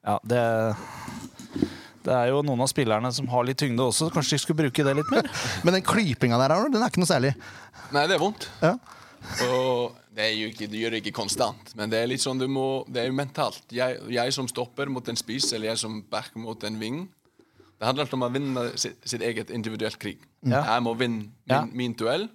Ja, 0.06 0.18
det 0.24 0.40
Det 2.06 2.14
er 2.14 2.30
jo 2.30 2.40
noen 2.46 2.62
av 2.62 2.70
spillerne 2.70 3.10
som 3.12 3.26
har 3.32 3.44
litt 3.44 3.58
tyngde 3.58 3.82
også. 3.82 4.08
Kanskje 4.14 4.36
de 4.38 4.42
skulle 4.44 4.60
bruke 4.62 4.84
det 4.86 4.94
litt 4.94 5.10
mer? 5.10 5.26
Men 5.66 5.74
den 5.74 5.84
klypinga 5.84 6.38
der, 6.38 6.54
den 6.70 6.78
er 6.78 6.92
ikke 6.92 7.02
noe 7.02 7.10
særlig. 7.10 7.32
Nei, 7.90 8.04
det 8.06 8.14
er 8.14 8.22
vondt. 8.22 8.46
Ja. 8.62 8.76
Og 9.48 9.96
det 10.14 10.22
er 10.22 10.36
jo 10.38 10.46
ikke, 10.52 10.68
du 10.70 10.76
gjør 10.78 10.94
det 10.94 11.00
ikke 11.02 11.16
konstant, 11.18 11.72
men 11.76 11.90
det 11.90 11.98
er 11.98 12.06
litt 12.08 12.22
sånn 12.22 12.38
du 12.38 12.46
må, 12.48 12.84
det 12.88 13.02
er 13.02 13.10
jo 13.10 13.16
mentalt. 13.18 13.64
Jeg, 13.74 13.98
jeg 14.14 14.32
som 14.32 14.46
stopper 14.48 14.88
mot 14.92 15.08
en 15.10 15.18
spiss, 15.18 15.50
eller 15.52 15.72
jeg 15.72 15.82
som 15.82 15.98
back 16.12 16.30
mot 16.38 16.62
en 16.64 16.78
ving, 16.80 17.02
det 17.78 17.86
handler 17.86 18.14
om 18.16 18.24
å 18.24 18.32
vinne 18.32 18.62
sitt, 18.80 18.96
sitt 19.04 19.20
eget 19.22 19.50
individuelt 19.52 19.98
krig. 20.00 20.22
Ja. 20.46 20.62
Jeg 20.74 20.82
må 20.86 20.94
vinne 20.96 21.26
min, 21.26 21.32
Ja. 21.50 21.64
min 21.66 21.94
duell. 21.94 22.28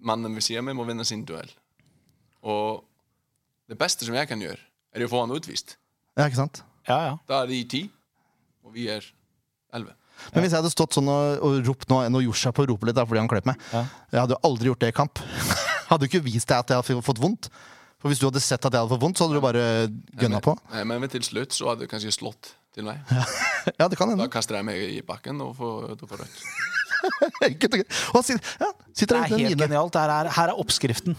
Mannen 0.00 0.34
ved 0.34 0.42
siden 0.46 0.60
av 0.62 0.64
meg 0.68 0.76
må 0.78 0.86
vinne 0.86 1.04
sin 1.04 1.24
duell. 1.26 1.50
Og 2.46 2.84
det 3.68 3.78
beste 3.80 4.06
som 4.06 4.14
jeg 4.14 4.28
kan 4.30 4.40
gjøre, 4.40 4.60
er 4.94 5.04
å 5.04 5.08
få 5.10 5.20
han 5.24 5.34
utvist. 5.34 5.76
ja, 6.16 6.24
ikke 6.28 6.36
sant? 6.36 6.62
Ja, 6.88 6.98
ja. 7.04 7.16
Da 7.28 7.42
er 7.42 7.46
de 7.50 7.64
ti, 7.64 7.90
og 8.64 8.72
vi 8.72 8.86
er 8.88 9.02
elleve. 9.74 9.92
Men 10.34 10.42
hvis 10.42 10.50
jeg 10.54 10.62
hadde 10.62 10.70
stått 10.72 10.94
sånn 10.96 11.08
og, 11.08 11.38
og 11.46 11.66
ropt 11.68 11.88
nå 11.92 12.00
Nå 12.10 12.20
gjorde 12.24 12.40
seg 12.40 12.54
på 12.56 12.64
å 12.64 12.68
rope 12.72 12.86
litt 12.88 12.96
da, 12.96 13.04
fordi 13.06 13.20
han 13.20 13.28
kløp 13.30 13.46
meg. 13.46 13.60
Ja. 13.72 13.84
Jeg 14.10 14.20
hadde 14.24 14.34
jo 14.34 14.40
aldri 14.48 14.66
gjort 14.70 14.80
det 14.80 14.88
i 14.88 14.96
kamp. 14.96 15.18
hadde 15.90 16.06
jo 16.06 16.10
ikke 16.10 16.24
vist 16.24 16.48
deg 16.48 16.58
at 16.58 16.72
jeg 16.72 16.80
hadde 16.80 17.04
fått 17.06 17.20
vondt. 17.22 17.50
For 17.98 18.12
hvis 18.12 18.20
du 18.22 18.28
hadde 18.28 18.42
sett 18.42 18.62
at 18.62 18.74
jeg 18.74 18.78
hadde 18.78 18.92
fått 18.94 19.02
vondt, 19.02 19.18
så 19.18 19.26
hadde 19.26 19.38
du 19.40 19.42
bare 19.42 19.62
gønna 20.20 20.38
på. 20.44 20.54
Nei, 20.70 20.84
men 20.86 21.10
til 21.10 21.24
slutt 21.26 21.56
så 21.56 21.72
hadde 21.72 21.86
du 21.86 21.90
kanskje 21.90 22.12
slått 22.14 22.52
til 22.76 22.86
meg. 22.86 23.00
Ja, 23.78 23.88
det 23.90 23.98
kan 23.98 24.12
Da 24.16 24.28
kaster 24.32 24.58
jeg 24.60 24.66
meg 24.68 24.78
i 24.80 25.00
bakken 25.06 25.42
og 25.44 25.56
får, 25.58 25.96
får 26.06 26.22
rødt. 26.22 26.44
Og 28.16 28.24
sitter, 28.26 28.40
ja, 28.58 28.68
sitter 28.90 29.14
Det 29.14 29.18
er 29.18 29.28
helt 29.30 29.42
mine. 29.44 29.58
genialt. 29.60 29.98
Her 29.98 30.12
er, 30.14 30.30
her 30.34 30.50
er 30.52 30.58
oppskriften. 30.62 31.14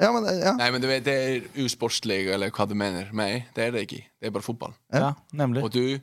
Ja, 0.00 0.10
men, 0.12 0.26
ja. 0.40 0.52
Nei, 0.58 0.68
men 0.74 0.82
du 0.82 0.88
vet, 0.90 1.04
det 1.06 1.14
er 1.14 1.46
usportslig, 1.62 2.24
eller 2.32 2.52
hva 2.52 2.66
du 2.68 2.74
mener. 2.76 3.08
Meg, 3.16 3.46
det 3.56 3.68
er 3.68 3.74
det 3.76 3.84
ikke. 3.86 4.00
Det 4.20 4.28
er 4.28 4.34
bare 4.34 4.44
fotball. 4.44 4.74
Ja, 4.92 5.12
nemlig. 5.36 5.62
Og 5.64 5.72
du 5.74 6.00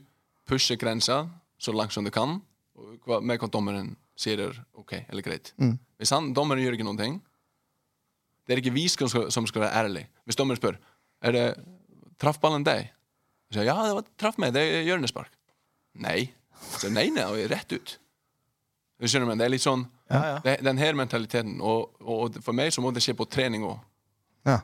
pusher 0.49 0.79
grensa 0.81 1.23
så 1.59 1.73
langt 1.75 1.93
som 1.93 2.05
du 2.07 2.11
kan, 2.13 2.39
med 3.19 3.41
hva 3.41 3.49
dommeren 3.51 3.91
sier 4.19 4.41
er 4.47 4.55
OK 4.79 4.95
eller 5.01 5.25
greit. 5.25 5.51
Hvis 5.99 6.13
han, 6.15 6.31
dommeren 6.37 6.63
gjør 6.63 6.77
ikke 6.77 6.87
noen 6.87 7.01
ting, 7.01 7.19
det 8.49 8.55
er 8.55 8.63
ikke 8.63 8.73
vi 8.73 8.87
som 8.89 9.05
skal, 9.11 9.27
som 9.29 9.45
skal 9.45 9.61
være 9.61 9.83
ærlige. 9.83 10.09
Hvis 10.25 10.37
dommeren 10.39 10.57
spør 10.57 10.79
er 11.21 11.35
det 11.35 11.43
traff 12.17 12.39
ballen 12.41 12.63
deg, 12.65 12.87
så 13.49 13.59
sier 13.59 13.67
ja, 13.69 13.75
det 13.85 13.93
var, 13.99 14.07
traff 14.17 14.39
meg, 14.41 14.55
det 14.55 14.63
er 14.65 14.87
hjørnespark. 14.87 15.29
Nei. 16.01 16.31
Så 16.81 16.89
nei, 16.89 17.11
nei, 17.13 17.27
og 17.29 17.37
rett 17.51 17.75
ut. 17.77 17.93
Du 18.99 19.07
skjønner 19.07 19.29
meg, 19.29 19.37
Det 19.39 19.45
er 19.45 19.53
litt 19.53 19.63
sånn 19.63 19.85
Ja, 20.09 20.19
ja. 20.25 20.37
det, 20.43 20.57
Den 20.65 20.81
her 20.81 20.97
mentaliteten. 20.97 21.59
Og, 21.61 21.93
og 22.01 22.41
for 22.43 22.57
meg 22.57 22.73
så 22.73 22.81
må 22.83 22.91
det 22.91 23.03
skje 23.05 23.15
på 23.15 23.29
trening 23.29 23.63
òg. 23.69 23.77
Ja. 24.49 24.59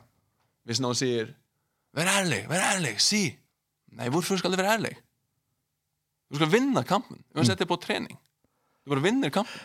Hvis 0.66 0.82
noen 0.82 0.98
sier 0.98 1.30
'vær 1.94 2.10
ærlig', 2.10 2.48
vær 2.50 2.66
ærlig, 2.74 2.98
si 3.00 3.38
Nei, 3.96 4.10
hvorfor 4.12 4.36
skal 4.36 4.52
du 4.52 4.58
være 4.58 4.74
ærlig? 4.76 4.96
Du 6.28 6.36
skal 6.36 6.50
vinne 6.52 6.82
kampen. 6.84 7.22
Uansett 7.32 7.58
det 7.58 7.64
er 7.64 7.70
på 7.70 7.78
trening. 7.80 8.18
Du 8.84 8.90
bare 8.90 9.02
vinner 9.06 9.30
kampen. 9.30 9.60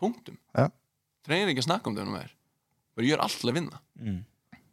Punktum. 0.00 0.38
Ja. 0.56 0.66
Trenger 1.22 1.52
ikke 1.52 1.62
snakke 1.62 1.86
om 1.86 1.94
det 1.94 2.06
noe 2.08 2.16
mer. 2.16 2.32
Bare 2.96 3.08
gjør 3.08 3.22
alt 3.24 3.38
til 3.40 3.52
å 3.52 3.56
vinne. 3.56 3.80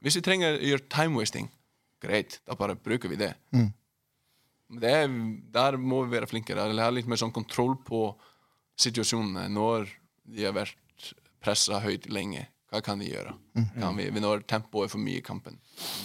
Hvis 0.03 0.17
vi 0.19 0.23
trenger 0.23 0.57
å 0.57 0.69
gjøre 0.71 0.87
time-wasting, 0.91 1.49
greit, 2.03 2.39
da 2.47 2.55
bare 2.59 2.77
bruker 2.79 3.11
vi 3.11 3.19
det. 3.19 3.33
Mm. 3.55 3.69
Det 4.79 4.91
er, 4.93 5.07
der 5.51 5.77
må 5.81 6.03
vi 6.05 6.13
være 6.13 6.29
flinkere. 6.29 6.67
Eller 6.69 6.85
ha 6.85 6.93
litt 6.93 7.09
mer 7.09 7.19
sånn 7.19 7.33
kontroll 7.35 7.75
på 7.85 8.13
situasjonene 8.79 9.47
når 9.51 9.89
de 10.29 10.45
har 10.45 10.55
vært 10.55 11.13
pressa 11.43 11.81
høyt 11.83 12.07
lenge. 12.11 12.45
Hva 12.69 12.83
kan 12.85 13.01
de 13.01 13.07
gjøre? 13.09 13.33
Kan 13.79 13.97
vi, 13.97 14.11
når 14.21 14.43
tempoet 14.47 14.87
er 14.87 14.91
for 14.93 15.01
mye 15.01 15.23
i 15.23 15.25
kampen, 15.25 15.55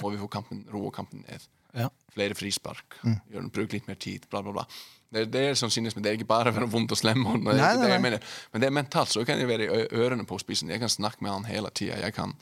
må 0.00 0.14
vi 0.14 0.20
få 0.22 0.30
kampen, 0.32 0.62
roe 0.72 0.92
kampen 0.94 1.20
ned. 1.26 1.44
Ja. 1.74 1.88
Flere 2.14 2.36
frispark. 2.38 2.98
Mm. 3.02 3.48
bruk 3.55 3.72
litt 3.74 3.88
mer 3.90 3.98
tid. 4.01 4.28
Bla, 4.30 4.42
bla, 4.42 4.52
bla. 4.55 4.66
Det, 5.14 5.24
det 5.30 5.42
er 5.48 5.55
synes, 5.55 5.94
men 5.94 6.02
det 6.02 6.10
er 6.10 6.18
ikke 6.18 6.30
bare 6.30 6.51
å 6.51 6.55
være 6.56 6.68
vondt 6.70 6.94
og 6.94 6.98
slem. 6.98 7.22
og 7.26 7.38
Det 7.38 7.55
Nei, 7.59 7.72
det 7.78 7.90
nei. 7.90 8.18
Men 8.52 8.62
det 8.62 8.68
er 8.68 8.74
mentalt, 8.74 9.12
så 9.14 9.22
kan 9.26 9.38
jeg 9.38 9.51
være 9.51 9.68
i 9.68 9.86
ørene 9.94 10.26
på 10.26 10.38
spissen. 10.42 10.70
Jeg 10.70 10.82
kan 10.82 10.90
snakke 10.90 11.22
med 11.22 11.32
han 11.32 11.46
hele 11.51 11.70
tida. 11.70 12.01
Jeg 12.02 12.16
kan 12.16 12.34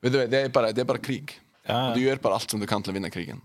Vet 0.00 0.14
du, 0.14 0.18
det 0.18 0.30
det 0.48 0.80
er 0.80 0.88
bare 0.88 0.98
krig. 0.98 1.36
Ja, 1.68 1.74
ja. 1.74 1.80
Og 1.90 1.98
du 1.98 2.00
gjør 2.00 2.22
bare 2.24 2.38
alt 2.40 2.50
som 2.50 2.60
du 2.60 2.66
kan 2.66 2.82
til 2.82 2.94
å 2.94 2.96
vinne 2.96 3.10
krigen. 3.12 3.42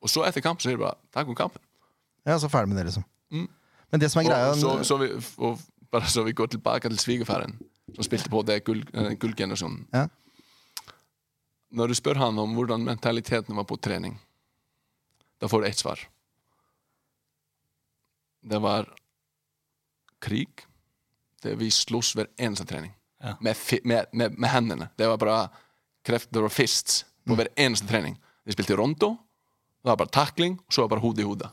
Og 0.00 0.10
så 0.12 0.22
etter 0.28 0.44
kamp 0.44 0.62
så 0.62 0.70
er 0.70 0.76
det 0.76 0.84
bare 0.84 0.96
takk 1.12 1.28
om 1.28 1.34
kampen. 1.34 1.62
ja, 2.24 2.38
så 2.38 2.48
ferdig 2.48 2.68
med 2.70 2.78
det, 2.78 2.84
liksom. 2.92 3.04
Mm. 3.32 3.48
Men 3.90 4.00
det 4.00 4.10
som 4.12 4.20
er 4.20 4.28
greia 4.28 4.52
Og 4.52 4.60
så, 4.60 4.76
så 4.84 4.96
vi, 5.00 5.08
og 5.38 5.58
bare 5.90 6.08
så 6.08 6.22
vi 6.22 6.32
går 6.32 6.46
tilbake 6.54 6.88
til 6.88 6.98
svigerfaren, 6.98 7.58
som 7.96 8.04
spilte 8.06 8.30
på 8.30 8.42
det 8.46 8.62
gull, 8.64 8.84
eh, 8.92 9.14
gullgenerasjonen. 9.20 9.86
Ja. 9.92 10.06
Når 11.72 11.90
du 11.90 11.94
spør 11.98 12.20
han 12.22 12.38
om 12.38 12.54
hvordan 12.56 12.84
mentaliteten 12.84 13.56
var 13.56 13.66
på 13.68 13.76
trening, 13.76 14.18
það 15.38 15.52
fór 15.52 15.66
eitt 15.68 15.82
svar 15.82 16.04
það 18.48 18.64
var 18.64 18.88
krík 20.22 20.64
þegar 21.42 21.60
við 21.60 21.74
slús 21.74 22.12
verð 22.18 22.32
einasta 22.40 22.66
træning 22.68 22.94
ja. 23.22 23.34
með, 23.44 23.62
með, 23.84 24.12
með, 24.12 24.38
með 24.38 24.54
hendina 24.54 24.90
það 24.98 25.12
var 25.12 25.22
bara 25.22 25.38
kreftur 26.06 26.48
og 26.48 26.54
fists 26.54 27.02
mm. 27.04 27.32
og 27.32 27.40
verð 27.42 27.62
einasta 27.64 27.90
træning 27.90 28.18
við 28.48 28.56
spilti 28.56 28.78
rondo, 28.78 29.12
það 29.82 29.92
var 29.92 30.00
bara 30.02 30.14
takling 30.18 30.58
og 30.62 30.74
svo 30.74 30.86
var 30.86 30.94
bara 30.94 31.04
húð 31.04 31.22
í 31.22 31.28
húða 31.28 31.52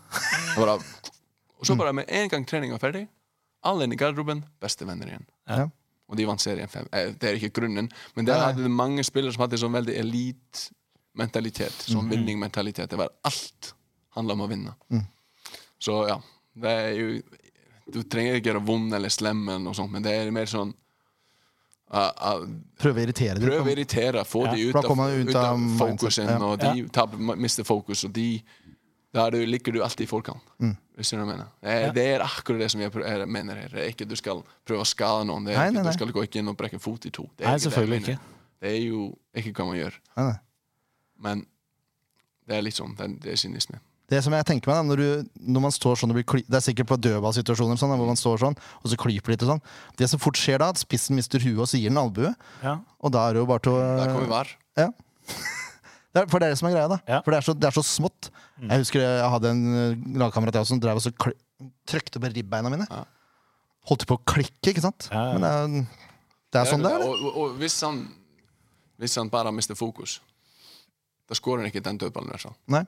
bara, 0.56 0.78
og 0.78 1.68
svo 1.68 1.78
bara 1.80 1.95
með 1.95 2.14
ein 2.18 2.32
gang 2.32 2.48
træning 2.48 2.74
var 2.76 2.84
ferdig 2.84 3.10
alveg 3.66 3.95
í 3.95 3.99
garðrúben, 3.99 4.45
besti 4.62 4.88
vennir 4.88 5.12
í 5.12 5.18
henn 5.18 5.28
ja. 5.49 5.68
og 6.10 6.18
því 6.18 6.30
vann 6.30 6.41
serien 6.41 6.72
5 6.72 6.90
það 6.94 7.30
er 7.30 7.38
ekki 7.38 7.53
grunninn, 7.53 7.91
menn 8.16 8.30
það 8.30 8.41
ja. 8.41 8.49
hafði 8.49 8.68
þið 8.68 8.76
mange 8.80 9.06
spilar 9.06 9.36
sem 9.36 9.45
hafði 9.45 9.57
þið 9.57 9.66
svona 9.66 9.80
veldig 9.82 9.99
elít 10.02 10.66
elite-mentalitet. 11.16 11.88
Sånn 11.92 12.10
vinningmentalitet. 12.10 12.90
Det 12.90 13.00
var 13.00 13.10
alt 13.24 13.74
handla 14.16 14.34
om 14.34 14.42
å 14.42 14.48
vinne. 14.48 14.76
Så 15.80 16.06
ja, 16.10 16.20
det 16.54 16.72
er 16.72 16.94
jo 16.96 17.22
Du 17.86 18.02
trenger 18.02 18.40
ikke 18.40 18.50
gjøre 18.50 18.64
vond 18.66 18.94
eller 18.98 19.10
slem, 19.14 19.44
eller 19.48 19.62
noe 19.62 19.76
sånt, 19.78 19.92
men 19.92 20.02
det 20.02 20.12
er 20.18 20.32
mer 20.34 20.48
sånn 20.50 20.72
uh, 21.94 22.10
uh, 22.10 22.46
Prøve 22.82 22.98
å 22.98 23.04
irritere 23.04 23.36
dem. 23.38 23.46
Prøve 23.46 23.70
å 23.70 23.74
irritere, 23.76 24.24
få 24.26 24.46
Ja, 24.48 24.56
de 24.56 24.70
ut 24.72 24.80
av, 24.80 25.04
ut 25.14 25.36
av 25.38 25.68
fokusen, 25.78 26.32
ja. 26.32 26.40
og 26.42 26.58
de 26.64 26.88
tab, 26.90 27.14
mister 27.38 27.68
fokus, 27.68 28.02
og 28.08 28.16
de 28.16 28.42
Da 29.14 29.28
er 29.28 29.38
du, 29.38 29.46
ligger 29.46 29.72
du 29.72 29.84
alltid 29.84 30.08
i 30.08 30.10
forkant. 30.10 30.42
Mm. 30.60 30.74
Hvis 30.98 31.12
du 31.12 31.20
mener. 31.20 31.46
Det 31.62 31.76
er, 31.76 31.94
det 31.94 32.08
er 32.16 32.24
akkurat 32.24 32.60
det 32.64 32.72
som 32.72 32.82
jeg, 32.82 32.92
prøver, 32.92 33.26
mener 33.28 33.62
her. 33.62 33.70
Det 33.70 33.84
er 33.84 33.94
ikke 33.94 34.08
du 34.08 34.16
skal 34.16 34.42
prøve 34.66 34.82
å 34.84 34.88
skade 34.88 35.28
noen. 35.30 35.46
Det 35.46 35.54
er 35.54 35.62
Nei, 35.62 35.70
nei, 35.76 35.84
nei. 35.84 35.92
Du 35.92 36.00
skal 36.00 36.12
gå 36.16 36.24
ikke 36.26 36.42
inn 36.42 36.50
og 36.52 36.58
brekke 36.58 36.80
fot 36.82 37.06
i 37.06 37.12
to. 37.14 37.28
Det 37.36 37.46
er 37.46 37.54
Nei, 37.54 37.62
ikke 37.62 37.86
det 37.86 38.02
ikke. 38.02 38.18
Det 38.64 38.72
er 38.72 38.82
jo 38.82 39.06
ikke 39.36 39.54
hva 39.60 39.70
man 39.70 39.78
gjør. 39.78 40.00
Nei, 40.16 40.26
nei. 40.32 40.38
Men 41.26 41.44
det 42.46 42.60
er 42.60 42.66
litt 42.66 42.78
sånn. 42.78 42.94
Det 42.98 43.06
er, 43.08 43.20
det 43.24 43.34
er 43.34 43.42
kynisme. 43.42 43.82
Det 44.06 44.20
som 44.22 44.34
jeg 44.38 44.46
tenker 44.46 44.70
meg 44.70 44.78
da, 44.78 44.86
når, 44.86 45.02
du, 45.02 45.30
når 45.56 45.64
man 45.64 45.74
står 45.74 45.98
sånn 45.98 46.12
det, 46.14 46.22
Det 46.46 46.58
er 46.60 46.62
sikkert 46.62 46.92
på 46.92 46.98
dødballsituasjoner 47.02 47.80
sånn, 47.82 47.96
hvor 47.98 48.12
man 48.12 48.20
står 48.20 48.38
sånn, 48.44 48.58
og 48.84 48.92
så 48.92 49.00
klyper 49.02 49.34
litt 49.34 49.46
og 49.48 49.56
sånn. 49.56 49.64
Det 49.98 50.10
som 50.12 50.22
fort 50.22 50.38
skjer 50.38 50.62
da, 50.62 50.70
at 50.76 50.82
spissen 50.82 51.18
mister 51.18 51.42
huet, 51.42 51.58
og 51.58 51.70
så 51.72 51.82
gir 51.82 51.90
den 51.90 51.98
albue. 51.98 52.30
Ja. 52.62 52.78
Og 53.02 53.14
da 53.16 53.24
er 53.26 53.34
det 53.34 53.42
jo 53.42 53.48
bare 53.50 53.66
til 53.66 53.74
å 53.74 53.80
Der 53.82 54.14
kommer 54.14 54.34
VAR. 54.36 54.52
Ja. 54.78 54.92
Det 56.16 56.22
er, 56.22 56.28
for 56.32 56.40
det 56.40 56.48
er 56.48 56.54
det 56.54 56.58
som 56.62 56.70
er 56.70 56.72
greia, 56.72 56.88
da. 56.88 56.96
Ja. 57.12 57.18
For 57.26 57.34
det 57.34 57.38
er, 57.42 57.44
så, 57.44 57.54
det 57.60 57.68
er 57.68 57.74
så 57.76 57.82
smått. 57.84 58.30
Jeg 58.62 58.86
husker 58.86 59.02
jeg 59.04 59.32
hadde 59.34 59.50
en 59.52 59.64
eh, 59.76 60.04
lagkamerat 60.22 60.56
jeg 60.62 60.70
som 60.70 60.80
drev 60.80 61.02
og 61.02 61.04
så 61.04 61.12
trykte 61.92 62.22
på 62.24 62.30
ribbeina 62.32 62.72
mine. 62.72 62.86
Ja. 62.88 63.02
Holdt 63.90 64.06
på 64.08 64.16
å 64.16 64.22
klikke, 64.24 64.72
ikke 64.72 64.86
sant? 64.86 65.10
Ja, 65.12 65.26
ja. 65.26 65.34
Men 65.36 65.44
det 65.44 65.50
er, 65.52 66.06
det 66.56 66.62
er 66.62 66.70
sånn 66.72 66.86
det 66.88 66.94
er. 66.96 67.04
Og, 67.04 67.20
og, 67.20 67.42
og 67.42 67.60
hvis, 67.60 67.76
han, 67.84 68.00
hvis 69.04 69.18
han 69.20 69.34
bare 69.34 69.52
mister 69.52 69.76
fokus, 69.76 70.22
da 71.30 71.36
skårer 71.38 71.64
han 71.64 71.72
ikke 71.72 71.84
den 71.86 71.98
dødballen. 72.02 72.30
i 72.30 72.36
hvert 72.36 72.46
fall. 72.48 72.58
Nei. 72.76 72.84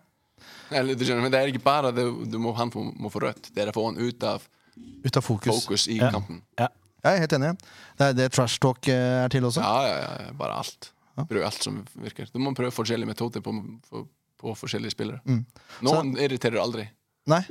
Eller, 0.72 1.00
skjønner, 1.00 1.24
men 1.26 1.32
det 1.34 1.40
er 1.42 1.50
ikke 1.52 1.64
bare 1.66 1.92
det 1.96 2.06
du 2.32 2.38
må, 2.42 2.52
han 2.58 2.70
må, 2.76 2.84
må 3.08 3.10
få 3.14 3.24
rødt. 3.24 3.50
Det 3.56 3.64
er 3.64 3.72
å 3.72 3.76
få 3.78 3.88
han 3.90 3.98
ut 3.98 4.24
av 4.28 4.44
Ut 4.78 5.18
av 5.18 5.24
fokus. 5.26 5.64
fokus 5.64 5.88
i 5.90 5.98
Ja. 5.98 6.12
kampen. 6.14 6.42
Ja. 6.60 6.68
Jeg 7.04 7.16
er 7.16 7.20
helt 7.24 7.34
enig. 7.34 7.50
Det 7.98 8.06
er 8.10 8.14
det 8.14 8.32
trash 8.36 8.60
talk 8.62 8.88
eh, 8.92 9.24
er 9.26 9.30
til 9.34 9.46
også. 9.48 9.62
Ja, 9.64 9.88
ja, 9.88 10.10
ja, 10.28 10.32
bare 10.38 10.58
alt. 10.60 10.92
Prøv 11.18 11.44
alt 11.48 11.64
som 11.64 11.80
virker. 11.98 12.28
Du 12.30 12.38
må 12.38 12.52
prøve 12.54 12.70
forskjellige 12.76 13.10
metoder 13.10 13.42
på, 13.42 13.54
på, 13.90 14.04
på 14.38 14.54
forskjellige 14.60 14.94
spillere. 14.94 15.22
Mm. 15.26 15.40
Noen 15.88 16.12
irriterer 16.22 16.60
aldri. 16.62 16.86
Nei. 17.26 17.42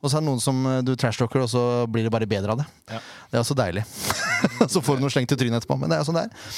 Og 0.00 0.08
så 0.10 0.16
er 0.16 0.24
det 0.24 0.30
noen 0.30 0.40
som 0.42 0.58
eh, 0.66 0.80
du 0.82 0.94
trash-talker, 0.96 1.44
og 1.44 1.50
så 1.52 1.62
blir 1.92 2.02
det 2.08 2.10
bare 2.14 2.26
bedre 2.26 2.54
av 2.56 2.62
det. 2.62 2.66
Ja. 2.90 3.00
Det 3.30 3.38
er 3.38 3.44
også 3.44 3.54
deilig. 3.58 3.84
så 4.72 4.80
får 4.82 4.96
du 4.98 5.04
noe 5.04 5.12
slengt 5.12 5.34
i 5.36 5.38
trynet 5.38 5.60
etterpå, 5.60 5.76
men 5.78 5.92
det 5.92 5.98
er 6.00 6.08
sånn 6.08 6.16
det 6.18 6.24
er. 6.26 6.48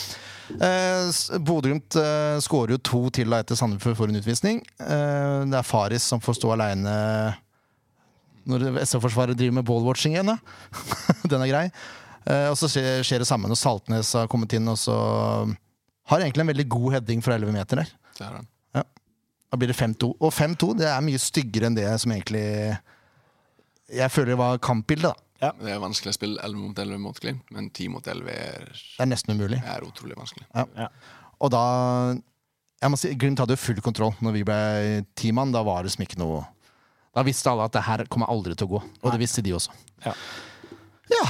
Eh, 0.51 1.39
Bodø-Glimt 1.43 1.97
eh, 2.01 2.37
skårer 2.43 2.77
jo 2.77 2.83
to 2.85 3.01
til 3.15 3.33
da 3.33 3.41
etter 3.43 3.59
Sandefjord 3.59 3.99
får 3.99 4.13
en 4.13 4.21
utvisning. 4.21 4.61
Eh, 4.83 5.39
det 5.49 5.59
er 5.59 5.67
Faris 5.67 6.07
som 6.13 6.23
får 6.23 6.39
stå 6.41 6.53
aleine 6.57 6.95
når 8.51 8.81
SV-forsvaret 8.83 9.39
driver 9.39 9.61
med 9.61 9.67
ballwatching 9.69 10.17
igjen. 10.17 10.33
Da. 10.33 10.39
Den 11.31 11.45
er 11.45 11.53
grei. 11.53 11.67
Eh, 12.27 12.49
og 12.51 12.57
så 12.59 12.71
skjer, 12.71 13.05
skjer 13.07 13.23
det 13.23 13.29
samme 13.31 13.51
når 13.51 13.61
Saltnes 13.61 14.15
har 14.19 14.31
kommet 14.31 14.55
inn, 14.59 14.67
og 14.71 14.79
så 14.81 14.97
har 16.11 16.25
egentlig 16.25 16.45
en 16.47 16.53
veldig 16.53 16.69
god 16.75 16.89
heading 16.99 17.23
fra 17.25 17.39
11 17.39 17.55
meter 17.55 17.83
der. 17.85 17.95
Det 18.19 18.27
er 18.27 18.41
han. 18.41 18.49
Da 19.53 19.59
blir 19.61 19.69
det 19.69 19.77
5-2. 19.77 20.09
Og 20.17 20.31
5-2 20.33 20.71
det 20.79 20.87
er 20.89 21.03
mye 21.05 21.21
styggere 21.21 21.69
enn 21.69 21.75
det 21.77 21.85
som 22.01 22.15
egentlig 22.15 22.47
jeg 23.93 24.09
føler 24.15 24.39
var 24.41 24.61
kampbildet. 24.65 25.13
da. 25.13 25.32
Det 25.43 25.73
er 25.75 25.81
vanskelig 25.83 26.13
å 26.13 26.15
spille 26.15 26.39
11 26.47 26.55
mot 26.63 26.79
11 26.79 26.99
mot 27.03 27.19
Glimt, 27.19 27.49
men 27.51 27.69
10 27.75 27.89
mot 27.91 28.07
11 28.07 28.29
er, 28.31 28.69
Det 28.71 29.03
er 29.03 29.09
nesten 29.11 29.35
umulig. 29.35 29.59
er 29.67 29.83
utrolig 29.83 30.15
vanskelig. 30.15 30.47
Ja. 30.55 30.87
Og 31.43 31.51
da 31.51 31.63
jeg 32.83 32.91
må 32.91 32.99
si, 32.99 33.11
Glimt 33.19 33.39
hadde 33.43 33.57
jo 33.57 33.63
full 33.63 33.81
kontroll 33.83 34.15
når 34.23 34.33
vi 34.39 34.45
ble 34.47 34.59
teammann. 35.19 35.53
Da 35.55 35.63
var 35.67 35.83
det 35.83 35.93
som 35.95 36.05
ikke 36.07 36.19
noe 36.23 36.45
Da 37.15 37.23
visste 37.27 37.51
alle 37.51 37.67
at 37.67 37.75
det 37.75 37.83
her 37.85 38.05
kommer 38.09 38.31
aldri 38.33 38.55
til 38.57 38.67
å 38.71 38.71
gå. 38.79 38.83
Og 39.03 39.11
det 39.13 39.19
visste 39.21 39.43
de 39.45 39.53
også. 39.53 39.75
Ja. 40.07 40.15
Ja. 41.13 41.27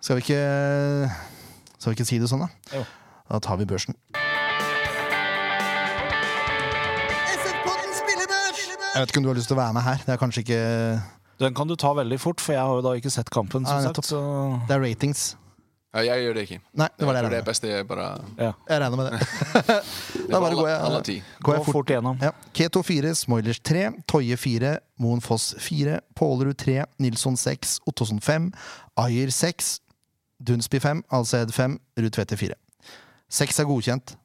Skal 0.00 0.16
vi 0.16 0.22
ikke 0.24 1.10
Skal 1.78 1.92
vi 1.92 1.96
ikke 1.98 2.06
si 2.08 2.18
det 2.22 2.30
sånn, 2.30 2.46
da? 2.46 2.48
Jo. 2.78 2.84
Da 3.28 3.38
tar 3.42 3.58
vi 3.58 3.66
børsen. 3.66 3.94
Jeg 8.92 9.00
vet 9.00 9.08
ikke 9.12 9.20
om 9.22 9.24
du 9.24 9.30
har 9.32 9.38
lyst 9.38 9.48
til 9.48 9.56
å 9.56 9.60
være 9.62 9.72
med 9.76 9.84
her. 9.86 10.00
Det 10.04 10.12
er 10.12 10.18
kanskje 10.20 10.42
ikke 10.44 10.58
Den 11.42 11.54
kan 11.58 11.68
du 11.70 11.74
ta 11.76 11.90
veldig 11.98 12.18
fort, 12.22 12.40
for 12.42 12.54
jeg 12.54 12.62
har 12.62 12.78
jo 12.78 12.82
da 12.86 12.96
ikke 12.98 13.10
sett 13.12 13.30
kampen. 13.34 13.66
som 13.66 13.80
Ja, 13.82 13.90
sagt, 13.92 14.06
så 14.08 14.20
Det 14.68 14.76
er 14.76 14.82
ratings. 14.84 15.32
Ja, 15.92 16.00
jeg 16.06 16.22
gjør 16.24 16.34
det 16.38 16.42
ikke. 16.46 16.56
Nei, 16.80 16.86
det 16.96 17.04
var 17.04 17.12
det 17.12 17.20
jeg 17.20 17.24
tror 17.26 17.32
det 17.32 17.36
jeg 17.36 17.42
er 17.42 17.48
best 17.50 17.64
jeg 17.68 17.86
bare 17.90 18.04
ja. 18.40 18.52
Jeg 18.70 18.80
regner 18.80 18.96
med 18.96 19.10
det. 19.10 19.18
Da 20.32 20.38
bare 20.40 20.54
går 20.56 20.68
alle, 20.70 20.86
alle 20.86 21.00
jeg, 21.04 21.22
går 21.44 21.54
jeg 21.58 21.64
fort. 21.66 21.72
fort 21.76 21.90
igjennom. 21.92 22.22
Ja. 22.24 22.30
Keto 22.56 22.80
4, 22.86 23.10
Smoilers 23.18 23.60
3, 23.60 23.82
Toje 24.08 24.36
4, 24.40 24.70
Moen 25.04 25.20
Foss 25.20 25.50
4, 25.60 25.98
Pålerud 26.16 26.56
3, 26.56 26.78
Nilsson 27.04 27.36
6, 27.36 27.74
Ottosson 27.90 28.20
5, 28.24 28.48
Ayer 29.04 29.28
6, 29.36 29.80
Dunsby 30.40 30.80
5, 30.80 31.02
Alced 31.12 31.52
5, 31.52 31.76
Ruud 32.00 32.16
Tvedte 32.16 32.36
4. 32.40 32.56
6 33.28 33.60
er 33.60 33.68
godkjent. 33.68 34.16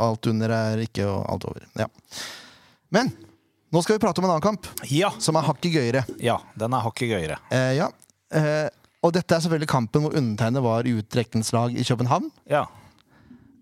Alt 0.00 0.26
under 0.28 0.52
er 0.52 0.84
ikke, 0.84 1.06
og 1.08 1.24
alt 1.32 1.44
over. 1.48 1.64
Ja. 1.78 1.88
Men 2.92 3.14
nå 3.72 3.82
skal 3.82 3.96
vi 3.96 4.02
prate 4.04 4.20
om 4.20 4.26
en 4.28 4.34
annen 4.34 4.44
kamp, 4.44 4.66
Ja. 4.90 5.10
som 5.18 5.36
er 5.36 5.46
hakket 5.48 5.72
gøyere. 5.74 6.04
ja, 6.20 6.38
den 6.58 6.72
er 6.76 6.80
hakket 6.84 7.08
gøyere. 7.10 7.38
Eh, 7.50 7.72
ja. 7.78 7.88
Eh, 8.32 8.68
og 9.02 9.12
dette 9.16 9.34
er 9.34 9.40
selvfølgelig 9.40 9.68
kampen 9.72 10.02
hvor 10.04 10.14
undertegnede 10.16 10.62
var 10.62 10.86
i 10.86 10.92
utdrekningslag 11.00 11.74
i 11.76 11.84
København. 11.84 12.30
Ja. 12.50 12.66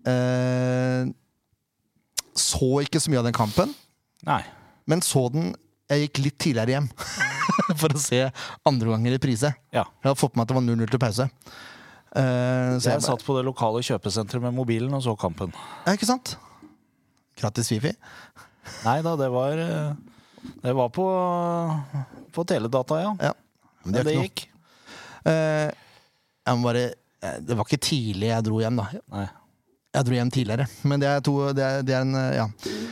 Eh, 0.05 1.07
så 2.37 2.69
ikke 2.85 2.99
så 3.01 3.11
mye 3.11 3.19
av 3.21 3.27
den 3.27 3.35
kampen. 3.35 3.73
Nei. 4.27 4.41
Men 4.87 5.01
så 5.05 5.27
den 5.33 5.53
Jeg 5.91 6.05
gikk 6.07 6.19
litt 6.23 6.37
tidligere 6.39 6.71
hjem 6.71 6.85
for 7.81 7.91
å 7.91 7.99
se 7.99 8.21
andre 8.65 8.93
ganger 8.93 9.11
i 9.11 9.15
reprise. 9.17 9.49
Ja. 9.75 9.83
Jeg 9.99 10.07
hadde 10.07 10.19
fått 10.21 10.37
med 10.39 10.45
at 10.45 10.47
det 10.53 10.55
var 10.55 10.63
0-0 10.63 10.87
til 10.93 11.01
pause. 11.03 11.25
Eh, 12.15 12.77
så 12.79 12.85
Jeg 12.87 12.93
jeg, 12.95 13.03
satt 13.09 13.25
på 13.27 13.35
det 13.35 13.43
lokale 13.43 13.81
kjøpesenteret 13.83 14.41
med 14.45 14.55
mobilen 14.55 14.93
og 14.95 15.03
så 15.03 15.17
kampen. 15.19 15.51
ja, 15.85 15.91
ikke 15.97 16.07
sant? 16.07 16.37
Gratis 17.41 17.67
Fifi. 17.73 17.91
Nei 18.85 19.01
da, 19.05 19.15
det 19.19 19.27
var 19.33 19.59
eh, 19.61 19.91
Det 20.63 20.73
var 20.77 20.89
på, 20.93 21.05
på 22.33 22.45
teledata, 22.49 23.01
ja. 23.01 23.11
Ja. 23.29 23.33
Men 23.83 23.97
det, 23.97 24.03
det 24.07 24.15
gikk. 24.19 24.47
Eh, 25.25 25.69
jeg 25.71 26.57
må 26.57 26.65
bare 26.65 26.87
eh, 26.91 27.37
Det 27.41 27.57
var 27.57 27.67
ikke 27.67 27.81
tidlig 27.81 28.31
jeg 28.31 28.47
dro 28.47 28.61
hjem, 28.61 28.81
da. 28.81 29.03
Nei. 29.15 29.27
Jeg 29.91 30.07
dro 30.07 30.15
hjem 30.15 30.31
tidligere. 30.31 30.67
Men 30.87 31.01
det 31.03 31.09
er, 31.11 31.23
to, 31.25 31.37
det 31.55 31.63
er, 31.67 31.85
det 31.85 31.95
er 31.97 32.05
en 32.05 32.19
Ja. 32.37 32.49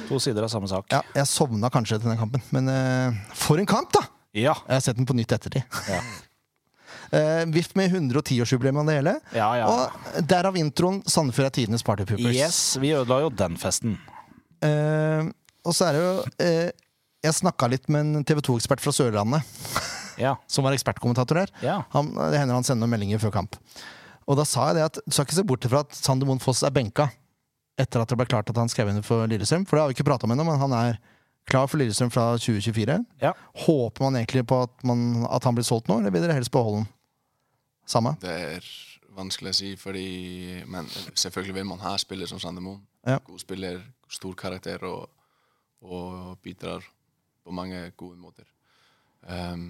To 0.09 0.17
sider 0.21 0.45
av 0.45 0.49
samme 0.51 0.67
sak. 0.67 0.89
ja 0.89 1.03
jeg 1.15 1.29
sovna 1.29 1.69
kanskje 1.69 1.99
til 2.01 2.09
den 2.09 2.17
kampen, 2.17 2.41
men 2.55 2.71
eh, 2.73 3.19
for 3.37 3.61
en 3.61 3.69
kamp, 3.69 3.93
da! 3.93 4.07
Ja. 4.33 4.55
Jeg 4.67 4.75
har 4.75 4.81
sett 4.85 4.97
den 4.97 5.07
på 5.09 5.15
nytt 5.17 5.31
ettertid. 5.33 5.65
Ja. 5.89 6.01
uh, 7.13 7.45
VIF 7.53 7.73
med 7.77 7.91
110-årsjubileum 7.93 8.81
av 8.81 8.89
det 8.89 8.97
hele. 8.99 9.15
Ja, 9.33 9.49
ja. 9.57 9.67
Og 9.69 10.23
derav 10.29 10.57
introen 10.59 11.01
'Sandefjord 11.05 11.49
er 11.49 11.55
tidenes 11.55 11.85
partypoopers'. 11.85 12.37
Yes, 12.37 12.77
vi 12.81 12.93
ødela 12.97 13.21
jo 13.25 13.31
den 13.33 13.57
festen. 13.57 13.97
Eh, 14.65 15.29
og 15.69 15.75
så 15.77 15.87
er 15.89 15.95
det 15.97 16.01
jo 16.03 16.11
eh, 16.45 16.71
Jeg 17.25 17.35
snakka 17.39 17.67
litt 17.71 17.87
med 17.91 18.01
en 18.17 18.25
TV 18.27 18.41
2-ekspert 18.47 18.81
fra 18.83 18.93
Sørlandet, 18.95 19.45
Ja. 20.25 20.33
som 20.51 20.65
var 20.67 20.75
ekspertkommentator 20.75 21.39
her. 21.43 21.51
Ja. 21.63 21.77
Han, 21.93 22.09
det 22.17 22.39
hender 22.41 22.57
han 22.57 22.65
sender 22.67 22.83
noen 22.83 22.91
meldinger 22.97 23.21
før 23.23 23.31
kamp. 23.37 23.55
Og 24.29 24.35
da 24.39 24.43
sa 24.47 24.67
jeg 24.69 24.77
det 24.79 24.83
at 24.89 24.97
du 25.05 25.13
skal 25.15 25.25
ikke 25.27 25.37
se 25.39 25.45
bort 25.47 25.67
fra 25.71 25.81
at 25.85 25.95
Sander 25.95 26.27
Moen 26.27 26.41
Foss 26.43 26.59
er 26.67 26.73
benka 26.75 27.07
etter 27.79 28.03
at 28.03 28.11
det 28.11 28.17
ble 28.19 28.27
klart 28.27 28.49
at 28.51 28.57
han 28.59 28.67
skrev 28.69 28.89
under 28.91 29.05
for 29.07 29.23
Lillestrøm. 29.31 29.63
For 29.65 29.77
det 29.79 29.81
har 29.85 29.91
vi 29.91 29.95
ikke 29.95 30.05
prata 30.09 30.27
om 30.27 30.33
ennå, 30.35 30.43
men 30.43 30.59
han 30.59 30.73
er 30.75 30.97
klar 31.49 31.69
for 31.71 31.79
Lillestrøm 31.79 32.11
fra 32.11 32.25
2024. 32.35 32.97
Ja. 33.23 33.31
Håper 33.63 34.03
man 34.05 34.19
egentlig 34.19 34.43
på 34.51 34.59
at, 34.67 34.73
man, 34.85 35.23
at 35.31 35.47
han 35.47 35.55
blir 35.55 35.65
solgt 35.67 35.87
nå, 35.87 36.01
eller 36.01 36.11
vil 36.13 36.25
dere 36.27 36.35
helst 36.35 36.51
beholde 36.53 36.83
han? 36.83 36.89
Samme? 37.89 38.11
Det 38.21 38.35
er 38.59 38.67
vanskelig 39.17 39.53
å 39.55 39.57
si, 39.57 39.71
fordi 39.79 40.03
Men 40.69 40.85
selvfølgelig 41.17 41.55
vil 41.61 41.69
man 41.71 41.79
ha 41.81 41.95
spillere 41.99 42.29
som 42.29 42.39
Sander 42.43 42.61
Moen. 42.61 42.83
Ja. 43.07 43.17
God 43.25 43.39
spiller, 43.41 43.79
stor 44.11 44.35
karakter 44.37 44.83
og, 44.91 45.07
og 45.81 46.37
bidrar 46.43 46.83
på 47.43 47.51
mange 47.55 47.91
gode 47.97 48.17
måter. 48.19 48.45
Um, 49.23 49.63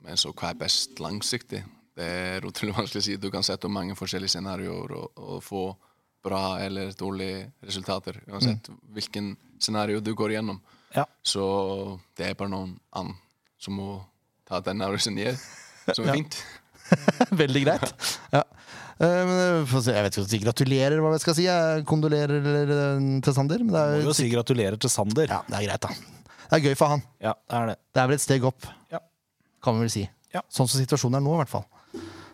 men 0.00 0.16
så 0.16 0.32
hva 0.32 0.50
er 0.52 0.58
best 0.60 0.98
langsiktig? 1.00 1.62
Det 1.96 2.06
er 2.06 2.46
utrolig 2.48 2.74
vanskelig 2.76 3.02
å 3.02 3.06
si. 3.06 3.16
Du 3.20 3.28
kan 3.32 3.44
sette 3.44 3.66
opp 3.68 3.74
mange 3.74 3.96
forskjellige 3.98 4.32
scenarioer 4.36 4.92
og, 4.96 5.20
og 5.20 5.42
få 5.44 5.62
bra 6.24 6.58
eller 6.60 6.92
dårlige 6.96 7.46
resultater, 7.64 8.18
uansett 8.28 8.68
hvilken 8.92 9.34
scenario 9.60 10.00
du 10.04 10.12
går 10.16 10.34
igjennom. 10.34 10.60
Ja. 10.94 11.04
Så 11.24 11.44
det 12.16 12.26
er 12.30 12.34
bare 12.38 12.52
noen 12.52 12.74
annen 12.96 13.16
som 13.60 13.76
må 13.76 13.90
ta 14.48 14.60
den 14.64 14.80
avgjørelsen 14.84 15.16
gjør, 15.20 15.38
som 15.94 16.04
er 16.04 16.10
Ja. 16.10 16.16
fint. 16.18 16.40
Veldig 17.42 17.62
greit. 17.64 17.92
Ja. 18.36 18.42
Eh, 19.00 19.20
men, 19.24 19.66
se, 19.70 19.94
jeg 19.94 20.04
vet 20.04 20.16
ikke 20.18 20.28
si 20.28 20.40
gratulerer, 20.42 20.98
hva 21.00 21.14
jeg 21.14 21.22
skal 21.24 21.36
si. 21.38 21.44
Jeg 21.48 21.84
kondolerer 21.88 22.48
eh, 22.52 23.04
til 23.24 23.36
Sander. 23.36 23.62
Men 23.64 23.72
det 23.72 23.84
Må 23.94 24.00
er, 24.02 24.08
jo 24.10 24.16
si 24.18 24.28
gratulerer 24.32 24.76
til 24.80 24.92
Sander. 24.92 25.30
ja, 25.32 25.40
det 25.48 25.56
er 25.60 25.66
greit, 25.70 25.86
da. 25.86 26.18
Det 26.50 26.58
er 26.58 26.64
gøy 26.66 26.76
for 26.76 26.92
han. 26.96 27.02
Ja, 27.22 27.32
det 27.48 27.56
er 27.60 27.70
det. 27.72 27.76
Det 27.94 28.02
er 28.02 28.10
vel 28.10 28.18
et 28.18 28.24
steg 28.26 28.44
opp, 28.50 28.66
Ja. 28.92 29.00
kan 29.64 29.78
vi 29.78 29.86
vel 29.86 29.92
si. 29.94 30.02
Ja. 30.34 30.42
Sånn 30.52 30.68
som 30.68 30.80
situasjonen 30.82 31.16
er 31.20 31.24
nå, 31.24 31.32
i 31.38 31.40
hvert 31.44 31.52
fall. 31.52 31.64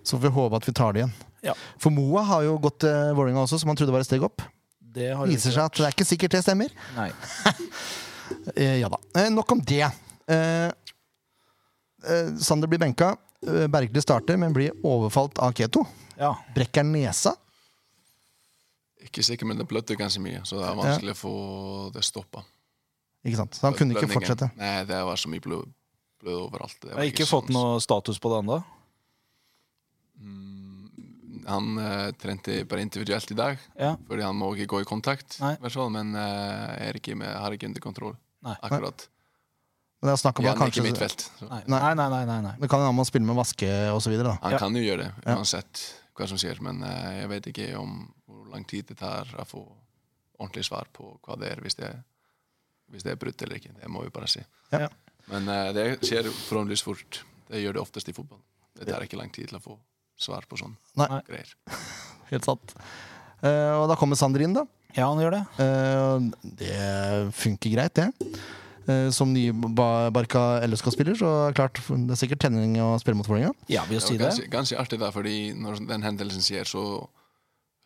Så 0.02 0.16
får 0.16 0.26
vi 0.26 0.34
håpe 0.36 0.58
at 0.58 0.66
vi 0.68 0.74
tar 0.76 0.92
det 0.96 1.02
igjen. 1.04 1.14
Ja. 1.46 1.54
For 1.82 1.94
Moa 1.94 2.22
har 2.26 2.42
jo 2.46 2.56
gått 2.62 2.80
til 2.82 3.12
Vålerenga 3.18 3.44
også, 3.44 3.58
som 3.62 3.70
han 3.70 3.78
trodde 3.78 3.94
var 3.94 4.02
et 4.02 4.08
steg 4.08 4.24
opp. 4.26 4.42
Det 4.96 5.10
har 5.14 5.28
Viser 5.28 5.52
seg 5.54 5.68
at 5.68 5.76
det 5.76 5.84
er 5.86 5.94
ikke 5.94 6.06
sikkert 6.08 6.34
det 6.38 6.42
stemmer. 6.46 6.74
Nei. 6.96 7.10
Eh, 8.56 8.80
ja 8.80 8.88
da. 8.90 8.98
Eh, 9.20 9.28
nok 9.30 9.52
om 9.54 9.60
det. 9.62 9.84
Eh, 10.26 10.66
eh, 12.10 12.30
Sander 12.42 12.66
blir 12.66 12.80
benka. 12.82 13.12
Eh, 13.46 13.66
Bergli 13.70 14.02
starter, 14.02 14.36
men 14.36 14.52
blir 14.52 14.74
overfalt 14.86 15.38
av 15.38 15.52
Keto. 15.56 15.84
Ja. 16.18 16.34
Brekker 16.54 16.86
nesa. 16.86 17.36
Ikke 19.06 19.22
sikker, 19.22 19.46
men 19.46 19.58
det 19.60 19.68
blødde 19.70 19.96
ganske 19.98 20.20
mye, 20.22 20.42
så 20.44 20.58
det 20.58 20.66
er 20.66 20.78
vanskelig 20.80 21.14
å 21.14 21.18
få 21.18 21.34
det 21.94 22.02
stoppa. 22.04 22.42
Ikke 23.26 23.38
sant? 23.38 23.58
Så 23.58 23.68
han 23.68 23.76
kunne 23.78 23.94
ikke 23.94 24.10
fortsette. 24.10 24.50
Nei, 24.58 24.80
det 24.88 24.98
var 25.06 25.18
så 25.20 25.30
mye 25.30 25.42
blod, 25.42 25.70
blod 26.22 26.40
overalt. 26.48 26.78
Det 26.82 26.90
Jeg 26.90 26.98
har 26.98 27.10
ikke 27.10 27.22
ikke 27.22 27.30
fått 27.30 27.52
noe 27.54 27.78
status 27.82 28.18
på 28.22 28.32
det 28.32 28.40
ennå. 28.42 28.58
Han 31.46 31.76
uh, 31.78 32.10
trente 32.18 32.64
bare 32.66 32.82
individuelt 32.82 33.30
i 33.30 33.36
dag, 33.38 33.58
Ja. 33.78 33.92
fordi 34.08 34.24
han 34.26 34.34
må 34.34 34.50
ikke 34.56 34.72
gå 34.74 34.80
i 34.82 34.88
kontakt. 34.88 35.38
Nei. 35.38 35.54
Men 35.94 36.14
uh, 36.18 36.74
er 36.82 36.98
ikke 36.98 37.14
med, 37.14 37.30
har 37.30 37.54
ikke 37.54 37.68
under 37.70 37.84
kontroll 37.84 38.16
Nei. 38.42 38.56
akkurat. 38.62 39.06
Men 40.02 40.10
det 40.12 40.12
er 40.12 40.28
om 40.28 40.44
Ja, 40.44 40.50
at 40.52 40.58
han 40.58 40.66
er 40.68 40.70
ikke 40.70 40.76
kanskje 40.76 40.82
midtfelt. 40.84 41.22
Så. 41.38 41.46
Nei. 41.48 41.62
Nei. 41.66 41.94
Nei, 41.96 42.08
nei, 42.28 42.40
nei. 42.44 42.52
Det 42.60 42.68
kan 42.68 42.80
hende 42.82 42.90
han 42.92 42.98
må 42.98 43.04
spille 43.08 43.26
med 43.26 43.36
vaske 43.38 43.70
osv. 43.96 44.12
Han 44.42 44.52
Ja. 44.52 44.58
kan 44.58 44.74
jo 44.76 44.82
gjøre 44.82 44.98
det, 45.06 45.12
Ja. 45.24 45.36
uansett 45.36 45.84
hva 46.16 46.28
som 46.28 46.36
skjer. 46.36 46.60
Men 46.60 46.82
eh, 46.84 47.20
jeg 47.22 47.28
vet 47.28 47.46
ikke 47.52 47.78
om 47.78 48.12
hvor 48.28 48.50
lang 48.52 48.64
tid 48.68 48.86
det 48.86 48.98
tar 48.98 49.24
å 49.38 49.46
få 49.46 49.64
ordentlig 50.38 50.64
svar 50.68 50.86
på 50.92 51.18
hva 51.24 51.38
det 51.40 51.52
er, 51.56 51.60
hvis 51.64 51.74
det 51.76 51.84
er, 51.88 52.02
hvis 52.92 53.02
det 53.02 53.12
er 53.12 53.16
brutt 53.16 53.40
eller 53.42 53.56
ikke. 53.56 53.72
Det 53.80 53.88
må 53.88 54.02
vi 54.04 54.10
bare 54.10 54.28
si. 54.28 54.44
Ja. 54.72 54.88
Men 55.28 55.48
eh, 55.48 55.72
det 55.72 56.00
skjer 56.02 56.28
forhåpentligvis 56.30 56.82
fort. 56.84 57.22
Det 57.48 57.62
gjør 57.64 57.72
det 57.72 57.82
oftest 57.82 58.08
i 58.08 58.12
fotball. 58.12 58.40
Det 58.76 58.86
tar 58.86 59.00
ikke 59.00 59.16
lang 59.16 59.32
tid 59.32 59.48
til 59.48 59.56
å 59.58 59.62
få 59.62 59.78
svar 60.18 60.44
på 60.48 60.58
sånne 60.60 60.76
Nei. 60.96 61.08
Nei. 61.08 61.22
greier. 61.26 61.54
Helt 62.30 62.44
sant. 62.44 62.74
Eh, 63.42 63.72
og 63.80 63.88
da 63.88 63.96
kommer 63.96 64.16
Sander 64.16 64.42
inn, 64.44 64.52
da. 64.52 64.66
Ja, 64.96 65.08
han 65.08 65.18
gjør 65.20 65.30
det. 65.30 65.42
Eh, 65.64 66.18
det 66.60 67.32
funker 67.36 67.70
greit, 67.72 67.94
det. 67.94 68.12
Eh, 68.86 69.08
som 69.10 69.32
nybarka 69.34 70.60
LSK-spiller, 70.62 71.16
så 71.18 71.30
klart 71.58 71.80
det 71.90 72.14
er 72.14 72.18
sikkert 72.20 72.44
tenning 72.44 72.76
å 72.78 72.92
spille 73.02 73.18
mot 73.18 73.26
Vålerenga. 73.26 73.50
Ja, 73.72 73.82
vil 73.88 73.98
si 73.98 74.14
det. 74.14 74.28
ganske, 74.28 74.50
ganske 74.52 74.78
artig 74.78 75.00
da, 75.02 75.08
fordi 75.10 75.50
når 75.58 75.80
den 75.88 76.06
hendelsen 76.06 76.44
skjer, 76.44 76.68
så 76.70 76.82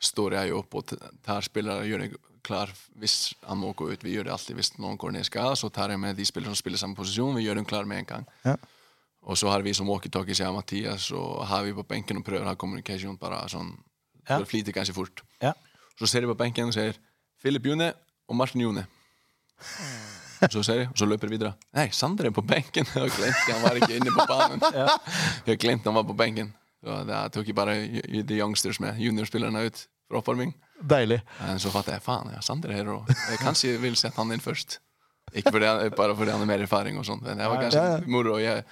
står 0.01 0.37
jeg 0.37 0.51
jo 0.51 0.59
opp 0.61 0.77
og 0.77 0.93
tar 1.25 1.47
spillere 1.47 1.81
og 1.81 1.89
gjør 1.89 2.05
det 2.05 2.11
klar 2.45 2.73
hvis 3.01 3.33
han 3.49 3.63
må 3.63 3.73
gå 3.77 3.89
ut. 3.95 4.05
Vi 4.05 4.13
gjør 4.13 4.29
det 4.29 4.35
alltid 4.35 4.61
hvis 4.61 4.75
noen 4.77 5.01
går 5.01 5.17
ned 5.17 5.25
skal, 5.25 5.55
skade, 5.55 5.63
så 5.63 5.73
tar 5.73 5.95
jeg 5.95 6.05
med 6.05 6.21
de 6.21 6.29
spillere 6.29 6.53
som 6.53 6.61
spiller 6.61 6.81
samme 6.81 6.99
posisjon. 6.99 7.37
Vi 7.37 7.47
gjør 7.47 7.61
dem 7.63 7.69
klar 7.69 7.89
med 7.89 8.05
en 8.05 8.11
gang. 8.13 8.31
Ja. 8.45 8.59
Og 9.25 9.41
så 9.41 9.49
har 9.53 9.65
vi 9.65 9.73
som 9.77 9.89
walkietalkie, 9.89 10.37
sier 10.37 10.53
Mathias, 10.53 11.11
og 11.17 11.45
har 11.49 11.65
vi 11.65 11.77
på 11.77 11.85
benken 11.89 12.21
og 12.21 12.29
prøver 12.29 12.45
å 12.45 12.53
ha 12.53 12.61
kommunikasjon 12.61 13.21
bare 13.21 13.41
sånn. 13.53 13.73
Ja. 14.27 14.37
Det 14.37 14.49
flyter 14.49 14.77
ganske 14.77 14.97
fort. 14.97 15.25
Ja. 15.41 15.57
Så 15.97 16.09
ser 16.09 16.25
jeg 16.25 16.33
på 16.33 16.41
benken 16.41 16.69
og 16.69 16.77
sier 16.77 16.97
Filip 17.41 17.69
June 17.73 17.93
og 18.29 18.37
Martin 18.37 18.69
June. 18.69 18.85
Så 20.49 20.63
ser 20.65 20.79
jeg, 20.81 20.89
og 20.93 20.97
så 20.99 21.07
løper 21.09 21.29
jeg 21.29 21.35
videre. 21.39 21.53
Nei, 21.77 21.89
Sander 21.93 22.31
er 22.31 22.33
på 22.33 22.43
benken! 22.47 22.87
Og 23.03 23.11
glemt 23.13 23.45
han 23.51 23.63
var 23.65 23.77
ikke 23.77 23.97
inne 23.99 24.13
på 24.17 24.25
banen. 24.31 24.63
Jeg 25.51 25.61
glemt 25.61 25.85
han 25.85 25.97
var 25.99 26.07
på 26.09 26.17
benken. 26.17 26.55
Så 26.81 27.01
da 27.05 27.25
tok 27.29 27.49
jeg 27.51 27.57
bare 27.59 27.75
de 28.25 28.37
youngsters 28.39 28.79
med, 28.81 28.97
juniorspillerne 28.97 29.67
ut 29.69 29.83
for 30.09 30.21
oppvarming. 30.23 30.55
Deilig. 30.81 31.19
Men 31.43 31.61
så 31.61 31.69
fatter 31.75 31.99
jeg 31.99 32.03
faen, 32.07 32.31
ja, 32.33 32.41
Sander 32.41 32.73
er 32.73 32.79
her 32.81 32.89
jeg 33.29 33.41
kanskje 33.43 33.75
vil 33.83 33.99
sette 34.01 34.17
han 34.17 34.33
inn 34.33 34.41
først. 34.41 34.79
Ikke 35.37 35.53
fordi 35.53 35.69
han, 35.69 35.91
bare 35.93 36.15
fordi 36.17 36.33
han 36.33 36.41
har 36.41 36.49
mer 36.49 36.65
erfaring 36.65 36.97
og 36.99 37.05
sånt. 37.05 37.21
Men 37.27 37.37
det 37.39 37.51
var 37.53 37.61
ganske 37.67 37.83
Ja, 37.85 37.99
ja. 38.01 38.07
moro. 38.09 38.39
Jeg, 38.41 38.65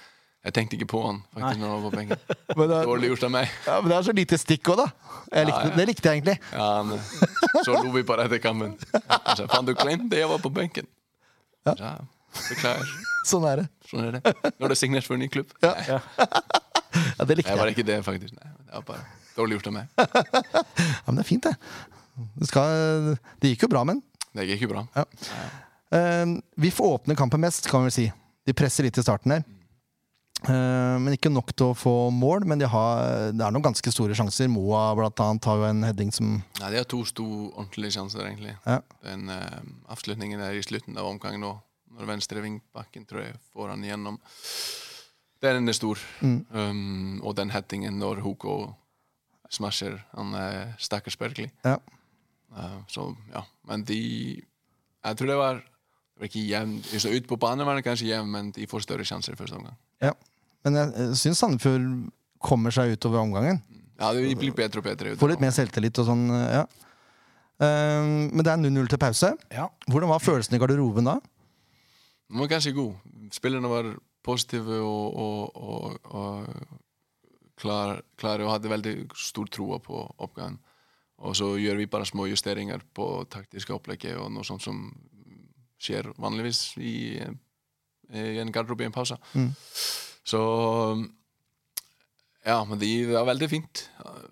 jeg 0.43 0.55
tenkte 0.57 0.75
ikke 0.79 0.89
på 0.89 1.03
han 1.05 1.21
faktisk 1.35 1.61
når 1.61 1.69
han 1.69 1.75
var 1.77 1.85
på 1.85 1.95
benken. 1.99 2.25
Men 2.57 2.65
det, 2.65 2.79
er, 2.79 2.89
Dårlig 2.89 3.11
gjort 3.13 3.23
av 3.29 3.33
meg. 3.37 3.53
ja, 3.67 3.77
men 3.79 3.91
det 3.93 3.97
er 3.99 4.07
så 4.09 4.15
lite 4.17 4.37
stikk 4.41 4.71
òg, 4.73 4.81
da. 4.81 4.87
Jeg 5.29 5.47
likte, 5.51 5.61
Ja, 5.61 5.69
ja. 5.69 5.75
Det 5.77 5.85
likte 5.91 6.09
jeg 6.09 6.17
egentlig. 6.19 6.37
Ja, 6.51 6.69
men, 6.83 7.63
så 7.63 7.75
lo 7.77 7.91
vi 7.93 8.03
bare 8.09 8.25
etter 8.25 8.41
kampen. 8.43 8.73
Faen, 8.89 9.67
du 9.69 9.75
glemte 9.77 10.17
jeg 10.17 10.31
var 10.33 10.41
på 10.41 10.49
benken. 10.55 10.89
Ja. 11.67 11.75
Ja, 11.77 11.93
Beklager. 12.49 12.91
Sånn 13.29 13.45
er 13.49 13.63
det. 13.63 13.67
Sånn 13.89 14.05
er 14.07 14.17
det. 14.17 14.33
Nå 14.55 14.67
er 14.67 14.73
det 14.73 14.77
signert 14.79 15.07
for 15.07 15.17
en 15.17 15.23
ny 15.25 15.29
klubb. 15.31 15.51
Ja. 15.65 15.99
Ja, 17.19 17.25
det 17.27 17.35
likte 17.37 17.51
jeg 17.51 17.59
var 17.59 17.71
ikke 17.71 17.85
det, 17.85 17.97
faktisk. 18.05 18.35
Nei, 18.37 18.51
det 18.65 18.79
var 18.79 18.85
bare 18.87 19.03
dårlig 19.35 19.59
gjort 19.59 19.71
av 19.71 19.75
meg. 19.75 19.89
Ja, 20.79 21.11
men 21.11 21.19
det 21.19 21.23
er 21.23 21.27
fint, 21.27 21.45
det. 21.45 21.55
Det, 22.39 22.47
skal, 22.49 23.13
det 23.41 23.53
gikk 23.53 23.65
jo 23.65 23.71
bra, 23.71 23.83
men. 23.87 24.01
Det 24.35 24.45
gikk 24.47 24.65
jo 24.67 24.71
bra. 24.71 24.85
Ja. 24.95 25.05
Uh, 25.89 26.37
vi 26.61 26.71
får 26.73 26.99
åpne 26.99 27.17
kampen 27.17 27.41
mest, 27.43 27.67
kan 27.69 27.85
vi 27.87 27.93
si. 27.95 28.05
De 28.47 28.55
presser 28.57 28.85
litt 28.87 28.97
i 28.97 29.05
starten 29.05 29.35
her. 29.35 29.45
Eh, 30.47 30.95
men 31.03 31.15
ikke 31.15 31.31
nok 31.31 31.51
til 31.51 31.73
å 31.73 31.77
få 31.77 31.93
mål, 32.15 32.45
men 32.47 32.61
de 32.61 32.67
har, 32.69 33.31
det 33.35 33.43
er 33.43 33.53
noen 33.53 33.65
ganske 33.65 33.91
store 33.91 34.15
sjanser. 34.15 34.47
Moa 34.51 34.87
blant 34.97 35.19
annet 35.25 35.47
har 35.49 35.59
jo 35.59 35.67
en 35.67 35.87
heading 35.87 36.13
som 36.15 36.37
Nei, 36.61 36.69
de 36.71 36.79
har 36.79 36.87
to 36.89 37.01
store 37.07 37.49
ordentlige 37.49 37.97
sjanser, 37.97 38.23
egentlig. 38.27 38.55
Ja. 38.63 38.79
Den 39.03 39.27
uh, 39.31 39.59
avslutningen 39.91 40.39
der 40.41 40.55
i 40.55 40.63
slutten 40.65 40.99
av 40.99 41.09
omgangen 41.09 41.43
nå. 41.43 41.57
Når 41.99 42.07
venstre 42.07 42.43
vingbakken 42.43 43.03
tror 43.09 43.25
jeg 43.25 43.39
får 43.51 43.73
han 43.73 43.83
igjennom. 43.83 44.19
Den 45.43 45.71
er 45.71 45.75
stor. 45.75 45.99
Mm. 46.23 46.37
Um, 46.51 47.17
og 47.23 47.35
den 47.35 47.51
headingen 47.51 47.99
når 47.99 48.21
Hoko 48.23 48.59
smasher 49.51 49.97
han 50.13 50.35
uh, 50.37 50.77
stakkars 50.79 51.17
Berkeley. 51.19 51.51
Ja. 51.65 51.79
Uh, 52.55 52.79
så 52.87 53.11
ja, 53.33 53.43
men 53.67 53.83
de 53.85 53.99
Jeg 54.39 55.17
tror 55.17 55.27
det 55.27 55.37
var 55.37 55.59
det 55.59 56.23
var 56.23 56.29
ikke 56.31 56.47
jevn 56.49 56.71
så 56.83 57.11
Ute 57.13 57.29
på 57.29 57.37
banen 57.39 57.67
var 57.67 57.77
det 57.77 57.85
kanskje 57.85 58.09
jevn, 58.09 58.31
men 58.31 58.51
de 58.51 58.67
får 58.67 58.83
større 58.83 59.05
sjanser 59.07 59.35
i 59.35 59.39
første 59.39 59.55
omgang. 59.55 59.77
Ja. 60.03 60.11
Men 60.65 60.79
jeg, 60.79 61.15
syns 61.19 61.39
Sandefjord 61.41 61.87
kommer 62.43 62.73
seg 62.75 62.95
utover 62.95 63.21
omgangen. 63.21 63.61
Ja, 63.99 64.13
det 64.15 64.35
blir 64.39 64.55
bedre 64.55 64.81
og 64.81 64.87
bedre. 64.87 65.15
Får 65.19 65.33
litt 65.33 65.43
mer 65.43 65.55
selvtillit 65.55 65.97
og 65.99 66.07
sånn. 66.07 66.27
eh, 66.35 66.59
ja. 66.59 66.65
Eh, 67.59 68.11
men 68.31 68.43
det 68.45 68.53
er 68.53 68.61
0-0 68.61 68.91
til 68.91 69.01
pause. 69.01 69.33
Ja. 69.51 69.67
Hvordan 69.87 70.11
var 70.13 70.23
følelsen 70.23 70.55
i 70.55 70.61
garderoben 70.61 71.09
da? 71.09 71.17
Den 72.29 72.39
var 72.43 72.51
ganske 72.51 72.71
god. 72.75 72.95
Spillerne 73.35 73.71
var 73.71 73.91
positive 74.23 74.79
og, 74.85 75.17
og, 75.19 75.55
og, 75.55 75.99
og 76.05 77.59
klar, 77.59 78.01
klare 78.19 78.45
og 78.45 78.53
hadde 78.53 78.71
veldig 78.71 78.95
stor 79.17 79.47
tro 79.51 79.71
på 79.83 80.03
oppgaven. 80.17 80.59
Og 81.19 81.35
så 81.35 81.49
gjør 81.59 81.81
vi 81.81 81.89
bare 81.91 82.07
små 82.07 82.29
justeringer 82.31 82.83
på 82.95 83.25
taktiske 83.31 83.73
opplegget 83.75 84.15
og 84.15 84.29
noe 84.31 84.47
sånt 84.47 84.63
som 84.63 84.85
skjer 85.79 86.11
vanligvis 86.19 86.77
i, 86.79 87.19
i 87.19 88.37
en 88.39 88.51
garderobe 88.55 88.85
i 88.85 88.87
en 88.87 88.95
pause. 88.95 89.17
Mm. 89.33 89.51
Så 90.29 90.39
ja, 92.45 92.57
men 92.65 92.79
det 92.79 92.91
var 93.11 93.27
veldig 93.29 93.49
fint. 93.51 93.83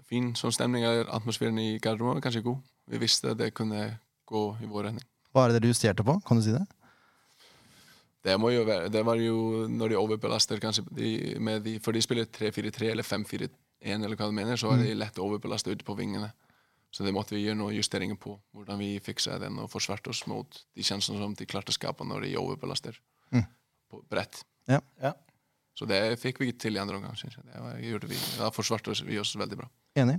Fin 0.08 0.32
sånn 0.38 0.54
stemning. 0.56 0.86
Atmosfæren 0.88 1.58
i 1.62 1.78
garderoben 1.84 2.18
var 2.18 2.24
kanskje 2.26 2.46
god. 2.46 2.62
Vi 2.88 3.02
visste 3.02 3.34
at 3.34 3.40
det 3.42 3.52
kunne 3.58 3.82
gå 4.30 4.44
i 4.64 4.70
vår 4.70 4.90
retning. 4.90 5.06
Hva 5.36 5.46
er 5.46 5.52
det 5.54 5.60
dere 5.62 5.74
justerte 5.74 6.06
på? 6.08 6.16
Kan 6.26 6.40
du 6.40 6.46
si 6.46 6.54
det? 6.56 6.64
Det, 8.28 8.34
må 8.42 8.50
jo 8.52 8.64
være, 8.68 8.90
det 8.92 9.04
var 9.08 9.20
jo 9.22 9.68
når 9.72 9.92
de 9.94 10.00
overbelaster 10.00 10.60
kanskje 10.60 10.84
de, 10.98 11.10
med 11.40 11.62
de, 11.64 11.78
For 11.84 11.96
de 11.96 12.02
spiller 12.04 12.26
3-4-3 12.34 12.90
eller 12.92 13.06
5-4-1 13.08 13.52
eller 13.86 14.16
hva 14.20 14.28
de 14.28 14.36
mener, 14.36 14.60
så 14.60 14.74
er 14.74 14.82
de 14.84 14.96
lett 14.98 15.20
overbelasta 15.22 15.72
ute 15.72 15.86
på 15.88 15.96
vingene. 16.00 16.32
Så 16.92 17.04
det 17.06 17.14
måtte 17.16 17.36
vi 17.36 17.44
gjøre 17.46 17.60
noen 17.60 17.76
justeringer 17.76 18.18
på. 18.20 18.34
Hvordan 18.56 18.80
vi 18.82 18.94
fiksa 19.04 19.38
den 19.44 19.60
og 19.62 19.70
forsvarte 19.72 20.12
oss 20.12 20.24
mot 20.32 20.60
de 20.76 20.84
kjensene 20.88 21.20
som 21.22 21.36
de 21.38 21.48
klarte 21.48 21.72
å 21.72 21.78
skape 21.78 22.08
når 22.08 22.26
de 22.28 22.36
overbelaster 22.40 23.00
Mm. 23.28 23.44
på 23.92 23.98
bredt. 24.08 24.46
Ja. 24.72 24.80
Ja. 25.04 25.12
Så 25.78 25.86
det 25.86 26.02
fikk 26.18 26.40
vi 26.42 26.50
til 26.58 26.74
i 26.76 26.82
andre 26.82 26.98
omgang. 26.98 27.14
synes 27.20 27.36
jeg. 27.38 27.46
Det 27.54 27.62
var, 27.62 27.78
gjorde 27.86 28.08
vi. 28.10 28.18
Da 28.40 28.50
forsvarte 28.56 28.96
vi 29.06 29.20
oss 29.22 29.36
veldig 29.38 29.60
bra. 29.60 29.68
Enig. 30.02 30.18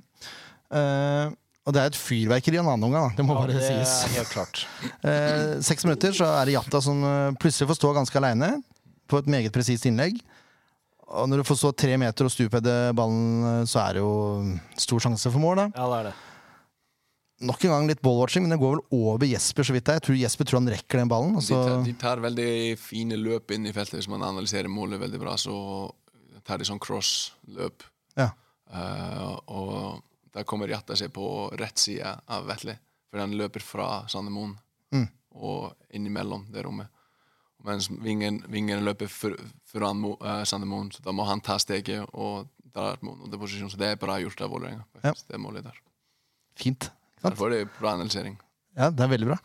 Uh, 0.70 1.32
og 1.66 1.74
det 1.74 1.82
er 1.82 1.90
et 1.90 1.98
fyrverkeri 1.98 2.56
i 2.56 2.60
en 2.62 2.68
annen 2.70 2.86
omgang, 2.88 3.08
da. 3.10 3.16
Det 3.18 3.24
må 3.26 3.34
Ja, 3.34 3.40
bare 3.42 3.56
det 3.58 3.64
sies. 3.66 3.96
er 4.06 4.14
helt 4.20 4.30
klart. 4.32 4.62
uh, 5.02 5.58
seks 5.68 5.84
minutter 5.84 6.14
så 6.16 6.28
er 6.38 6.46
det 6.48 6.54
Jatta 6.54 6.80
som 6.84 7.02
eh, 7.04 7.34
plutselig 7.42 7.68
får 7.72 7.78
stå 7.80 7.90
ganske 7.98 8.16
aleine 8.22 8.52
på 9.10 9.18
et 9.20 9.26
meget 9.34 9.52
presist 9.52 9.84
innlegg. 9.90 10.20
Og 11.08 11.26
når 11.28 11.40
du 11.42 11.48
får 11.48 11.56
stå 11.60 11.72
tre 11.76 11.96
meter 12.00 12.28
og 12.28 12.32
stupheade 12.32 12.72
ballen, 12.96 13.64
så 13.68 13.80
er 13.86 13.96
det 13.96 14.02
jo 14.04 14.14
stor 14.76 15.00
sjanse 15.06 15.30
for 15.32 15.40
mål. 15.40 15.56
da 15.56 15.66
Ja, 15.74 15.86
det 15.88 15.98
er 15.98 16.08
det. 16.10 16.16
Nok 17.40 17.64
en 17.64 17.70
gang 17.70 17.86
litt 17.86 18.00
ballwatching, 18.02 18.42
men 18.42 18.50
det 18.50 18.58
går 18.58 18.72
vel 18.76 18.84
over 18.98 19.26
Jesper, 19.30 19.62
så 19.62 19.72
vidt 19.76 19.86
jeg. 19.86 20.00
Jeg 20.00 20.02
tror 20.08 20.16
Jesper 20.18 20.44
tror 20.48 20.58
han 20.58 20.70
rekker 20.72 20.98
den 20.98 21.08
ballen. 21.12 21.36
De, 21.38 21.46
tar, 21.54 21.84
de 21.86 21.92
tar 22.00 22.18
veldig 22.24 22.50
fine 22.82 23.14
løp 23.20 23.52
inn 23.54 23.66
i 23.70 23.72
feltet. 23.76 24.00
Hvis 24.00 24.08
man 24.10 24.24
analyserer 24.26 24.66
målet 24.72 24.98
veldig 25.04 25.20
bra, 25.22 25.36
så 25.38 25.54
tar 26.44 26.58
de 26.58 26.66
sånn 26.66 26.80
cross-løp. 26.82 27.86
ja. 28.18 28.30
Uh, 28.68 29.38
og 29.48 30.02
da 30.34 30.42
kommer 30.44 30.68
Jatta 30.68 30.92
seg 30.98 31.08
på 31.16 31.24
rett 31.56 31.78
side 31.80 32.10
av 32.28 32.44
Vetle. 32.50 32.74
For 33.08 33.22
han 33.22 33.32
løper 33.38 33.62
fra 33.64 34.04
Sandemoen 34.12 34.58
Mm. 34.92 35.06
og 35.40 35.72
innimellom 35.94 36.46
det 36.52 36.62
rommet. 36.66 36.88
Mens 37.64 37.88
vingen, 37.90 38.42
vingen 38.48 38.84
løper 38.84 39.08
foran 39.08 39.96
Mo- 40.00 40.18
eh, 40.24 40.42
Sandemoen, 40.44 40.90
så 40.92 41.00
da 41.02 41.12
må 41.12 41.24
han 41.26 41.40
ta 41.40 41.56
steget 41.58 42.04
og 42.12 42.48
dra 42.74 42.94
mot 43.02 43.30
posisjon. 43.40 43.70
Så 43.70 43.76
det 43.80 43.88
er 43.88 43.96
bra 43.96 44.18
gjort 44.20 44.40
av 44.44 44.50
Vålerenga. 44.50 44.84
Ja. 45.02 45.12
Det 45.28 45.40
målet 45.40 45.64
der. 45.64 45.80
Fint. 46.56 46.90
Sant? 47.18 47.32
Derfor 47.34 47.50
er 47.52 47.64
det 47.64 47.70
bra 47.80 47.92
analysering. 47.96 48.36
Ja, 48.78 48.90
det 48.94 49.04
er 49.06 49.14
veldig 49.14 49.30
bra. 49.32 49.38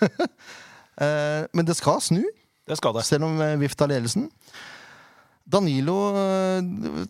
Eh, 1.00 1.46
men 1.56 1.64
det 1.64 1.72
skal 1.78 1.96
snu, 2.04 2.18
Det 2.68 2.76
skal 2.76 2.92
det. 2.92 3.06
selv 3.08 3.24
om 3.24 3.38
VIF 3.56 3.72
vi 3.72 3.76
tar 3.78 3.88
ledelsen. 3.88 4.26
Danilo 5.48 5.94
eh, 6.12 7.06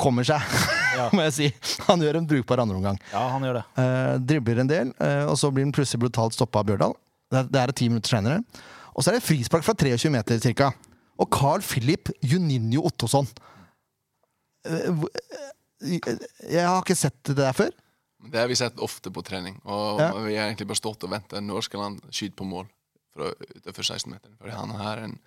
kommer 0.00 0.26
seg, 0.26 0.42
Ja. 0.98 1.04
må 1.14 1.22
jeg 1.28 1.34
si. 1.36 1.46
Han 1.86 2.02
gjør 2.02 2.18
en 2.18 2.26
brukbar 2.26 2.64
andreomgang. 2.64 2.98
Ja, 3.12 3.22
han 3.30 3.46
gjør 3.46 3.60
det. 3.60 3.86
Dribler 4.26 4.58
en 4.64 4.70
del, 4.72 4.90
eh, 4.98 5.22
og 5.30 5.38
så 5.38 5.52
blir 5.54 5.68
han 5.68 5.74
plutselig 5.76 6.02
brutalt 6.02 6.34
stoppa 6.34 6.64
av 6.64 6.66
Bjørdal. 6.72 6.96
Det 7.30 7.38
er, 7.44 7.46
det 7.54 7.60
er 7.62 7.72
ti 7.78 7.88
minutter 7.92 8.16
senere. 8.16 8.40
Og 8.92 9.04
så 9.06 9.12
er 9.12 9.20
det 9.20 9.24
frispark 9.28 9.64
fra 9.64 9.76
23 9.78 10.10
meter 10.12 10.42
cirka. 10.42 10.72
Og 11.22 11.30
Carl 11.32 11.62
Philip 11.64 12.10
Juninho 12.26 12.82
Ottosson. 12.90 13.28
Eh, 14.66 14.90
hvor- 14.90 15.14
eh, 15.14 16.26
jeg 16.50 16.66
har 16.66 16.82
ikke 16.82 16.98
sett 16.98 17.22
det 17.30 17.38
der 17.38 17.54
før. 17.56 17.70
Det 18.30 18.38
har 18.38 18.48
vi 18.48 18.56
sett 18.56 18.76
ofte 18.78 19.10
på 19.10 19.22
trening. 19.24 19.60
Og 19.64 20.00
Ja. 20.00 20.12
vi 20.22 20.36
har 20.36 20.46
egentlig 20.50 20.66
bare 20.68 20.76
stått 20.80 21.04
og 21.04 21.10
ventet. 21.10 21.42
Når 21.42 21.62
skal 21.62 21.80
han 21.80 22.00
skyte 22.10 22.36
på 22.36 22.44
mål 22.46 22.66
fra 23.14 23.32
utenfor 23.34 23.82
16-meteren? 23.82 24.36
For 24.38 24.48
han 24.50 24.70
har 24.70 24.98
en 24.98 25.18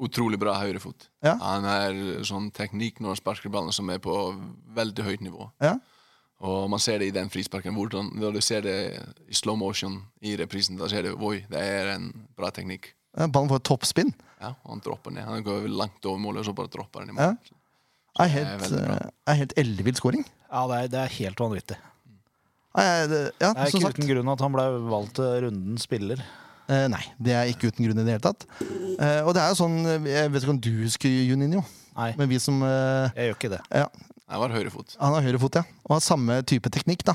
utrolig 0.00 0.38
bra 0.38 0.54
høyrefot. 0.60 1.08
Ja. 1.24 1.36
Han 1.40 1.64
har 1.64 1.92
sånn 2.26 2.50
teknikk 2.52 2.98
når 3.00 3.14
han 3.14 3.16
sparker 3.16 3.48
ballen 3.52 3.72
som 3.72 3.88
er 3.90 3.98
på 3.98 4.14
veldig 4.76 5.04
høyt 5.04 5.20
nivå. 5.24 5.50
Ja. 5.60 5.76
Og 6.44 6.68
man 6.68 6.78
ser 6.78 6.98
det 7.00 7.08
i 7.08 7.14
den 7.16 7.30
frisparken. 7.32 7.74
Hvordan, 7.74 8.10
når 8.14 8.32
du 8.36 8.40
ser 8.44 8.60
det 8.60 8.74
i 9.28 9.32
slow 9.32 9.56
motion 9.56 10.02
i 10.20 10.34
reprisen, 10.36 10.76
da 10.76 10.88
ser 10.88 11.02
du 11.02 11.14
oi, 11.16 11.46
det 11.48 11.58
er 11.62 11.94
en 11.94 12.10
bra 12.36 12.50
teknikk. 12.50 12.90
Ja, 13.16 13.26
Ballen 13.32 13.48
får 13.48 13.56
et 13.62 13.64
toppspinn. 13.70 14.12
Ja, 14.42 14.50
og 14.64 14.74
han 14.74 14.80
dropper 14.84 15.10
ned. 15.16 15.24
Han 15.24 15.42
går 15.46 15.68
langt 15.72 16.04
over 16.04 16.18
målet, 16.20 16.42
og 16.42 16.50
så 16.50 16.54
bare 16.54 16.68
dropper 16.68 17.00
han 17.06 17.08
i 17.08 17.16
Ja. 17.18 17.30
mål. 17.30 17.38
Er 18.18 18.24
er 18.24 18.28
helt, 18.28 18.72
eh, 18.72 19.10
er 19.26 19.34
helt 19.34 19.52
ellevill 19.56 19.94
scoring. 19.96 20.24
Ja, 20.52 20.66
det 20.68 20.76
er, 20.84 20.88
det 20.88 21.00
er 21.00 21.08
helt 21.24 21.36
vanvittig. 21.40 21.76
Eh, 22.76 23.06
det- 23.06 23.32
Ja, 23.40 23.52
Det 23.52 23.62
er 23.62 23.66
ikke 23.70 23.80
sagt. 23.86 23.98
uten 23.98 24.08
grunn 24.10 24.28
at 24.32 24.40
han 24.40 24.52
ble 24.52 24.64
valgt 24.90 25.14
til 25.14 25.42
rundens 25.46 25.82
spiller. 25.88 26.20
Eh, 26.68 26.88
nei, 26.88 27.02
det 27.22 27.32
er 27.32 27.46
ikke 27.52 27.68
uten 27.70 27.86
grunn 27.86 27.98
i 28.00 28.04
det 28.04 28.12
hele 28.16 28.24
tatt. 28.26 28.44
Eh, 28.98 29.22
og 29.24 29.32
det 29.34 29.42
er 29.42 29.48
jo 29.52 29.58
sånn 29.60 29.76
eh, 29.86 30.10
Jeg 30.10 30.30
vet 30.32 30.42
ikke 30.42 30.50
om 30.50 30.60
du 30.60 30.70
husker 30.82 31.08
Juninho, 31.08 31.64
Nei, 31.96 32.12
men 32.18 32.28
vi 32.28 32.38
som 32.38 32.60
eh, 32.62 33.10
jeg 33.14 33.30
gjør 33.30 33.36
ikke 33.38 33.50
det. 33.50 33.60
ja, 33.70 33.86
Han 34.28 34.40
var 34.40 34.48
høyrefot. 34.50 34.96
Han 35.00 35.14
har 35.14 35.22
høyrefot, 35.22 35.54
ja. 35.54 35.62
Og 35.86 35.94
har 35.96 36.00
samme 36.00 36.42
type 36.44 36.68
teknikk. 36.68 37.04
da 37.04 37.14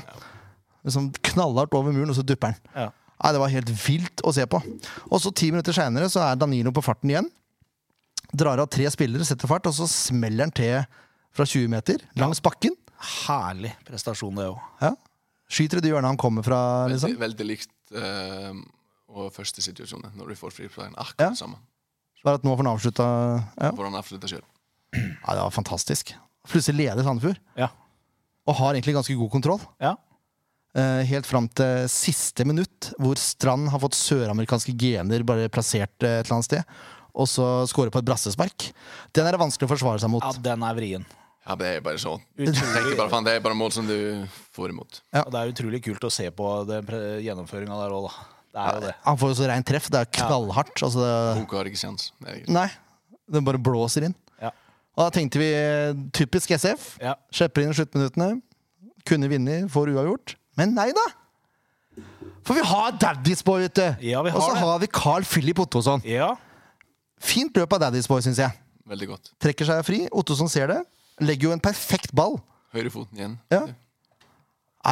Liksom 0.84 1.12
Knallhardt 1.22 1.74
over 1.74 1.92
muren, 1.92 2.08
og 2.10 2.16
så 2.16 2.24
dupper 2.26 2.48
han. 2.54 2.56
Ja. 2.74 2.88
Nei, 3.22 3.32
Det 3.32 3.38
var 3.40 3.48
helt 3.52 3.68
vilt 3.86 4.22
å 4.24 4.32
se 4.34 4.44
på. 4.46 4.58
Og 5.12 5.20
så 5.20 5.30
ti 5.32 5.50
minutter 5.52 5.72
seinere 5.72 6.08
så 6.10 6.24
er 6.32 6.34
Danilo 6.40 6.72
på 6.72 6.82
farten 6.82 7.10
igjen. 7.12 7.28
Drar 8.34 8.58
av 8.58 8.68
tre 8.72 8.88
spillere, 8.90 9.22
setter 9.28 9.46
fart, 9.46 9.66
og 9.68 9.74
så 9.76 9.86
smeller 9.86 10.46
han 10.48 10.50
til 10.50 10.86
fra 11.32 11.44
20 11.44 11.68
meter 11.68 11.98
langs 12.16 12.40
bakken. 12.40 12.72
Herlig 13.28 13.74
prestasjon, 13.84 14.34
det 14.34 14.48
òg. 14.48 14.58
Ja. 14.80 14.94
Skyter 15.52 15.80
i 15.80 15.84
det 15.84 15.90
hjørnet 15.92 16.08
han 16.14 16.20
kommer 16.20 16.44
fra. 16.46 16.58
Veldig, 16.88 16.96
liksom 16.96 17.18
veldig 17.20 17.46
likt 17.48 17.72
uh, 17.92 18.54
og 19.12 19.28
første 19.34 19.60
situasjonen, 19.64 20.14
når 20.16 20.32
du 20.32 20.38
får 20.40 20.54
frisparken. 20.56 20.94
Akkurat 20.96 21.28
Ja. 21.28 21.34
sammen. 21.36 21.60
Bare 22.24 22.38
at 22.38 22.44
nå 22.46 22.52
får 22.54 22.62
han 22.62 22.70
avslutta. 22.72 23.06
Ja. 23.60 23.72
Får 23.76 23.88
han 23.90 23.98
avslutta 23.98 24.30
sjøl. 24.30 24.44
ja, 24.94 25.34
det 25.34 25.42
var 25.42 25.50
fantastisk. 25.52 26.14
Plutselig 26.48 26.86
leder 26.86 27.04
Sandefjord, 27.04 27.38
Ja. 27.58 27.68
og 28.46 28.54
har 28.58 28.74
egentlig 28.74 28.94
ganske 28.96 29.16
god 29.18 29.30
kontroll. 29.34 29.60
ja. 29.82 29.96
Uh, 30.72 31.02
helt 31.04 31.26
fram 31.28 31.50
til 31.52 31.82
siste 31.92 32.46
minutt, 32.48 32.94
hvor 32.96 33.18
Strand 33.20 33.68
har 33.68 33.78
fått 33.82 33.92
søramerikanske 33.92 34.72
gener 34.80 35.20
bare 35.28 35.50
plassert 35.52 35.92
uh, 36.00 36.08
et 36.22 36.24
eller 36.24 36.38
annet 36.38 36.46
sted, 36.48 36.64
og 37.12 37.28
så 37.28 37.66
scorer 37.68 37.90
på 37.92 38.00
et 38.00 38.06
brassespark. 38.08 38.70
Den 39.12 39.26
er 39.28 39.36
det 39.36 39.40
vanskelig 39.42 39.68
å 39.68 39.72
forsvare 39.74 40.00
seg 40.00 40.08
mot. 40.14 40.24
ja, 40.24 40.32
den 40.40 40.62
er 40.64 40.78
vrien. 40.78 41.04
Ja, 41.42 41.56
det 41.58 41.66
er 41.76 41.80
bare 41.82 41.98
sånn. 41.98 42.20
Utrolig. 42.38 42.96
Bare, 42.98 43.08
faen, 43.10 43.24
Det 43.26 43.32
er 43.34 43.40
bare 43.42 43.56
mål 43.58 43.72
som 43.74 43.86
du 43.88 43.96
får 44.54 44.70
imot. 44.70 45.00
Ja. 45.12 45.24
Og 45.26 45.32
det 45.34 45.40
er 45.40 45.50
utrolig 45.54 45.80
kult 45.82 46.04
å 46.06 46.10
se 46.14 46.28
på 46.30 46.50
den 46.68 46.86
gjennomføringa 47.24 47.78
der 47.82 47.94
òg, 47.96 48.06
da. 48.06 48.28
Er 48.62 48.80
det. 48.84 48.92
Han 49.06 49.16
får 49.18 49.32
jo 49.32 49.36
så 49.40 49.46
reint 49.48 49.66
treff. 49.66 49.88
Det 49.90 49.98
er 50.04 50.10
knallhardt. 50.20 50.76
Altså 50.84 51.06
Boka 51.40 51.56
har 51.56 51.70
ikke 51.70 51.80
sjans. 51.80 52.10
Nei, 52.20 52.68
Den 53.32 53.46
bare 53.48 53.58
blåser 53.58 54.04
inn. 54.10 54.14
Ja. 54.42 54.50
Og 54.92 55.06
da 55.06 55.10
tenkte 55.16 55.40
vi 55.40 55.48
typisk 56.12 56.52
SF. 56.52 56.98
Ja. 57.00 57.14
Slipper 57.32 57.64
inn 57.64 57.72
i 57.72 57.78
sluttminuttene. 57.78 58.30
Kunne 59.08 59.30
vinne, 59.32 59.62
får 59.72 59.90
uavgjort. 59.96 60.36
Men 60.60 60.76
nei 60.76 60.90
da! 60.94 61.06
For 62.44 62.58
vi 62.58 62.62
har 62.66 62.92
Daddy's 63.00 63.42
Boy 63.46 63.64
ute! 63.70 63.92
Ja, 64.04 64.20
vi 64.22 64.30
har 64.34 64.38
og 64.38 64.44
så 64.44 64.54
det. 64.54 64.62
har 64.62 64.78
vi 64.82 64.88
Carl 64.94 65.24
Philip 65.26 65.58
Ottosson. 65.64 66.02
ja. 66.06 66.34
Fint 67.22 67.54
løp 67.54 67.72
av 67.76 67.84
Daddy's 67.84 68.08
Boy, 68.10 68.18
syns 68.24 68.40
jeg. 68.42 68.50
Veldig 68.90 69.06
godt. 69.12 69.28
Trekker 69.40 69.68
seg 69.68 69.84
fri. 69.86 69.98
Ottosson 70.10 70.48
ser 70.50 70.66
det. 70.72 70.80
Legger 71.22 71.48
jo 71.50 71.54
en 71.56 71.62
perfekt 71.62 72.12
ball. 72.16 72.38
Høyrefoten 72.74 73.18
igjen. 73.20 73.34
Ja. 73.52 73.62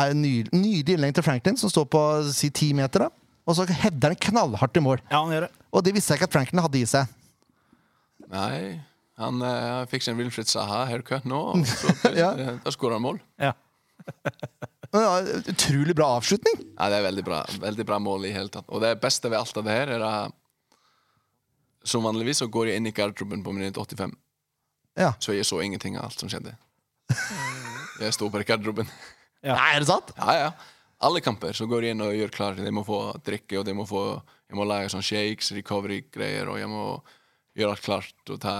Er 0.00 0.12
en 0.12 0.20
ny- 0.22 0.46
Nydelig 0.52 0.94
innlegg 0.98 1.14
til 1.16 1.24
Franklin, 1.26 1.56
som 1.58 1.70
står 1.72 1.86
på 1.90 2.02
si 2.32 2.50
ti 2.54 2.72
meter. 2.76 3.06
da 3.06 3.08
Og 3.48 3.56
så 3.58 3.64
header 3.66 4.12
han 4.14 4.20
knallhardt 4.28 4.76
i 4.76 4.80
mål. 4.84 5.00
ja, 5.10 5.22
han 5.24 5.32
gjør 5.34 5.46
det. 5.48 5.50
Og 5.72 5.82
det 5.86 5.94
visste 5.96 6.12
jeg 6.14 6.20
ikke 6.20 6.28
at 6.30 6.36
Franklin 6.36 6.62
hadde 6.62 6.78
i 6.78 6.84
seg. 6.86 7.06
Nei, 8.30 8.80
han 9.18 9.42
uh, 9.42 9.86
fikk 9.90 10.02
seg 10.04 10.14
en 10.14 10.20
Wilfred 10.22 10.46
Saha 10.50 10.84
haircut 10.90 11.24
nå, 11.28 11.40
og 11.54 11.66
så, 11.70 12.12
Ja. 12.14 12.30
eh, 12.38 12.58
da 12.64 12.70
skårer 12.74 12.98
han 12.98 13.02
mål. 13.08 13.18
Ja. 13.40 13.52
Men 14.92 15.02
ja, 15.06 15.40
Utrolig 15.52 15.94
bra 15.94 16.08
avslutning. 16.18 16.56
Ja, 16.76 16.88
det 16.90 16.96
er 16.98 17.04
veldig 17.06 17.22
bra 17.26 17.42
Veldig 17.62 17.84
bra 17.86 17.98
mål 18.02 18.24
i 18.26 18.32
hele 18.34 18.50
tatt. 18.50 18.64
Og 18.74 18.80
det 18.82 18.94
beste 19.02 19.30
ved 19.30 19.38
alt 19.38 19.56
av 19.60 19.66
det 19.68 19.74
her 19.76 19.92
er 19.98 20.02
at 20.06 20.36
som 21.86 22.02
vanligvis 22.04 22.42
så 22.42 22.48
går 22.52 22.68
jeg 22.72 22.76
inn 22.80 22.88
i 22.90 22.92
garderoben 22.92 23.40
på 23.44 23.52
minutt 23.56 23.78
85, 23.80 24.10
Ja. 25.00 25.14
så 25.18 25.32
jeg 25.34 25.46
så 25.48 25.60
ingenting 25.64 25.96
av 25.96 26.10
alt 26.10 26.20
som 26.20 26.28
skjedde. 26.30 26.52
Jeg 28.00 28.14
sto 28.16 28.28
bare 28.32 28.46
i 28.46 28.52
garderoben. 28.52 28.90
Ja. 29.40 29.54
Nei, 29.56 29.70
er 29.72 29.80
det 29.80 29.86
sant? 29.88 30.10
Ja, 30.18 30.32
ja. 30.36 30.48
Alle 31.00 31.22
kamper 31.24 31.56
så 31.56 31.64
går 31.64 31.86
jeg 31.86 31.94
inn 31.94 32.02
og 32.04 32.10
gjør 32.12 32.32
klar. 32.34 32.58
De 32.60 32.72
må 32.76 32.82
få 32.84 32.98
drikke, 33.24 33.56
og 33.56 33.64
de 33.64 33.72
må 33.72 33.86
få, 33.88 34.02
jeg 34.52 34.58
må 34.58 34.66
lage 34.68 34.90
sånn 34.92 35.00
shakes, 35.00 35.48
recovery-greier, 35.56 36.50
og 36.52 36.58
jeg 36.60 36.68
må 36.68 36.82
gjøre 37.56 37.72
alt 37.72 37.84
klart. 37.86 38.18
Og 38.28 38.36
ta, 38.42 38.52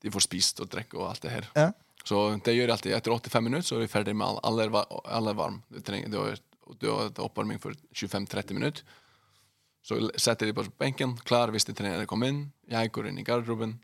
de 0.00 0.12
får 0.14 0.24
spist 0.24 0.64
og 0.64 0.70
drikke 0.72 0.96
og 0.96 1.10
alt 1.10 1.26
det 1.26 1.34
her. 1.34 1.50
Ja. 1.60 1.66
Så 2.08 2.22
det 2.40 2.56
gjør 2.56 2.70
jeg 2.70 2.74
alltid. 2.78 2.96
Etter 2.96 3.12
85 3.18 3.44
minutter 3.50 3.68
så 3.68 3.76
er 3.76 3.84
vi 3.84 3.92
ferdig 3.92 4.16
med 4.16 4.30
alle. 4.48 4.64
Alle 5.04 5.34
er, 5.34 5.38
varme. 5.42 5.60
Du 5.68 5.84
trenger, 5.84 6.08
du 6.08 6.18
har, 6.22 6.40
du 6.72 6.88
har 6.88 7.12
et 7.12 7.20
oppvarming 7.28 7.60
for 7.60 7.76
25-30 7.92 8.56
minutter. 8.56 8.96
Så 9.84 10.00
setter 10.16 10.48
de 10.48 10.56
på 10.56 10.64
benken, 10.80 11.18
klar 11.28 11.52
hvis 11.52 11.68
de 11.68 11.76
trener 11.76 12.08
kommer 12.08 12.32
inn. 12.32 12.46
Jeg 12.72 12.96
går 12.96 13.10
inn 13.12 13.20
i 13.20 13.28
garderoben 13.28 13.76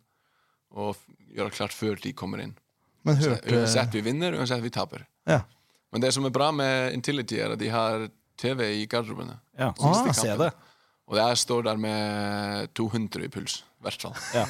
og 0.74 0.96
gjøre 1.34 1.50
klart 1.54 1.72
før 1.76 1.96
de 2.02 2.12
kommer 2.12 2.42
inn. 2.44 2.54
Men 3.04 3.16
hørte 3.16 3.48
Uansett 3.56 3.94
vi 3.96 4.02
vinner, 4.04 4.34
uansett 4.36 4.62
vi 4.62 4.70
taper. 4.70 5.06
ja. 5.26 5.40
Men 5.90 6.04
det 6.04 6.12
som 6.14 6.22
er 6.24 6.30
bra 6.30 6.52
med 6.54 6.92
Intility, 6.94 7.40
er 7.42 7.50
at 7.56 7.58
de 7.58 7.66
har 7.68 8.04
TV 8.38 8.60
i 8.78 8.84
garderobene. 8.86 9.40
Ja, 9.58 9.72
Ah, 9.82 10.12
se 10.14 10.36
det. 10.38 10.52
Og 11.10 11.16
jeg 11.18 11.36
står 11.40 11.64
der 11.66 11.76
med 11.82 12.68
200 12.78 13.24
i 13.24 13.28
puls. 13.28 13.64
I 13.80 13.82
hvert 13.88 14.04
fall. 14.04 14.14
Ja. 14.36 14.44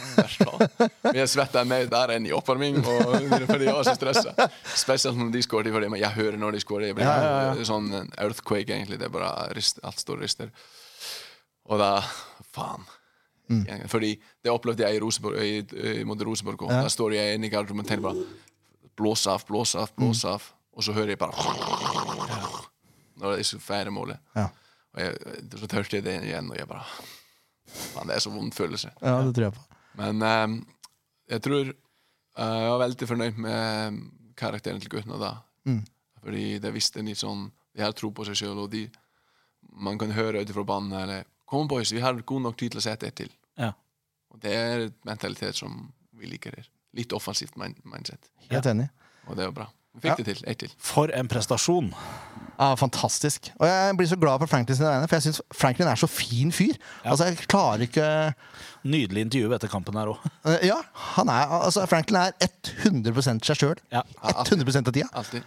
Jeg 1.16 1.28
svetter 1.32 1.64
mer 1.64 1.86
der 1.88 2.12
enn 2.12 2.26
i 2.28 2.32
oppvarming, 2.36 2.76
og, 2.84 3.14
fordi 3.48 3.64
jeg 3.64 3.72
var 3.78 3.86
så 3.88 3.94
stressa. 3.96 4.34
Spesielt 4.76 5.16
når 5.16 5.30
de 5.32 5.42
skårer. 5.46 5.72
Fordi 5.72 5.88
jeg 6.02 6.10
hører 6.18 6.36
når 6.36 6.52
de 6.58 6.60
skårer. 6.60 6.86
Jeg 6.90 6.96
blir 6.98 7.06
Ja, 7.08 7.16
ja, 7.24 7.54
ja. 7.56 7.64
sånn 7.64 7.88
earthquake, 8.18 8.68
egentlig. 8.74 8.98
Det 9.00 9.06
er 9.08 9.14
bare 9.14 9.30
rist, 9.56 9.78
alt 9.86 10.02
står 10.02 10.18
og 10.20 10.26
rister. 10.26 10.50
Og 11.70 11.78
da 11.80 11.92
Faen. 12.52 12.84
Mm. 13.50 13.64
Fordi 13.90 14.12
det 14.44 14.52
opplevde 14.52 14.84
jeg 14.86 14.96
i 14.96 15.00
Rosenborg, 15.02 15.40
i, 15.42 16.04
mot 16.06 16.20
Rosenborg 16.22 16.62
òg. 16.68 16.70
Ja. 16.70 16.82
Der 16.86 16.92
står 16.94 17.16
jeg 17.16 17.34
inne 17.34 17.48
i 17.48 17.50
garderoben 17.50 17.82
og 17.82 17.88
tenker 17.90 18.06
bare 18.06 18.26
Blås 19.00 19.24
av, 19.32 19.42
blås 19.48 19.72
av, 19.80 19.90
blås 19.96 20.24
Mm. 20.24 20.30
av. 20.34 20.44
Og 20.76 20.84
så 20.86 20.92
hører 20.94 21.14
jeg 21.14 21.18
bare 21.18 21.34
Når 23.20 23.36
det 23.36 23.40
er 23.44 23.58
færre 23.64 23.90
målet. 23.92 24.18
Ja. 24.36 24.46
Og 24.94 25.00
jeg, 25.02 25.16
så 25.56 25.68
hørte 25.76 25.96
jeg 25.98 26.04
det 26.06 26.14
igjen, 26.26 26.50
og 26.50 26.56
jeg 26.58 26.68
bare 26.70 26.86
Faen, 27.70 28.08
det 28.10 28.16
er 28.16 28.22
så 28.24 28.30
vond 28.34 28.50
følelse. 28.54 28.90
ja, 29.00 29.16
det 29.22 29.34
tror 29.36 29.44
jeg 29.44 29.52
på. 29.54 29.60
Men 30.00 30.22
um, 30.26 30.54
jeg 31.30 31.42
tror 31.44 31.68
uh, 31.68 32.60
jeg 32.60 32.70
var 32.72 32.80
veldig 32.82 33.08
fornøyd 33.08 33.36
med 33.38 34.00
karakteren 34.40 34.80
til 34.82 34.90
guttene 34.90 35.18
da. 35.20 35.34
Mm. 35.68 35.84
Fordi 36.24 36.44
det 36.62 36.72
visste 36.74 37.02
litt 37.06 37.20
sånn 37.20 37.46
De 37.76 37.82
har 37.84 37.92
tro 37.94 38.10
på 38.10 38.24
seg 38.26 38.34
sjøl, 38.40 38.58
og 38.64 38.70
de 38.72 38.88
man 39.78 39.98
kan 40.00 40.10
høre 40.10 40.40
ut 40.42 40.50
fra 40.50 40.64
banen 40.66 40.92
eller 40.98 41.24
Kom, 41.50 41.66
boys, 41.68 41.90
vi 41.92 41.98
har 42.02 42.14
god 42.14 42.42
nok 42.42 42.56
tid 42.58 42.70
til 42.72 42.78
å 42.78 42.82
sette 42.84 43.06
ett 43.08 43.14
til. 43.18 43.30
Ja. 44.30 44.34
Og 44.34 44.40
det 44.44 44.54
er 44.54 44.86
et 44.86 44.94
mentalitet 45.04 45.56
som 45.56 45.92
vi 46.16 46.26
liker 46.30 46.54
her. 46.56 46.68
Litt 46.94 47.12
offensivt 47.12 47.56
mind 47.56 47.76
mindset. 47.84 48.30
Helt 48.50 48.66
enig. 48.66 48.88
Og 49.28 49.36
det 49.36 49.42
er 49.44 49.50
jo 49.50 49.52
bra. 49.52 49.66
Vi 49.94 50.00
fikk 50.04 50.10
Ja. 50.10 50.14
det 50.22 50.24
til. 50.36 50.44
Ett 50.46 50.58
til. 50.58 50.70
For 50.78 51.10
en 51.10 51.28
prestasjon. 51.28 51.92
Ja, 52.60 52.74
Fantastisk. 52.76 53.50
Og 53.58 53.66
jeg 53.66 53.96
blir 53.96 54.06
så 54.06 54.16
glad 54.20 54.38
på 54.40 54.46
Franklin 54.48 54.76
sine 54.76 54.86
vegne, 54.88 55.08
for 55.08 55.16
jeg 55.16 55.22
syns 55.22 55.40
Franklin 55.52 55.88
er 55.88 55.96
så 55.96 56.06
fin 56.06 56.52
fyr. 56.52 56.74
Altså, 57.04 57.24
jeg 57.30 57.38
klarer 57.48 57.80
ikke 57.88 58.34
Nydelig 58.84 59.20
intervju 59.26 59.52
etter 59.54 59.68
kampen 59.68 59.94
her 59.98 60.06
òg. 60.12 60.18
Eh, 60.46 60.66
Ja, 60.68 60.78
han 61.16 61.28
er, 61.28 61.46
altså 61.50 61.86
Franklin 61.88 62.16
er 62.16 62.32
100 62.84 63.42
seg 63.44 63.56
sjøl. 63.56 63.76
Ja. 63.92 64.02
100 64.22 64.86
av 64.86 64.92
tida. 64.92 65.08
Alltid. 65.12 65.42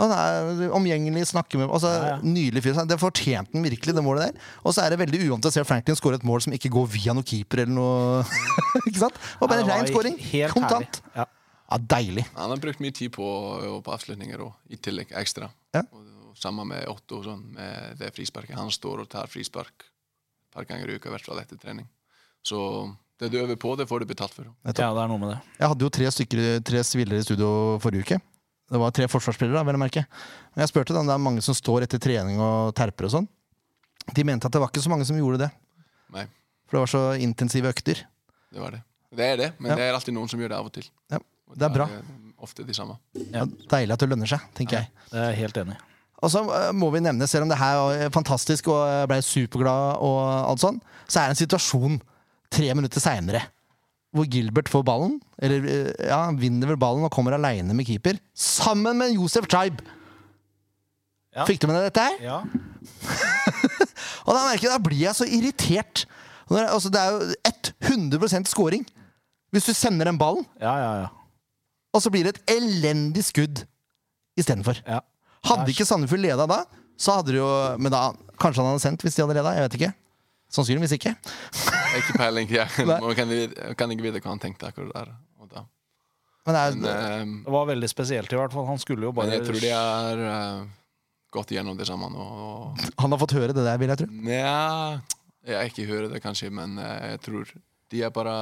Han 0.00 0.10
er 0.10 0.72
omgjengelig, 0.74 1.28
snakker 1.30 1.60
med 1.60 1.70
altså, 1.70 1.92
Ja, 1.94 2.06
ja. 2.14 2.16
Nydelig 2.26 2.64
fyr. 2.64 2.80
Det 2.90 2.98
fortjente 2.98 3.54
han 3.54 3.62
virkelig, 3.62 3.94
det 3.94 4.02
målet 4.02 4.26
der. 4.32 4.48
Og 4.66 4.74
så 4.74 4.82
er 4.82 4.90
det 4.90 4.98
veldig 5.04 5.20
uvant 5.28 5.46
å 5.46 5.52
se 5.54 5.62
Franklin 5.66 5.98
skåre 5.98 6.18
et 6.18 6.26
mål 6.26 6.42
som 6.46 6.56
ikke 6.56 6.72
går 6.74 6.88
via 6.96 7.14
noen 7.14 7.26
keeper 7.28 7.62
eller 7.62 7.76
noe. 7.76 8.24
ikke 8.88 9.04
sant? 9.04 9.20
Og 9.38 9.50
bare 9.52 9.62
Ja, 9.62 9.70
rein 9.70 9.86
scoring. 9.90 10.18
Kontant. 10.50 10.98
Ja. 11.14 11.28
Ja, 11.70 11.78
deilig. 11.78 12.26
Han 12.34 12.52
har 12.52 12.60
brukt 12.60 12.82
mye 12.82 12.94
tid 12.94 13.14
på, 13.14 13.28
på 13.86 13.94
avslutninger 13.94 14.42
òg, 14.44 14.52
i 14.74 14.76
tillegg 14.82 15.14
ekstra. 15.16 15.48
Ja. 15.74 15.84
Og, 15.94 16.10
og 16.28 16.36
Sammen 16.42 16.66
med 16.72 16.84
Otto 16.90 17.22
sånn, 17.24 17.46
med 17.54 17.94
det 18.02 18.10
frisparket. 18.16 18.58
Han 18.58 18.74
står 18.74 19.04
og 19.04 19.08
tar 19.14 19.30
frispark 19.30 19.86
et 19.86 20.58
par 20.58 20.66
ganger 20.68 20.90
i 20.90 20.98
uka, 20.98 21.08
i 21.08 21.14
hvert 21.14 21.26
fall 21.30 21.38
etter 21.40 21.58
trening. 21.62 21.86
Så 22.44 22.58
Det 23.18 23.30
du 23.30 23.38
øver 23.38 23.56
på, 23.56 23.76
det 23.78 23.86
får 23.86 24.02
du 24.02 24.10
betalt 24.10 24.34
for. 24.34 24.50
Ja, 24.66 24.74
det 24.74 24.82
er 24.84 25.08
noe 25.08 25.22
med 25.22 25.30
det. 25.36 25.40
Jeg 25.60 25.70
hadde 25.70 25.86
jo 25.86 25.90
tre 25.94 26.10
stykker, 26.10 26.46
tre 26.66 26.82
spillere 26.82 27.22
i 27.22 27.26
studio 27.26 27.78
forrige 27.82 28.02
uke. 28.02 28.18
Det 28.70 28.80
var 28.80 28.90
tre 28.96 29.06
forsvarsspillere, 29.12 29.58
da, 29.58 29.62
vel 29.68 29.76
å 29.76 29.82
merke. 29.82 30.06
Men 30.54 30.62
jeg 30.64 30.70
spurte 30.72 30.94
om 30.96 31.06
det 31.06 31.14
er 31.14 31.20
mange 31.22 31.42
som 31.44 31.54
står 31.56 31.84
etter 31.84 32.00
trening 32.02 32.38
og 32.40 32.72
terper 32.76 33.04
og 33.08 33.12
sånn. 33.18 33.28
De 34.16 34.24
mente 34.24 34.48
at 34.48 34.52
det 34.52 34.60
var 34.62 34.70
ikke 34.72 34.82
så 34.84 34.90
mange 34.92 35.04
som 35.08 35.16
gjorde 35.18 35.42
det. 35.44 35.50
Nei, 36.14 36.24
For 36.68 36.76
det 36.78 36.82
var 36.84 36.92
så 36.94 37.02
intensive 37.20 37.70
økter. 37.72 38.04
det 38.52 38.60
var 38.62 38.70
det. 38.76 38.82
Det 39.14 39.24
er 39.32 39.36
det, 39.36 39.52
men 39.60 39.70
Ja. 39.70 39.76
det 39.76 39.84
er 39.84 39.94
alltid 39.94 40.14
noen 40.14 40.28
som 40.28 40.40
gjør 40.40 40.48
det 40.48 40.56
av 40.58 40.66
og 40.66 40.72
til. 40.72 40.84
Ja, 41.10 41.18
Og 41.50 41.56
det 41.58 41.62
er 41.68 41.74
bra. 41.74 41.88
ofte 42.42 42.64
de 42.66 42.72
samme. 42.74 42.98
Ja. 43.14 43.44
Det 43.44 43.62
er 43.62 43.68
Deilig 43.68 43.92
at 43.92 43.98
det 44.00 44.08
lønner 44.10 44.26
seg, 44.28 44.40
tenker 44.54 44.76
jeg. 44.80 44.88
Det 45.10 45.18
er 45.20 45.30
jeg 45.30 45.38
helt 45.38 45.56
enig. 45.56 45.76
Og 46.22 46.30
så 46.30 46.40
eh, 46.50 46.72
må 46.72 46.90
vi 46.92 47.00
nevne, 47.00 47.28
selv 47.28 47.42
om 47.44 47.48
det 47.48 47.58
her 47.58 47.76
var 47.76 48.10
fantastisk 48.10 48.68
og 48.68 48.80
jeg 48.88 49.08
ble 49.08 49.20
superglad, 49.22 49.98
og 50.00 50.48
alt 50.50 50.60
sånn, 50.60 50.80
så 51.06 51.20
er 51.20 51.28
det 51.28 51.36
en 51.36 51.42
situasjon 51.46 52.00
tre 52.50 52.74
minutter 52.74 53.00
seinere 53.00 53.42
hvor 54.14 54.28
Gilbert 54.30 54.70
får 54.70 54.84
ballen, 54.86 55.18
eller 55.42 55.66
eh, 55.66 56.08
ja, 56.08 56.20
vinner 56.38 56.70
vel 56.70 56.78
ballen 56.80 57.06
og 57.06 57.12
kommer 57.14 57.34
aleine 57.36 57.74
med 57.74 57.88
keeper, 57.88 58.20
sammen 58.38 59.00
med 59.00 59.14
Josef 59.16 59.48
Tribe. 59.50 59.82
Ja. 61.34 61.46
Fikk 61.48 61.62
du 61.62 61.66
med 61.66 61.80
deg 61.80 61.88
dette 61.88 62.04
her? 62.04 62.20
Ja. 62.22 62.40
Og 64.24 64.36
da 64.36 64.44
merker 64.46 64.68
jeg, 64.68 64.70
da 64.70 64.82
blir 64.82 65.00
jeg 65.02 65.18
så 65.18 65.26
irritert. 65.26 66.04
Altså, 66.46 66.92
det 66.92 67.00
er 67.00 67.16
jo 67.16 67.32
100% 67.90 68.46
scoring 68.50 68.84
hvis 69.54 69.68
du 69.68 69.74
sender 69.76 70.08
den 70.08 70.18
ballen, 70.18 70.42
ja, 70.58 70.72
ja, 70.82 70.94
ja. 71.04 71.10
og 71.94 72.02
så 72.02 72.10
blir 72.10 72.26
det 72.26 72.32
et 72.34 72.56
elendig 72.56 73.22
skudd 73.22 73.60
istedenfor. 74.34 74.80
ja. 74.82 74.98
Hadde 75.44 75.70
ikke 75.70 75.86
Sandefjord 75.86 76.22
leda 76.24 76.46
da, 76.48 76.64
så 76.98 77.18
hadde 77.18 77.34
de 77.34 77.38
jo 77.38 77.48
Men 77.78 77.92
da, 77.92 78.00
kanskje 78.40 78.62
han 78.62 78.72
hadde 78.72 78.82
sendt 78.82 79.04
hvis 79.04 79.14
de 79.14 79.22
hadde 79.22 79.36
leda. 79.36 79.52
Jeg 79.54 79.66
vet 79.66 79.76
ikke. 79.78 79.90
Sannsynligvis 80.54 80.94
ikke. 80.96 81.14
Ikke 81.98 82.16
peiling. 82.18 82.50
Ja. 82.54 82.66
Man 83.02 83.14
kan, 83.18 83.30
jeg 83.34 83.76
kan 83.78 83.90
ikke 83.94 84.06
vite 84.06 84.22
hva 84.22 84.34
han 84.34 84.42
tenkte 84.42 84.70
akkurat 84.70 84.92
der. 84.94 85.12
Og 85.42 85.50
da. 85.50 85.64
Men 86.44 86.56
det 86.56 86.60
er, 86.62 86.76
Men, 86.76 86.88
ehm, 86.92 87.34
Det 87.46 87.54
var 87.56 87.66
veldig 87.72 87.88
spesielt, 87.90 88.32
i 88.32 88.38
hvert 88.38 88.52
fall. 88.54 88.66
Han 88.68 88.78
skulle 88.82 89.08
jo 89.08 89.12
men 89.12 89.22
bare 89.22 89.38
jeg 89.38 89.46
tror 89.48 89.60
de 89.64 89.72
har 89.72 90.22
uh, 90.28 90.66
gått 91.34 91.54
igjennom 91.54 91.78
det 91.78 91.88
sammen. 91.88 92.14
Og, 92.20 92.84
han 93.02 93.16
har 93.16 93.22
fått 93.22 93.36
høre 93.38 93.56
det 93.56 93.64
der, 93.64 93.80
vil 93.80 93.94
jeg 93.94 94.02
tro. 94.04 94.10
Nja 94.28 95.00
Jeg 95.44 95.58
har 95.58 95.72
ikke 95.72 95.88
hørt 95.90 96.12
det, 96.12 96.22
kanskje, 96.24 96.52
men 96.54 96.78
uh, 96.78 96.92
jeg 97.14 97.20
tror 97.24 97.50
de 97.92 98.04
er 98.06 98.14
bare 98.14 98.36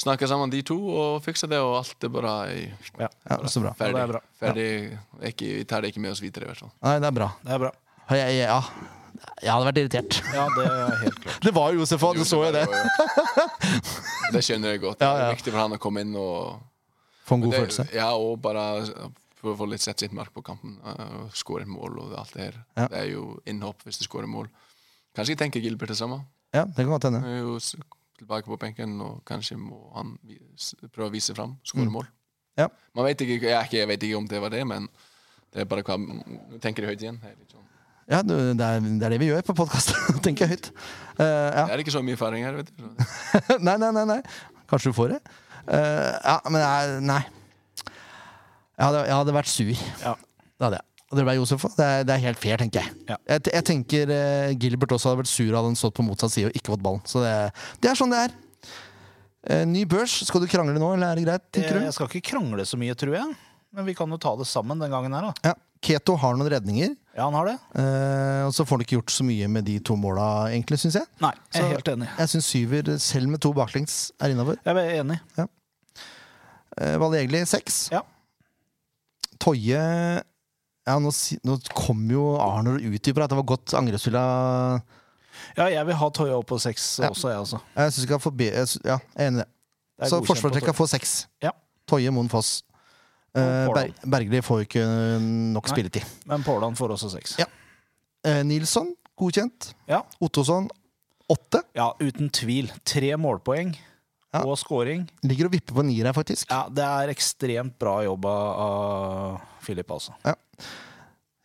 Snakker 0.00 0.24
sammen, 0.30 0.48
de 0.48 0.62
to, 0.64 0.78
og 0.96 1.18
fikser 1.20 1.50
det, 1.50 1.58
og 1.60 1.74
alt 1.82 2.04
er 2.06 2.12
bare 2.14 2.30
i, 2.56 2.60
Ja, 2.96 3.10
Ja, 3.28 3.36
så 3.52 3.60
bra. 3.60 3.74
ferdig. 3.76 3.98
Ja, 3.98 3.98
det 3.98 4.06
er 4.06 4.12
bra. 4.14 4.20
ferdig. 4.40 4.68
Ikke, 5.28 5.48
vi 5.58 5.64
tar 5.68 5.84
det 5.84 5.90
ikke 5.92 6.00
med 6.00 6.14
oss 6.14 6.22
videre, 6.24 6.46
i 6.46 6.48
hvert 6.48 6.62
fall. 6.62 6.70
Nei, 6.86 6.94
det 7.04 7.10
er 7.10 7.16
bra. 7.18 7.26
det 7.44 7.52
er 7.52 7.60
bra. 7.66 7.70
Jeg, 8.08 8.38
jeg, 8.38 8.46
ja. 8.48 8.62
Jeg 9.42 9.50
hadde 9.52 9.66
vært 9.68 9.78
irritert. 9.82 10.18
Ja, 10.34 10.46
det 10.56 10.64
er 10.66 10.96
helt 11.04 11.20
klart. 11.24 11.40
Det 11.46 11.52
var 11.56 11.72
jo 11.72 11.80
Josef 11.82 12.02
òg, 12.08 12.16
du 12.20 12.24
så 12.28 12.40
jo 12.46 12.52
det. 12.54 12.64
Det 14.34 14.42
skjønner 14.44 14.74
jeg 14.74 14.82
godt. 14.84 15.00
Ja, 15.02 15.12
Det 15.14 15.22
ja. 15.22 15.28
er 15.30 15.34
viktig 15.36 15.52
for 15.54 15.60
han 15.62 15.76
å 15.76 15.80
komme 15.82 16.04
inn 16.04 16.14
og 16.18 16.60
Få 17.28 17.36
en 17.38 17.44
god 17.44 17.52
det, 17.54 17.60
følelse. 17.62 17.86
Ja, 17.94 18.08
og 18.18 18.40
bare 18.42 18.64
for 19.40 19.52
å 19.52 19.56
få 19.60 19.66
litt 19.70 19.80
sett 19.84 20.02
sitt 20.02 20.12
mark 20.16 20.32
på 20.34 20.42
kampen. 20.44 20.76
Uh, 20.84 21.28
Skåre 21.36 21.62
et 21.64 21.70
mål 21.70 22.00
og 22.02 22.14
alt 22.18 22.34
det 22.36 22.48
her. 22.48 22.58
Ja. 22.76 22.88
Det 22.90 22.98
er 23.04 23.08
jo 23.12 23.24
innhopp 23.48 23.84
hvis 23.86 24.00
du 24.00 24.04
skårer 24.08 24.28
mål. 24.30 24.50
Kanskje 25.16 25.34
jeg 25.36 25.40
tenker 25.44 25.62
Gilbert 25.64 25.92
det 25.94 25.98
samme. 26.00 26.20
Ja, 26.54 26.64
det 26.66 26.82
kan 26.82 26.90
godt 26.92 27.06
hende. 27.08 27.20
Han 27.24 27.36
er 27.38 27.44
jo 27.44 27.56
s- 27.62 27.76
tilbake 28.20 28.50
på 28.50 28.58
benken, 28.60 28.98
og 29.00 29.22
kanskje 29.24 29.56
må 29.56 29.78
han 29.94 30.16
vi- 30.26 30.40
s- 30.58 30.74
prøve 30.92 31.08
å 31.08 31.14
vise 31.14 31.34
fram. 31.34 31.54
Skåre 31.64 31.88
mål. 31.90 32.04
Mm. 32.10 32.64
Ja. 32.64 32.68
Man 32.98 33.06
vet 33.06 33.22
ikke, 33.24 33.38
jeg, 33.48 33.70
jeg 33.72 33.88
vet 33.88 34.02
ikke 34.02 34.18
om 34.18 34.26
det 34.28 34.40
var 34.42 34.50
det, 34.52 34.64
men 34.66 34.88
det 35.54 35.62
er 35.62 35.70
bare 35.70 35.82
hva 35.86 35.96
Nå 35.98 36.58
tenker 36.60 36.82
jeg 36.84 36.92
høyt 36.96 37.02
igjen. 37.06 37.20
Det 37.22 37.30
er, 37.30 37.38
litt. 37.38 37.49
Ja, 38.10 38.24
det, 38.26 38.34
er, 38.34 38.80
det 38.82 39.06
er 39.06 39.12
det 39.14 39.20
vi 39.22 39.28
gjør 39.30 39.44
på 39.46 39.54
podkast. 39.60 39.92
Tenker 40.24 40.48
jeg 40.48 40.56
høyt. 40.56 40.70
Uh, 41.14 41.22
ja. 41.22 41.62
Det 41.68 41.76
er 41.76 41.82
ikke 41.84 41.94
så 41.94 42.02
mye 42.02 42.18
feiring 42.18 42.42
her, 42.42 42.56
vet 42.58 42.72
du. 42.74 42.88
Nei, 43.66 43.76
nei, 43.78 43.90
nei, 43.94 44.02
nei. 44.08 44.18
Kanskje 44.70 44.90
du 44.90 44.96
får 44.96 45.12
det? 45.14 45.20
Uh, 45.68 46.10
ja, 46.24 46.36
men 46.50 46.58
det 46.58 47.02
Nei. 47.06 47.20
Jeg 48.80 48.88
hadde, 48.88 49.02
jeg 49.06 49.14
hadde 49.14 49.34
vært 49.36 49.50
sur. 49.52 49.70
Ja. 50.02 50.14
Det 50.16 50.66
hadde 50.66 50.80
jeg. 50.80 50.86
Og 51.10 51.18
det 51.18 51.24
ble 51.26 51.34
Josef 51.36 51.66
òg. 51.66 51.72
Det, 51.78 51.88
det 52.08 52.14
er 52.16 52.22
helt 52.24 52.40
fair, 52.42 52.58
tenker 52.62 52.82
jeg. 52.82 52.98
Ja. 53.12 53.18
Jeg, 53.30 53.46
jeg 53.54 53.66
tenker 53.70 54.12
uh, 54.14 54.50
Gilbert 54.58 54.96
også 54.96 55.12
hadde 55.12 55.22
vært 55.22 55.30
sur 55.30 55.50
hadde 55.50 55.66
han 55.68 55.78
stått 55.78 55.96
på 56.00 56.06
motsatt 56.06 56.34
side 56.34 56.50
og 56.50 56.58
ikke 56.58 56.74
fått 56.74 56.84
ballen. 56.86 57.06
Så 57.06 57.22
det, 57.22 57.34
det 57.82 57.92
er 57.92 58.00
sånn 58.00 58.14
det 58.14 58.24
er. 58.26 58.36
Uh, 59.46 59.64
ny 59.70 59.86
børs. 59.90 60.18
Skal 60.26 60.42
du 60.42 60.50
krangle 60.50 60.74
nå, 60.82 60.92
eller 60.96 61.12
er 61.12 61.20
det 61.20 61.28
greit? 61.28 61.46
tenker 61.54 61.76
Jeg 61.76 61.84
du? 61.84 61.88
jeg 61.92 61.98
skal 62.00 62.10
ikke 62.10 62.26
krangle 62.32 62.66
så 62.66 62.78
mye, 62.80 62.98
tror 62.98 63.20
jeg. 63.20 63.38
Men 63.76 63.86
vi 63.86 63.94
kan 63.94 64.10
jo 64.10 64.18
ta 64.18 64.34
det 64.40 64.50
sammen 64.50 64.82
den 64.82 64.90
gangen 64.90 65.14
her, 65.14 65.30
da. 65.30 65.52
Ja. 65.52 65.58
Keto 65.80 66.16
har 66.20 66.34
noen 66.36 66.50
redninger, 66.52 66.92
Ja, 67.20 67.26
han 67.28 67.36
har 67.36 67.50
det. 67.50 67.56
eh, 67.76 68.42
og 68.48 68.52
så 68.56 68.64
får 68.64 68.78
han 68.78 68.84
ikke 68.86 68.96
gjort 68.96 69.12
så 69.12 69.24
mye 69.28 69.48
med 69.52 69.66
de 69.68 69.74
to 69.84 69.92
måla, 70.00 70.26
egentlig, 70.48 70.78
syns 70.80 70.96
jeg. 70.96 71.04
Nei, 71.20 71.32
jeg 71.52 71.60
er 71.60 71.66
Så- 71.66 71.74
helt 71.74 71.90
enig. 71.92 72.08
Jeg 72.18 72.28
syns 72.32 72.46
syver, 72.48 72.90
selv 72.98 73.28
med 73.28 73.40
to 73.44 73.52
baklengs, 73.52 73.98
er 74.20 74.32
innafor. 74.32 74.56
Jeg 74.64 74.76
er 74.80 75.02
enig. 75.02 75.18
Eh, 76.80 76.96
Valjegli 77.02 77.42
seks. 77.46 77.90
Ja. 77.92 78.00
Toje 79.40 79.80
ja, 80.86 80.96
nå, 80.98 81.10
nå 81.44 81.56
kom 81.76 82.00
jo 82.10 82.24
Arnor 82.40 82.78
og 82.80 82.96
utdyper 82.96 83.24
at 83.24 83.30
det 83.32 83.38
var 83.38 83.46
godt 83.52 83.74
angrepsspill 83.78 84.16
av 84.20 84.80
Ja, 85.56 85.66
jeg 85.72 85.86
vil 85.88 85.96
ha 86.00 86.08
Toye 86.10 86.34
opp 86.36 86.48
på 86.50 86.58
seks 86.60 86.98
Ja. 87.00 87.08
også, 87.12 87.28
jeg, 87.30 87.38
også. 87.44 87.60
Jeg 87.76 87.92
syns 87.94 88.04
ikke 88.06 88.16
han 88.18 88.24
får 88.24 88.36
be... 88.36 88.48
Ja, 88.84 88.98
jeg 88.98 89.00
er 89.16 89.28
enig 89.30 89.40
i 89.40 89.44
det. 89.44 89.48
Så 90.08 90.20
Toya. 90.24 90.72
får 90.76 90.88
seks. 90.88 91.14
Ja. 91.44 91.52
Toje, 91.88 92.10
Moen, 92.12 92.28
Foss. 92.32 92.62
Eh, 93.34 93.68
Ber 93.70 93.92
Bergli 94.10 94.40
får 94.42 94.58
jo 94.62 94.66
ikke 94.66 94.84
nok 95.54 95.68
Nei. 95.68 95.74
spilletid. 95.74 96.06
Men 96.26 96.42
Påland 96.42 96.76
får 96.78 96.96
også 96.96 97.10
seks. 97.12 97.36
Ja. 97.38 97.46
Eh, 98.26 98.42
Nilsson, 98.44 98.94
godkjent. 99.16 99.72
Ja. 99.88 100.02
Ottosson, 100.20 100.68
åtte. 101.30 101.62
Ja, 101.78 101.92
uten 102.00 102.30
tvil. 102.30 102.72
Tre 102.84 103.12
målpoeng 103.16 103.76
Ja. 104.34 104.42
og 104.44 104.56
scoring. 104.58 105.08
Ligger 105.22 105.46
og 105.46 105.52
vipper 105.52 105.74
på 105.74 105.82
nier 105.84 106.06
her, 106.06 106.12
faktisk. 106.12 106.50
Ja, 106.50 106.68
det 106.68 106.84
er 106.84 107.08
ekstremt 107.14 107.78
bra 107.78 108.02
jobb 108.04 108.24
av- 108.26 109.40
Filip, 109.60 109.88
altså. 109.90 110.12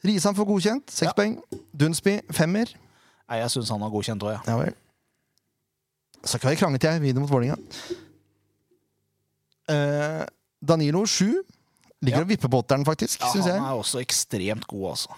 Risan 0.05 0.35
får 0.35 0.45
godkjent, 0.45 0.89
seks 0.91 1.09
Ja. 1.09 1.13
poeng. 1.13 1.41
Dunsby, 1.75 2.21
femmer. 2.31 2.65
Nei, 3.29 3.37
jeg 3.39 3.49
syns 3.49 3.69
han 3.69 3.81
har 3.81 3.89
godkjent 3.89 4.21
òg, 4.21 4.33
ja. 4.47 4.57
Ja. 4.65 4.71
Så 6.23 6.39
kan 6.39 6.49
vi 6.51 6.55
krangle 6.57 6.79
til 6.79 6.89
jeg 6.91 7.01
videre 7.01 7.19
mot 7.21 7.29
Vålerenga. 7.29 7.57
Eh, 9.69 10.25
Danilo, 10.65 11.05
sju. 11.05 11.43
Ligger 12.05 12.21
Ja. 12.21 12.25
og 12.25 12.29
vipper 12.29 12.51
på 12.51 12.61
åtteren, 12.61 12.85
faktisk, 12.85 13.21
ja. 13.21 13.31
syns 13.33 13.47
Han 13.49 13.65
er 13.65 13.79
også 13.79 14.01
ekstremt 14.03 14.67
god, 14.69 14.89
altså. 14.93 15.09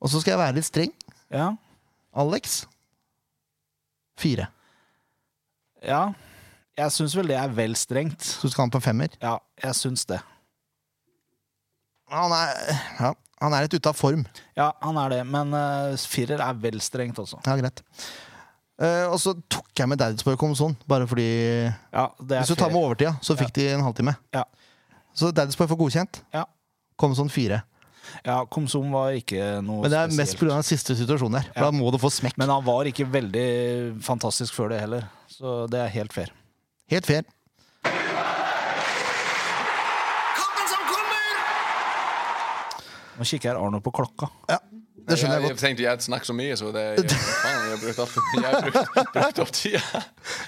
Og 0.00 0.08
så 0.12 0.20
skal 0.20 0.34
jeg 0.36 0.40
være 0.40 0.56
litt 0.56 0.68
streng. 0.68 0.92
Ja. 1.32 1.50
Alex, 2.16 2.64
fire. 4.20 4.50
ja. 5.82 6.10
Jeg 6.80 6.92
syns 6.94 7.12
vel 7.18 7.28
det 7.28 7.36
er 7.36 7.50
vel 7.52 7.74
strengt. 7.76 8.22
Så 8.24 8.48
du 8.48 8.52
skal 8.54 8.62
han 8.64 8.72
på 8.72 8.80
femmer. 8.80 9.12
Ja, 9.20 9.34
jeg 9.60 9.76
syns 9.76 10.06
det. 10.08 10.20
Han 12.10 12.32
er, 12.32 12.54
ja, 12.98 13.10
han 13.42 13.54
er 13.54 13.66
litt 13.66 13.76
ute 13.76 13.90
av 13.90 13.98
form. 13.98 14.24
Ja, 14.56 14.70
han 14.80 14.96
er 15.02 15.12
det, 15.12 15.20
men 15.28 15.52
uh, 15.52 15.92
firer 16.10 16.40
er 16.42 16.56
vel 16.62 16.80
strengt, 16.82 17.20
også. 17.20 17.42
Ja, 17.44 17.56
greit. 17.60 17.82
Uh, 18.80 19.10
og 19.12 19.18
så 19.20 19.34
tok 19.52 19.68
jeg 19.76 19.90
med 19.92 20.00
Daddy's 20.00 20.24
kom 20.40 20.54
sånn, 20.56 20.72
bare 20.88 21.04
fordi 21.10 21.28
Ja, 21.68 22.06
det 22.16 22.40
Hvis 22.40 22.54
du 22.54 22.56
tar 22.56 22.72
med 22.72 22.80
overtida, 22.80 23.12
så 23.20 23.36
fikk 23.36 23.52
de 23.58 23.68
en 23.74 23.84
halvtime. 23.84 24.16
Ja. 24.32 24.46
Så 25.14 25.32
Daddy's 25.34 25.58
får 25.58 25.76
godkjent. 25.76 26.22
Ja. 26.34 26.44
Kom 27.00 27.14
sånn 27.16 27.30
fire. 27.32 27.62
Ja, 28.26 28.44
Komsom 28.50 28.90
var 28.92 29.14
ikke 29.16 29.60
noe 29.64 29.84
Men 29.84 29.92
det 29.92 29.98
er 30.00 30.14
mest 30.18 30.36
pga. 30.38 30.48
den 30.56 30.66
siste 30.66 30.96
situasjonen 30.98 31.38
der. 31.38 31.46
For 31.52 31.60
Ja. 31.60 31.70
Da 31.70 31.76
må 31.76 31.90
du 31.92 31.98
få 31.98 32.10
smekk. 32.10 32.36
Men 32.40 32.48
han 32.50 32.64
var 32.64 32.84
ikke 32.90 33.06
veldig 33.06 34.02
fantastisk 34.02 34.54
før 34.54 34.68
det 34.74 34.80
heller, 34.80 35.08
så 35.28 35.68
det 35.70 35.80
er 35.80 35.88
helt 35.94 36.12
fair. 36.12 36.32
Helt 36.90 37.06
fair. 37.06 37.22
Kampen 40.36 40.66
som 40.72 40.82
kommer! 40.90 41.30
Nå 43.18 43.24
kikker 43.24 43.52
jeg 43.52 43.56
Arno 43.56 43.80
på 43.84 43.92
klokka. 43.94 44.28
Ja, 44.50 44.58
det 45.06 45.18
skjønner 45.18 45.38
jeg 45.38 45.42
godt. 45.46 45.54
jeg, 45.54 45.58
tenkte 45.62 45.82
jeg 45.86 46.02
snakket 46.02 46.26
så 46.26 46.34
mye, 46.36 46.56
så 46.58 46.72
det 46.74 46.82
jeg, 46.82 46.94
faen, 47.14 47.60
jeg 47.60 47.70
har 47.70 47.70
Jeg 47.70 48.44
har 48.44 48.60
brukt, 48.66 49.38
opp 49.38 49.52
tida. 49.54 49.80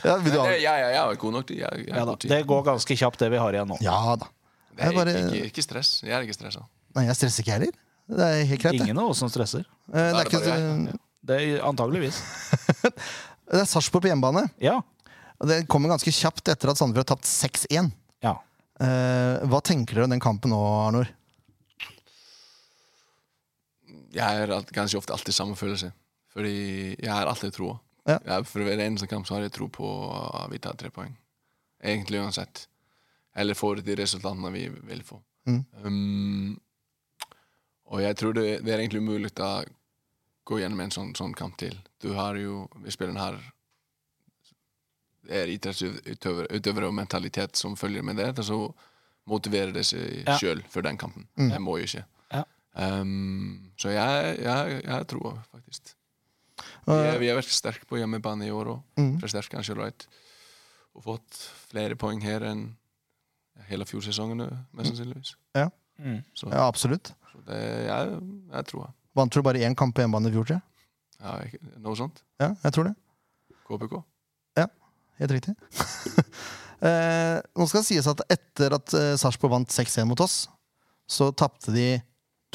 Ja, 0.04 0.16
vil 0.18 0.32
du 0.32 0.38
ha... 0.40 0.46
Ja, 0.50 0.58
ja, 0.58 0.74
ja, 0.82 0.88
jeg 0.96 1.00
har 1.00 1.14
god 1.14 1.32
nok 1.38 1.46
tid. 1.46 1.58
Jeg, 1.62 1.86
jeg 1.86 1.94
Ja, 1.94 2.04
god 2.04 2.18
tid. 2.18 2.30
Det 2.30 2.46
går 2.46 2.62
ganske 2.72 2.96
kjapt, 2.96 3.18
det 3.22 3.30
vi 3.30 3.38
har 3.38 3.52
igjen 3.52 3.68
nå. 3.70 3.78
ja 3.80 4.16
da. 4.18 4.26
Det 4.72 4.80
er 4.84 4.90
Jeg 4.92 4.94
bare- 4.96 5.14
ikke, 5.28 5.46
ikke 5.50 5.62
stress. 5.62 5.90
Jeg 6.02 6.12
er 6.16 6.22
ikke 6.26 6.34
stressa. 6.36 6.62
Nei, 6.96 7.04
jeg 7.06 7.16
stresser 7.16 7.42
ikke 7.44 7.52
heller. 7.58 7.72
Det 8.08 8.20
er 8.26 8.44
helt 8.44 8.60
greit. 8.62 8.72
det. 8.78 8.80
Ingen 8.86 8.98
av 8.98 9.10
oss 9.10 9.18
som 9.18 9.28
stresser. 9.28 9.60
Eh, 9.92 9.92
Det 9.92 10.02
er, 10.02 10.08
er 10.08 10.24
det 10.24 10.32
ikke. 10.32 10.98
Det 11.24 11.36
er 11.40 11.62
antageligvis. 11.68 12.16
det 12.82 13.60
er 13.60 13.64
Sarpsborg 13.68 14.02
på 14.02 14.08
hjemmebane. 14.10 14.48
Ja. 14.60 14.80
Og 15.40 15.48
det 15.48 15.66
kommer 15.68 15.88
ganske 15.92 16.10
kjapt 16.12 16.48
etter 16.48 16.70
at 16.72 16.76
Sandefjord 16.80 17.06
har 17.08 17.16
tapt 17.16 17.24
6-1. 17.28 17.92
ja. 18.22 18.36
Eh, 18.82 19.38
hva 19.46 19.60
tenker 19.62 19.94
dere 19.94 20.04
om 20.08 20.10
den 20.10 20.20
kampen 20.20 20.50
nå, 20.50 20.58
Arnor? 20.58 21.06
Jeg 24.12 24.22
har 24.24 24.50
alt- 24.56 24.72
ganske 24.74 24.98
ofte 24.98 25.12
alltid 25.14 25.34
samme 25.34 25.54
følelse. 25.56 25.92
Fordi 26.32 26.96
jeg 26.98 27.10
har 27.12 27.26
alltid 27.28 27.52
troa. 27.54 27.78
Ja. 28.08 28.18
Jeg- 28.26 28.46
For 28.46 28.60
hver 28.64 28.80
eneste 28.80 29.06
kamp 29.08 29.26
så 29.26 29.34
har 29.36 29.42
jeg 29.42 29.52
tro 29.52 29.68
på 29.68 29.86
at 30.44 30.50
vi 30.50 30.58
tar 30.58 30.72
tre 30.74 30.90
poeng. 30.90 31.14
Egentlig 31.84 32.18
uansett. 32.20 32.66
Eller 33.34 33.54
får 33.54 33.76
de 33.86 33.96
resultatene 33.96 34.50
vi 34.52 34.66
vil 34.68 35.02
få. 35.06 35.20
Mm. 35.48 35.64
Um, 35.84 36.60
og 37.92 38.02
jeg 38.02 38.16
tror 38.16 38.36
det, 38.36 38.44
det 38.64 38.72
er 38.72 38.82
egentlig 38.82 39.02
umulig 39.02 39.32
å 39.40 39.52
gå 40.48 40.58
gjennom 40.60 40.80
en 40.84 40.92
sånn, 40.94 41.14
sånn 41.16 41.34
kamp 41.38 41.56
til. 41.60 41.74
Du 42.02 42.12
har 42.16 42.36
jo 42.36 42.66
Vi 42.82 42.90
spiller 42.90 43.12
den 43.14 43.22
her 43.22 43.40
det 45.22 45.38
er 45.38 45.50
idrettsutøvere 45.52 46.48
utøvere 46.50 46.88
og 46.90 46.96
mentalitet 46.98 47.54
som 47.56 47.76
følger 47.78 48.02
med 48.02 48.18
det. 48.18 48.32
Og 48.38 48.44
så 48.44 48.56
motiverer 49.30 49.70
det 49.72 49.84
seg 49.86 50.24
Ja. 50.26 50.36
sjøl 50.38 50.64
for 50.68 50.82
den 50.82 50.98
kampen. 50.98 51.28
Mm. 51.38 51.50
Det 51.52 51.60
må 51.62 51.78
jo 51.78 51.84
ikke. 51.86 52.04
Ja. 52.32 52.42
Um, 52.74 53.70
så 53.78 53.92
jeg, 53.94 54.38
jeg, 54.42 54.82
jeg 54.84 55.06
tror 55.06 55.38
faktisk. 55.52 55.94
Vi 56.86 57.28
har 57.28 57.38
er 57.38 57.46
sterke 57.46 57.86
på 57.86 58.00
hjemmebane 58.00 58.46
i 58.46 58.50
år 58.50 58.74
òg. 58.74 58.82
Mm. 58.98 59.20
Forsterka 59.22 59.56
kanskje 59.56 59.76
right. 59.78 60.06
Og 60.94 61.04
fått 61.06 61.38
flere 61.70 61.94
poeng 61.96 62.20
her 62.20 62.42
enn 62.42 62.76
hele 63.68 63.86
fjorsesongen, 63.88 64.42
mest 64.72 64.92
sannsynligvis. 64.92 65.34
Mm. 66.02 66.22
Så, 66.34 66.48
Ja, 66.50 66.66
absolutt. 66.66 67.12
så 67.32 67.42
det, 67.46 67.58
jeg, 67.86 68.20
jeg 68.52 68.66
tror 68.70 68.86
det. 68.86 68.92
Vant 69.14 69.32
du 69.34 69.42
bare 69.44 69.60
én 69.60 69.74
kamp 69.76 69.94
på 69.94 70.02
hjemmebane 70.02 70.30
i 70.30 70.34
fjor, 70.34 70.46
tror 70.48 70.56
jeg? 70.56 70.62
Ja, 71.22 71.34
jeg, 71.44 71.60
noe 71.84 71.96
sånt. 71.98 72.22
Ja, 72.40 72.48
jeg 72.64 72.74
tror 72.74 72.88
det. 72.88 72.94
KPK. 73.68 73.98
Ja, 74.58 74.66
Helt 75.20 75.34
riktig. 75.36 75.52
eh, 76.88 77.38
nå 77.54 77.66
skal 77.68 77.82
det 77.82 77.86
sies 77.86 78.08
at 78.10 78.24
etter 78.32 78.74
at 78.74 78.94
eh, 78.98 79.12
Sarpsborg 79.20 79.52
vant 79.54 79.70
6-1 79.70 80.08
mot 80.08 80.22
oss, 80.24 80.46
så 81.06 81.28
tapte 81.36 81.74
de 81.74 82.00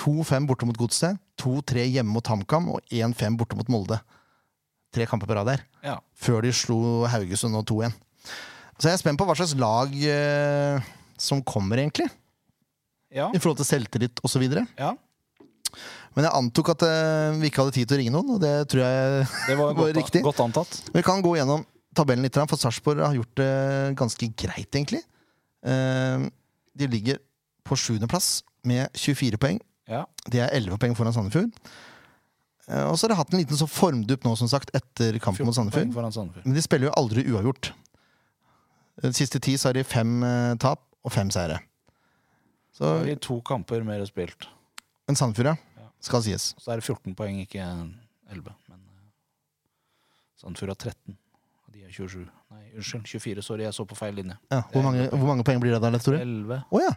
2-5 0.02 0.50
borte 0.50 0.68
mot 0.68 0.78
Godset, 0.78 1.22
2-3 1.42 1.86
hjemme 1.94 2.12
mot 2.18 2.28
HamKam 2.28 2.72
og 2.74 2.82
1-5 2.92 3.38
borte 3.40 3.58
mot 3.58 3.70
Molde. 3.72 4.00
Tre 4.94 5.06
kamper 5.10 5.30
på 5.30 5.38
rad 5.38 5.48
der. 5.52 5.64
Ja. 5.86 5.98
Før 6.18 6.42
de 6.46 6.52
slo 6.56 7.06
Haugesund 7.12 7.56
og 7.60 7.66
2-1. 7.70 7.96
Så 8.78 8.90
jeg 8.90 8.98
er 8.98 9.02
spent 9.02 9.20
på 9.20 9.26
hva 9.26 9.36
slags 9.38 9.56
lag 9.58 9.94
eh, 9.94 10.90
som 11.22 11.42
kommer, 11.44 11.78
egentlig. 11.82 12.08
Ja. 13.14 13.30
I 13.34 13.40
forhold 13.40 13.58
til 13.62 13.70
selvtillit 13.70 14.20
osv. 14.28 14.44
ja. 14.78 14.94
Men 16.18 16.26
jeg 16.26 16.34
antok 16.34 16.70
at 16.74 16.84
eh, 16.88 17.36
vi 17.38 17.50
ikke 17.52 17.62
hadde 17.62 17.74
tid 17.76 17.88
til 17.90 17.98
å 17.98 18.00
ringe 18.00 18.14
noen, 18.16 18.30
og 18.36 18.40
det 18.42 18.54
tror 18.72 18.82
jeg 18.82 19.26
Det 19.50 19.58
var 19.60 19.68
var 19.68 19.76
godt, 19.78 19.98
riktig. 20.00 20.22
godt 20.26 20.40
antatt. 20.42 20.78
Vi 20.96 21.04
kan 21.06 21.22
gå 21.22 21.36
gjennom 21.38 21.66
tabellen 21.98 22.26
litt, 22.26 22.40
for 22.50 22.58
Sarpsborg 22.58 23.04
har 23.04 23.14
gjort 23.18 23.36
det 23.38 23.50
ganske 24.00 24.30
greit, 24.40 24.70
egentlig. 24.74 25.04
Eh, 25.68 26.26
De 26.78 26.88
ligger 26.90 27.20
på 27.68 27.78
sjuendeplass 27.78 28.42
med 28.66 28.90
24 28.98 29.38
poeng. 29.42 29.60
Ja. 29.92 30.06
De 30.32 30.42
er 30.42 30.50
11 30.58 30.80
poeng 30.82 30.96
foran 30.98 31.14
Sandefjord. 31.14 31.52
Eh, 32.68 32.86
Og 32.90 32.98
så 32.98 33.06
har 33.06 33.14
de 33.14 33.20
hatt 33.22 33.34
en 33.36 33.40
liten 33.44 33.60
så 33.60 33.68
formdupp 33.70 34.26
nå, 34.26 34.34
som 34.40 34.50
sagt, 34.50 34.74
etter 34.78 35.20
kampen 35.22 35.46
mot 35.46 35.54
Sandefjord. 35.56 35.94
Sandefjord. 35.94 36.46
Men 36.48 36.58
de 36.58 36.66
spiller 36.66 36.90
jo 36.90 36.96
aldri 36.98 37.28
uavgjort. 37.30 37.74
De 39.06 39.14
siste 39.14 39.38
ti 39.44 39.54
så 39.60 39.70
har 39.70 39.78
de 39.78 39.86
fem 39.86 40.18
eh, 40.26 40.56
tap 40.64 40.82
og 41.08 41.14
fem 41.16 41.32
seire. 41.34 41.62
Så, 42.76 42.92
har 43.08 43.22
to 43.24 43.40
kamper 43.42 43.86
mer 43.88 44.04
spilt. 44.06 44.50
men 45.08 45.16
Sandefjord, 45.16 45.58
Ja. 45.78 45.88
Skal 46.04 46.22
sies. 46.22 46.52
Så 46.60 46.72
er 46.72 46.78
det 46.78 46.86
14 46.86 47.16
poeng, 47.16 47.40
ikke 47.42 47.64
11. 47.64 48.54
Men 48.70 48.82
eh, 48.82 49.08
Sandefjord 50.38 50.76
har 50.76 50.76
13. 50.92 51.18
Og 51.66 51.74
de 51.74 51.86
er 51.86 51.92
27. 51.92 52.28
Nei, 52.52 52.64
unnskyld, 52.76 53.08
24. 53.08 53.42
Sorry, 53.42 53.64
jeg 53.66 53.74
så 53.74 53.86
på 53.88 53.98
feil 53.98 54.14
linje. 54.20 54.38
Ja. 54.52 54.62
Hvor, 54.74 54.86
mange, 54.86 55.08
hvor 55.10 55.28
mange 55.32 55.48
poeng 55.48 55.64
blir 55.64 55.74
det 55.74 55.82
da, 55.82 55.90
Leif 55.90 56.06
Tore? 56.06 56.22
11. 56.22 56.62
Å 56.70 56.84
ja. 56.84 56.94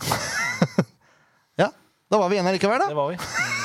ja. 1.64 1.72
Da 2.10 2.22
var 2.22 2.30
vi 2.30 2.38
igjen 2.38 2.46
her 2.46 2.56
likevel, 2.60 2.84
da. 2.84 2.92
Det 2.92 3.00
var 3.00 3.10
vi. 3.10 3.58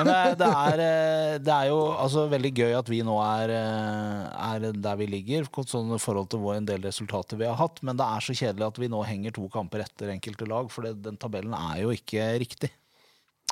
Men 0.00 0.10
det 0.10 0.16
er, 0.16 0.34
det, 0.40 0.48
er, 0.48 0.82
eh, 0.84 1.36
det 1.44 1.54
er 1.54 1.68
jo 1.70 1.78
altså 1.92 2.26
veldig 2.32 2.50
gøy 2.56 2.74
at 2.78 2.90
vi 2.90 3.00
nå 3.06 3.14
er, 3.22 3.54
eh, 3.54 4.50
er 4.50 4.66
der 4.74 4.98
vi 5.00 5.08
ligger, 5.12 5.48
sånn 5.68 5.94
i 5.96 6.00
forhold 6.02 6.30
til 6.32 6.42
hvor 6.42 6.58
en 6.58 6.68
del 6.68 6.82
resultater 6.88 7.40
vi 7.40 7.48
har 7.48 7.58
hatt. 7.60 7.82
Men 7.86 8.00
det 8.00 8.08
er 8.08 8.26
så 8.26 8.36
kjedelig 8.36 8.68
at 8.68 8.82
vi 8.82 8.90
nå 8.92 9.00
henger 9.06 9.36
to 9.36 9.46
kamper 9.52 9.84
etter 9.86 10.12
enkelte 10.14 10.48
lag, 10.50 10.70
for 10.72 10.88
det, 10.88 10.96
den 11.04 11.20
tabellen 11.20 11.56
er 11.56 11.84
jo 11.84 11.94
ikke 11.94 12.32
riktig. 12.42 12.72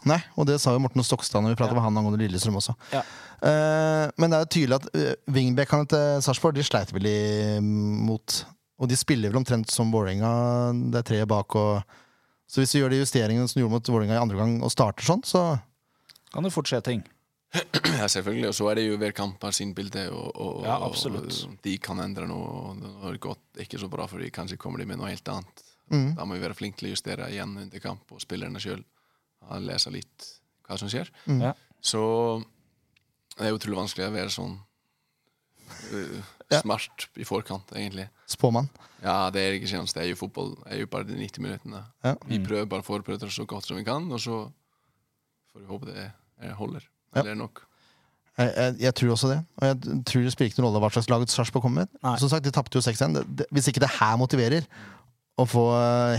Nei, 0.06 0.20
og 0.38 0.46
det 0.46 0.60
sa 0.62 0.70
jo 0.74 0.82
Morten 0.82 1.02
Stokstad 1.02 1.42
når 1.42 1.56
vi 1.56 1.58
pratet 1.58 1.74
Ja. 1.74 1.80
med 1.80 1.88
han 1.88 1.98
angående 1.98 2.20
Lillestrøm 2.22 2.60
også. 2.60 2.76
Ja. 2.94 3.00
Uh, 3.42 4.06
men 4.14 4.30
det 4.30 4.36
er 4.36 4.44
jo 4.44 4.52
tydelig 4.54 4.76
at 4.78 5.24
wingbackene 5.34 5.88
til 5.90 6.22
Sarpsborg 6.22 6.54
de 6.54 6.66
sleit 6.66 6.92
vel 6.94 7.10
imot. 7.10 8.06
mot. 8.06 8.38
Og 8.78 8.90
de 8.90 8.98
spiller 8.98 9.32
vel 9.32 9.40
omtrent 9.40 9.70
som 9.74 9.90
Vålerenga. 9.90 10.30
Det 10.92 11.00
er 11.00 11.08
tre 11.10 11.24
bak 11.28 11.56
og 11.58 11.96
Så 12.48 12.62
hvis 12.62 12.70
vi 12.72 12.80
gjør 12.80 12.94
de 12.94 13.02
justeringene 13.02 13.48
som 13.50 13.58
gjorde 13.60 13.74
mot 13.74 13.88
Vålerenga 13.92 14.14
i 14.16 14.22
andre 14.22 14.38
gang, 14.38 14.52
og 14.64 14.70
starter 14.72 15.04
sånn, 15.04 15.20
så 15.20 15.58
Kan 16.32 16.42
det 16.44 16.52
fort 16.52 16.68
skje 16.70 16.82
ting. 16.84 17.02
Ja, 17.98 18.06
selvfølgelig. 18.06 18.48
Og 18.50 18.54
så 18.54 18.66
er 18.70 18.74
det 18.76 18.82
jo 18.88 18.96
hver 19.00 19.12
kamp 19.16 19.42
har 19.42 19.52
sin 19.56 19.72
bilde, 19.74 20.02
og, 20.12 20.36
og, 20.36 20.64
Ja, 20.66 20.76
absolutt. 20.84 21.32
og 21.48 21.56
de 21.64 21.78
kan 21.78 21.98
endre 22.04 22.26
noe. 22.28 22.44
Og 22.70 22.82
det 22.82 22.90
har 23.02 23.16
gått 23.18 23.62
ikke 23.64 23.78
så 23.80 23.88
bra, 23.90 24.06
for 24.06 24.18
de 24.20 24.28
kanskje 24.30 24.58
kommer 24.60 24.78
de 24.78 24.86
med 24.86 24.98
noe 25.00 25.08
helt 25.08 25.28
annet. 25.32 25.62
mm. 25.90 26.14
Da 26.18 26.24
må 26.28 26.34
vi 26.36 26.40
være 26.44 26.54
flinke 26.54 26.78
til 26.78 26.90
å 26.90 26.92
justere 26.92 27.30
igjen 27.32 27.56
under 27.56 27.80
kamp, 27.80 28.12
og 28.12 28.20
spillerne 28.20 28.60
sjøl 28.60 28.84
lese 29.64 29.90
litt 29.90 30.28
hva 30.68 30.76
som 30.78 30.88
skjer. 30.92 31.08
Mm. 31.26 31.40
Ja. 31.48 31.54
Så 31.80 32.02
det 33.38 33.46
er 33.48 33.56
utrolig 33.56 33.78
vanskelig 33.80 34.08
å 34.10 34.12
være 34.12 34.30
sånn 34.34 34.58
uh, 35.92 36.20
Ja. 36.50 36.60
smart 36.62 37.08
i 37.16 37.24
forkant, 37.28 37.72
egentlig. 37.76 38.08
spåmann. 38.28 38.68
Ja, 39.02 39.30
det 39.30 39.40
er 39.42 39.52
ikke 39.58 39.68
sjans. 39.68 39.92
Det 39.92 40.02
er 40.04 40.08
jo 40.12 40.16
fotball. 40.16 40.54
Det 40.64 40.72
er 40.72 40.78
jo 40.80 40.86
bare 40.86 41.04
de 41.08 41.16
90 41.16 41.42
minuttene. 41.44 41.82
Ja. 42.04 42.14
Vi 42.26 42.38
Mm. 42.38 42.46
prøver 42.46 42.66
bare 42.68 42.80
å 42.82 42.84
forberede 42.86 43.24
oss 43.26 43.36
så 43.36 43.46
godt 43.46 43.66
som 43.66 43.76
vi 43.76 43.84
kan, 43.84 44.10
og 44.12 44.18
så 44.20 44.50
får 45.58 45.64
vi 45.66 45.72
håpe 45.72 45.88
det 45.90 46.04
er- 46.46 46.54
holder. 46.54 46.84
Ja. 47.14 47.20
Eller 47.22 47.34
nok. 47.34 47.64
Jeg, 48.38 48.52
jeg, 48.54 48.74
jeg 48.84 48.94
tror 48.94 49.10
også 49.16 49.28
det. 49.32 49.38
Og 49.58 49.64
jeg 49.66 50.02
tror 50.06 50.22
det 50.22 50.32
spiller 50.32 50.50
ikke 50.52 50.62
noen 50.62 50.68
rolle 50.70 50.82
hva 50.84 50.90
slags 50.94 51.08
lag 51.10 51.24
Sarpsborg 51.26 51.64
kommer 51.64 51.82
med. 51.82 51.88
Nei. 52.04 52.16
Som 52.22 52.30
sagt, 52.30 52.44
De 52.46 52.52
tapte 52.54 52.78
jo 52.78 52.80
6-1. 52.84 53.14
Det- 53.16 53.24
det- 53.40 53.46
Hvis 53.50 53.66
ikke 53.72 53.80
det 53.82 53.90
her 53.98 54.16
motiverer 54.16 54.62
å 55.38 55.46
få 55.46 55.64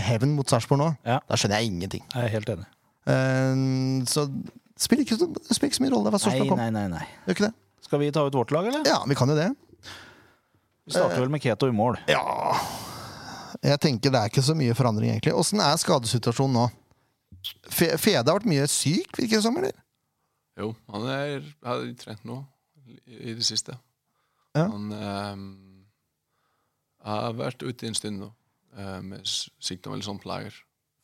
hevn 0.04 0.34
mot 0.36 0.46
Sarpsborg 0.48 0.78
nå, 0.82 0.96
Ja. 1.06 1.20
da 1.28 1.34
skjønner 1.36 1.60
jeg 1.60 1.70
ingenting. 1.72 2.02
Jeg 2.14 2.24
er 2.24 2.28
helt 2.28 2.48
enig. 2.48 2.66
Uh, 3.08 4.04
så 4.04 4.26
det 4.28 4.52
spiller 4.82 5.04
ikke, 5.04 5.16
spiller 5.54 5.70
ikke 5.70 5.78
så 5.80 5.82
mye 5.86 5.92
rolle 5.96 6.10
hva 6.12 6.20
Sarpsborg 6.20 6.48
kom. 6.50 6.58
nei, 6.58 6.70
nei, 6.70 6.86
nei. 6.88 7.06
Ikke 7.26 7.46
det? 7.48 7.54
Skal 7.80 7.98
vi 7.98 8.10
ta 8.10 8.26
ut 8.26 8.32
vårt 8.34 8.50
lag, 8.52 8.66
eller? 8.66 8.84
Ja, 8.84 9.02
vi 9.08 9.14
kan 9.14 9.28
jo 9.28 9.34
det. 9.34 9.48
Vi 10.86 10.92
starter 10.92 11.20
vel 11.20 11.28
med 11.30 11.40
Keto 11.40 11.66
i 11.68 11.72
mål. 11.72 11.96
Ja 12.08 12.20
Jeg 13.62 13.78
tenker 13.80 14.10
det 14.10 14.20
er 14.20 14.28
ikke 14.28 14.42
så 14.42 14.54
mye 14.56 14.74
forandring, 14.74 15.10
egentlig. 15.12 15.34
Åssen 15.36 15.60
er 15.60 15.76
skadesituasjonen 15.76 16.52
nå? 16.56 16.70
Fe 17.70 17.94
Fede 17.98 18.24
har 18.26 18.36
vært 18.36 18.48
mye 18.50 18.66
syk, 18.70 19.14
virker 19.16 19.38
det 19.38 19.44
som, 19.44 19.56
eller? 19.60 19.76
Jo, 20.60 20.72
han 20.92 21.06
er, 21.08 21.46
har 21.64 21.84
trent 22.00 22.26
nå 22.28 22.42
i, 22.84 22.98
i 23.30 23.34
det 23.38 23.46
siste. 23.46 23.76
Ja. 24.56 24.66
Han 24.66 24.90
um, 24.92 25.44
har 27.06 27.36
vært 27.38 27.62
ute 27.64 27.88
en 27.88 27.96
stund 27.96 28.20
nå 28.20 28.28
eh, 28.76 28.98
med 29.04 29.24
sykdom 29.24 29.94
eller 29.94 30.06
sånn 30.06 30.20
plager. 30.20 30.56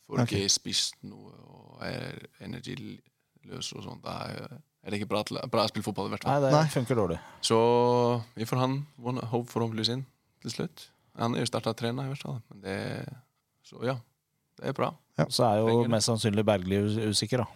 Får 0.07 0.23
okay. 0.23 0.43
ikke 0.45 0.55
spist 0.55 0.99
noe 1.07 1.33
og 1.47 1.85
er 1.87 2.19
energiløs 2.45 3.73
og 3.75 3.87
sånt. 3.87 4.05
Da 4.05 4.19
er 4.29 4.93
det 4.93 5.01
ikke 5.01 5.11
bra, 5.15 5.23
til, 5.27 5.41
bra 5.51 5.65
å 5.67 5.71
spille 5.71 5.87
fotball, 5.87 6.11
i 6.11 6.15
hvert 6.15 6.29
Nei, 6.29 6.51
det 6.53 6.67
funker 6.75 6.99
dårlig. 6.99 7.17
Så 7.45 7.59
vi 8.37 8.47
får 8.49 8.63
han 8.63 8.77
håp 9.03 9.49
forhåpentligvis 9.51 9.95
inn 9.97 10.05
til 10.45 10.55
slutt. 10.59 10.87
Han 11.17 11.35
er 11.35 11.43
jo 11.43 11.49
starta 11.49 11.73
å 11.73 11.79
trene, 11.79 12.05
i 12.05 12.13
hvert 12.13 12.23
fall. 12.23 12.39
Men 12.53 12.63
det, 12.63 12.79
så 13.67 13.81
ja, 13.87 13.97
det 14.61 14.71
er 14.71 14.77
bra. 14.77 14.93
Så 15.33 15.47
er 15.49 15.63
jo 15.63 15.87
mest 15.89 16.11
sannsynlig 16.11 16.45
Bergli 16.45 16.79
usikker, 17.09 17.45
da. 17.45 17.47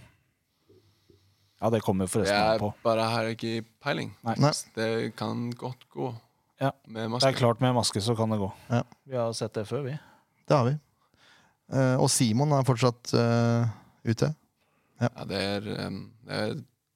Ja, 1.60 1.68
det 1.68 1.82
kommer 1.84 2.08
forresten 2.08 2.36
an 2.38 2.54
Jeg 2.54 2.60
på. 2.62 2.70
bare 2.84 3.08
har 3.12 3.28
ikke 3.34 3.64
peiling. 3.84 4.14
Nei. 4.24 4.34
Nei. 4.40 4.52
Det 4.74 5.16
kan 5.16 5.50
godt 5.52 5.84
gå 5.92 6.14
Ja. 6.60 6.72
med 6.86 7.10
Det 7.20 7.28
er 7.28 7.32
klart 7.36 7.60
med 7.60 7.74
maske 7.74 8.00
så 8.00 8.16
kan 8.16 8.30
det 8.30 8.38
gå. 8.38 8.52
Ja. 8.70 8.82
Vi 9.04 9.16
har 9.16 9.32
sett 9.32 9.52
det 9.54 9.66
før, 9.68 9.84
vi. 9.84 9.98
Det 10.48 10.56
har 10.56 10.64
vi. 10.64 10.78
Eh, 11.72 11.96
og 12.00 12.08
Simon 12.10 12.52
er 12.52 12.64
fortsatt 12.64 13.12
uh, 13.14 13.68
ute. 14.04 14.34
Ja, 15.00 15.24
det, 15.24 15.36
er, 15.36 15.86
um, 15.86 16.12
det, 16.26 16.34
er, 16.34 16.54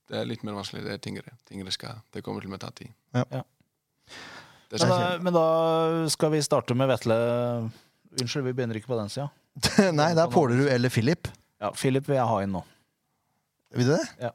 det 0.09 0.19
er 0.19 0.25
litt 0.25 0.43
mer 0.45 0.57
vanskelig. 0.59 0.83
Det 0.85 0.93
er 0.93 0.99
tyngre. 0.99 1.37
tyngre 1.49 1.71
skal, 1.71 2.01
det 2.13 2.25
kommer 2.25 2.41
til 2.41 2.53
å 2.53 2.59
ta 2.59 2.71
tid. 2.71 2.91
Ja. 3.15 3.25
Ja. 3.31 3.43
Men 4.75 4.89
da, 4.91 5.19
men 5.23 5.37
da 5.37 5.47
skal 6.11 6.33
vi 6.35 6.43
starte 6.43 6.75
med 6.75 6.89
Vetle 6.91 7.17
Unnskyld, 8.21 8.45
vi 8.47 8.53
begynner 8.55 8.79
ikke 8.79 8.91
på 8.93 8.99
den 8.99 9.11
sida. 9.13 9.29
Nei, 9.99 10.11
det 10.15 10.23
er 10.25 10.31
Pålerud 10.33 10.69
eller 10.71 10.93
Philip. 10.93 11.29
Ja, 11.63 11.71
Philip 11.75 12.07
vil 12.09 12.19
jeg 12.19 12.27
ha 12.31 12.39
inn 12.45 12.53
nå. 12.55 12.63
Vil 13.75 13.89
du 13.91 13.95
det? 13.97 14.05
Ja. 14.23 14.31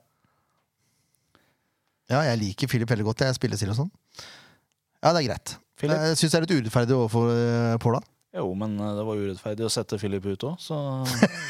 Ja, 2.10 2.24
jeg 2.32 2.40
liker 2.42 2.70
Philip 2.72 2.90
veldig 2.90 3.06
godt. 3.12 3.22
Jeg 3.28 3.38
spiller 3.38 3.60
til 3.60 3.72
og 3.72 3.78
sånn. 3.84 3.92
Ja, 5.04 5.12
det 5.14 5.20
er 5.22 5.28
greit. 5.30 5.54
Philip? 5.80 6.00
Jeg 6.10 6.18
syns 6.20 6.34
det 6.34 6.40
er 6.40 6.46
litt 6.48 6.56
urettferdig 6.58 6.96
overfor 6.98 7.30
uh, 7.32 7.76
Påla. 7.84 8.02
Jo, 8.36 8.50
men 8.58 8.76
eh, 8.78 8.92
det 8.98 9.04
var 9.08 9.18
urettferdig 9.22 9.66
å 9.66 9.72
sette 9.74 9.98
Philip 10.02 10.26
ut 10.30 10.44
òg, 10.52 10.60
så 10.62 10.76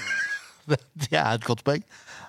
Det 0.69 1.09
er 1.17 1.31
et 1.33 1.43
godt 1.47 1.63
poeng. 1.65 1.81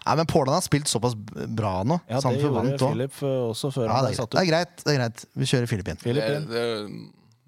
Nei, 0.07 0.15
men 0.17 0.29
Pålan 0.31 0.57
har 0.57 0.65
spilt 0.65 0.89
såpass 0.89 1.13
bra 1.15 1.83
nå. 1.85 1.99
Ja, 2.09 2.23
det 2.25 2.41
gjorde. 2.41 2.73
Philip 2.81 3.19
eh, 3.21 3.35
også 3.51 3.71
før 3.75 3.85
Ja, 3.85 3.99
han 3.99 4.07
det, 4.07 4.15
ble 4.15 4.17
er 4.17 4.21
satt 4.23 4.31
ut. 4.33 4.37
det 4.39 4.43
er 4.43 4.49
greit. 4.49 4.73
Det 4.81 4.93
er 4.95 4.99
greit. 5.03 5.25
Vi 5.43 5.49
kjører 5.51 5.71
Philip 5.71 5.91
inn. 5.93 6.01
Philip 6.01 6.31
inn. 6.39 6.47
det 6.49 6.63
er, 6.65 6.87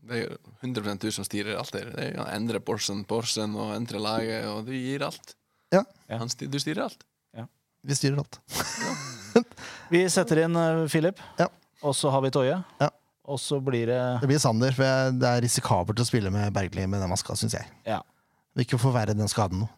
det 0.09 0.19
er 0.24 0.37
100% 0.66 0.99
du 1.05 1.09
som 1.15 1.24
styrer 1.27 1.57
alt 1.61 1.73
der. 1.74 1.91
Det 1.95 2.05
er, 2.11 2.16
å 2.23 2.27
endre 2.35 2.59
Porsen, 2.65 3.05
Porsen 3.09 3.55
og 3.59 3.74
endre 3.77 4.01
laget, 4.03 4.47
og 4.51 4.66
du 4.66 4.73
gir 4.74 5.05
alt. 5.07 5.35
Ja. 5.73 5.85
Ja. 6.11 6.19
Han 6.20 6.29
styr, 6.33 6.51
du 6.53 6.59
styrer 6.62 6.89
alt. 6.89 7.05
Vi 7.83 7.95
styrer 7.99 8.20
alt. 8.23 8.37
Vi 9.91 10.05
setter 10.12 10.45
inn 10.45 10.55
eh, 10.57 10.85
Philip, 10.93 11.19
Ja. 11.41 11.49
og 11.83 11.97
så 11.99 12.12
har 12.15 12.23
vi 12.23 12.31
Toje. 12.31 12.55
Ja. 12.79 12.89
Og 13.27 13.41
så 13.43 13.59
blir 13.65 13.89
det 13.91 13.99
Det 14.23 14.29
blir 14.31 14.39
Sander, 14.39 14.70
for 14.77 15.11
det 15.19 15.27
er 15.29 15.43
risikabelt 15.43 15.99
å 15.99 16.07
spille 16.07 16.31
med 16.31 16.53
Bergli 16.55 16.85
med 16.87 17.03
den 17.03 17.11
maska, 17.11 17.35
syns 17.39 17.57
jeg. 17.59 17.66
Ja. 17.89 17.99
Vil 18.55 18.66
ikke 18.66 18.79
forverre 18.79 19.16
den 19.19 19.27
skaden 19.31 19.65
nå. 19.65 19.69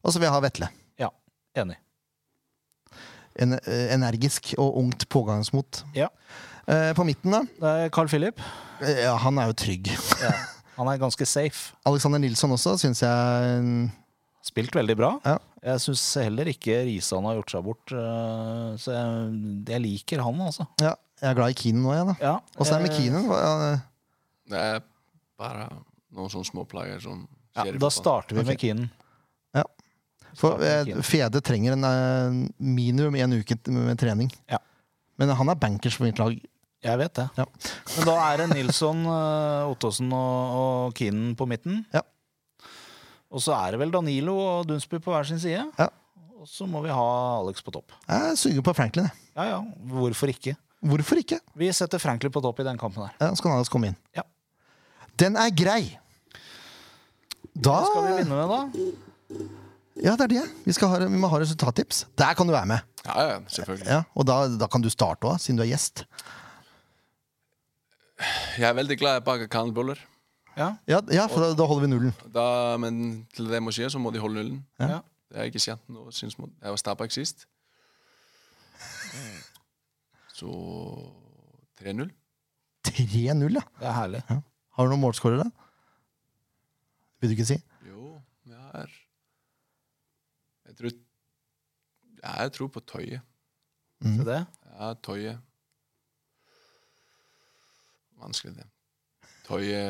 Og 0.00 0.12
så 0.14 0.16
vil 0.20 0.28
jeg 0.30 0.32
ha 0.36 0.40
Vetle. 0.46 0.68
ja, 1.02 1.10
enig. 1.60 1.76
en, 3.36 3.52
eh, 3.58 3.92
energisk 3.92 4.54
og 4.56 4.78
ungt 4.80 5.08
pågangsmot. 5.12 5.82
Ja. 5.94 6.08
Eh, 6.66 6.92
på 6.98 7.04
midten, 7.06 7.30
da? 7.30 7.40
Det 7.60 7.72
er 7.86 7.90
Carl 7.94 8.08
Philip. 8.10 8.40
Eh, 8.82 9.04
Ja, 9.04 9.14
han 9.22 9.38
er 9.38 9.52
jo 9.52 9.56
trygg. 9.58 9.92
Han 10.76 10.88
er 10.90 10.98
ganske 11.00 11.26
safe. 11.28 11.72
Alexander 11.88 12.18
Nilsson 12.20 12.52
også, 12.56 12.74
syns 12.82 13.00
jeg 13.04 13.90
Spilt 14.46 14.74
veldig 14.78 14.94
bra. 14.98 15.08
Ja. 15.26 15.38
Jeg 15.66 15.80
syns 15.82 16.02
heller 16.22 16.46
ikke 16.52 16.76
Risan 16.86 17.24
har 17.26 17.34
gjort 17.40 17.50
seg 17.50 17.64
bort. 17.66 17.90
øh, 17.90 18.76
Så 18.78 18.92
jeg, 18.94 19.64
jeg 19.72 19.82
liker 19.82 20.22
han, 20.22 20.38
altså. 20.44 20.66
ja, 20.82 20.92
Jeg 21.22 21.30
er 21.32 21.38
glad 21.38 21.54
i 21.54 21.56
Keenan 21.58 21.82
nå, 21.82 21.94
jeg, 21.96 22.06
da. 22.06 22.14
Ja, 22.22 22.34
Åssen 22.60 22.76
er 22.76 22.84
det 22.84 22.86
med 22.86 22.92
eh, 22.92 23.00
Keenan? 23.00 23.80
Det 24.46 24.60
er 24.62 24.84
bare 25.40 25.64
noen 26.14 26.30
sånne 26.30 26.46
småplager 26.46 27.02
som 27.02 27.24
Ja, 27.56 27.64
skjer 27.64 27.72
Ja, 27.74 27.80
da 27.82 27.90
starter 27.90 28.38
vi 28.38 28.44
med 28.46 28.60
Keenan. 28.62 28.90
For 30.36 30.52
starter 30.52 30.62
med 30.62 30.70
eh, 30.70 30.84
Keenan. 30.92 31.06
Fede 31.10 31.40
trenger 31.42 31.74
en 31.74 31.86
eh, 31.90 32.38
minimum 32.60 33.16
en 33.18 33.38
uke 33.40 33.56
med 33.72 33.98
trening. 33.98 34.30
Ja. 34.52 34.58
Men 35.18 35.32
han 35.34 35.48
er 35.50 35.58
bankers 35.58 35.96
på 35.98 36.04
mitt 36.06 36.20
lag. 36.22 36.36
Jeg 36.86 37.00
vet 37.00 37.14
det. 37.18 37.26
Ja. 37.38 37.44
Men 37.96 38.08
da 38.08 38.16
er 38.28 38.42
det 38.42 38.48
Nilsson, 38.54 39.00
øh, 39.10 39.70
Ottosen 39.72 40.12
og, 40.14 40.58
og 40.60 40.94
Keenan 40.98 41.34
på 41.38 41.48
midten. 41.50 41.82
Ja. 41.94 42.04
Og 43.32 43.42
så 43.42 43.56
er 43.58 43.74
det 43.74 43.80
vel 43.82 43.90
Danilo 43.94 44.36
og 44.38 44.68
Dunsby 44.68 45.00
på 45.02 45.10
hver 45.12 45.26
sin 45.28 45.40
side. 45.42 45.64
Ja. 45.78 45.88
Og 46.36 46.46
så 46.48 46.66
må 46.70 46.80
vi 46.84 46.92
ha 46.94 47.06
Alex 47.40 47.62
på 47.66 47.74
topp. 47.74 47.92
Jeg 48.06 48.38
suger 48.38 48.62
på 48.62 48.74
Franklin. 48.76 49.08
jeg. 49.08 49.34
Ja 49.36 49.48
ja, 49.50 49.58
hvorfor 49.90 50.30
ikke? 50.30 50.54
Hvorfor 50.86 51.18
ikke? 51.18 51.40
Vi 51.58 51.72
setter 51.74 51.98
Franklin 51.98 52.32
på 52.32 52.40
topp 52.44 52.60
i 52.62 52.66
den 52.68 52.78
kampen 52.78 53.02
her. 53.02 53.14
Ja, 53.20 53.32
så 53.34 53.42
kan 53.42 53.56
Alex 53.56 53.72
komme 53.72 53.90
inn. 53.90 53.98
Ja. 54.16 54.22
Den 55.18 55.36
er 55.40 55.50
grei! 55.50 55.96
Da 57.56 57.72
Hva 57.80 57.88
skal 57.88 58.04
vi 58.04 58.16
vinne 58.20 58.36
med, 58.36 58.52
da? 58.52 59.44
Ja, 60.04 60.12
det 60.12 60.26
er 60.26 60.32
det. 60.34 60.42
Vi, 60.66 60.74
skal 60.76 60.90
ha, 60.92 60.98
vi 61.08 61.18
må 61.20 61.28
ha 61.32 61.38
resultattips. 61.40 62.04
Der 62.20 62.34
kan 62.36 62.46
du 62.48 62.52
være 62.52 62.68
med. 62.68 62.96
Ja, 63.06 63.14
ja, 63.30 63.36
selvfølgelig. 63.48 63.86
Ja, 63.88 64.02
og 64.12 64.26
da, 64.28 64.36
da 64.60 64.68
kan 64.68 64.84
du 64.84 64.90
starte 64.92 65.24
òg, 65.30 65.40
siden 65.40 65.56
du 65.56 65.64
er 65.64 65.70
gjest. 65.72 66.04
Jeg 68.56 68.68
er 68.68 68.76
veldig 68.76 68.96
glad 69.00 69.18
i 69.18 69.22
å 69.22 69.26
bake 69.26 69.48
kanelboller. 69.52 69.98
Ja. 70.56 70.70
Ja, 70.88 71.02
ja 71.12 71.26
for 71.28 71.44
da, 71.44 71.50
da 71.56 71.66
holder 71.68 71.84
vi 71.84 71.90
nullen. 71.92 72.14
Da, 72.32 72.46
men 72.80 73.26
til 73.36 73.50
det 73.50 73.60
må 73.60 73.74
skje, 73.76 73.90
så 73.92 74.00
må 74.00 74.12
de 74.14 74.22
holde 74.22 74.40
nullen. 74.40 74.62
Ja. 74.80 75.02
Det 75.28 75.42
jeg 75.42 75.52
ikke 75.52 75.64
kjent 75.66 75.92
nå. 75.92 76.06
Syns 76.16 76.38
mot, 76.40 76.52
jeg 76.62 76.72
var 76.72 76.80
Stabæk 76.80 77.12
sist. 77.12 77.44
Så 80.36 80.48
3-0. 81.80 82.10
3-0, 82.88 83.56
ja. 83.56 83.62
Det 83.80 83.88
er 83.88 83.96
herlig. 83.96 84.22
Har 84.28 84.84
du 84.84 84.92
noen 84.92 85.02
målskårere? 85.02 85.46
Vil 87.20 87.32
du 87.32 87.36
ikke 87.36 87.48
si? 87.48 87.56
Jo, 87.88 88.18
jeg 88.48 88.60
har 88.60 88.92
Jeg 90.66 90.76
tror 90.76 90.90
Jeg 92.22 92.52
tror 92.52 92.68
på 92.68 92.80
Tøye. 92.80 93.20
Mm. 94.04 94.16
Se 94.18 94.24
det. 94.28 94.40
Ja, 94.72 94.92
Tøye. 95.02 95.38
Vanskelig, 98.22 98.54
det. 98.56 98.66
Tøye 99.46 99.80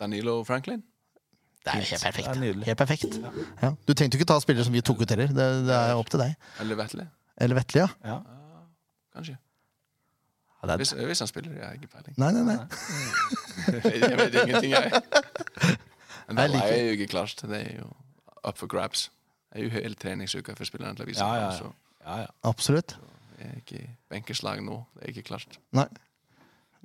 Danilo 0.00 0.42
Franklin? 0.44 0.82
Det 1.62 1.70
er 1.70 1.78
helt 1.78 2.02
perfekt. 2.02 2.28
Det 2.34 2.48
er. 2.50 2.64
Helt 2.66 2.78
perfekt. 2.78 3.16
Ja. 3.62 3.70
Du 3.88 3.92
trengte 3.94 4.16
jo 4.18 4.20
ikke 4.22 4.28
ta 4.32 4.38
spillere 4.42 4.64
som 4.66 4.74
vi 4.74 4.80
tok 4.82 5.00
ut 5.04 5.10
heller. 5.14 5.30
Det, 5.30 5.46
det 5.68 5.76
er 5.76 5.94
opp 5.94 6.10
til 6.10 6.18
deg. 6.24 6.34
Eller 6.60 6.78
Vetle? 6.80 7.04
Eller 7.38 7.58
Vetle, 7.60 7.84
ja. 7.84 7.88
Ja. 8.10 8.16
Kanskje. 9.14 9.36
ja 10.62 10.68
er, 10.72 10.76
Hvis, 10.82 10.92
hvis 10.92 11.18
han 11.22 11.28
spiller, 11.30 11.52
jeg 11.54 11.66
har 11.66 11.72
ikke 11.78 11.90
peiling. 11.92 12.16
nei, 12.18 12.32
nei, 12.32 12.42
nei. 12.48 12.56
jeg 14.02 14.18
vet 14.18 14.34
ingenting, 14.42 14.72
jeg. 14.72 15.76
Men 16.32 16.36
det 16.52 16.62
er 16.62 16.82
jo 16.84 16.92
ikke 16.96 17.06
klart. 17.14 17.42
Det 17.42 17.60
er 17.60 17.78
jo 17.78 17.88
up 18.48 18.58
for 18.58 18.66
grabs. 18.70 19.10
Det 19.52 19.60
er 19.60 19.64
jo 19.68 19.70
hele 19.74 19.94
treningsuka 19.94 20.54
for 20.58 20.64
spillerne 20.66 20.96
til 20.98 21.04
å 21.06 21.10
vise 21.10 21.22
Ja, 21.22 21.50
seg 21.52 21.66
ja, 21.66 21.70
ja. 21.70 21.72
ja, 22.06 22.20
ja. 22.24 22.30
Absolutt. 22.48 22.96
det 23.38 23.46
er 23.50 23.58
ikke 23.62 23.82
benkeslag 24.10 24.62
nå. 24.64 24.80
Det 24.96 25.04
er 25.04 25.14
ikke 25.14 25.28
klart. 25.30 25.58
Nei. 25.76 25.86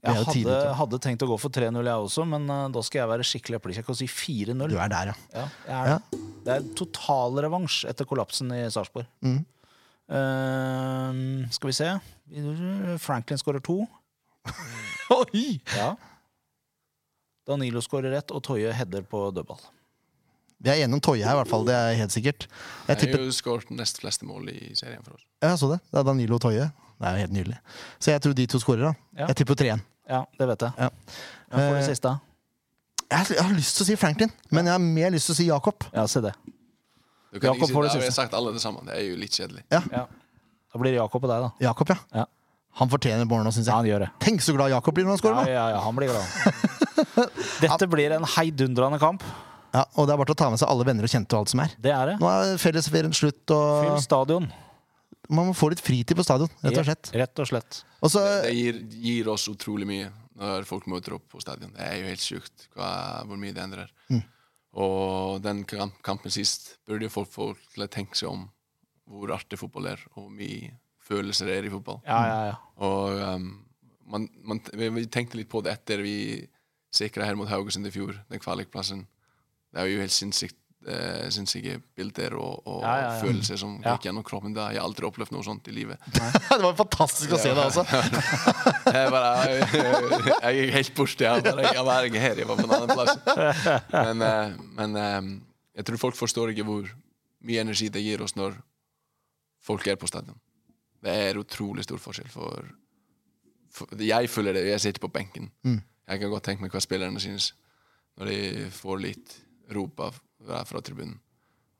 Jeg 0.05 0.25
hadde, 0.27 0.57
hadde 0.77 0.99
tenkt 1.01 1.23
å 1.25 1.27
gå 1.31 1.35
for 1.41 1.53
3-0, 1.53 1.73
jeg 1.89 2.05
også, 2.05 2.25
men 2.29 2.43
uh, 2.51 2.67
da 2.69 2.83
skal 2.85 3.01
jeg 3.01 3.09
være 3.11 3.25
skikkelig 3.25 3.57
eplekjekk 3.57 3.87
og 3.91 3.97
si 3.97 4.07
4-0. 4.11 4.59
Du 4.69 4.77
er 4.77 4.91
der, 4.93 5.11
ja. 5.11 5.15
Ja, 5.33 5.45
jeg 5.65 5.77
er 5.77 5.87
det. 5.89 6.19
Det 6.45 6.53
er 6.53 6.67
totalrevansj 6.77 7.79
etter 7.89 8.07
kollapsen 8.07 8.53
i 8.55 8.61
Sarpsborg. 8.73 9.09
Mm. 9.25 9.39
Uh, 10.07 11.47
skal 11.51 11.71
vi 11.71 11.75
se 11.75 11.89
Franklin 13.03 13.41
skårer 13.41 13.63
to. 13.65 13.81
Oi! 15.17 15.57
Ja. 15.73 15.95
Danilo 17.47 17.81
skårer 17.83 18.13
ett, 18.19 18.31
og 18.35 18.43
Toje 18.45 18.71
header 18.75 19.03
på 19.07 19.29
dødball. 19.35 19.59
Vi 20.57 20.71
er 20.73 20.81
enige 20.83 20.97
om 20.97 21.03
Toje 21.03 21.25
her, 21.25 21.35
i 21.35 21.41
hvert 21.41 21.51
fall. 21.51 21.65
Det 21.67 21.75
er 21.75 21.95
helt 21.99 22.13
sikkert. 22.13 22.47
Jeg 22.47 22.87
Jeg 22.87 22.95
har 22.95 23.01
tipper 23.03 23.23
jo 23.25 23.33
skåret 23.35 23.69
nest 23.77 23.99
fleste 24.01 24.25
mål 24.25 24.49
i 24.51 24.73
serien 24.75 25.03
for 25.05 25.17
oss. 25.17 25.25
Ja, 25.41 25.51
Jeg 25.53 25.59
så 25.61 25.69
det. 25.73 25.79
Det 25.91 25.99
er 25.99 26.07
Danilo 26.07 26.37
og 26.39 26.41
Toje. 26.41 26.69
Det 26.97 27.07
er 27.07 27.13
jo 27.17 27.21
helt 27.25 27.33
nydelig. 27.35 27.57
Så 28.01 28.11
jeg 28.11 28.21
tror 28.25 28.33
de 28.37 28.45
to 28.49 28.59
skårer, 28.61 28.83
da. 28.89 28.93
Ja. 29.21 29.27
Jeg 29.31 29.35
tipper 29.41 29.55
3-1. 29.59 29.81
Ja, 30.09 30.21
det 30.39 30.47
vet 30.49 30.63
jeg. 30.65 30.71
Ja. 30.77 30.89
Hvem 31.51 31.59
får 31.61 31.75
det 31.77 31.83
Eh, 31.83 31.89
siste. 31.91 32.13
Jeg, 33.11 33.27
jeg 33.37 33.43
har 33.43 33.53
lyst 33.55 33.77
til 33.77 33.83
å 33.85 33.87
si 33.87 33.95
Franklin, 33.99 34.31
men 34.51 34.65
jeg 34.67 34.73
har 34.73 34.81
mer 34.83 35.11
lyst 35.13 35.29
til 35.29 35.35
å 35.35 35.37
si 35.37 35.45
Jakob. 35.47 35.85
Ja, 35.93 36.07
se 36.11 36.21
det. 36.25 36.33
Du 37.31 37.39
kan 37.39 37.51
Jakob 37.53 37.61
ikke 37.61 37.67
si, 37.67 37.73
får 37.75 37.83
det 37.87 37.91
har 37.93 38.01
jeg 38.07 38.15
sagt 38.17 38.33
alle 38.35 38.53
det 38.55 38.61
sammen. 38.63 38.87
Det 38.87 38.95
er 38.97 39.05
jo 39.07 39.15
litt 39.19 39.35
kjedelig. 39.37 39.63
Ja. 39.71 39.81
Da 40.07 40.79
blir 40.81 40.91
det 40.95 40.97
Jakob 40.99 41.23
og 41.23 41.31
deg, 41.31 41.45
da. 41.45 41.51
Jakob, 41.69 41.91
ja. 41.93 41.97
Ja. 42.23 42.25
Han 42.77 42.89
fortjener 42.91 43.25
mål 43.25 43.41
nå, 43.47 43.51
syns 43.55 43.67
Ja, 43.71 43.77
han 43.79 43.87
gjør 43.89 44.03
det. 44.05 44.09
Tenk 44.21 44.43
så 44.45 44.53
glad 44.53 44.69
Jakob 44.69 44.93
blir 44.93 45.05
når 45.07 45.15
han 45.15 45.17
Ja, 45.17 45.21
skårer 45.23 45.37
nå! 45.39 45.45
ja, 45.49 45.65
ja, 45.73 45.79
han 45.81 45.95
blir 45.97 46.11
glad. 46.11 46.25
Dette 47.63 47.87
blir 47.89 48.13
en 48.17 48.25
heidundrende 48.35 48.99
kamp. 49.01 49.23
Ja, 49.73 49.83
og 49.97 50.07
det 50.07 50.13
er 50.13 50.19
bare 50.21 50.29
til 50.29 50.35
å 50.37 50.39
ta 50.43 50.49
med 50.53 50.61
seg 50.61 50.69
alle 50.71 50.85
venner 50.87 51.05
og 51.07 51.11
kjente 51.11 51.35
og 51.35 51.43
alt 51.45 51.51
som 51.53 51.61
er. 51.63 51.73
Det 51.81 51.91
er 51.93 52.11
det. 52.11 52.15
Nå 52.21 52.29
er 52.31 52.59
fellesferien 52.61 53.13
slutt, 53.15 53.43
Fyll 53.49 53.97
stadion. 54.03 54.47
Man 55.29 55.49
må 55.49 55.53
få 55.57 55.71
litt 55.71 55.83
fritid 55.83 56.17
på 56.17 56.25
stadion, 56.25 56.51
rett 56.63 56.79
og 56.79 56.87
slett. 56.87 57.11
Rett 57.17 57.41
og 57.43 57.49
slett. 57.49 57.81
Og 58.01 58.11
så 58.13 58.23
Det 58.45 58.53
gir, 58.55 58.79
gir 59.03 59.29
oss 59.33 59.47
utrolig 59.51 59.87
mye 59.89 60.09
når 60.37 60.67
folk 60.69 60.85
møter 60.91 61.15
opp 61.17 61.25
på 61.33 61.41
stadion. 61.41 61.73
Det 61.73 61.83
er 61.83 61.95
jo 61.99 62.09
helt 62.11 62.23
sjukt 62.23 62.67
hva, 62.77 62.89
hvor 63.25 63.39
mye 63.41 63.55
det 63.55 63.63
endrer. 63.63 63.93
Mm. 64.13 64.21
Og 64.77 65.39
den 65.41 65.63
kampen 65.65 66.33
sist 66.33 66.75
burde 66.85 67.07
jo 67.07 67.13
folk 67.13 67.31
få 67.33 67.47
til 67.73 67.87
å 67.87 67.89
tenke 67.91 68.19
seg 68.19 68.29
om 68.29 68.45
hvor 69.07 69.31
artig 69.33 69.57
fotball 69.59 69.93
er, 69.93 70.03
og 70.13 70.25
hvor 70.25 70.33
mye 70.35 70.75
følelser 71.07 71.49
det 71.49 71.55
er 71.57 71.69
i 71.69 71.71
fotball. 71.71 72.01
Ja, 72.05 72.19
ja, 72.27 72.39
ja. 72.51 72.55
Og 72.83 73.21
um, 73.23 73.47
man, 74.11 74.27
man, 74.43 74.61
vi, 74.75 74.89
vi 74.99 75.05
tenkte 75.11 75.39
litt 75.39 75.49
på 75.51 75.63
det 75.65 75.73
etter 75.77 76.03
vi 76.03 76.17
sikra 76.93 77.27
her 77.27 77.37
mot 77.39 77.49
Haugesund 77.49 77.87
i 77.87 77.93
fjor, 77.93 78.15
den 78.31 78.43
kvalikplassen. 78.43 79.05
Det 79.71 79.81
er 79.81 79.89
jo 79.91 80.03
helt 80.03 80.15
sinnssykt 80.15 80.59
eh, 80.87 81.27
jeg 81.61 81.81
bilder 81.95 82.35
og, 82.39 82.61
og 82.67 82.81
Ja, 82.83 82.93
ja, 82.97 83.07
ja. 83.13 83.21
følelser 83.21 83.57
som 83.59 83.75
Ja. 83.83 83.93
gikk 83.95 84.07
gjennom 84.07 84.23
kroppen. 84.23 84.53
Det 84.55 84.61
har 84.63 84.71
jeg 84.73 84.81
aldri 84.83 85.05
opplevd 85.07 85.31
noe 85.35 85.43
sånt 85.43 85.67
i 85.67 85.75
livet. 85.75 85.99
Det 86.13 86.61
var 86.63 86.75
fantastisk 86.79 87.33
å 87.35 87.39
se 87.41 87.53
det, 87.53 87.63
altså. 87.63 87.83
Jeg, 88.97 89.11
bare, 89.11 89.31
jeg, 89.51 89.67
jeg 89.75 90.67
er 90.67 90.71
helt 90.77 90.93
borte. 90.95 91.23
Jeg, 91.27 91.43
bare, 91.43 91.73
jeg 91.75 91.85
var 91.85 92.07
ikke 92.07 92.21
her, 92.23 92.39
jeg 92.39 92.47
var 92.47 92.55
på 92.61 92.65
en 92.67 92.75
annen 92.77 92.93
plass. 92.95 93.17
Men, 93.91 94.21
eh, 94.23 94.55
men 94.79 94.95
eh, 95.01 95.29
jeg 95.77 95.85
tror 95.89 96.01
folk 96.07 96.15
forstår 96.17 96.53
ikke 96.53 96.65
hvor 96.67 96.87
mye 97.47 97.61
energi 97.61 97.89
det 97.93 98.01
gir 98.01 98.23
oss 98.25 98.35
når 98.39 98.55
folk 99.67 99.85
er 99.91 99.99
på 99.99 100.07
stadion. 100.09 100.39
Det 101.03 101.13
er 101.13 101.37
utrolig 101.39 101.83
stor 101.85 101.99
forskjell. 102.01 102.29
For, 102.33 102.69
for 103.75 104.01
Jeg 104.01 104.29
føler 104.31 104.55
det, 104.57 104.65
jeg 104.71 104.81
sitter 104.87 105.03
på 105.03 105.11
benken. 105.13 105.51
Mm. 105.67 105.81
Jeg 106.07 106.21
kan 106.23 106.31
godt 106.31 106.47
tenke 106.47 106.63
meg 106.63 106.71
hva 106.73 106.81
spillerne 106.81 107.19
synes 107.21 107.51
når 108.17 108.31
de 108.31 108.69
får 108.73 109.01
litt 109.03 109.35
rop 109.75 109.99
av, 110.07 110.15
fra 110.67 110.81
tribunen. 110.81 111.17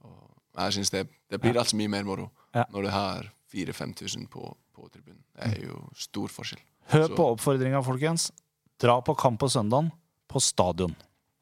Og 0.04 0.64
jeg 0.64 0.74
synes 0.80 0.90
det, 0.94 1.06
det 1.32 1.40
blir 1.44 1.58
altså 1.62 1.78
mye 1.80 1.92
mer 1.92 2.04
moro 2.08 2.30
Ja. 2.56 2.64
når 2.74 2.88
du 2.88 2.90
har 2.90 3.28
4000-5000 3.54 4.28
på, 4.34 4.42
på 4.76 4.88
tribunen. 4.90 5.22
Det 5.38 5.52
er 5.60 5.68
jo 5.68 5.78
stor 5.96 6.28
forskjell. 6.34 6.62
Hør 6.94 7.12
på 7.16 7.26
oppfordringa, 7.36 7.82
folkens. 7.86 8.30
Dra 8.82 9.00
på 9.02 9.14
kamp 9.20 9.40
på 9.44 9.50
søndagen. 9.52 9.92
På 10.28 10.42
stadion. 10.44 10.96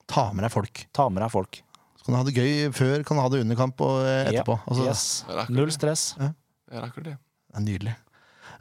Ta 0.07 0.27
med 0.33 0.43
deg 0.45 0.51
folk. 0.53 0.83
Ta 0.93 1.07
med 1.09 1.23
deg 1.23 1.31
folk. 1.33 1.61
Så 1.97 2.05
kan 2.05 2.13
du 2.13 2.17
ha 2.19 2.25
det 2.27 2.35
gøy 2.37 2.71
før, 2.75 3.03
kan 3.07 3.17
du 3.17 3.21
ha 3.23 3.29
det 3.33 3.39
under 3.45 3.57
kamp 3.57 3.81
og 3.81 4.03
eh, 4.05 4.27
etterpå. 4.29 4.57
Ja, 4.59 4.65
Altså, 4.69 4.89
yes. 4.89 5.49
Null 5.49 5.71
stress. 5.73 6.03
Det 6.19 6.75
er 6.75 6.83
akkurat 6.85 7.07
det. 7.13 7.15
Det 7.49 7.57
er 7.61 7.65
nydelig. 7.65 7.95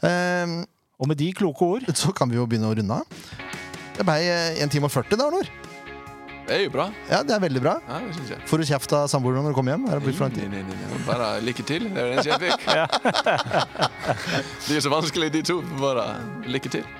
Um, 0.04 0.54
Og 1.02 1.08
med 1.10 1.18
de 1.18 1.32
kloke 1.34 1.66
ord 1.66 1.84
så 1.98 2.12
kan 2.14 2.30
vi 2.30 2.36
jo 2.38 2.46
begynne 2.46 2.70
å 2.70 2.76
runde 2.78 3.00
av. 3.02 3.24
Det 3.98 4.04
ble 4.06 4.16
eh, 4.22 4.62
1 4.64 4.70
time 4.72 4.86
og 4.88 4.94
40 4.94 5.18
da, 5.20 5.26
Arnor. 5.28 5.50
Det 6.44 6.52
er 6.58 6.62
jo 6.66 6.70
bra. 6.74 6.84
Ja, 7.08 7.22
det 7.24 7.32
er 7.32 7.40
veldig 7.40 7.60
bra. 7.64 7.72
Ja, 7.88 7.98
det 8.04 8.14
synes 8.18 8.30
jeg. 8.34 8.40
Får 8.50 8.60
du 8.60 8.64
kjeft 8.68 8.92
av 8.98 9.06
samboeren 9.08 9.40
når 9.46 9.54
du 9.54 9.56
kommer 9.56 9.72
hjem? 9.74 9.86
Er 9.88 9.96
det 9.96 10.04
blitt 10.04 10.18
for 10.18 10.26
lang 10.26 10.34
Nei, 10.36 10.42
tid? 10.42 10.50
nei, 10.52 10.62
nei, 10.68 10.76
nei. 10.92 10.98
Bare 11.06 11.28
lykke 11.44 11.64
til. 11.70 11.86
Det 11.88 12.02
er 12.02 12.10
det 12.10 12.14
eneste 12.18 12.30
jeg 12.34 12.40
fikk. 12.44 12.60
De 14.68 14.76
er 14.76 14.84
så 14.84 14.92
vanskelig, 14.92 15.30
de 15.38 15.42
to. 15.48 15.56
Bare 15.80 16.04
lykke 16.50 16.74
til. 16.76 16.84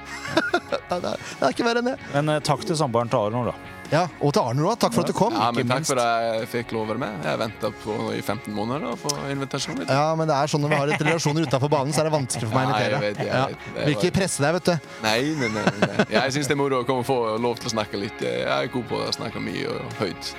Det, 0.85 0.97
er, 0.97 1.17
det 1.17 1.45
er 1.45 1.53
ikke 1.53 1.65
verre 1.67 1.81
enn 1.83 1.89
det. 1.93 1.95
Men 2.15 2.29
eh, 2.35 2.41
takk 2.45 2.63
til 2.69 2.77
samboeren 2.79 3.11
til 3.13 3.19
Aron, 3.21 3.49
da. 3.49 3.55
Ja, 3.93 4.07
Og 4.21 4.33
til 4.33 4.41
Arnor 4.43 4.71
òg. 4.73 4.79
Takk 4.81 4.95
for 4.95 5.05
at 5.05 5.11
du 5.11 5.13
kom. 5.17 5.35
Ja, 5.37 5.51
men 5.53 5.69
Takk 5.69 5.85
for 5.87 6.01
at 6.01 6.23
jeg 6.41 6.49
fikk 6.51 6.73
lov 6.73 6.87
å 6.87 6.89
være 6.95 7.03
med. 7.03 7.25
Jeg 7.29 7.39
venta 7.39 7.71
i 8.17 8.21
15 8.23 8.55
måneder 8.57 8.81
da, 8.89 8.95
på 8.97 9.13
invitasjonen 9.31 9.79
min. 9.85 9.89
Ja, 9.93 10.15
men 10.19 10.27
det 10.31 10.35
er 10.39 10.47
sånn 10.51 10.65
når 10.65 10.73
vi 10.73 10.79
har 10.81 10.93
et 10.95 11.05
relasjoner 11.05 11.47
utafor 11.47 11.71
banen, 11.71 11.93
så 11.93 12.01
er 12.01 12.09
det 12.09 12.15
vanskelig 12.17 12.49
for 12.49 12.57
meg 12.59 12.67
å 12.67 12.71
Ja, 12.71 12.79
jeg 12.79 12.93
invitere. 12.93 13.01
vet 13.01 13.19
jeg 13.19 13.27
Ja. 13.27 13.47
vet 13.47 13.59
det. 13.75 13.85
Vil 13.87 13.95
ikke 13.97 14.13
presse 14.19 14.43
deg, 14.43 14.53
vet 14.55 14.65
du. 14.65 14.75
Nei, 15.03 15.21
nei, 15.43 15.49
nei. 15.49 15.65
nei. 15.85 16.07
Jeg 16.11 16.33
syns 16.39 16.47
det 16.49 16.57
er 16.57 16.61
moro 16.63 16.83
å 16.83 16.87
komme 16.89 17.05
og 17.05 17.07
få 17.07 17.19
lov 17.39 17.59
til 17.61 17.69
å 17.71 17.75
snakke 17.77 18.01
litt. 18.01 18.19
Jeg 18.21 18.49
er 18.49 18.67
god 18.73 18.89
på 18.89 18.97
å 19.05 19.13
snakke 19.15 19.41
mye 19.45 19.67
og 19.69 19.93
høyt. 20.01 20.35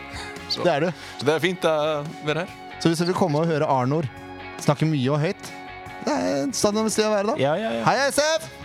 Så 0.49 0.63
Det 0.63 0.73
er 0.73 0.79
du. 0.79 0.91
så 1.19 1.25
det 1.25 1.35
er 1.35 1.39
fint 1.39 1.61
å 1.61 2.05
være 2.25 2.45
her. 2.45 2.49
Så 2.81 2.89
hvis 2.89 2.97
du 2.99 3.05
vil 3.05 3.15
komme 3.15 3.39
og 3.39 3.47
høre 3.47 3.65
Arnor 3.69 4.03
snakke 4.59 4.85
mye 4.89 5.09
og 5.13 5.19
høyt, 5.21 5.51
Det 6.05 6.13
er 6.13 6.43
et 6.45 6.53
sted 6.55 6.75
å 6.75 6.83
være, 6.85 7.25
da. 7.27 7.35
Ja, 7.37 7.55
ja, 7.55 7.71
ja. 7.79 7.83
Hei, 7.85 7.95
SF! 8.11 8.64